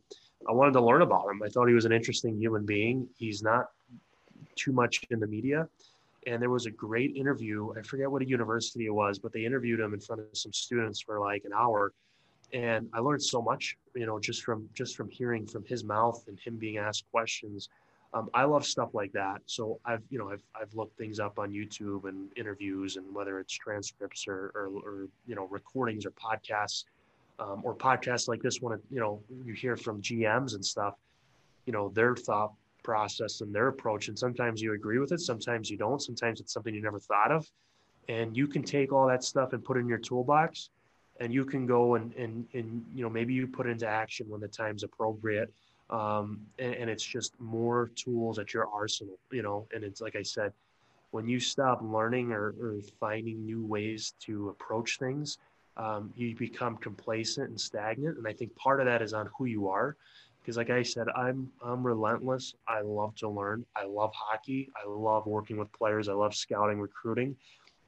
I 0.49 0.53
wanted 0.53 0.73
to 0.73 0.81
learn 0.81 1.03
about 1.03 1.29
him. 1.29 1.43
I 1.43 1.49
thought 1.49 1.67
he 1.67 1.75
was 1.75 1.85
an 1.85 1.93
interesting 1.93 2.39
human 2.39 2.65
being. 2.65 3.09
He's 3.17 3.43
not 3.43 3.67
too 4.57 4.73
much 4.73 5.05
in 5.11 5.21
the 5.21 5.27
media. 5.27 5.69
And 6.27 6.41
there 6.41 6.51
was 6.51 6.67
a 6.67 6.71
great 6.71 7.17
interview. 7.17 7.75
I 7.77 7.83
forget 7.83 8.11
what 8.11 8.23
a 8.23 8.29
university 8.29 8.87
it 8.87 8.95
was, 8.95 9.19
but 9.19 9.33
they 9.33 9.45
interviewed 9.45 9.81
him 9.81 9.93
in 9.93 10.01
front 10.01 10.23
of 10.23 10.27
some 10.33 10.53
students 10.53 11.01
for 11.01 11.21
like 11.21 11.45
an 11.45 11.53
hour 11.55 11.93
and 12.55 12.89
I 12.95 13.01
learned 13.01 13.23
so 13.23 13.43
much, 13.43 13.77
you 13.97 14.07
know, 14.07 14.21
just 14.21 14.45
from 14.45 14.69
just 14.75 14.97
from 14.97 15.11
hearing 15.11 15.45
from 15.47 15.65
his 15.65 15.85
mouth 15.85 16.23
and 16.29 16.39
him 16.39 16.57
being 16.57 16.79
asked 16.79 17.05
questions. 17.11 17.69
Um, 18.15 18.31
I 18.33 18.45
love 18.45 18.65
stuff 18.65 18.95
like 18.95 19.11
that. 19.13 19.43
So 19.47 19.81
I've, 19.85 20.03
you 20.09 20.21
know, 20.21 20.31
I've, 20.31 20.43
I've 20.55 20.73
looked 20.73 20.97
things 20.97 21.19
up 21.19 21.41
on 21.41 21.51
YouTube 21.51 22.09
and 22.09 22.31
interviews 22.37 22.95
and 22.95 23.13
whether 23.13 23.41
it's 23.41 23.53
transcripts 23.53 24.29
or, 24.29 24.53
or, 24.55 24.71
or 24.85 25.09
you 25.27 25.35
know, 25.35 25.49
recordings 25.51 26.07
or 26.07 26.13
podcasts 26.13 26.85
um, 27.39 27.63
or 27.65 27.75
podcasts 27.75 28.29
like 28.29 28.43
this 28.43 28.61
one, 28.61 28.79
you 28.91 29.01
know, 29.01 29.21
you 29.45 29.53
hear 29.53 29.77
from 29.77 30.01
GMs 30.01 30.55
and 30.55 30.65
stuff, 30.65 30.95
you 31.67 31.73
know, 31.73 31.89
their 31.91 32.15
thought 32.15 32.53
process 32.83 33.41
and 33.41 33.55
their 33.55 33.69
approach. 33.69 34.09
And 34.09 34.19
sometimes 34.19 34.61
you 34.61 34.75
agree 34.75 34.99
with 34.99 35.13
it. 35.13 35.21
Sometimes 35.21 35.71
you 35.71 35.77
don't. 35.77 36.01
Sometimes 36.01 36.41
it's 36.41 36.53
something 36.53 36.75
you 36.75 36.83
never 36.83 36.99
thought 36.99 37.33
of. 37.33 37.47
And 38.09 38.37
you 38.37 38.47
can 38.47 38.63
take 38.63 38.93
all 38.93 39.07
that 39.09 39.25
stuff 39.25 39.53
and 39.53 39.65
put 39.65 39.79
in 39.79 39.89
your 39.89 39.99
toolbox 39.99 40.71
and 41.21 41.33
you 41.33 41.45
can 41.45 41.67
go 41.67 41.95
and, 41.95 42.13
and, 42.15 42.47
and 42.55 42.85
you 42.95 43.03
know 43.03 43.11
maybe 43.11 43.35
you 43.35 43.47
put 43.47 43.67
into 43.67 43.87
action 43.87 44.29
when 44.29 44.41
the 44.41 44.49
time's 44.49 44.83
appropriate 44.83 45.53
um, 45.91 46.41
and, 46.59 46.75
and, 46.75 46.91
it's 46.91 47.05
just 47.05 47.39
more 47.39 47.91
tools 47.95 48.39
at 48.39 48.55
your 48.55 48.69
arsenal 48.73 49.19
you 49.31 49.43
know 49.43 49.67
and 49.75 49.85
it's 49.85 50.01
like 50.01 50.17
i 50.17 50.23
said 50.23 50.53
when 51.11 51.29
you 51.29 51.39
stop 51.39 51.81
learning 51.83 52.33
or, 52.33 52.55
or 52.61 52.77
finding 52.99 53.45
new 53.45 53.65
ways 53.65 54.15
to 54.21 54.49
approach 54.49 54.99
things 54.99 55.39
um, 55.77 56.13
you 56.17 56.35
become 56.37 56.77
complacent 56.77 57.51
and 57.51 57.61
stagnant. 57.61 58.19
And 58.19 58.27
i 58.27 58.33
think 58.33 58.55
part 58.57 58.81
of 58.81 58.87
that 58.87 59.03
is 59.03 59.13
on 59.13 59.29
who 59.37 59.47
you 59.47 59.69
are. 59.69 59.97
Because 60.41 60.57
like 60.57 60.71
i 60.71 60.83
said 60.83 61.07
i'm 61.17 61.51
i'm 61.63 61.87
relentless. 61.87 62.55
I 62.69 62.81
love 62.83 63.15
to 63.17 63.29
learn. 63.29 63.65
I 63.75 63.85
love 63.85 64.13
hockey. 64.15 64.71
I 64.77 64.89
love 64.89 65.27
working 65.27 65.57
with 65.57 65.73
players. 65.73 66.09
I 66.09 66.13
love 66.13 66.35
scouting 66.35 66.81
recruiting 66.81 67.37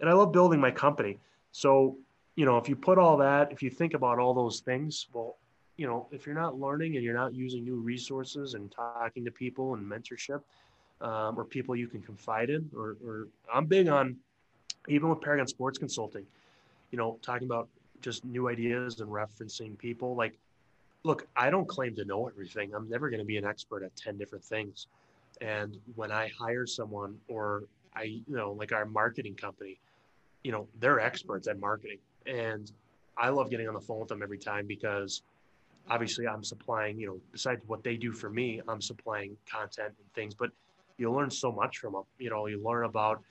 and 0.00 0.10
i 0.10 0.12
love 0.12 0.32
building 0.32 0.60
my 0.60 0.70
company. 0.70 1.18
So 1.52 1.98
you 2.36 2.44
know, 2.44 2.58
if 2.58 2.68
you 2.68 2.76
put 2.76 2.98
all 2.98 3.16
that, 3.16 3.50
if 3.50 3.62
you 3.62 3.70
think 3.70 3.94
about 3.94 4.18
all 4.18 4.34
those 4.34 4.60
things, 4.60 5.06
well, 5.12 5.38
you 5.76 5.86
know, 5.86 6.06
if 6.12 6.26
you're 6.26 6.34
not 6.34 6.58
learning 6.60 6.96
and 6.96 7.04
you're 7.04 7.14
not 7.14 7.34
using 7.34 7.64
new 7.64 7.76
resources 7.76 8.54
and 8.54 8.70
talking 8.70 9.24
to 9.24 9.30
people 9.30 9.74
and 9.74 9.90
mentorship, 9.90 10.42
um, 11.00 11.38
or 11.38 11.44
people 11.44 11.74
you 11.74 11.88
can 11.88 12.02
confide 12.02 12.50
in, 12.50 12.70
or, 12.74 12.96
or 13.04 13.28
I'm 13.52 13.66
big 13.66 13.88
on, 13.88 14.16
even 14.88 15.08
with 15.08 15.20
Paragon 15.20 15.46
Sports 15.46 15.78
Consulting, 15.78 16.24
you 16.90 16.98
know, 16.98 17.18
talking 17.22 17.46
about 17.46 17.68
just 18.00 18.24
new 18.24 18.48
ideas 18.48 19.00
and 19.00 19.10
referencing 19.10 19.76
people. 19.78 20.14
Like, 20.14 20.38
look, 21.04 21.26
I 21.36 21.50
don't 21.50 21.68
claim 21.68 21.94
to 21.96 22.04
know 22.04 22.28
everything. 22.28 22.74
I'm 22.74 22.88
never 22.88 23.10
going 23.10 23.20
to 23.20 23.26
be 23.26 23.36
an 23.36 23.44
expert 23.44 23.82
at 23.82 23.94
10 23.96 24.16
different 24.16 24.44
things. 24.44 24.86
And 25.40 25.78
when 25.94 26.10
I 26.10 26.30
hire 26.38 26.66
someone 26.66 27.16
or 27.28 27.64
I, 27.94 28.02
you 28.02 28.22
know, 28.28 28.52
like 28.52 28.72
our 28.72 28.84
marketing 28.86 29.34
company, 29.34 29.78
you 30.42 30.52
know, 30.52 30.66
they're 30.80 31.00
experts 31.00 31.48
at 31.48 31.58
marketing 31.58 31.98
and 32.26 32.70
I 33.16 33.30
love 33.30 33.50
getting 33.50 33.68
on 33.68 33.74
the 33.74 33.80
phone 33.80 34.00
with 34.00 34.08
them 34.08 34.22
every 34.22 34.38
time 34.38 34.66
because 34.66 35.22
obviously 35.88 36.26
I'm 36.26 36.44
supplying, 36.44 36.98
you 36.98 37.06
know, 37.06 37.18
besides 37.32 37.62
what 37.66 37.82
they 37.82 37.96
do 37.96 38.12
for 38.12 38.28
me, 38.28 38.60
I'm 38.68 38.80
supplying 38.80 39.36
content 39.50 39.94
and 39.98 40.12
things, 40.14 40.34
but 40.34 40.50
you 40.98 41.10
learn 41.12 41.30
so 41.30 41.52
much 41.52 41.78
from 41.78 41.92
them. 41.94 42.02
You 42.18 42.30
know, 42.30 42.46
you 42.46 42.62
learn 42.62 42.84
about, 42.84 43.22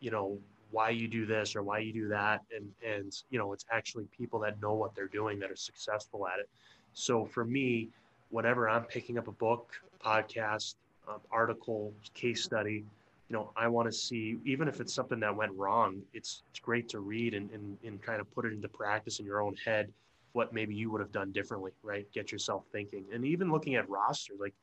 you 0.00 0.10
know, 0.10 0.38
why 0.70 0.90
you 0.90 1.08
do 1.08 1.26
this 1.26 1.56
or 1.56 1.62
why 1.62 1.78
you 1.78 1.92
do 1.92 2.08
that. 2.08 2.42
And, 2.54 2.70
and, 2.86 3.12
you 3.30 3.38
know, 3.38 3.52
it's 3.52 3.64
actually 3.70 4.06
people 4.16 4.38
that 4.40 4.60
know 4.60 4.74
what 4.74 4.94
they're 4.94 5.06
doing 5.06 5.38
that 5.40 5.50
are 5.50 5.56
successful 5.56 6.26
at 6.26 6.38
it. 6.38 6.48
So 6.92 7.24
for 7.24 7.44
me, 7.44 7.88
whenever 8.30 8.68
I'm 8.68 8.84
picking 8.84 9.18
up 9.18 9.28
a 9.28 9.32
book, 9.32 9.72
podcast, 10.04 10.74
um, 11.08 11.20
article, 11.30 11.92
case 12.14 12.42
study, 12.42 12.84
you 13.28 13.36
know, 13.36 13.50
I 13.56 13.68
want 13.68 13.90
to 13.90 13.92
see, 13.92 14.38
even 14.44 14.68
if 14.68 14.80
it's 14.80 14.94
something 14.94 15.20
that 15.20 15.34
went 15.34 15.52
wrong, 15.52 16.02
it's 16.14 16.42
it's 16.50 16.60
great 16.60 16.88
to 16.90 17.00
read 17.00 17.34
and, 17.34 17.50
and, 17.50 17.76
and 17.84 18.00
kind 18.02 18.20
of 18.20 18.34
put 18.34 18.46
it 18.46 18.52
into 18.52 18.68
practice 18.68 19.20
in 19.20 19.26
your 19.26 19.42
own 19.42 19.54
head, 19.64 19.92
what 20.32 20.52
maybe 20.52 20.74
you 20.74 20.90
would 20.90 21.00
have 21.00 21.12
done 21.12 21.30
differently, 21.32 21.72
right? 21.82 22.06
Get 22.12 22.32
yourself 22.32 22.64
thinking. 22.72 23.04
And 23.12 23.24
even 23.24 23.50
looking 23.50 23.74
at 23.74 23.88
rosters, 23.88 24.38
like, 24.40 24.54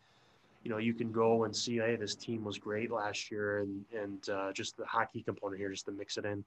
you 0.65 0.71
know, 0.71 0.77
you 0.77 0.95
can 0.95 1.11
go 1.11 1.43
and 1.43 1.55
see, 1.55 1.77
hey, 1.77 1.95
this 1.95 2.15
team 2.15 2.43
was 2.43 2.57
great 2.57 2.91
last 2.91 3.29
year 3.29 3.59
and 3.59 3.85
and 3.95 4.27
uh, 4.29 4.51
just 4.51 4.75
the 4.75 4.85
hockey 4.85 5.21
component 5.21 5.59
here, 5.59 5.69
just 5.69 5.85
to 5.85 5.91
mix 5.91 6.17
it 6.17 6.25
in. 6.25 6.43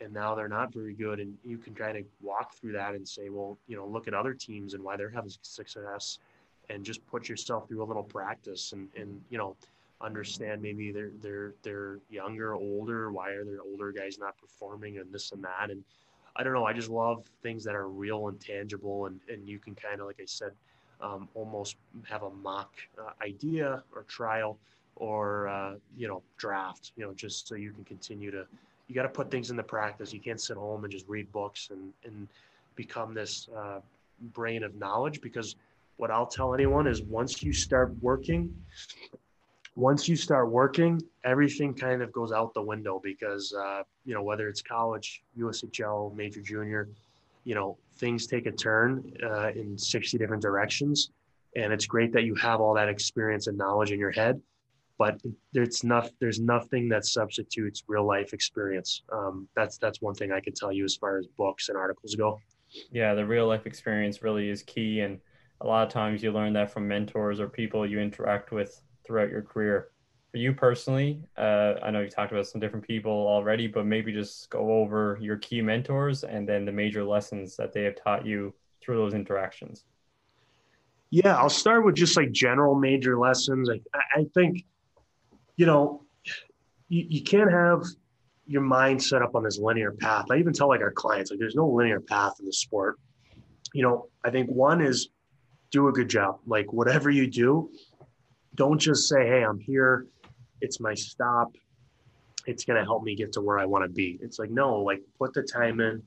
And 0.00 0.12
now 0.12 0.34
they're 0.34 0.48
not 0.48 0.72
very 0.72 0.92
good. 0.92 1.20
And 1.20 1.36
you 1.42 1.56
can 1.56 1.74
kind 1.74 1.96
of 1.96 2.04
walk 2.20 2.54
through 2.54 2.72
that 2.72 2.94
and 2.94 3.08
say, 3.08 3.30
well, 3.30 3.56
you 3.66 3.76
know, 3.76 3.86
look 3.86 4.08
at 4.08 4.14
other 4.14 4.34
teams 4.34 4.74
and 4.74 4.84
why 4.84 4.96
they're 4.96 5.10
having 5.10 5.32
success 5.40 6.18
and 6.68 6.84
just 6.84 7.04
put 7.06 7.28
yourself 7.28 7.66
through 7.66 7.82
a 7.82 7.84
little 7.84 8.02
practice 8.02 8.72
and, 8.72 8.88
and 8.94 9.20
you 9.30 9.38
know, 9.38 9.56
understand 10.02 10.60
maybe 10.60 10.92
they're 10.92 11.12
they're 11.22 11.54
they're 11.62 11.98
younger, 12.10 12.54
older. 12.54 13.10
Why 13.10 13.30
are 13.30 13.44
their 13.44 13.62
older 13.62 13.90
guys 13.90 14.18
not 14.18 14.36
performing 14.36 14.98
and 14.98 15.10
this 15.10 15.32
and 15.32 15.42
that? 15.44 15.70
And 15.70 15.82
I 16.36 16.42
don't 16.42 16.52
know. 16.52 16.66
I 16.66 16.74
just 16.74 16.90
love 16.90 17.24
things 17.42 17.64
that 17.64 17.74
are 17.74 17.88
real 17.88 18.28
and 18.28 18.38
tangible, 18.38 19.06
and 19.06 19.18
and 19.30 19.48
you 19.48 19.58
can 19.58 19.74
kind 19.74 19.98
of 20.00 20.06
like 20.06 20.20
I 20.20 20.26
said, 20.26 20.52
um, 21.02 21.28
almost 21.34 21.76
have 22.08 22.22
a 22.22 22.30
mock 22.30 22.72
uh, 22.98 23.10
idea 23.22 23.82
or 23.94 24.04
trial 24.04 24.58
or 24.96 25.48
uh, 25.48 25.74
you 25.96 26.08
know 26.08 26.22
draft. 26.38 26.92
You 26.96 27.06
know, 27.06 27.12
just 27.12 27.48
so 27.48 27.56
you 27.56 27.72
can 27.72 27.84
continue 27.84 28.30
to 28.30 28.46
you 28.88 28.94
got 28.94 29.02
to 29.02 29.08
put 29.08 29.30
things 29.30 29.50
into 29.50 29.62
practice. 29.62 30.12
You 30.12 30.20
can't 30.20 30.40
sit 30.40 30.56
home 30.56 30.84
and 30.84 30.92
just 30.92 31.08
read 31.08 31.30
books 31.32 31.68
and 31.70 31.92
and 32.04 32.28
become 32.76 33.14
this 33.14 33.48
uh, 33.56 33.80
brain 34.32 34.62
of 34.62 34.74
knowledge 34.76 35.20
because 35.20 35.56
what 35.96 36.10
I'll 36.10 36.26
tell 36.26 36.54
anyone 36.54 36.86
is 36.86 37.02
once 37.02 37.42
you 37.42 37.52
start 37.52 37.92
working, 38.00 38.54
once 39.76 40.08
you 40.08 40.16
start 40.16 40.50
working, 40.50 41.00
everything 41.24 41.74
kind 41.74 42.02
of 42.02 42.12
goes 42.12 42.32
out 42.32 42.54
the 42.54 42.62
window 42.62 43.00
because 43.02 43.52
uh, 43.52 43.82
you 44.04 44.14
know 44.14 44.22
whether 44.22 44.48
it's 44.48 44.62
college, 44.62 45.22
USHL, 45.38 46.14
major 46.14 46.40
junior, 46.40 46.88
you 47.44 47.54
know 47.54 47.76
things 48.02 48.26
take 48.26 48.46
a 48.46 48.52
turn 48.52 49.10
uh, 49.24 49.50
in 49.54 49.78
60 49.78 50.18
different 50.18 50.42
directions, 50.42 51.12
and 51.54 51.72
it's 51.72 51.86
great 51.86 52.12
that 52.12 52.24
you 52.24 52.34
have 52.34 52.60
all 52.60 52.74
that 52.74 52.88
experience 52.88 53.46
and 53.46 53.56
knowledge 53.56 53.92
in 53.92 54.00
your 54.00 54.10
head, 54.10 54.40
but 54.98 55.20
there's 55.52 55.84
not 55.84 56.10
there's 56.20 56.40
nothing 56.40 56.88
that 56.88 57.06
substitutes 57.06 57.84
real 57.86 58.04
life 58.04 58.32
experience. 58.32 59.02
Um, 59.12 59.48
that's 59.54 59.78
that's 59.78 60.02
one 60.02 60.14
thing 60.14 60.32
I 60.32 60.40
can 60.40 60.52
tell 60.52 60.72
you 60.72 60.84
as 60.84 60.96
far 60.96 61.16
as 61.16 61.26
books 61.38 61.68
and 61.68 61.78
articles 61.78 62.16
go. 62.16 62.40
Yeah, 62.90 63.14
the 63.14 63.24
real 63.24 63.46
life 63.46 63.66
experience 63.66 64.22
really 64.22 64.48
is 64.48 64.62
key 64.62 65.00
and 65.00 65.20
a 65.60 65.66
lot 65.66 65.86
of 65.86 65.92
times 65.92 66.24
you 66.24 66.32
learn 66.32 66.52
that 66.54 66.72
from 66.72 66.88
mentors 66.88 67.38
or 67.38 67.48
people 67.48 67.86
you 67.86 68.00
interact 68.00 68.50
with 68.50 68.82
throughout 69.04 69.30
your 69.30 69.42
career. 69.42 69.91
For 70.32 70.38
you 70.38 70.54
personally, 70.54 71.20
uh, 71.36 71.74
I 71.82 71.90
know 71.90 72.00
you 72.00 72.08
talked 72.08 72.32
about 72.32 72.46
some 72.46 72.58
different 72.58 72.86
people 72.86 73.12
already, 73.12 73.66
but 73.66 73.84
maybe 73.84 74.12
just 74.12 74.48
go 74.48 74.72
over 74.72 75.18
your 75.20 75.36
key 75.36 75.60
mentors 75.60 76.24
and 76.24 76.48
then 76.48 76.64
the 76.64 76.72
major 76.72 77.04
lessons 77.04 77.54
that 77.56 77.74
they 77.74 77.82
have 77.82 77.96
taught 78.02 78.24
you 78.24 78.54
through 78.80 78.96
those 78.96 79.12
interactions. 79.12 79.84
Yeah, 81.10 81.36
I'll 81.36 81.50
start 81.50 81.84
with 81.84 81.96
just 81.96 82.16
like 82.16 82.32
general 82.32 82.74
major 82.74 83.18
lessons. 83.18 83.68
I, 83.68 83.80
I 84.20 84.24
think, 84.32 84.64
you 85.56 85.66
know, 85.66 86.02
you, 86.88 87.04
you 87.06 87.22
can't 87.22 87.52
have 87.52 87.82
your 88.46 88.62
mind 88.62 89.02
set 89.02 89.20
up 89.20 89.34
on 89.34 89.44
this 89.44 89.58
linear 89.58 89.92
path. 89.92 90.24
I 90.30 90.36
even 90.36 90.54
tell 90.54 90.68
like 90.68 90.80
our 90.80 90.92
clients, 90.92 91.30
like 91.30 91.40
there's 91.40 91.54
no 91.54 91.68
linear 91.68 92.00
path 92.00 92.36
in 92.40 92.46
the 92.46 92.52
sport. 92.54 92.98
You 93.74 93.82
know, 93.82 94.08
I 94.24 94.30
think 94.30 94.48
one 94.48 94.80
is 94.80 95.10
do 95.70 95.88
a 95.88 95.92
good 95.92 96.08
job. 96.08 96.38
Like 96.46 96.72
whatever 96.72 97.10
you 97.10 97.26
do, 97.26 97.70
don't 98.54 98.78
just 98.78 99.08
say, 99.08 99.26
"Hey, 99.26 99.44
I'm 99.44 99.58
here. 99.58 100.06
It's 100.62 100.80
my 100.80 100.94
stop. 100.94 101.50
It's 102.46 102.64
going 102.64 102.78
to 102.78 102.84
help 102.84 103.02
me 103.02 103.14
get 103.14 103.32
to 103.34 103.40
where 103.40 103.58
I 103.58 103.66
want 103.66 103.84
to 103.84 103.88
be." 103.88 104.18
It's 104.22 104.38
like, 104.38 104.50
no, 104.50 104.78
like 104.78 105.00
put 105.18 105.34
the 105.34 105.42
time 105.42 105.80
in, 105.80 106.02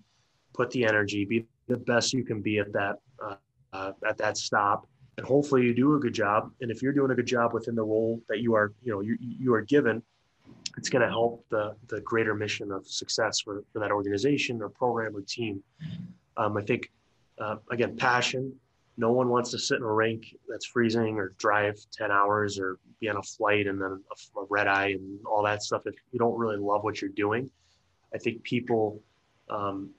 put 0.53 0.71
the 0.71 0.85
energy, 0.85 1.25
be 1.25 1.45
the 1.67 1.77
best 1.77 2.13
you 2.13 2.23
can 2.23 2.41
be 2.41 2.59
at 2.59 2.71
that 2.73 2.95
uh, 3.23 3.35
uh, 3.73 3.91
at 4.09 4.17
that 4.17 4.37
stop, 4.37 4.87
and 5.17 5.25
hopefully 5.25 5.63
you 5.63 5.73
do 5.73 5.95
a 5.95 5.99
good 5.99 6.13
job. 6.13 6.51
And 6.61 6.71
if 6.71 6.81
you're 6.81 6.93
doing 6.93 7.11
a 7.11 7.15
good 7.15 7.27
job 7.27 7.53
within 7.53 7.75
the 7.75 7.83
role 7.83 8.21
that 8.29 8.39
you 8.39 8.55
are, 8.55 8.73
you 8.81 8.91
know, 8.91 9.01
you 9.01 9.17
you 9.19 9.53
are 9.53 9.61
given, 9.61 10.01
it's 10.77 10.89
going 10.89 11.01
to 11.01 11.09
help 11.09 11.45
the 11.49 11.75
the 11.87 12.01
greater 12.01 12.33
mission 12.33 12.71
of 12.71 12.87
success 12.87 13.39
for, 13.39 13.63
for 13.71 13.79
that 13.79 13.91
organization 13.91 14.61
or 14.61 14.69
program 14.69 15.15
or 15.15 15.21
team. 15.21 15.63
Um, 16.37 16.57
I 16.57 16.61
think 16.61 16.91
uh, 17.39 17.57
again, 17.71 17.95
passion, 17.97 18.53
no 18.97 19.11
one 19.11 19.29
wants 19.29 19.51
to 19.51 19.59
sit 19.59 19.77
in 19.77 19.83
a 19.83 19.91
rink 19.91 20.35
that's 20.47 20.65
freezing 20.65 21.17
or 21.17 21.33
drive 21.37 21.77
10 21.91 22.11
hours 22.11 22.59
or 22.59 22.79
be 22.99 23.09
on 23.09 23.17
a 23.17 23.23
flight 23.23 23.67
and 23.67 23.81
then 23.81 24.01
a, 24.11 24.39
a 24.39 24.45
red 24.49 24.67
eye 24.67 24.89
and 24.89 25.19
all 25.25 25.43
that 25.43 25.63
stuff 25.63 25.81
if 25.85 25.95
you 26.11 26.19
don't 26.19 26.37
really 26.37 26.57
love 26.57 26.83
what 26.83 27.01
you're 27.01 27.09
doing. 27.11 27.49
I 28.13 28.17
think 28.17 28.43
people 28.43 29.01
um, 29.49 29.89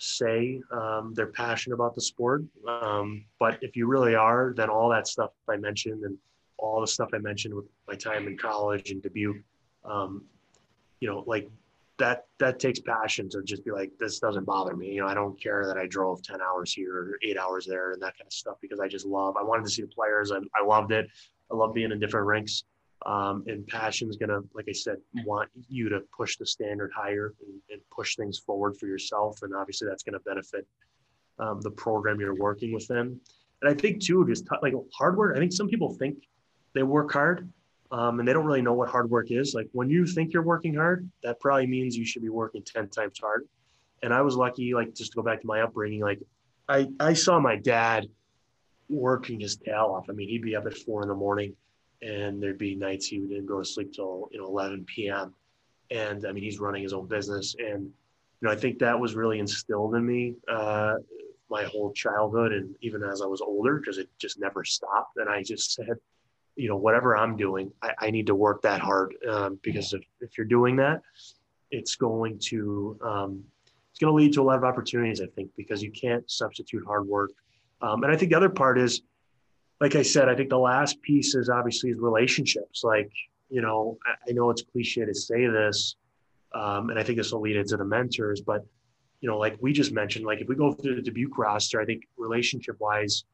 say 0.00 0.62
um, 0.72 1.12
they're 1.14 1.26
passionate 1.26 1.74
about 1.74 1.94
the 1.94 2.00
sport 2.00 2.42
um, 2.66 3.24
but 3.38 3.58
if 3.60 3.76
you 3.76 3.86
really 3.86 4.14
are 4.14 4.54
then 4.56 4.70
all 4.70 4.88
that 4.88 5.06
stuff 5.06 5.30
i 5.48 5.56
mentioned 5.56 6.04
and 6.04 6.16
all 6.56 6.80
the 6.80 6.86
stuff 6.86 7.10
i 7.12 7.18
mentioned 7.18 7.52
with 7.52 7.66
my 7.86 7.94
time 7.94 8.26
in 8.26 8.36
college 8.36 8.90
and 8.90 9.02
dubuque 9.02 9.42
um, 9.84 10.24
you 11.00 11.08
know 11.08 11.22
like 11.26 11.50
that 12.00 12.24
that 12.38 12.58
takes 12.58 12.80
passion 12.80 13.28
to 13.28 13.42
just 13.42 13.62
be 13.64 13.70
like 13.70 13.92
this 14.00 14.18
doesn't 14.18 14.44
bother 14.44 14.74
me. 14.74 14.88
You 14.88 15.02
know 15.02 15.06
i 15.06 15.14
don't 15.14 15.40
care 15.40 15.66
that 15.66 15.76
i 15.76 15.86
drove 15.86 16.22
10 16.22 16.40
hours 16.40 16.72
here 16.72 16.94
or 16.94 17.18
eight 17.22 17.38
hours 17.38 17.66
there 17.66 17.92
and 17.92 18.02
that 18.02 18.16
kind 18.16 18.26
of 18.26 18.32
stuff 18.32 18.56
because 18.60 18.80
i 18.80 18.88
just 18.88 19.06
love 19.06 19.36
i 19.36 19.42
wanted 19.42 19.64
to 19.64 19.70
see 19.70 19.82
the 19.82 19.88
players. 19.88 20.32
I, 20.32 20.38
I 20.58 20.64
loved 20.64 20.90
it. 20.92 21.06
I 21.52 21.54
love 21.54 21.74
being 21.74 21.92
in 21.92 22.00
different 22.00 22.26
rinks. 22.26 22.64
Um, 23.06 23.44
and 23.46 23.66
passion 23.66 24.10
is 24.10 24.16
going 24.16 24.28
to 24.30 24.40
like 24.54 24.66
i 24.68 24.72
said 24.72 24.96
want 25.24 25.48
you 25.68 25.88
to 25.88 26.00
push 26.16 26.36
the 26.36 26.46
standard 26.46 26.90
higher 26.94 27.34
and, 27.46 27.60
and 27.70 27.80
push 27.94 28.16
things 28.16 28.38
forward 28.38 28.76
for 28.78 28.86
yourself. 28.86 29.38
And 29.42 29.54
obviously 29.54 29.88
that's 29.88 30.02
going 30.02 30.14
to 30.14 30.20
benefit 30.20 30.66
um, 31.38 31.60
the 31.62 31.70
program 31.70 32.20
you're 32.20 32.34
working 32.34 32.72
within. 32.74 33.18
And 33.62 33.70
i 33.70 33.74
think 33.74 34.02
too 34.02 34.26
just 34.26 34.46
t- 34.46 34.56
like 34.62 34.74
hard 34.94 35.16
work 35.16 35.36
i 35.36 35.38
think 35.38 35.52
some 35.52 35.68
people 35.68 35.94
think 35.94 36.16
they 36.74 36.82
work 36.82 37.12
hard 37.12 37.50
um, 37.92 38.20
and 38.20 38.28
they 38.28 38.32
don't 38.32 38.44
really 38.44 38.62
know 38.62 38.74
what 38.74 38.88
hard 38.88 39.10
work 39.10 39.30
is. 39.30 39.54
Like 39.54 39.68
when 39.72 39.90
you 39.90 40.06
think 40.06 40.32
you're 40.32 40.42
working 40.42 40.74
hard, 40.74 41.08
that 41.22 41.40
probably 41.40 41.66
means 41.66 41.96
you 41.96 42.04
should 42.04 42.22
be 42.22 42.28
working 42.28 42.62
10 42.62 42.88
times 42.88 43.18
hard. 43.18 43.48
And 44.02 44.14
I 44.14 44.22
was 44.22 44.36
lucky, 44.36 44.74
like 44.74 44.94
just 44.94 45.12
to 45.12 45.16
go 45.16 45.22
back 45.22 45.40
to 45.40 45.46
my 45.46 45.62
upbringing, 45.62 46.00
like 46.00 46.20
I, 46.68 46.88
I 47.00 47.14
saw 47.14 47.40
my 47.40 47.56
dad 47.56 48.06
working 48.88 49.40
his 49.40 49.56
tail 49.56 49.92
off. 49.96 50.06
I 50.08 50.12
mean, 50.12 50.28
he'd 50.28 50.42
be 50.42 50.56
up 50.56 50.66
at 50.66 50.76
four 50.76 51.02
in 51.02 51.08
the 51.08 51.14
morning 51.14 51.54
and 52.00 52.42
there'd 52.42 52.58
be 52.58 52.76
nights 52.76 53.06
he 53.06 53.18
didn't 53.18 53.46
go 53.46 53.58
to 53.58 53.64
sleep 53.64 53.92
till, 53.92 54.28
you 54.32 54.38
know, 54.38 54.46
11 54.46 54.84
PM. 54.84 55.34
And 55.90 56.24
I 56.24 56.32
mean, 56.32 56.44
he's 56.44 56.60
running 56.60 56.82
his 56.82 56.92
own 56.92 57.06
business. 57.06 57.56
And, 57.58 57.84
you 57.84 57.92
know, 58.42 58.50
I 58.50 58.56
think 58.56 58.78
that 58.78 58.98
was 58.98 59.14
really 59.14 59.40
instilled 59.40 59.96
in 59.96 60.06
me 60.06 60.34
uh, 60.48 60.94
my 61.50 61.64
whole 61.64 61.92
childhood 61.92 62.52
and 62.52 62.74
even 62.80 63.02
as 63.02 63.20
I 63.20 63.26
was 63.26 63.40
older, 63.40 63.78
because 63.78 63.98
it 63.98 64.08
just 64.18 64.38
never 64.38 64.64
stopped. 64.64 65.16
And 65.16 65.28
I 65.28 65.42
just 65.42 65.74
said, 65.74 65.96
you 66.60 66.68
know 66.68 66.76
whatever 66.76 67.16
i'm 67.16 67.36
doing 67.36 67.72
i, 67.82 67.92
I 67.98 68.10
need 68.10 68.26
to 68.26 68.34
work 68.34 68.62
that 68.62 68.80
hard 68.80 69.14
um, 69.28 69.58
because 69.62 69.92
if, 69.92 70.02
if 70.20 70.36
you're 70.36 70.46
doing 70.46 70.76
that 70.76 71.00
it's 71.70 71.94
going 71.96 72.38
to 72.38 72.98
um, 73.02 73.42
it's 73.90 73.98
going 73.98 74.10
to 74.10 74.14
lead 74.14 74.32
to 74.34 74.42
a 74.42 74.44
lot 74.44 74.56
of 74.56 74.64
opportunities 74.64 75.20
i 75.20 75.26
think 75.26 75.50
because 75.56 75.82
you 75.82 75.90
can't 75.90 76.28
substitute 76.30 76.84
hard 76.86 77.06
work. 77.06 77.30
Um, 77.82 78.04
and 78.04 78.12
i 78.12 78.16
think 78.16 78.30
the 78.30 78.36
other 78.36 78.50
part 78.50 78.78
is 78.78 79.02
like 79.80 79.94
i 79.94 80.02
said 80.02 80.28
i 80.28 80.34
think 80.34 80.50
the 80.50 80.58
last 80.58 81.00
piece 81.02 81.34
is 81.34 81.48
obviously 81.48 81.94
relationships. 81.94 82.84
Like 82.84 83.10
you 83.48 83.62
know 83.62 83.98
i, 84.06 84.30
I 84.30 84.32
know 84.32 84.50
it's 84.50 84.62
cliche 84.62 85.04
to 85.04 85.14
say 85.14 85.46
this 85.46 85.96
um, 86.54 86.90
and 86.90 86.98
i 86.98 87.02
think 87.02 87.18
this 87.18 87.32
will 87.32 87.40
lead 87.40 87.56
into 87.56 87.76
the 87.76 87.84
mentors 87.84 88.40
but 88.40 88.64
you 89.20 89.28
know 89.28 89.38
like 89.38 89.56
we 89.60 89.72
just 89.72 89.92
mentioned 89.92 90.24
like 90.24 90.40
if 90.40 90.48
we 90.48 90.54
go 90.54 90.72
through 90.72 90.96
the 90.96 91.02
dubuque 91.02 91.36
roster 91.36 91.80
i 91.80 91.84
think 91.84 92.06
relationship 92.16 92.76
wise 92.80 93.24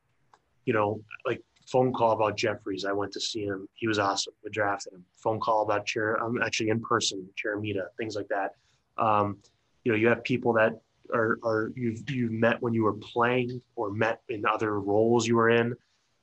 you 0.65 0.73
know 0.73 1.01
like 1.25 1.43
phone 1.67 1.93
call 1.93 2.13
about 2.13 2.37
Jefferies. 2.37 2.85
I 2.85 2.93
went 2.93 3.13
to 3.13 3.21
see 3.21 3.45
him. 3.45 3.69
He 3.75 3.87
was 3.87 3.99
awesome. 3.99 4.35
We 4.45 4.51
drafted 4.51 4.93
him. 4.95 5.05
Phone 5.17 5.41
call 5.41 5.63
about 5.63 5.87
chair. 5.87 6.15
I'm 6.15 6.41
actually 6.43 6.71
in 6.71 6.81
person, 6.81 7.29
Cheremeta, 7.37 7.87
things 7.99 8.17
like 8.17 8.29
that. 8.29 8.55
Um, 8.99 9.39
you 9.85 9.93
know, 9.93 9.99
you 9.99 10.09
have 10.09 10.23
people 10.25 10.53
that 10.55 10.81
are, 11.13 11.39
are 11.45 11.73
you've 11.77 12.09
you've 12.11 12.33
met 12.33 12.61
when 12.63 12.73
you 12.73 12.85
were 12.85 12.95
playing 12.95 13.61
or 13.75 13.91
met 13.91 14.21
in 14.29 14.45
other 14.47 14.81
roles 14.81 15.27
you 15.27 15.37
were 15.37 15.51
in, 15.51 15.75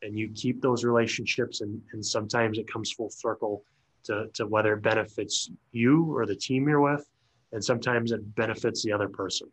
and 0.02 0.18
you 0.18 0.30
keep 0.30 0.62
those 0.62 0.84
relationships. 0.84 1.62
And 1.62 1.82
and 1.92 2.06
sometimes 2.06 2.58
it 2.58 2.68
comes 2.72 2.92
full 2.92 3.10
circle 3.10 3.64
to 4.06 4.28
to 4.34 4.48
whether 4.48 4.74
it 4.74 4.82
benefits 4.82 5.52
you 5.72 6.16
or 6.16 6.26
the 6.26 6.36
team 6.36 6.68
you're 6.68 6.82
with, 6.82 7.10
and 7.52 7.64
sometimes 7.64 8.12
it 8.12 8.36
benefits 8.36 8.82
the 8.84 8.92
other 8.92 9.10
person. 9.10 9.50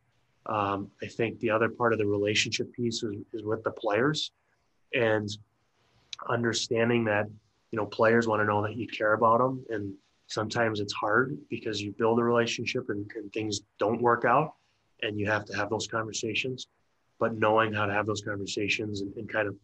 Um, 0.46 0.90
I 1.02 1.06
think 1.06 1.38
the 1.40 1.50
other 1.50 1.68
part 1.68 1.92
of 1.92 1.98
the 1.98 2.06
relationship 2.06 2.72
piece 2.72 3.02
is, 3.02 3.16
is 3.32 3.42
with 3.44 3.62
the 3.62 3.70
players, 3.70 4.32
and 4.94 5.28
understanding 6.28 7.05
that 7.05 7.26
you 7.70 7.76
know 7.76 7.86
players 7.86 8.26
want 8.26 8.40
to 8.40 8.44
know 8.44 8.62
that 8.62 8.76
you 8.76 8.86
care 8.86 9.14
about 9.14 9.38
them 9.38 9.64
and 9.70 9.94
sometimes 10.30 10.78
it's 10.78 10.92
hard 10.92 11.36
because 11.48 11.82
you 11.82 11.92
build 11.92 12.20
a 12.20 12.22
relationship 12.22 12.88
and, 12.88 13.10
and, 13.16 13.32
things 13.32 13.62
don't 13.78 14.01
work 14.01 14.24
out 14.24 14.55
and 15.02 15.18
you 15.18 15.26
have 15.26 15.44
to 15.44 15.56
have 15.56 15.68
those 15.68 15.88
conversations. 15.88 16.68
But 17.18 17.36
knowing 17.36 17.72
how 17.72 17.86
to 17.86 17.92
have 17.92 18.06
those 18.06 18.22
conversations 18.22 19.01
and, 19.01 19.12
and 19.16 19.28
kind 19.28 19.48
of 19.48 19.56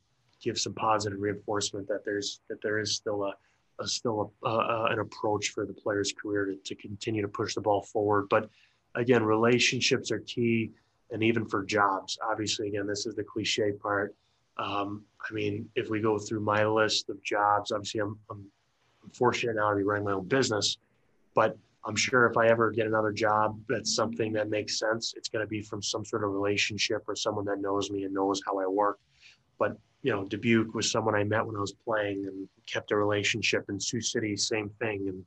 give 0.42 0.58
some 0.58 0.74
positive 0.74 1.20
reinforcement 1.20 1.86
that 1.88 2.04
there's 2.04 2.40
that 2.48 2.60
there 2.62 2.78
is 2.80 2.96
still 2.96 3.24
a, 3.24 3.34
a 3.80 3.86
still 3.86 4.32
a, 4.44 4.86
an 4.90 4.98
approach 4.98 5.50
for 5.50 5.64
the 5.64 5.72
player's 5.72 6.12
career 6.12 6.46
to, 6.46 6.56
to 6.56 6.74
continue 6.74 7.22
to 7.22 7.28
push 7.28 7.54
the 7.54 7.60
ball 7.60 7.82
forward. 7.82 8.26
But 8.28 8.50
again 8.96 9.22
relationships 9.22 10.10
are 10.10 10.20
key 10.20 10.72
and 11.12 11.22
even 11.22 11.46
for 11.46 11.62
jobs 11.62 12.18
obviously 12.28 12.68
again 12.68 12.86
this 12.86 13.06
is 13.06 13.14
the 13.14 13.22
cliche 13.22 13.70
part 13.72 14.14
um, 14.58 15.04
I 15.28 15.34
mean, 15.34 15.68
if 15.74 15.90
we 15.90 16.00
go 16.00 16.18
through 16.18 16.40
my 16.40 16.64
list 16.64 17.10
of 17.10 17.22
jobs, 17.22 17.72
obviously 17.72 18.00
I'm, 18.00 18.18
I'm, 18.30 18.44
fortunate 19.14 19.54
now 19.54 19.70
to 19.70 19.76
be 19.76 19.84
running 19.84 20.04
my 20.04 20.10
own 20.10 20.26
business, 20.26 20.78
but 21.32 21.56
I'm 21.84 21.94
sure 21.94 22.26
if 22.26 22.36
I 22.36 22.48
ever 22.48 22.72
get 22.72 22.88
another 22.88 23.12
job 23.12 23.56
that's 23.68 23.94
something 23.94 24.32
that 24.32 24.50
makes 24.50 24.80
sense, 24.80 25.14
it's 25.16 25.28
going 25.28 25.44
to 25.44 25.48
be 25.48 25.62
from 25.62 25.80
some 25.80 26.04
sort 26.04 26.24
of 26.24 26.32
relationship 26.32 27.04
or 27.06 27.14
someone 27.14 27.44
that 27.44 27.60
knows 27.60 27.88
me 27.88 28.02
and 28.02 28.12
knows 28.12 28.42
how 28.44 28.58
I 28.58 28.66
work. 28.66 28.98
But 29.60 29.78
you 30.02 30.10
know, 30.10 30.24
Dubuque 30.24 30.74
was 30.74 30.90
someone 30.90 31.14
I 31.14 31.22
met 31.22 31.46
when 31.46 31.54
I 31.54 31.60
was 31.60 31.72
playing 31.72 32.26
and 32.26 32.48
kept 32.66 32.90
a 32.90 32.96
relationship. 32.96 33.64
In 33.68 33.78
Sioux 33.78 34.00
City, 34.00 34.36
same 34.36 34.70
thing. 34.80 35.08
And 35.08 35.24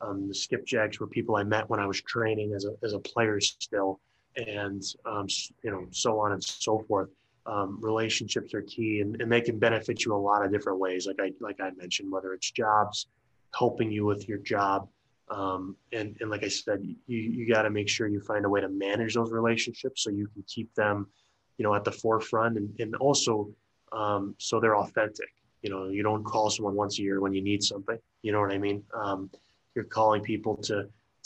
um, 0.00 0.28
the 0.28 0.34
Skipjacks 0.34 1.00
were 1.00 1.08
people 1.08 1.34
I 1.34 1.42
met 1.42 1.68
when 1.68 1.80
I 1.80 1.86
was 1.86 2.00
training 2.02 2.52
as 2.54 2.64
a 2.64 2.76
as 2.84 2.92
a 2.92 3.00
player 3.00 3.40
still, 3.40 3.98
and 4.36 4.84
um, 5.04 5.26
you 5.64 5.72
know, 5.72 5.88
so 5.90 6.20
on 6.20 6.30
and 6.30 6.42
so 6.42 6.84
forth 6.86 7.08
um, 7.46 7.78
relationships 7.80 8.54
are 8.54 8.62
key 8.62 9.00
and, 9.00 9.20
and 9.20 9.30
they 9.30 9.40
can 9.40 9.58
benefit 9.58 10.04
you 10.04 10.14
a 10.14 10.16
lot 10.16 10.44
of 10.44 10.50
different 10.52 10.78
ways 10.78 11.06
like 11.06 11.20
i 11.20 11.30
like 11.40 11.60
i 11.60 11.70
mentioned 11.76 12.10
whether 12.10 12.34
it's 12.34 12.50
jobs 12.50 13.06
helping 13.56 13.90
you 13.90 14.04
with 14.04 14.28
your 14.28 14.38
job 14.38 14.88
Um, 15.28 15.76
and, 15.92 16.16
and 16.20 16.30
like 16.30 16.44
I 16.44 16.48
said, 16.48 16.78
you, 16.84 17.18
you 17.36 17.52
got 17.52 17.62
to 17.62 17.70
make 17.70 17.88
sure 17.88 18.06
you 18.06 18.20
find 18.20 18.44
a 18.44 18.48
way 18.48 18.60
to 18.60 18.68
manage 18.68 19.14
those 19.14 19.32
relationships 19.32 20.04
so 20.04 20.10
you 20.10 20.28
can 20.28 20.44
keep 20.46 20.68
them, 20.74 20.96
you 21.58 21.64
know, 21.64 21.74
at 21.74 21.84
the 21.84 21.90
forefront 21.90 22.56
and, 22.58 22.68
and 22.78 22.94
also 22.96 23.32
um, 24.00 24.34
so 24.38 24.60
they're 24.60 24.76
authentic. 24.76 25.30
You 25.62 25.70
know, 25.70 25.88
you 25.88 26.02
don't 26.08 26.22
call 26.22 26.48
someone 26.50 26.76
once 26.76 26.98
a 26.98 27.02
year 27.02 27.18
when 27.20 27.32
you 27.36 27.42
need 27.42 27.62
something. 27.62 27.98
You 28.22 28.30
know 28.32 28.40
what 28.40 28.52
I 28.52 28.58
mean? 28.58 28.84
Um, 29.02 29.30
you're 29.74 29.90
calling 29.98 30.22
people 30.22 30.54
to, 30.68 30.76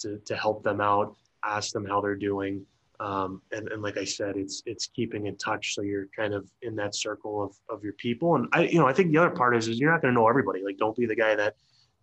to, 0.00 0.18
to 0.28 0.34
help 0.34 0.62
them 0.62 0.80
out, 0.80 1.08
ask 1.44 1.72
them 1.72 1.84
how 1.84 2.00
they're 2.00 2.16
doing. 2.30 2.64
Um, 3.00 3.40
and, 3.50 3.66
and 3.68 3.82
like 3.82 3.96
I 3.96 4.04
said, 4.04 4.36
it's, 4.36 4.62
it's 4.66 4.86
keeping 4.88 5.26
in 5.26 5.36
touch. 5.38 5.74
So 5.74 5.80
you're 5.80 6.08
kind 6.14 6.34
of 6.34 6.48
in 6.60 6.76
that 6.76 6.94
circle 6.94 7.42
of, 7.42 7.56
of 7.74 7.82
your 7.82 7.94
people. 7.94 8.36
And 8.36 8.46
I, 8.52 8.64
you 8.64 8.78
know, 8.78 8.86
I 8.86 8.92
think 8.92 9.10
the 9.10 9.18
other 9.18 9.30
part 9.30 9.56
is, 9.56 9.68
is 9.68 9.80
you're 9.80 9.90
not 9.90 10.02
going 10.02 10.14
to 10.14 10.20
know 10.20 10.28
everybody. 10.28 10.62
Like, 10.62 10.76
don't 10.76 10.94
be 10.94 11.06
the 11.06 11.16
guy 11.16 11.34
that, 11.34 11.54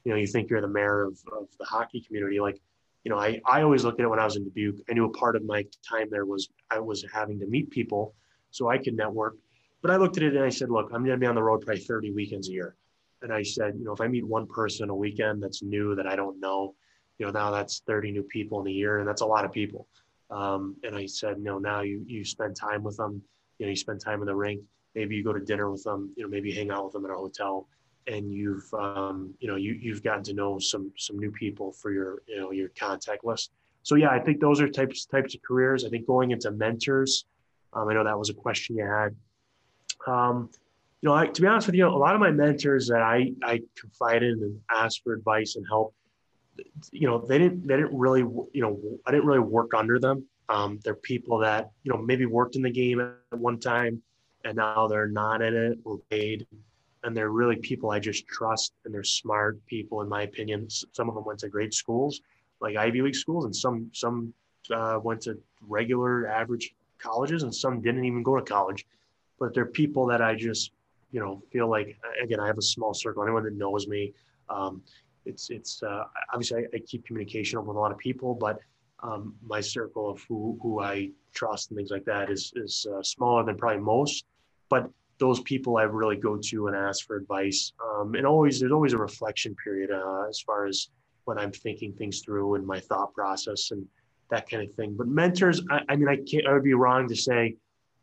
you 0.03 0.11
know, 0.11 0.17
you 0.17 0.25
think 0.25 0.49
you're 0.49 0.59
the 0.59 0.67
mayor 0.67 1.03
of, 1.03 1.19
of 1.31 1.47
the 1.59 1.65
hockey 1.65 2.01
community. 2.01 2.39
Like, 2.39 2.59
you 3.03 3.11
know, 3.11 3.19
I, 3.19 3.39
I 3.45 3.61
always 3.61 3.85
looked 3.85 3.99
at 3.99 4.05
it 4.05 4.09
when 4.09 4.19
I 4.19 4.25
was 4.25 4.37
in 4.37 4.43
Dubuque. 4.43 4.81
I 4.89 4.93
knew 4.93 5.05
a 5.05 5.09
part 5.09 5.35
of 5.35 5.45
my 5.45 5.63
time 5.87 6.07
there 6.09 6.25
was 6.25 6.49
I 6.71 6.79
was 6.79 7.05
having 7.13 7.39
to 7.39 7.45
meet 7.45 7.69
people 7.69 8.15
so 8.49 8.67
I 8.67 8.79
could 8.79 8.95
network. 8.95 9.35
But 9.83 9.91
I 9.91 9.97
looked 9.97 10.17
at 10.17 10.23
it 10.23 10.35
and 10.35 10.43
I 10.43 10.49
said, 10.49 10.71
look, 10.71 10.87
I'm 10.87 11.05
going 11.05 11.11
to 11.11 11.17
be 11.17 11.27
on 11.27 11.35
the 11.35 11.43
road 11.43 11.61
probably 11.61 11.83
30 11.83 12.11
weekends 12.11 12.49
a 12.49 12.53
year. 12.53 12.75
And 13.21 13.31
I 13.31 13.43
said, 13.43 13.75
you 13.77 13.85
know, 13.85 13.93
if 13.93 14.01
I 14.01 14.07
meet 14.07 14.25
one 14.25 14.47
person 14.47 14.89
a 14.89 14.95
weekend 14.95 15.43
that's 15.43 15.61
new 15.61 15.93
that 15.95 16.07
I 16.07 16.15
don't 16.15 16.39
know, 16.39 16.73
you 17.19 17.25
know, 17.25 17.31
now 17.31 17.51
that's 17.51 17.81
30 17.85 18.11
new 18.11 18.23
people 18.23 18.61
in 18.61 18.67
a 18.67 18.71
year, 18.71 18.99
and 18.99 19.07
that's 19.07 19.21
a 19.21 19.25
lot 19.25 19.45
of 19.45 19.51
people. 19.51 19.87
Um, 20.29 20.75
and 20.83 20.95
I 20.95 21.05
said, 21.05 21.39
no, 21.39 21.57
now 21.57 21.81
you 21.81 22.03
you 22.07 22.23
spend 22.23 22.55
time 22.55 22.83
with 22.83 22.97
them, 22.97 23.21
you 23.59 23.65
know, 23.65 23.69
you 23.69 23.75
spend 23.75 24.01
time 24.01 24.21
in 24.21 24.27
the 24.27 24.35
rink. 24.35 24.61
Maybe 24.95 25.15
you 25.15 25.23
go 25.23 25.33
to 25.33 25.39
dinner 25.39 25.69
with 25.69 25.83
them, 25.83 26.11
you 26.17 26.23
know, 26.23 26.29
maybe 26.29 26.51
hang 26.51 26.71
out 26.71 26.85
with 26.85 26.93
them 26.93 27.05
at 27.05 27.11
a 27.11 27.15
hotel 27.15 27.67
and 28.07 28.31
you've 28.31 28.73
um, 28.73 29.33
you 29.39 29.47
know 29.47 29.55
you 29.55 29.73
you've 29.73 30.03
gotten 30.03 30.23
to 30.23 30.33
know 30.33 30.57
some 30.59 30.91
some 30.97 31.19
new 31.19 31.31
people 31.31 31.71
for 31.71 31.91
your 31.91 32.21
you 32.27 32.39
know 32.39 32.51
your 32.51 32.69
contact 32.69 33.23
list. 33.23 33.51
So 33.83 33.95
yeah, 33.95 34.09
I 34.09 34.19
think 34.19 34.39
those 34.39 34.59
are 34.61 34.67
types 34.67 35.05
types 35.05 35.35
of 35.35 35.41
careers. 35.41 35.85
I 35.85 35.89
think 35.89 36.07
going 36.07 36.31
into 36.31 36.51
mentors. 36.51 37.25
Um, 37.73 37.87
I 37.89 37.93
know 37.93 38.03
that 38.03 38.17
was 38.17 38.29
a 38.29 38.33
question 38.33 38.77
you 38.77 38.85
had. 38.85 39.15
Um, 40.07 40.49
you 41.01 41.09
know, 41.09 41.15
I, 41.15 41.27
to 41.27 41.41
be 41.41 41.47
honest 41.47 41.67
with 41.67 41.75
you, 41.75 41.87
a 41.87 41.89
lot 41.89 42.15
of 42.15 42.21
my 42.21 42.31
mentors 42.31 42.87
that 42.87 43.01
I 43.01 43.33
I 43.43 43.61
confided 43.79 44.39
and 44.39 44.59
asked 44.71 45.03
for 45.03 45.13
advice 45.13 45.55
and 45.55 45.65
help, 45.67 45.93
you 46.91 47.07
know, 47.07 47.19
they 47.19 47.37
didn't 47.37 47.67
they 47.67 47.75
didn't 47.75 47.97
really 47.97 48.21
you 48.21 48.61
know 48.61 48.79
I 49.05 49.11
didn't 49.11 49.25
really 49.25 49.39
work 49.39 49.73
under 49.73 49.99
them. 49.99 50.25
Um, 50.49 50.79
they're 50.83 50.95
people 50.95 51.39
that 51.39 51.71
you 51.83 51.91
know 51.91 51.97
maybe 51.97 52.25
worked 52.25 52.55
in 52.55 52.61
the 52.61 52.71
game 52.71 52.99
at 52.99 53.37
one 53.37 53.59
time, 53.59 54.01
and 54.45 54.55
now 54.57 54.87
they're 54.87 55.09
not 55.09 55.41
in 55.41 55.55
it 55.55 55.79
or 55.83 55.99
paid 56.09 56.47
and 57.03 57.15
they're 57.15 57.29
really 57.29 57.55
people 57.55 57.91
I 57.91 57.99
just 57.99 58.27
trust, 58.27 58.73
and 58.83 58.93
they're 58.93 59.03
smart 59.03 59.65
people, 59.65 60.01
in 60.01 60.09
my 60.09 60.23
opinion. 60.23 60.67
Some 60.69 61.07
of 61.07 61.15
them 61.15 61.23
went 61.23 61.39
to 61.39 61.49
great 61.49 61.73
schools, 61.73 62.21
like 62.59 62.75
Ivy 62.75 63.01
League 63.01 63.15
schools, 63.15 63.45
and 63.45 63.55
some 63.55 63.89
some 63.93 64.33
uh, 64.73 64.99
went 65.01 65.21
to 65.21 65.39
regular 65.61 66.27
average 66.27 66.75
colleges, 66.97 67.43
and 67.43 67.55
some 67.55 67.81
didn't 67.81 68.03
even 68.03 68.23
go 68.23 68.35
to 68.35 68.41
college. 68.41 68.85
But 69.39 69.53
they're 69.53 69.65
people 69.65 70.05
that 70.07 70.21
I 70.21 70.35
just, 70.35 70.71
you 71.11 71.21
know, 71.21 71.41
feel 71.49 71.69
like 71.69 71.97
again 72.21 72.41
I 72.41 72.47
have 72.47 72.57
a 72.57 72.61
small 72.63 72.93
circle. 72.93 73.23
Anyone 73.23 73.43
that 73.43 73.53
knows 73.53 73.87
me, 73.87 74.13
um, 74.49 74.81
it's 75.27 75.49
it's 75.49 75.83
uh, 75.83 76.03
obviously 76.33 76.63
I, 76.63 76.77
I, 76.77 76.79
keep 76.79 77.05
communication 77.05 77.59
with 77.65 77.75
a 77.75 77.79
lot 77.79 77.91
of 77.91 77.97
people, 77.97 78.33
but 78.33 78.59
um, 79.03 79.35
my 79.45 79.61
circle 79.61 80.09
of 80.09 80.23
who 80.27 80.57
who 80.61 80.81
I 80.81 81.11
trust 81.33 81.69
and 81.69 81.77
things 81.77 81.91
like 81.91 82.05
that 82.05 82.29
is 82.29 82.53
is 82.55 82.85
uh, 82.91 83.03
smaller 83.03 83.43
than 83.43 83.57
probably 83.57 83.81
most. 83.81 84.25
But 84.69 84.89
those 85.19 85.41
people 85.41 85.77
I 85.77 85.83
really 85.83 86.15
go 86.15 86.37
to 86.37 86.67
and 86.67 86.75
ask 86.75 87.05
for 87.05 87.15
advice. 87.15 87.73
Um, 87.83 88.15
and 88.15 88.25
always, 88.25 88.59
there's 88.59 88.71
always 88.71 88.93
a 88.93 88.97
reflection 88.97 89.55
period 89.63 89.91
uh, 89.91 90.25
as 90.29 90.39
far 90.39 90.67
as 90.67 90.89
when 91.25 91.37
I'm 91.37 91.51
thinking 91.51 91.93
things 91.93 92.21
through 92.21 92.55
and 92.55 92.65
my 92.65 92.79
thought 92.79 93.13
process 93.13 93.71
and 93.71 93.85
that 94.29 94.49
kind 94.49 94.63
of 94.63 94.73
thing. 94.75 94.95
But 94.95 95.07
mentors, 95.07 95.61
I, 95.69 95.81
I 95.89 95.95
mean, 95.95 96.07
I 96.07 96.17
can't, 96.17 96.45
I 96.47 96.53
would 96.53 96.63
be 96.63 96.73
wrong 96.73 97.07
to 97.07 97.15
say, 97.15 97.55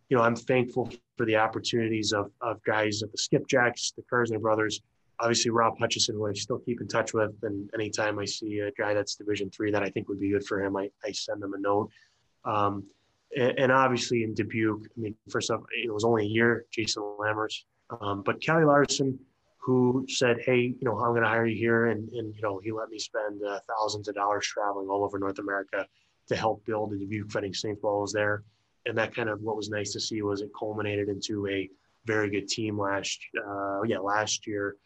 you 0.09 0.17
know, 0.17 0.23
I'm 0.23 0.37
thankful 0.37 0.91
for 1.17 1.25
the 1.25 1.37
opportunities 1.37 2.13
of, 2.13 2.31
of 2.41 2.63
guys 2.65 3.03
at 3.03 3.13
the 3.13 3.19
Skipjacks, 3.19 3.95
the 3.95 4.03
Kersney 4.11 4.39
brothers, 4.39 4.81
obviously 5.25 5.51
Rob 5.51 5.79
Hutchison, 5.79 6.17
who 6.17 6.27
I 6.27 6.35
still 6.35 6.59
keep 6.59 6.83
in 6.83 6.87
touch 6.87 7.15
with. 7.15 7.33
And 7.43 7.71
anytime 7.73 8.19
I 8.19 8.27
see 8.27 8.59
a 8.59 8.71
guy 8.73 8.93
that's 8.93 9.17
division 9.17 9.51
three 9.51 9.71
that 9.71 9.83
I 9.83 9.89
think 9.89 10.09
would 10.09 10.21
be 10.21 10.31
good 10.31 10.47
for 10.47 10.63
him, 10.63 10.77
I, 10.77 10.91
I 11.03 11.13
send 11.13 11.43
them 11.43 11.55
a 11.55 11.59
note. 11.59 11.89
Um, 12.45 12.85
and, 13.35 13.59
and 13.59 13.73
obviously 13.73 14.23
in 14.23 14.35
Dubuque, 14.35 14.87
I 14.97 15.01
mean, 15.01 15.15
first 15.31 15.51
off, 15.51 15.63
it 15.83 15.93
was 15.93 16.05
only 16.05 16.25
a 16.25 16.29
year, 16.29 16.67
Jason 16.71 17.03
Lammers, 17.19 17.65
um, 18.03 18.23
but 18.23 18.43
Kelly 18.43 18.65
Larson, 18.67 19.19
who 19.57 20.05
said, 20.11 20.37
"Hey, 20.45 20.61
you 20.61 20.83
know, 20.83 20.99
I'm 20.99 21.13
going 21.13 21.23
to 21.23 21.29
hire 21.29 21.47
you 21.47 21.57
here," 21.57 21.87
and 21.87 22.07
and 22.11 22.35
you 22.35 22.43
know, 22.43 22.61
he 22.63 22.71
let 22.71 22.91
me 22.91 22.99
spend 22.99 23.43
uh, 23.43 23.61
thousands 23.67 24.09
of 24.09 24.15
dollars 24.15 24.47
traveling 24.47 24.89
all 24.89 25.05
over 25.05 25.19
North 25.19 25.39
America 25.39 25.87
to 26.29 26.37
help 26.37 26.65
build 26.67 26.91
the 26.91 26.99
Dubuque 26.99 27.31
Fighting 27.31 27.55
Saints 27.55 27.83
was 27.83 28.13
there, 28.13 28.45
and 28.85 28.97
that 28.99 29.15
kind 29.15 29.31
of 29.31 29.41
what 29.41 29.57
was 29.57 29.71
nice 29.71 29.93
to 29.93 30.01
see 30.01 30.21
was 30.21 30.43
it 30.43 30.51
culminated 30.59 31.09
into 31.09 31.47
a 31.49 31.71
very 32.05 32.29
good 32.29 32.49
team 32.49 32.79
last, 32.79 33.19
uh, 33.47 33.81
yeah, 33.87 33.99
last 33.99 34.47
year, 34.47 34.77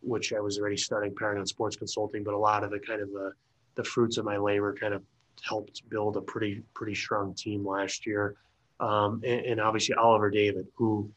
which 0.00 0.32
I 0.32 0.40
was 0.40 0.58
already 0.58 0.76
starting 0.76 1.14
Paragon 1.14 1.46
Sports 1.46 1.76
Consulting, 1.76 2.24
but 2.24 2.34
a 2.34 2.38
lot 2.38 2.64
of 2.64 2.70
the 2.70 2.78
kind 2.78 3.00
of 3.00 3.10
the 3.10 3.32
the 3.74 3.84
fruits 3.84 4.16
of 4.18 4.24
my 4.24 4.36
labor 4.36 4.74
kind 4.74 4.92
of 4.92 5.02
helped 5.42 5.88
build 5.88 6.16
a 6.16 6.20
pretty 6.20 6.62
pretty 6.74 6.94
strong 6.94 7.34
team 7.34 7.66
last 7.66 8.06
year. 8.06 8.36
Um, 8.80 9.22
and, 9.24 9.44
and, 9.44 9.60
obviously 9.60 9.94
Oliver 9.96 10.30
David, 10.30 10.66
who 10.76 11.10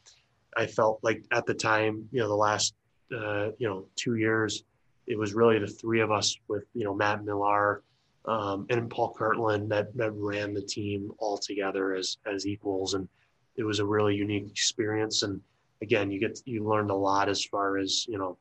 I 0.56 0.66
felt 0.66 0.98
like 1.02 1.24
at 1.30 1.46
the 1.46 1.54
time, 1.54 2.08
you 2.10 2.20
know, 2.20 2.28
the 2.28 2.34
last 2.34 2.74
uh, 3.12 3.50
you 3.58 3.68
know 3.68 3.86
two 3.96 4.16
years, 4.16 4.64
it 5.06 5.18
was 5.18 5.34
really 5.34 5.58
the 5.58 5.66
three 5.66 6.00
of 6.00 6.10
us 6.10 6.36
with 6.48 6.64
you 6.74 6.84
know 6.84 6.94
Matt 6.94 7.24
Millar 7.24 7.82
um, 8.24 8.66
and 8.70 8.90
Paul 8.90 9.12
Kirtland 9.12 9.70
that 9.70 9.96
that 9.96 10.12
ran 10.12 10.54
the 10.54 10.62
team 10.62 11.12
all 11.18 11.38
together 11.38 11.94
as 11.94 12.18
as 12.26 12.46
equals, 12.46 12.94
and 12.94 13.08
it 13.56 13.64
was 13.64 13.78
a 13.78 13.86
really 13.86 14.14
unique 14.14 14.50
experience. 14.50 15.22
And 15.22 15.40
again, 15.82 16.10
you 16.10 16.20
get 16.20 16.40
you 16.44 16.64
learned 16.64 16.90
a 16.90 16.94
lot 16.94 17.28
as 17.28 17.44
far 17.44 17.78
as 17.78 18.06
you 18.06 18.18
know 18.18 18.38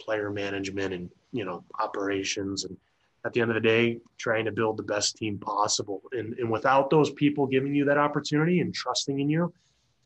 player 0.00 0.30
management 0.30 0.92
and 0.94 1.10
you 1.32 1.44
know 1.44 1.64
operations 1.78 2.64
and 2.64 2.76
at 3.24 3.32
the 3.32 3.40
end 3.40 3.50
of 3.50 3.54
the 3.54 3.60
day, 3.60 3.98
trying 4.18 4.44
to 4.46 4.52
build 4.52 4.76
the 4.76 4.82
best 4.82 5.16
team 5.16 5.38
possible. 5.38 6.02
And, 6.12 6.34
and 6.38 6.50
without 6.50 6.90
those 6.90 7.10
people 7.10 7.46
giving 7.46 7.74
you 7.74 7.84
that 7.84 7.98
opportunity 7.98 8.60
and 8.60 8.74
trusting 8.74 9.20
in 9.20 9.28
you, 9.28 9.52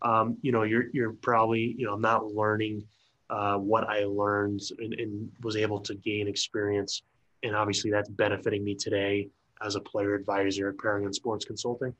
um, 0.02 0.36
you 0.42 0.52
know, 0.52 0.64
you're, 0.64 0.86
you're 0.92 1.12
probably, 1.12 1.74
you 1.78 1.86
know, 1.86 1.96
not 1.96 2.26
learning 2.26 2.84
uh, 3.30 3.56
what 3.56 3.88
I 3.88 4.04
learned 4.04 4.60
and, 4.78 4.94
and 4.94 5.30
was 5.42 5.56
able 5.56 5.80
to 5.80 5.94
gain 5.94 6.28
experience. 6.28 7.02
And 7.42 7.54
obviously 7.54 7.90
that's 7.90 8.08
benefiting 8.08 8.64
me 8.64 8.74
today 8.74 9.28
as 9.64 9.76
a 9.76 9.80
player 9.80 10.14
advisor 10.14 10.68
at 10.70 10.78
Paragon 10.78 11.12
Sports 11.12 11.44
Consulting. 11.44 11.94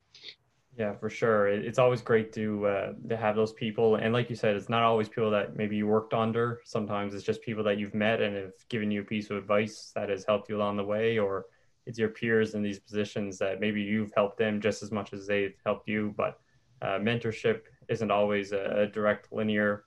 Yeah, 0.76 0.94
for 0.96 1.09
sure. 1.09 1.46
It's 1.46 1.78
always 1.78 2.02
great 2.02 2.32
to 2.32 2.66
uh, 2.66 2.92
to 3.09 3.16
have 3.16 3.36
those 3.36 3.52
people, 3.52 3.94
and 3.94 4.12
like 4.12 4.28
you 4.28 4.34
said, 4.34 4.56
it's 4.56 4.68
not 4.68 4.82
always 4.82 5.09
people 5.09 5.30
that 5.30 5.55
maybe 5.56 5.76
you 5.76 5.86
worked 5.86 6.12
under. 6.14 6.60
Sometimes 6.64 7.14
it's 7.14 7.22
just 7.24 7.42
people 7.42 7.62
that 7.64 7.78
you've 7.78 7.94
met 7.94 8.20
and 8.20 8.34
have 8.34 8.52
given 8.68 8.90
you 8.90 9.02
a 9.02 9.05
piece 9.05 9.30
of 9.30 9.36
advice 9.36 9.92
that 9.94 10.09
has 10.09 10.24
helped 10.24 10.48
you 10.48 10.56
along 10.56 10.76
the 10.76 10.84
way, 10.84 11.16
or 11.18 11.46
it's 11.86 11.96
your 11.96 12.09
peers 12.09 12.55
in 12.55 12.62
these 12.62 12.80
positions 12.80 13.38
that 13.38 13.60
maybe 13.60 13.82
you've 13.82 14.12
helped 14.16 14.36
them 14.36 14.60
just 14.60 14.82
as 14.82 14.90
much 14.90 15.12
as 15.12 15.28
they've 15.28 15.55
helped 15.64 15.86
you. 15.88 16.12
But 16.16 16.40
uh, 16.82 16.98
mentorship 16.98 17.62
isn't 17.88 18.10
always 18.10 18.51
a, 18.51 18.88
direct 18.92 19.32
linear 19.32 19.84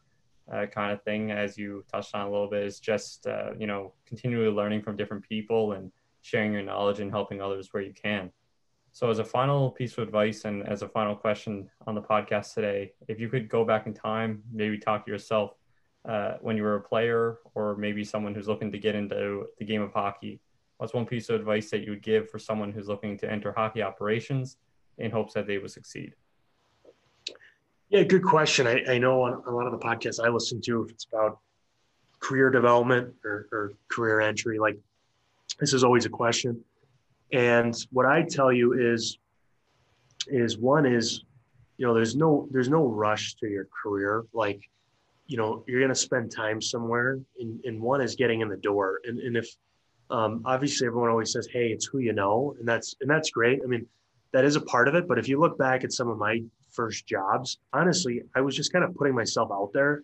uh, 0.49 0.67
kind 0.67 0.93
of 0.93 1.03
thing, 1.03 1.31
as 1.31 1.57
you 1.57 1.83
touched 1.91 2.15
on 2.15 2.27
a 2.27 2.31
little 2.31 2.49
bit. 2.49 2.63
It's 2.63 2.79
just 2.79 3.27
uh, 3.27 3.51
you 3.59 3.67
know 3.67 3.93
continually 4.05 4.51
learning 4.51 4.83
from 4.83 4.95
different 4.95 5.27
people 5.27 5.73
and 5.73 5.91
sharing 6.21 6.53
your 6.53 6.63
knowledge 6.63 7.01
and 7.01 7.11
helping 7.11 7.41
others 7.41 7.73
where 7.73 7.83
you 7.83 7.93
can. 7.93 8.31
So, 8.97 9.11
as 9.11 9.19
a 9.19 9.23
final 9.23 9.69
piece 9.69 9.95
of 9.95 10.07
advice 10.07 10.45
and 10.45 10.67
as 10.67 10.81
a 10.81 10.89
final 10.89 11.15
question 11.15 11.69
on 11.85 11.93
the 11.93 12.01
podcast 12.01 12.55
today, 12.55 12.93
if 13.07 13.19
you 13.19 13.29
could 13.29 13.47
go 13.47 13.63
back 13.63 13.85
in 13.85 13.93
time, 13.93 14.41
maybe 14.51 14.79
talk 14.79 15.05
to 15.05 15.11
yourself 15.11 15.51
uh, 16.09 16.37
when 16.41 16.57
you 16.57 16.63
were 16.63 16.77
a 16.77 16.81
player 16.81 17.37
or 17.53 17.75
maybe 17.75 18.03
someone 18.03 18.33
who's 18.33 18.47
looking 18.47 18.71
to 18.71 18.79
get 18.79 18.95
into 18.95 19.45
the 19.59 19.65
game 19.65 19.83
of 19.83 19.93
hockey, 19.93 20.39
what's 20.77 20.95
one 20.95 21.05
piece 21.05 21.29
of 21.29 21.35
advice 21.35 21.69
that 21.69 21.83
you 21.83 21.91
would 21.91 22.01
give 22.01 22.27
for 22.31 22.39
someone 22.39 22.71
who's 22.71 22.87
looking 22.87 23.19
to 23.19 23.31
enter 23.31 23.51
hockey 23.51 23.83
operations 23.83 24.57
in 24.97 25.11
hopes 25.11 25.35
that 25.35 25.45
they 25.45 25.59
will 25.59 25.69
succeed? 25.69 26.15
Yeah, 27.89 28.01
good 28.01 28.23
question. 28.23 28.65
I, 28.65 28.83
I 28.93 28.97
know 28.97 29.21
on 29.21 29.43
a 29.45 29.51
lot 29.51 29.67
of 29.67 29.73
the 29.73 29.77
podcasts 29.77 30.19
I 30.19 30.29
listen 30.29 30.59
to, 30.61 30.85
if 30.85 30.89
it's 30.89 31.05
about 31.05 31.37
career 32.19 32.49
development 32.49 33.13
or, 33.23 33.47
or 33.51 33.73
career 33.89 34.21
entry, 34.21 34.57
like 34.57 34.79
this 35.59 35.75
is 35.75 35.83
always 35.83 36.07
a 36.07 36.09
question. 36.09 36.63
And 37.31 37.75
what 37.91 38.05
I 38.05 38.23
tell 38.23 38.51
you 38.51 38.73
is, 38.73 39.17
is 40.27 40.57
one 40.57 40.85
is, 40.85 41.23
you 41.77 41.85
know, 41.85 41.93
there's 41.93 42.15
no 42.15 42.47
there's 42.51 42.69
no 42.69 42.87
rush 42.87 43.35
to 43.35 43.47
your 43.47 43.67
career. 43.83 44.25
Like, 44.33 44.61
you 45.27 45.37
know, 45.37 45.63
you're 45.67 45.81
gonna 45.81 45.95
spend 45.95 46.31
time 46.31 46.61
somewhere, 46.61 47.19
and, 47.39 47.63
and 47.65 47.81
one 47.81 48.01
is 48.01 48.15
getting 48.15 48.41
in 48.41 48.49
the 48.49 48.57
door. 48.57 49.01
And 49.05 49.19
and 49.19 49.37
if 49.37 49.47
um, 50.09 50.41
obviously 50.45 50.87
everyone 50.87 51.09
always 51.09 51.31
says, 51.31 51.47
hey, 51.51 51.67
it's 51.67 51.85
who 51.85 51.99
you 51.99 52.13
know, 52.13 52.55
and 52.59 52.67
that's 52.67 52.95
and 53.01 53.09
that's 53.09 53.29
great. 53.29 53.59
I 53.63 53.67
mean, 53.67 53.85
that 54.31 54.45
is 54.45 54.55
a 54.55 54.61
part 54.61 54.87
of 54.87 54.95
it. 54.95 55.07
But 55.07 55.19
if 55.19 55.27
you 55.27 55.39
look 55.39 55.57
back 55.57 55.83
at 55.83 55.91
some 55.91 56.09
of 56.09 56.17
my 56.17 56.41
first 56.71 57.05
jobs, 57.05 57.59
honestly, 57.73 58.21
I 58.35 58.41
was 58.41 58.55
just 58.55 58.71
kind 58.71 58.85
of 58.85 58.95
putting 58.95 59.15
myself 59.15 59.49
out 59.51 59.71
there. 59.73 60.03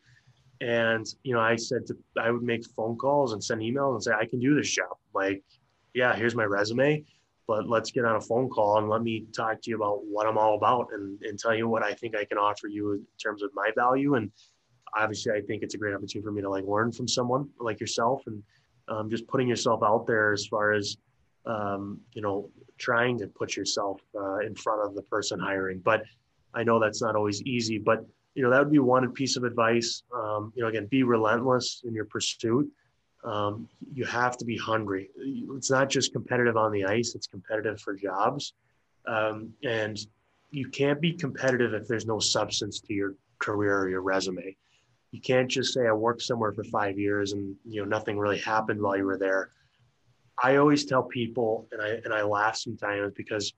And 0.62 1.06
you 1.24 1.34
know, 1.34 1.40
I 1.40 1.56
said 1.56 1.86
to, 1.88 1.98
I 2.22 2.32
would 2.32 2.44
make 2.44 2.66
phone 2.76 2.98
calls 2.98 3.34
and 3.34 3.44
send 3.44 3.62
emails 3.62 3.96
and 3.96 4.04
say 4.04 4.12
I 4.12 4.26
can 4.26 4.40
do 4.40 4.56
this 4.56 4.70
job. 4.70 4.98
Like 5.14 5.44
yeah, 5.94 6.16
here's 6.16 6.36
my 6.36 6.44
resume, 6.44 7.04
but 7.48 7.68
let's 7.68 7.92
get 7.92 8.06
on 8.06 8.16
a 8.16 8.22
phone 8.22 8.50
call 8.50 8.78
and 8.78 8.90
let 8.90 9.02
me 9.02 9.26
talk 9.36 9.62
to 9.62 9.70
you 9.70 9.76
about 9.76 10.06
what 10.06 10.28
I'm 10.28 10.38
all 10.38 10.56
about 10.56 10.88
and, 10.94 11.22
and 11.24 11.38
tell 11.38 11.54
you 11.54 11.68
what 11.68 11.84
I 11.84 11.94
think 11.94 12.16
I 12.16 12.26
can 12.26 12.38
offer 12.38 12.68
you 12.68 12.94
in 12.94 13.06
terms 13.22 13.44
of 13.44 13.52
my 13.54 13.70
value. 13.76 14.16
And 14.16 14.32
obviously, 14.98 15.34
I 15.34 15.42
think 15.42 15.64
it's 15.64 15.76
a 15.76 15.78
great 15.78 15.94
opportunity 15.94 16.26
for 16.26 16.32
me 16.32 16.42
to 16.42 16.50
like 16.50 16.66
learn 16.66 16.92
from 16.92 17.08
someone 17.08 17.50
like 17.60 17.80
yourself 17.80 18.24
and 18.28 18.42
um, 18.88 19.10
just 19.10 19.28
putting 19.28 19.48
yourself 19.48 19.82
out 19.84 20.08
there 20.08 20.34
as 20.34 20.46
far 20.48 20.74
as, 20.74 20.98
um, 21.46 22.00
you 22.14 22.22
know, 22.22 22.50
trying 22.78 23.18
to 23.20 23.28
put 23.28 23.56
yourself 23.56 24.02
uh, 24.16 24.40
in 24.40 24.56
front 24.56 24.86
of 24.86 24.96
the 24.96 25.02
person 25.04 25.40
hiring. 25.40 25.80
But 25.80 26.04
I 26.54 26.64
know 26.64 26.80
that's 26.80 27.02
not 27.02 27.16
always 27.16 27.42
easy, 27.44 27.78
but 27.78 28.06
you 28.36 28.42
know, 28.42 28.50
that 28.50 28.60
would 28.60 28.72
be 28.72 28.80
one 28.80 29.12
piece 29.12 29.36
of 29.36 29.44
advice. 29.44 30.04
Um, 30.16 30.52
you 30.56 30.64
know, 30.64 30.70
again, 30.70 30.88
be 30.88 31.04
relentless 31.04 31.84
in 31.86 31.94
your 31.94 32.06
pursuit 32.06 32.70
um, 33.24 33.68
you 33.94 34.06
have 34.06 34.38
to 34.38 34.46
be 34.46 34.58
hungry. 34.58 35.10
It's 35.18 35.72
not 35.72 35.90
just 35.90 36.14
competitive 36.14 36.58
on 36.58 36.72
the 36.72 36.86
ice; 36.86 37.16
it's 37.16 37.28
competitive 37.28 37.80
for 37.80 37.94
jobs, 37.94 38.54
um, 39.08 39.54
and 39.64 39.98
you 40.52 40.70
can't 40.70 41.02
be 41.02 41.14
competitive 41.14 41.74
if 41.74 41.88
there's 41.88 42.06
no 42.06 42.20
substance 42.20 42.80
to 42.82 42.94
your 42.94 43.16
career 43.40 43.80
or 43.80 43.90
your 43.90 44.02
resume. 44.02 44.56
You 45.12 45.22
can't 45.22 45.50
just 45.50 45.74
say 45.74 45.88
I 45.88 45.94
worked 45.94 46.22
somewhere 46.22 46.54
for 46.54 46.64
five 46.66 46.98
years 46.98 47.34
and 47.34 47.56
you 47.66 47.82
know 47.82 47.88
nothing 47.88 48.18
really 48.18 48.40
happened 48.40 48.82
while 48.82 48.98
you 48.98 49.06
were 49.06 49.18
there. 49.18 49.52
I 50.42 50.58
always 50.58 50.86
tell 50.86 51.04
people, 51.04 51.68
and 51.72 51.82
I 51.82 51.90
and 52.04 52.14
I 52.14 52.24
laugh 52.24 52.58
sometimes 52.58 53.14
because 53.16 53.54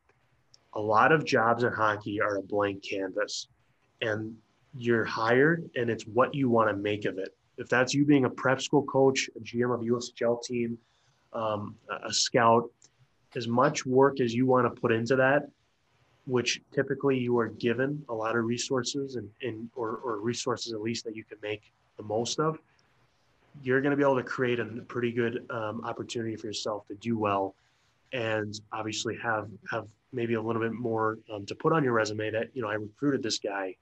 a 0.73 0.79
lot 0.79 1.11
of 1.11 1.25
jobs 1.25 1.63
in 1.63 1.71
hockey 1.71 2.19
are 2.21 2.37
a 2.37 2.41
blank 2.41 2.83
canvas, 2.83 3.47
and 4.01 4.35
you're 4.77 5.05
hired, 5.05 5.69
and 5.75 5.89
it's 5.89 6.03
what 6.03 6.35
you 6.35 6.49
want 6.49 6.69
to 6.69 6.75
make 6.75 7.05
of 7.05 7.17
it 7.17 7.35
if 7.57 7.69
that's 7.69 7.93
you 7.93 8.05
being 8.05 8.25
a 8.25 8.29
prep 8.29 8.61
school 8.61 8.83
coach, 8.83 9.29
a 9.35 9.39
GM 9.39 9.73
of 9.73 9.81
a 9.81 9.85
USHL 9.85 10.43
team, 10.43 10.77
um, 11.33 11.75
a 12.03 12.13
scout, 12.13 12.69
as 13.35 13.47
much 13.47 13.85
work 13.85 14.19
as 14.21 14.33
you 14.33 14.45
want 14.45 14.73
to 14.73 14.81
put 14.81 14.91
into 14.91 15.15
that, 15.17 15.49
which 16.25 16.61
typically 16.73 17.17
you 17.17 17.37
are 17.37 17.47
given 17.47 18.03
a 18.09 18.13
lot 18.13 18.35
of 18.35 18.45
resources 18.45 19.15
and, 19.15 19.29
and 19.41 19.69
or, 19.75 19.97
or 20.03 20.19
resources 20.19 20.73
at 20.73 20.81
least 20.81 21.05
that 21.05 21.15
you 21.15 21.23
can 21.23 21.37
make 21.41 21.71
the 21.97 22.03
most 22.03 22.39
of, 22.39 22.57
you're 23.63 23.81
going 23.81 23.91
to 23.91 23.97
be 23.97 24.03
able 24.03 24.15
to 24.15 24.23
create 24.23 24.59
a 24.59 24.65
pretty 24.65 25.11
good 25.11 25.45
um, 25.49 25.81
opportunity 25.83 26.35
for 26.35 26.47
yourself 26.47 26.87
to 26.87 26.95
do 26.95 27.17
well 27.17 27.55
and 28.13 28.61
obviously 28.71 29.17
have 29.21 29.49
have 29.69 29.87
maybe 30.13 30.35
a 30.35 30.41
little 30.41 30.61
bit 30.61 30.71
more 30.71 31.17
um, 31.33 31.45
to 31.45 31.55
put 31.55 31.73
on 31.73 31.83
your 31.83 31.93
resume 31.93 32.31
that 32.31 32.47
you 32.53 32.61
know 32.61 32.69
I 32.69 32.75
recruited 32.75 33.23
this 33.23 33.39
guy 33.39 33.75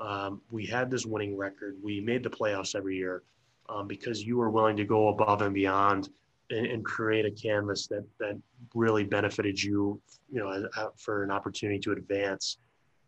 um, 0.00 0.40
we 0.50 0.64
had 0.64 0.90
this 0.90 1.04
winning 1.04 1.36
record. 1.36 1.76
We 1.82 2.00
made 2.00 2.22
the 2.22 2.30
playoffs 2.30 2.74
every 2.74 2.96
year 2.96 3.22
um, 3.68 3.86
because 3.86 4.24
you 4.24 4.36
were 4.36 4.50
willing 4.50 4.76
to 4.76 4.84
go 4.84 5.08
above 5.08 5.42
and 5.42 5.54
beyond 5.54 6.10
and, 6.50 6.66
and, 6.66 6.84
create 6.84 7.26
a 7.26 7.30
canvas 7.30 7.86
that 7.88 8.04
that 8.18 8.40
really 8.74 9.04
benefited 9.04 9.62
you, 9.62 10.00
you 10.30 10.40
know, 10.40 10.66
for 10.96 11.22
an 11.22 11.30
opportunity 11.30 11.78
to 11.80 11.92
advance. 11.92 12.58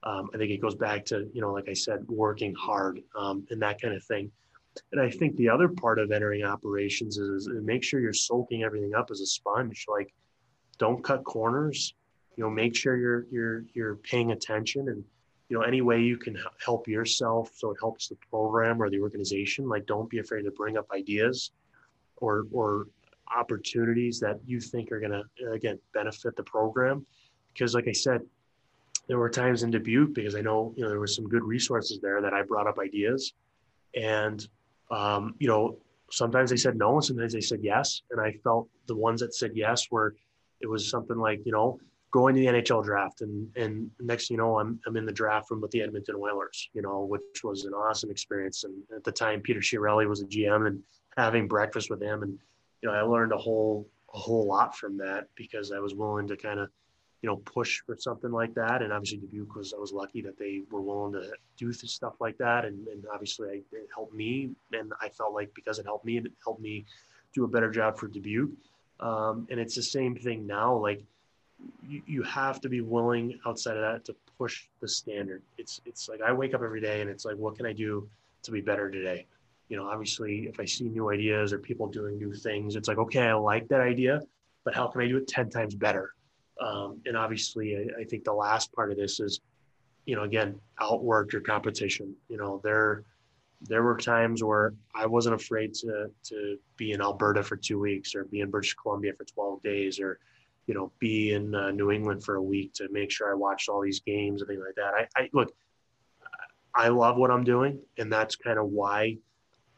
Um, 0.03 0.31
I 0.35 0.39
think 0.39 0.51
it 0.51 0.61
goes 0.61 0.75
back 0.75 1.05
to 1.07 1.29
you 1.33 1.41
know, 1.41 1.53
like 1.53 1.69
I 1.69 1.75
said, 1.75 2.07
working 2.09 2.55
hard 2.55 3.01
um, 3.17 3.47
and 3.51 3.63
that 3.63 3.81
kind 3.81 3.95
of 3.95 4.03
thing. 4.05 4.31
And 4.93 5.01
I 5.01 5.11
think 5.11 5.37
the 5.37 5.49
other 5.49 5.69
part 5.69 5.99
of 5.99 6.13
entering 6.13 6.45
operations 6.45 7.19
is, 7.19 7.47
is 7.47 7.63
make 7.63 7.83
sure 7.83 8.01
you're 8.01 8.13
soaking 8.13 8.63
everything 8.63 8.95
up 8.95 9.11
as 9.11 9.21
a 9.21 9.27
sponge. 9.27 9.87
Like, 9.89 10.13
don't 10.79 11.03
cut 11.03 11.25
corners. 11.25 11.95
You 12.37 12.45
know, 12.45 12.51
make 12.51 12.77
sure 12.77 12.97
you're 12.97 13.27
you're 13.31 13.65
you're 13.75 13.97
paying 13.97 14.33
attention 14.33 14.89
and 14.89 15.05
you 15.51 15.59
know 15.59 15.63
any 15.63 15.83
way 15.83 16.01
you 16.01 16.17
can 16.17 16.39
help 16.65 16.89
yourself 16.89 17.51
so 17.55 17.73
it 17.73 17.77
helps 17.81 18.09
the 18.09 18.17
program 18.31 18.81
or 18.81 18.89
the 18.89 19.01
organization 19.01 19.69
like 19.69 19.85
don't 19.85 20.09
be 20.09 20.19
afraid 20.19 20.43
to 20.43 20.51
bring 20.53 20.79
up 20.79 20.87
ideas 20.95 21.51
or 22.17 22.47
or 22.53 22.87
opportunities 23.37 24.19
that 24.21 24.41
you 24.47 24.61
think 24.61 24.91
are 24.93 25.01
going 25.01 25.13
to 25.13 25.51
again 25.53 25.79
benefit 25.95 26.37
the 26.37 26.43
program. 26.43 27.05
Because 27.53 27.75
like 27.75 27.89
i 27.89 27.93
said 27.93 28.21
there 29.09 29.19
were 29.19 29.31
times 29.31 29.63
in 29.63 29.71
dubuque 29.71 30.15
because 30.15 30.37
i 30.37 30.41
know 30.41 30.73
you 30.77 30.83
know 30.83 30.89
there 30.89 31.01
were 31.01 31.07
some 31.07 31.29
good 31.29 31.43
resources 31.43 31.99
there 32.01 32.21
that 32.21 32.33
i 32.33 32.43
brought 32.43 32.67
up 32.67 32.79
ideas. 32.79 33.33
And 33.95 34.47
um, 34.91 35.35
you 35.39 35.49
know 35.49 35.79
sometimes 36.11 36.51
they 36.51 36.57
said 36.57 36.77
no 36.77 36.95
and 36.95 37.05
sometimes 37.05 37.33
they 37.33 37.41
said 37.41 37.61
yes. 37.63 38.03
And 38.11 38.21
i 38.21 38.33
felt 38.45 38.69
the 38.87 38.97
ones 38.97 39.21
that 39.21 39.35
said 39.35 39.53
yes 39.55 39.91
were 39.91 40.15
it 40.61 40.67
was 40.67 40.89
something 40.89 41.17
like 41.17 41.41
you 41.45 41.53
know 41.53 41.81
going 42.11 42.35
to 42.35 42.41
the 42.41 42.47
NHL 42.47 42.85
draft. 42.85 43.21
And 43.21 43.51
and 43.57 43.91
next 44.01 44.29
thing 44.29 44.37
you 44.37 44.43
know, 44.43 44.59
I'm 44.59 44.81
I'm 44.87 44.97
in 44.97 45.07
the 45.07 45.13
draft 45.13 45.51
room 45.51 45.61
with 45.61 45.71
the 45.71 45.83
Edmonton 45.83 46.17
Oilers, 46.17 46.69
you 46.73 46.83
know, 46.83 47.05
which 47.05 47.45
was 47.45 47.65
an 47.65 47.73
awesome 47.73 48.11
experience. 48.11 48.65
And 48.65 48.75
at 48.95 49.05
the 49.05 49.13
time, 49.13 49.41
Peter 49.41 49.61
Chiarelli 49.61 50.09
was 50.09 50.23
a 50.23 50.27
GM, 50.27 50.67
and 50.67 50.83
having 51.17 51.49
breakfast 51.49 51.91
with 51.91 52.03
him, 52.03 52.23
and 52.23 52.39
you 52.83 52.89
know, 52.89 52.95
I 52.95 53.03
learned 53.03 53.33
a 53.33 53.39
whole 53.39 53.87
a 54.15 54.19
whole 54.19 54.47
lot 54.47 54.77
from 54.77 54.97
that 54.99 55.29
because 55.37 55.73
I 55.73 55.79
was 55.79 55.95
willing 55.95 56.27
to 56.29 56.37
kind 56.37 56.59
of 56.59 56.71
you 57.23 57.29
know 57.29 57.37
push 57.37 57.81
for 57.85 57.97
something 57.99 58.31
like 58.31 58.55
that 58.55 58.83
and 58.83 58.93
obviously 58.93 59.19
dubuque 59.19 59.55
was 59.55 59.75
i 59.75 59.79
was 59.79 59.93
lucky 59.93 60.23
that 60.23 60.39
they 60.39 60.63
were 60.71 60.81
willing 60.81 61.13
to 61.13 61.31
do 61.57 61.73
stuff 61.73 62.15
like 62.21 62.37
that 62.39 62.65
and, 62.65 62.87
and 62.89 63.05
obviously 63.13 63.63
it 63.73 63.89
helped 63.95 64.15
me 64.15 64.51
and 64.73 64.93
i 65.01 65.09
felt 65.09 65.35
like 65.35 65.53
because 65.55 65.79
it 65.79 65.85
helped 65.85 66.05
me 66.05 66.19
it 66.19 66.33
helped 66.43 66.63
me 66.63 66.85
do 67.35 67.45
a 67.45 67.49
better 67.49 67.71
job 67.71 67.99
for 67.99 68.09
dubuque 68.09 68.51
um, 69.01 69.47
and 69.51 69.61
it's 69.61 69.75
the 69.75 69.83
same 69.83 70.17
thing 70.17 70.47
now 70.47 70.75
like 70.75 71.03
you, 71.87 72.03
you 72.07 72.23
have 72.23 72.61
to 72.61 72.69
be 72.69 72.81
willing 72.81 73.39
outside 73.47 73.77
of 73.77 73.83
that 73.83 74.05
to 74.07 74.15
push 74.39 74.67
the 74.81 74.89
standard. 74.89 75.43
It's 75.59 75.81
it's 75.87 76.09
like 76.09 76.21
I 76.23 76.33
wake 76.33 76.55
up 76.55 76.63
every 76.63 76.81
day 76.81 77.01
and 77.01 77.11
it's 77.11 77.25
like, 77.25 77.37
what 77.37 77.57
can 77.57 77.67
I 77.67 77.73
do 77.73 78.09
to 78.43 78.51
be 78.51 78.61
better 78.61 78.91
today? 78.91 79.27
You 79.69 79.77
know, 79.77 79.87
obviously, 79.87 80.49
if 80.49 80.59
I 80.59 80.65
see 80.65 80.89
new 80.89 81.11
ideas 81.11 81.53
or 81.53 81.59
people 81.59 81.87
doing 81.87 82.19
new 82.19 82.35
things, 82.35 82.77
it's 82.77 82.89
like, 82.89 82.99
okay, 82.99 83.23
I 83.23 83.35
like 83.35 83.69
that 83.69 83.81
idea, 83.81 84.21
but 84.65 84.75
how 84.75 84.89
can 84.89 85.01
I 85.01 85.09
do 85.09 85.17
it 85.17 85.29
ten 85.29 85.51
times 85.51 85.75
better? 85.75 86.15
Um, 86.61 87.01
and 87.07 87.17
obviously, 87.17 87.77
I, 87.77 88.01
I 88.01 88.05
think 88.05 88.25
the 88.25 88.33
last 88.33 88.73
part 88.73 88.91
of 88.91 88.97
this 88.97 89.21
is, 89.21 89.41
you 90.07 90.17
know, 90.17 90.23
again, 90.23 90.61
outwork 90.81 91.33
your 91.33 91.43
competition. 91.43 92.15
You 92.29 92.37
know, 92.37 92.61
there 92.65 93.05
there 93.63 93.83
were 93.83 93.97
times 93.97 94.43
where 94.43 94.75
I 94.95 95.07
wasn't 95.07 95.35
afraid 95.35 95.75
to 95.75 96.11
to 96.25 96.59
be 96.77 96.93
in 96.93 97.01
Alberta 97.01 97.43
for 97.43 97.57
two 97.57 97.79
weeks 97.79 98.15
or 98.15 98.25
be 98.25 98.41
in 98.41 98.51
British 98.51 98.75
Columbia 98.75 99.13
for 99.13 99.25
12 99.25 99.63
days 99.63 100.01
or 100.01 100.19
you 100.71 100.75
know, 100.75 100.93
be 101.01 101.33
in 101.33 101.53
uh, 101.53 101.73
New 101.73 101.91
England 101.91 102.23
for 102.23 102.37
a 102.37 102.43
week 102.43 102.73
to 102.75 102.89
make 102.93 103.11
sure 103.11 103.29
I 103.29 103.35
watched 103.35 103.69
all 103.69 103.83
these 103.83 103.99
games 103.99 104.41
and 104.41 104.49
things 104.49 104.63
like 104.65 104.77
that. 104.77 104.95
I, 104.95 105.21
I 105.21 105.29
look, 105.33 105.53
I 106.73 106.87
love 106.91 107.17
what 107.17 107.33
I'm 107.33 107.43
doing, 107.43 107.81
and 107.99 108.13
that's 108.13 108.37
kind 108.37 108.57
of 108.57 108.67
why 108.67 109.17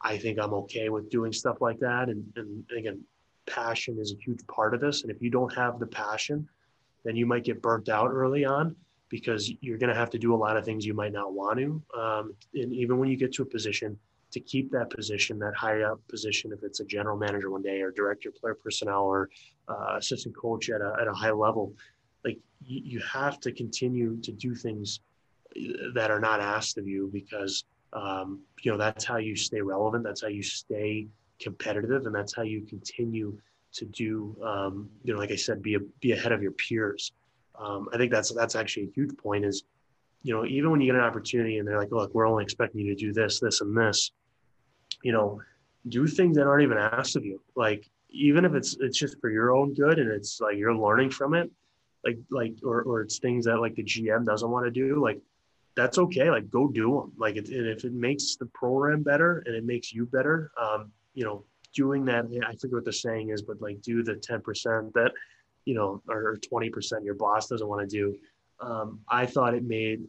I 0.01 0.19
think 0.19 0.37
I'm 0.39 0.53
okay 0.53 0.89
with 0.89 1.09
doing 1.09 1.33
stuff 1.33 1.61
like 1.61 1.79
that. 1.79 2.09
And, 2.09 2.23
and 2.35 2.63
again, 2.77 3.01
passion 3.47 3.97
is 3.99 4.13
a 4.13 4.23
huge 4.23 4.45
part 4.45 4.75
of 4.75 4.81
this. 4.81 5.01
And 5.01 5.09
if 5.09 5.19
you 5.19 5.31
don't 5.31 5.51
have 5.55 5.79
the 5.79 5.87
passion, 5.87 6.47
then 7.03 7.15
you 7.15 7.25
might 7.25 7.43
get 7.43 7.59
burnt 7.59 7.89
out 7.89 8.11
early 8.11 8.45
on 8.45 8.75
because 9.09 9.51
you're 9.61 9.79
going 9.79 9.91
to 9.91 9.99
have 9.99 10.11
to 10.11 10.19
do 10.19 10.35
a 10.35 10.37
lot 10.37 10.57
of 10.57 10.63
things 10.63 10.85
you 10.85 10.93
might 10.93 11.11
not 11.11 11.33
want 11.33 11.57
to. 11.57 11.81
Um, 11.99 12.35
and 12.53 12.71
even 12.71 12.99
when 12.99 13.09
you 13.09 13.17
get 13.17 13.33
to 13.33 13.41
a 13.41 13.47
position, 13.47 13.97
to 14.33 14.39
keep 14.39 14.71
that 14.71 14.89
position, 14.89 15.39
that 15.39 15.55
high 15.55 15.81
up 15.81 15.99
position, 16.07 16.51
if 16.51 16.63
it's 16.63 16.79
a 16.79 16.85
general 16.85 17.17
manager 17.17 17.49
one 17.49 17.61
day 17.61 17.81
or 17.81 17.91
director 17.91 18.29
of 18.29 18.35
player 18.35 18.55
personnel 18.55 19.03
or 19.03 19.29
uh, 19.67 19.95
assistant 19.97 20.35
coach 20.35 20.69
at 20.69 20.81
a, 20.81 20.95
at 20.99 21.07
a 21.07 21.13
high 21.13 21.31
level, 21.31 21.73
like 22.25 22.39
you, 22.65 22.81
you 22.83 22.99
have 22.99 23.39
to 23.39 23.51
continue 23.51 24.17
to 24.21 24.31
do 24.31 24.53
things 24.55 24.99
that 25.93 26.09
are 26.09 26.19
not 26.19 26.39
asked 26.39 26.77
of 26.77 26.87
you 26.87 27.09
because 27.13 27.65
um, 27.93 28.39
you 28.61 28.71
know 28.71 28.77
that's 28.77 29.05
how 29.05 29.17
you 29.17 29.35
stay 29.35 29.61
relevant. 29.61 30.03
That's 30.03 30.21
how 30.21 30.27
you 30.27 30.41
stay 30.43 31.07
competitive 31.39 32.05
and 32.05 32.15
that's 32.15 32.35
how 32.35 32.43
you 32.43 32.61
continue 32.61 33.37
to 33.73 33.85
do 33.85 34.35
um, 34.43 34.89
you 35.03 35.13
know 35.13 35.19
like 35.19 35.31
i 35.31 35.35
said 35.35 35.61
be 35.61 35.75
a, 35.75 35.79
be 35.99 36.11
ahead 36.11 36.31
of 36.31 36.41
your 36.41 36.51
peers. 36.53 37.11
Um, 37.59 37.87
i 37.93 37.97
think 37.97 38.11
that's 38.11 38.33
that's 38.33 38.55
actually 38.55 38.85
a 38.87 38.91
huge 38.95 39.15
point 39.17 39.45
is 39.45 39.63
you 40.23 40.33
know 40.33 40.45
even 40.45 40.71
when 40.71 40.81
you 40.81 40.87
get 40.87 40.95
an 40.95 41.01
opportunity 41.01 41.57
and 41.57 41.67
they're 41.67 41.77
like 41.77 41.91
look 41.91 42.13
we're 42.15 42.27
only 42.27 42.43
expecting 42.43 42.81
you 42.81 42.95
to 42.95 42.99
do 42.99 43.13
this 43.13 43.39
this 43.39 43.61
and 43.61 43.75
this 43.77 44.11
you 45.03 45.11
know, 45.11 45.41
do 45.89 46.07
things 46.07 46.37
that 46.37 46.47
aren't 46.47 46.63
even 46.63 46.77
asked 46.77 47.15
of 47.15 47.25
you. 47.25 47.39
Like 47.55 47.87
even 48.09 48.45
if 48.45 48.55
it's 48.55 48.75
it's 48.79 48.97
just 48.97 49.19
for 49.19 49.29
your 49.29 49.55
own 49.55 49.73
good 49.73 49.99
and 49.99 50.09
it's 50.09 50.41
like 50.41 50.57
you're 50.57 50.75
learning 50.75 51.11
from 51.11 51.35
it, 51.35 51.51
like 52.03 52.17
like 52.31 52.55
or 52.63 52.81
or 52.83 53.01
it's 53.01 53.19
things 53.19 53.45
that 53.45 53.59
like 53.59 53.75
the 53.75 53.83
GM 53.83 54.25
doesn't 54.25 54.49
want 54.49 54.65
to 54.65 54.71
do, 54.71 55.01
like 55.03 55.21
that's 55.75 55.97
okay. 55.97 56.29
Like 56.29 56.49
go 56.49 56.67
do 56.67 56.91
them. 56.91 57.11
Like 57.17 57.35
it, 57.35 57.49
and 57.49 57.67
if 57.67 57.83
it 57.83 57.93
makes 57.93 58.35
the 58.35 58.45
program 58.47 59.03
better 59.03 59.43
and 59.45 59.55
it 59.55 59.65
makes 59.65 59.93
you 59.93 60.05
better, 60.05 60.51
um, 60.59 60.91
you 61.13 61.25
know, 61.25 61.43
doing 61.73 62.05
that. 62.05 62.25
I 62.47 62.55
forget 62.55 62.75
what 62.75 62.85
the 62.85 62.93
saying 62.93 63.29
is, 63.29 63.41
but 63.41 63.61
like 63.61 63.81
do 63.81 64.03
the 64.03 64.15
ten 64.15 64.41
percent 64.41 64.93
that 64.93 65.11
you 65.65 65.73
know 65.75 66.01
or 66.07 66.37
twenty 66.37 66.69
percent 66.69 67.03
your 67.03 67.15
boss 67.15 67.47
doesn't 67.47 67.67
want 67.67 67.89
to 67.89 67.95
do. 67.95 68.15
Um, 68.59 68.99
I 69.09 69.25
thought 69.25 69.53
it 69.53 69.63
made 69.63 70.03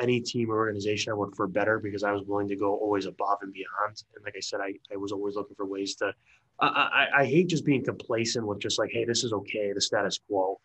any 0.00 0.20
team 0.20 0.50
or 0.50 0.56
organization 0.56 1.12
I 1.12 1.14
worked 1.14 1.36
for 1.36 1.46
better 1.46 1.78
because 1.78 2.02
I 2.02 2.12
was 2.12 2.22
willing 2.26 2.48
to 2.48 2.56
go 2.56 2.74
always 2.76 3.06
above 3.06 3.38
and 3.42 3.52
beyond. 3.52 4.02
And 4.14 4.24
like 4.24 4.34
I 4.36 4.40
said, 4.40 4.60
I, 4.60 4.74
I 4.92 4.96
was 4.96 5.12
always 5.12 5.36
looking 5.36 5.56
for 5.56 5.66
ways 5.66 5.94
to. 5.96 6.12
I, 6.60 6.66
I, 6.66 7.20
I 7.20 7.24
hate 7.26 7.48
just 7.48 7.64
being 7.64 7.84
complacent 7.84 8.46
with 8.46 8.60
just 8.60 8.78
like, 8.78 8.90
hey, 8.92 9.04
this 9.04 9.24
is 9.24 9.32
okay, 9.32 9.72
the 9.72 9.80
status 9.80 10.20
quo. 10.26 10.60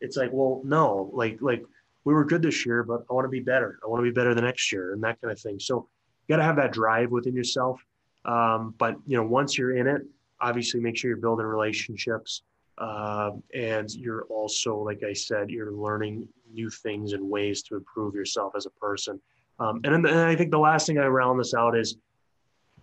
It's 0.00 0.16
like, 0.16 0.30
well, 0.32 0.60
no, 0.64 1.10
like 1.12 1.38
like 1.40 1.62
we 2.04 2.14
were 2.14 2.24
good 2.24 2.42
this 2.42 2.64
year, 2.64 2.82
but 2.82 3.04
I 3.10 3.14
want 3.14 3.24
to 3.24 3.30
be 3.30 3.40
better. 3.40 3.78
I 3.84 3.88
want 3.88 4.00
to 4.00 4.10
be 4.10 4.14
better 4.14 4.34
the 4.34 4.42
next 4.42 4.70
year, 4.72 4.92
and 4.92 5.02
that 5.02 5.20
kind 5.20 5.32
of 5.32 5.40
thing. 5.40 5.58
So 5.58 5.88
you 6.26 6.32
got 6.32 6.38
to 6.38 6.44
have 6.44 6.56
that 6.56 6.72
drive 6.72 7.10
within 7.10 7.34
yourself. 7.34 7.80
Um, 8.24 8.74
but 8.78 8.96
you 9.06 9.16
know, 9.16 9.24
once 9.24 9.56
you're 9.56 9.76
in 9.76 9.86
it, 9.86 10.02
obviously 10.40 10.80
make 10.80 10.96
sure 10.96 11.08
you're 11.08 11.18
building 11.18 11.46
relationships. 11.46 12.42
Uh, 12.78 13.30
and 13.54 13.90
you're 13.94 14.22
also, 14.24 14.76
like 14.76 15.02
I 15.02 15.12
said, 15.12 15.50
you're 15.50 15.72
learning 15.72 16.28
new 16.52 16.70
things 16.70 17.12
and 17.12 17.28
ways 17.28 17.62
to 17.62 17.76
improve 17.76 18.14
yourself 18.14 18.54
as 18.56 18.66
a 18.66 18.70
person. 18.70 19.20
Um, 19.58 19.80
and, 19.84 19.94
and 19.94 20.08
I 20.08 20.36
think 20.36 20.50
the 20.50 20.58
last 20.58 20.86
thing 20.86 20.98
I 20.98 21.06
round 21.06 21.40
this 21.40 21.54
out 21.54 21.76
is 21.76 21.96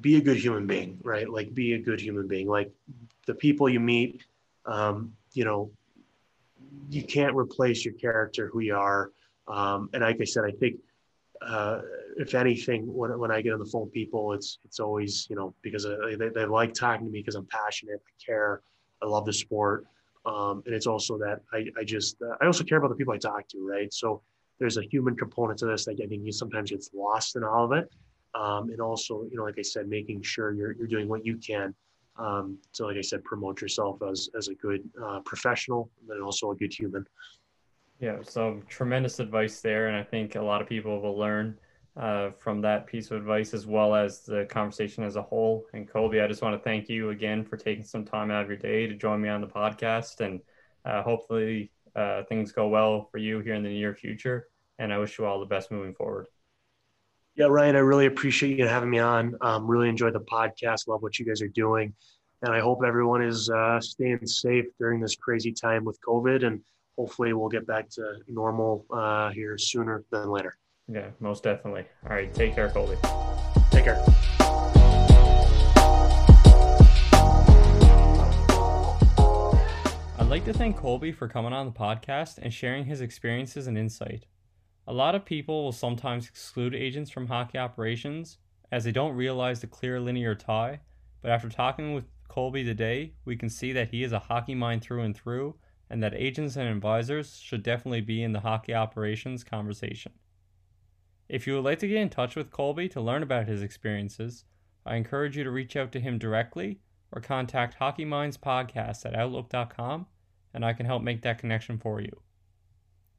be 0.02 0.18
a 0.18 0.22
good 0.22 0.38
human 0.38 0.66
being, 0.66 0.98
right? 1.04 1.30
Like 1.30 1.54
be 1.54 1.74
a 1.74 1.80
good 1.80 2.02
human 2.02 2.28
being. 2.28 2.48
Like 2.48 2.72
the 3.28 3.36
people 3.36 3.70
you 3.70 3.80
meet, 3.80 4.24
um, 4.66 5.14
you 5.34 5.46
know, 5.46 5.72
you 6.90 7.04
can't 7.04 7.36
replace 7.36 7.86
your 7.86 7.94
character, 7.94 8.50
who 8.52 8.62
you 8.62 8.76
are. 8.76 9.12
Um, 9.48 9.90
and 9.94 10.02
like 10.02 10.20
I 10.20 10.24
said, 10.24 10.44
I 10.46 10.52
think 10.52 10.78
uh, 11.42 11.82
if 12.18 12.34
anything, 12.34 12.92
when, 12.94 13.18
when 13.20 13.32
I 13.32 13.42
get 13.42 13.54
on 13.54 13.60
the 13.60 13.66
phone 13.66 13.84
with 13.84 13.94
people, 13.94 14.34
it's 14.34 14.60
it's 14.64 14.80
always 14.80 15.28
you 15.30 15.36
know 15.36 15.54
because 15.62 15.84
they, 15.84 16.30
they 16.30 16.46
like 16.46 16.74
talking 16.74 17.06
to 17.06 17.12
me 17.12 17.20
because 17.20 17.36
I'm 17.36 17.46
passionate, 17.48 18.02
I 18.08 18.24
care, 18.24 18.62
I 19.04 19.08
love 19.08 19.26
the 19.26 19.34
sport, 19.34 19.86
um, 20.26 20.64
and 20.66 20.74
it's 20.74 20.88
also 20.88 21.18
that 21.18 21.42
I 21.52 21.66
I 21.80 21.84
just 21.84 22.22
uh, 22.22 22.36
I 22.42 22.46
also 22.46 22.64
care 22.64 22.78
about 22.78 22.90
the 22.90 22.96
people 22.96 23.14
I 23.14 23.18
talk 23.18 23.48
to, 23.50 23.68
right? 23.68 23.94
So 23.94 24.22
there's 24.60 24.78
a 24.78 24.84
human 24.84 25.16
component 25.16 25.60
to 25.60 25.66
this 25.66 25.86
that 25.86 26.00
I 26.02 26.08
think 26.08 26.24
you 26.24 26.32
sometimes 26.32 26.72
gets 26.72 26.90
lost 26.94 27.36
in 27.36 27.44
all 27.44 27.66
of 27.66 27.72
it, 27.74 27.92
um, 28.34 28.70
and 28.70 28.80
also 28.80 29.24
you 29.30 29.38
know 29.38 29.44
like 29.44 29.60
I 29.60 29.64
said, 29.64 29.88
making 29.88 30.22
sure 30.22 30.54
you're 30.54 30.72
you're 30.74 30.88
doing 30.88 31.08
what 31.08 31.26
you 31.26 31.38
can. 31.38 31.76
Um, 32.16 32.60
so 32.72 32.86
like 32.86 32.98
I 32.98 33.02
said, 33.02 33.24
promote 33.24 33.62
yourself 33.62 34.02
as 34.10 34.30
as 34.38 34.48
a 34.48 34.56
good 34.56 34.90
uh, 35.04 35.20
professional, 35.22 35.92
then 36.08 36.22
also 36.22 36.52
a 36.52 36.56
good 36.56 36.74
human. 36.74 37.06
Yeah, 38.00 38.18
so 38.22 38.62
tremendous 38.68 39.20
advice 39.20 39.62
there, 39.62 39.88
and 39.88 39.96
I 39.96 40.04
think 40.04 40.36
a 40.36 40.42
lot 40.42 40.62
of 40.62 40.68
people 40.68 41.02
will 41.02 41.18
learn 41.18 41.58
uh, 41.96 42.32
from 42.32 42.62
that 42.62 42.88
piece 42.88 43.12
of 43.12 43.18
advice 43.18 43.54
as 43.54 43.68
well 43.68 43.94
as 43.94 44.22
the 44.22 44.46
conversation 44.50 45.04
as 45.04 45.16
a 45.16 45.22
whole. 45.22 45.66
And 45.74 45.88
Colby, 45.88 46.22
I 46.22 46.28
just 46.28 46.42
want 46.42 46.56
to 46.56 46.64
thank 46.64 46.90
you 46.90 47.12
again 47.12 47.44
for 47.44 47.58
taking 47.58 47.84
some 47.84 48.06
time 48.06 48.32
out 48.32 48.44
of 48.44 48.50
your 48.50 48.58
day 48.58 48.88
to 48.88 48.96
join 48.96 49.22
me 49.22 49.30
on 49.30 49.42
the 49.42 49.48
podcast, 49.48 50.20
and 50.20 50.42
uh, 50.86 51.04
hopefully 51.04 51.72
uh, 51.96 52.24
things 52.24 52.52
go 52.52 52.68
well 52.68 53.08
for 53.12 53.18
you 53.18 53.40
here 53.40 53.54
in 53.54 53.64
the 53.64 53.70
near 53.70 53.94
future. 53.94 54.48
And 54.80 54.92
I 54.92 54.98
wish 54.98 55.20
you 55.20 55.26
all 55.26 55.40
the 55.40 55.46
best 55.46 55.72
moving 55.72 55.94
forward. 55.94 56.28
Yeah, 57.36 57.46
Ryan, 57.46 57.76
I 57.76 57.80
really 57.80 58.06
appreciate 58.06 58.58
you 58.58 58.68
having 58.68 58.90
me 58.90 59.00
on. 59.00 59.36
Um, 59.42 59.68
really 59.68 59.90
enjoyed 59.90 60.14
the 60.14 60.20
podcast. 60.20 60.88
Love 60.88 61.02
what 61.02 61.18
you 61.18 61.26
guys 61.26 61.42
are 61.42 61.48
doing. 61.48 61.94
And 62.42 62.54
I 62.54 62.60
hope 62.60 62.82
everyone 62.86 63.24
is 63.24 63.50
uh, 63.50 63.80
staying 63.80 64.26
safe 64.28 64.66
during 64.78 65.00
this 65.00 65.16
crazy 65.16 65.52
time 65.52 65.86
with 65.86 66.00
COVID. 66.08 66.46
And 66.46 66.62
hopefully 66.98 67.34
we'll 67.34 67.50
get 67.50 67.66
back 67.66 67.90
to 67.92 68.18
normal 68.28 68.86
uh, 68.92 69.30
here 69.32 69.58
sooner 69.58 70.04
than 70.12 70.30
later. 70.30 70.58
Yeah, 70.88 71.12
most 71.20 71.44
definitely. 71.44 71.86
All 72.04 72.16
right, 72.16 72.34
take 72.34 72.56
care, 72.56 72.70
Colby. 72.70 72.98
Take 73.72 73.86
care. 73.86 74.04
I'd 80.20 80.28
like 80.30 80.44
to 80.46 80.54
thank 80.54 80.76
Colby 80.76 81.14
for 81.14 81.28
coming 81.28 81.54
on 81.54 81.68
the 81.68 81.72
podcast 81.72 82.38
and 82.38 82.54
sharing 82.54 82.86
his 82.86 83.00
experiences 83.00 83.68
and 83.68 83.78
insight. 83.78 84.26
A 84.86 84.94
lot 84.94 85.16
of 85.16 85.24
people 85.24 85.64
will 85.64 85.72
sometimes 85.72 86.28
exclude 86.28 86.76
agents 86.76 87.10
from 87.10 87.28
hockey 87.28 87.58
operations 87.58 88.40
as 88.72 88.84
they 88.84 88.92
don't 88.92 89.16
realize 89.16 89.62
the 89.62 89.68
clear 89.68 90.02
linear 90.02 90.36
tie, 90.36 90.82
but 91.22 91.32
after 91.32 91.48
talking 91.48 91.94
with 91.94 92.06
Colby 92.28 92.66
today, 92.66 93.14
we 93.24 93.38
can 93.38 93.50
see 93.50 93.72
that 93.72 93.90
he 93.90 94.04
is 94.04 94.12
a 94.12 94.20
hockey 94.20 94.56
mind 94.56 94.82
through 94.82 95.04
and 95.04 95.16
through 95.16 95.56
and 95.90 96.04
that 96.04 96.14
agents 96.14 96.58
and 96.58 96.68
advisors 96.68 97.38
should 97.38 97.64
definitely 97.64 98.02
be 98.02 98.24
in 98.24 98.34
the 98.34 98.40
hockey 98.42 98.74
operations 98.74 99.44
conversation. 99.44 100.12
If 101.30 101.48
you 101.48 101.56
would 101.56 101.64
like 101.64 101.80
to 101.80 101.88
get 101.88 101.98
in 101.98 102.10
touch 102.10 102.36
with 102.36 102.52
Colby 102.52 102.90
to 102.90 103.02
learn 103.02 103.24
about 103.24 103.48
his 103.48 103.62
experiences, 103.62 104.46
I 104.86 104.96
encourage 104.96 105.38
you 105.38 105.44
to 105.44 105.52
reach 105.52 105.76
out 105.76 105.92
to 105.94 106.00
him 106.00 106.18
directly 106.18 106.80
or 107.12 107.22
contact 107.22 107.76
Hockey 107.76 108.06
Minds 108.06 108.38
Podcast 108.38 109.06
at 109.06 109.16
Outlook.com 109.16 110.08
and 110.54 110.66
I 110.66 110.74
can 110.74 110.86
help 110.86 111.02
make 111.02 111.22
that 111.24 111.40
connection 111.40 111.78
for 111.78 112.02
you. 112.02 112.22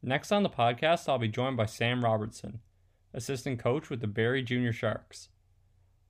Next 0.03 0.31
on 0.31 0.43
the 0.43 0.51
podcast, 0.51 1.09
I'll 1.09 1.19
be 1.19 1.29
joined 1.29 1.57
by 1.57 1.67
Sam 1.67 2.05
Robertson, 2.05 2.61
assistant 3.13 3.59
coach 3.59 3.91
with 3.91 4.01
the 4.01 4.07
Barrie 4.07 4.43
Junior 4.43 4.73
Sharks. 4.73 5.31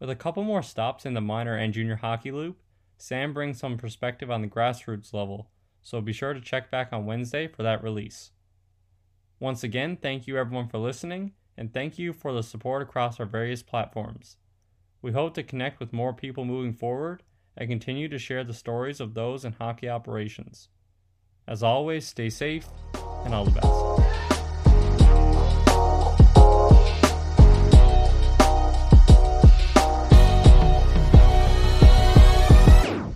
With 0.01 0.11
a 0.11 0.17
couple 0.17 0.43
more 0.43 0.63
stops 0.63 1.07
in 1.07 1.15
the 1.15 1.21
minor 1.21 1.57
and 1.57 1.73
junior 1.73 1.97
hockey 1.97 2.31
loop, 2.31 2.61
Sam 2.99 3.33
brings 3.33 3.59
some 3.59 3.77
perspective 3.79 4.31
on 4.31 4.43
the 4.43 4.49
grassroots 4.49 5.13
level 5.13 5.49
so 5.85 6.01
be 6.01 6.15
sure 6.15 6.33
to 6.33 6.41
check 6.41 6.71
back 6.71 6.93
on 6.93 7.05
Wednesday 7.05 7.47
for 7.47 7.63
that 7.63 7.83
release. 7.83 8.31
Once 9.39 9.63
again, 9.63 9.99
thank 10.01 10.27
you 10.27 10.39
everyone 10.39 10.67
for 10.67 10.79
listening, 10.79 11.33
and 11.57 11.73
thank 11.73 11.99
you 11.99 12.13
for 12.13 12.33
the 12.33 12.43
support 12.43 12.83
across 12.83 13.21
our 13.21 13.27
various 13.27 13.63
platforms. 13.63 14.37
We 15.03 15.13
hope 15.13 15.35
to 15.35 15.43
connect 15.43 15.81
with 15.81 15.93
more 15.93 16.13
people 16.13 16.45
moving 16.45 16.73
forward 16.73 17.23
and 17.57 17.69
continue 17.69 18.09
to 18.09 18.19
share 18.19 18.45
the 18.45 18.55
stories 18.55 19.01
of 19.01 19.15
those 19.15 19.45
in 19.45 19.53
hockey 19.53 19.89
operations. 19.89 20.69
As 21.47 21.63
always, 21.63 22.07
stay 22.07 22.31
safe 22.31 22.67
and 23.25 23.35
all 23.35 23.45
the 23.45 23.51
best. 23.51 24.04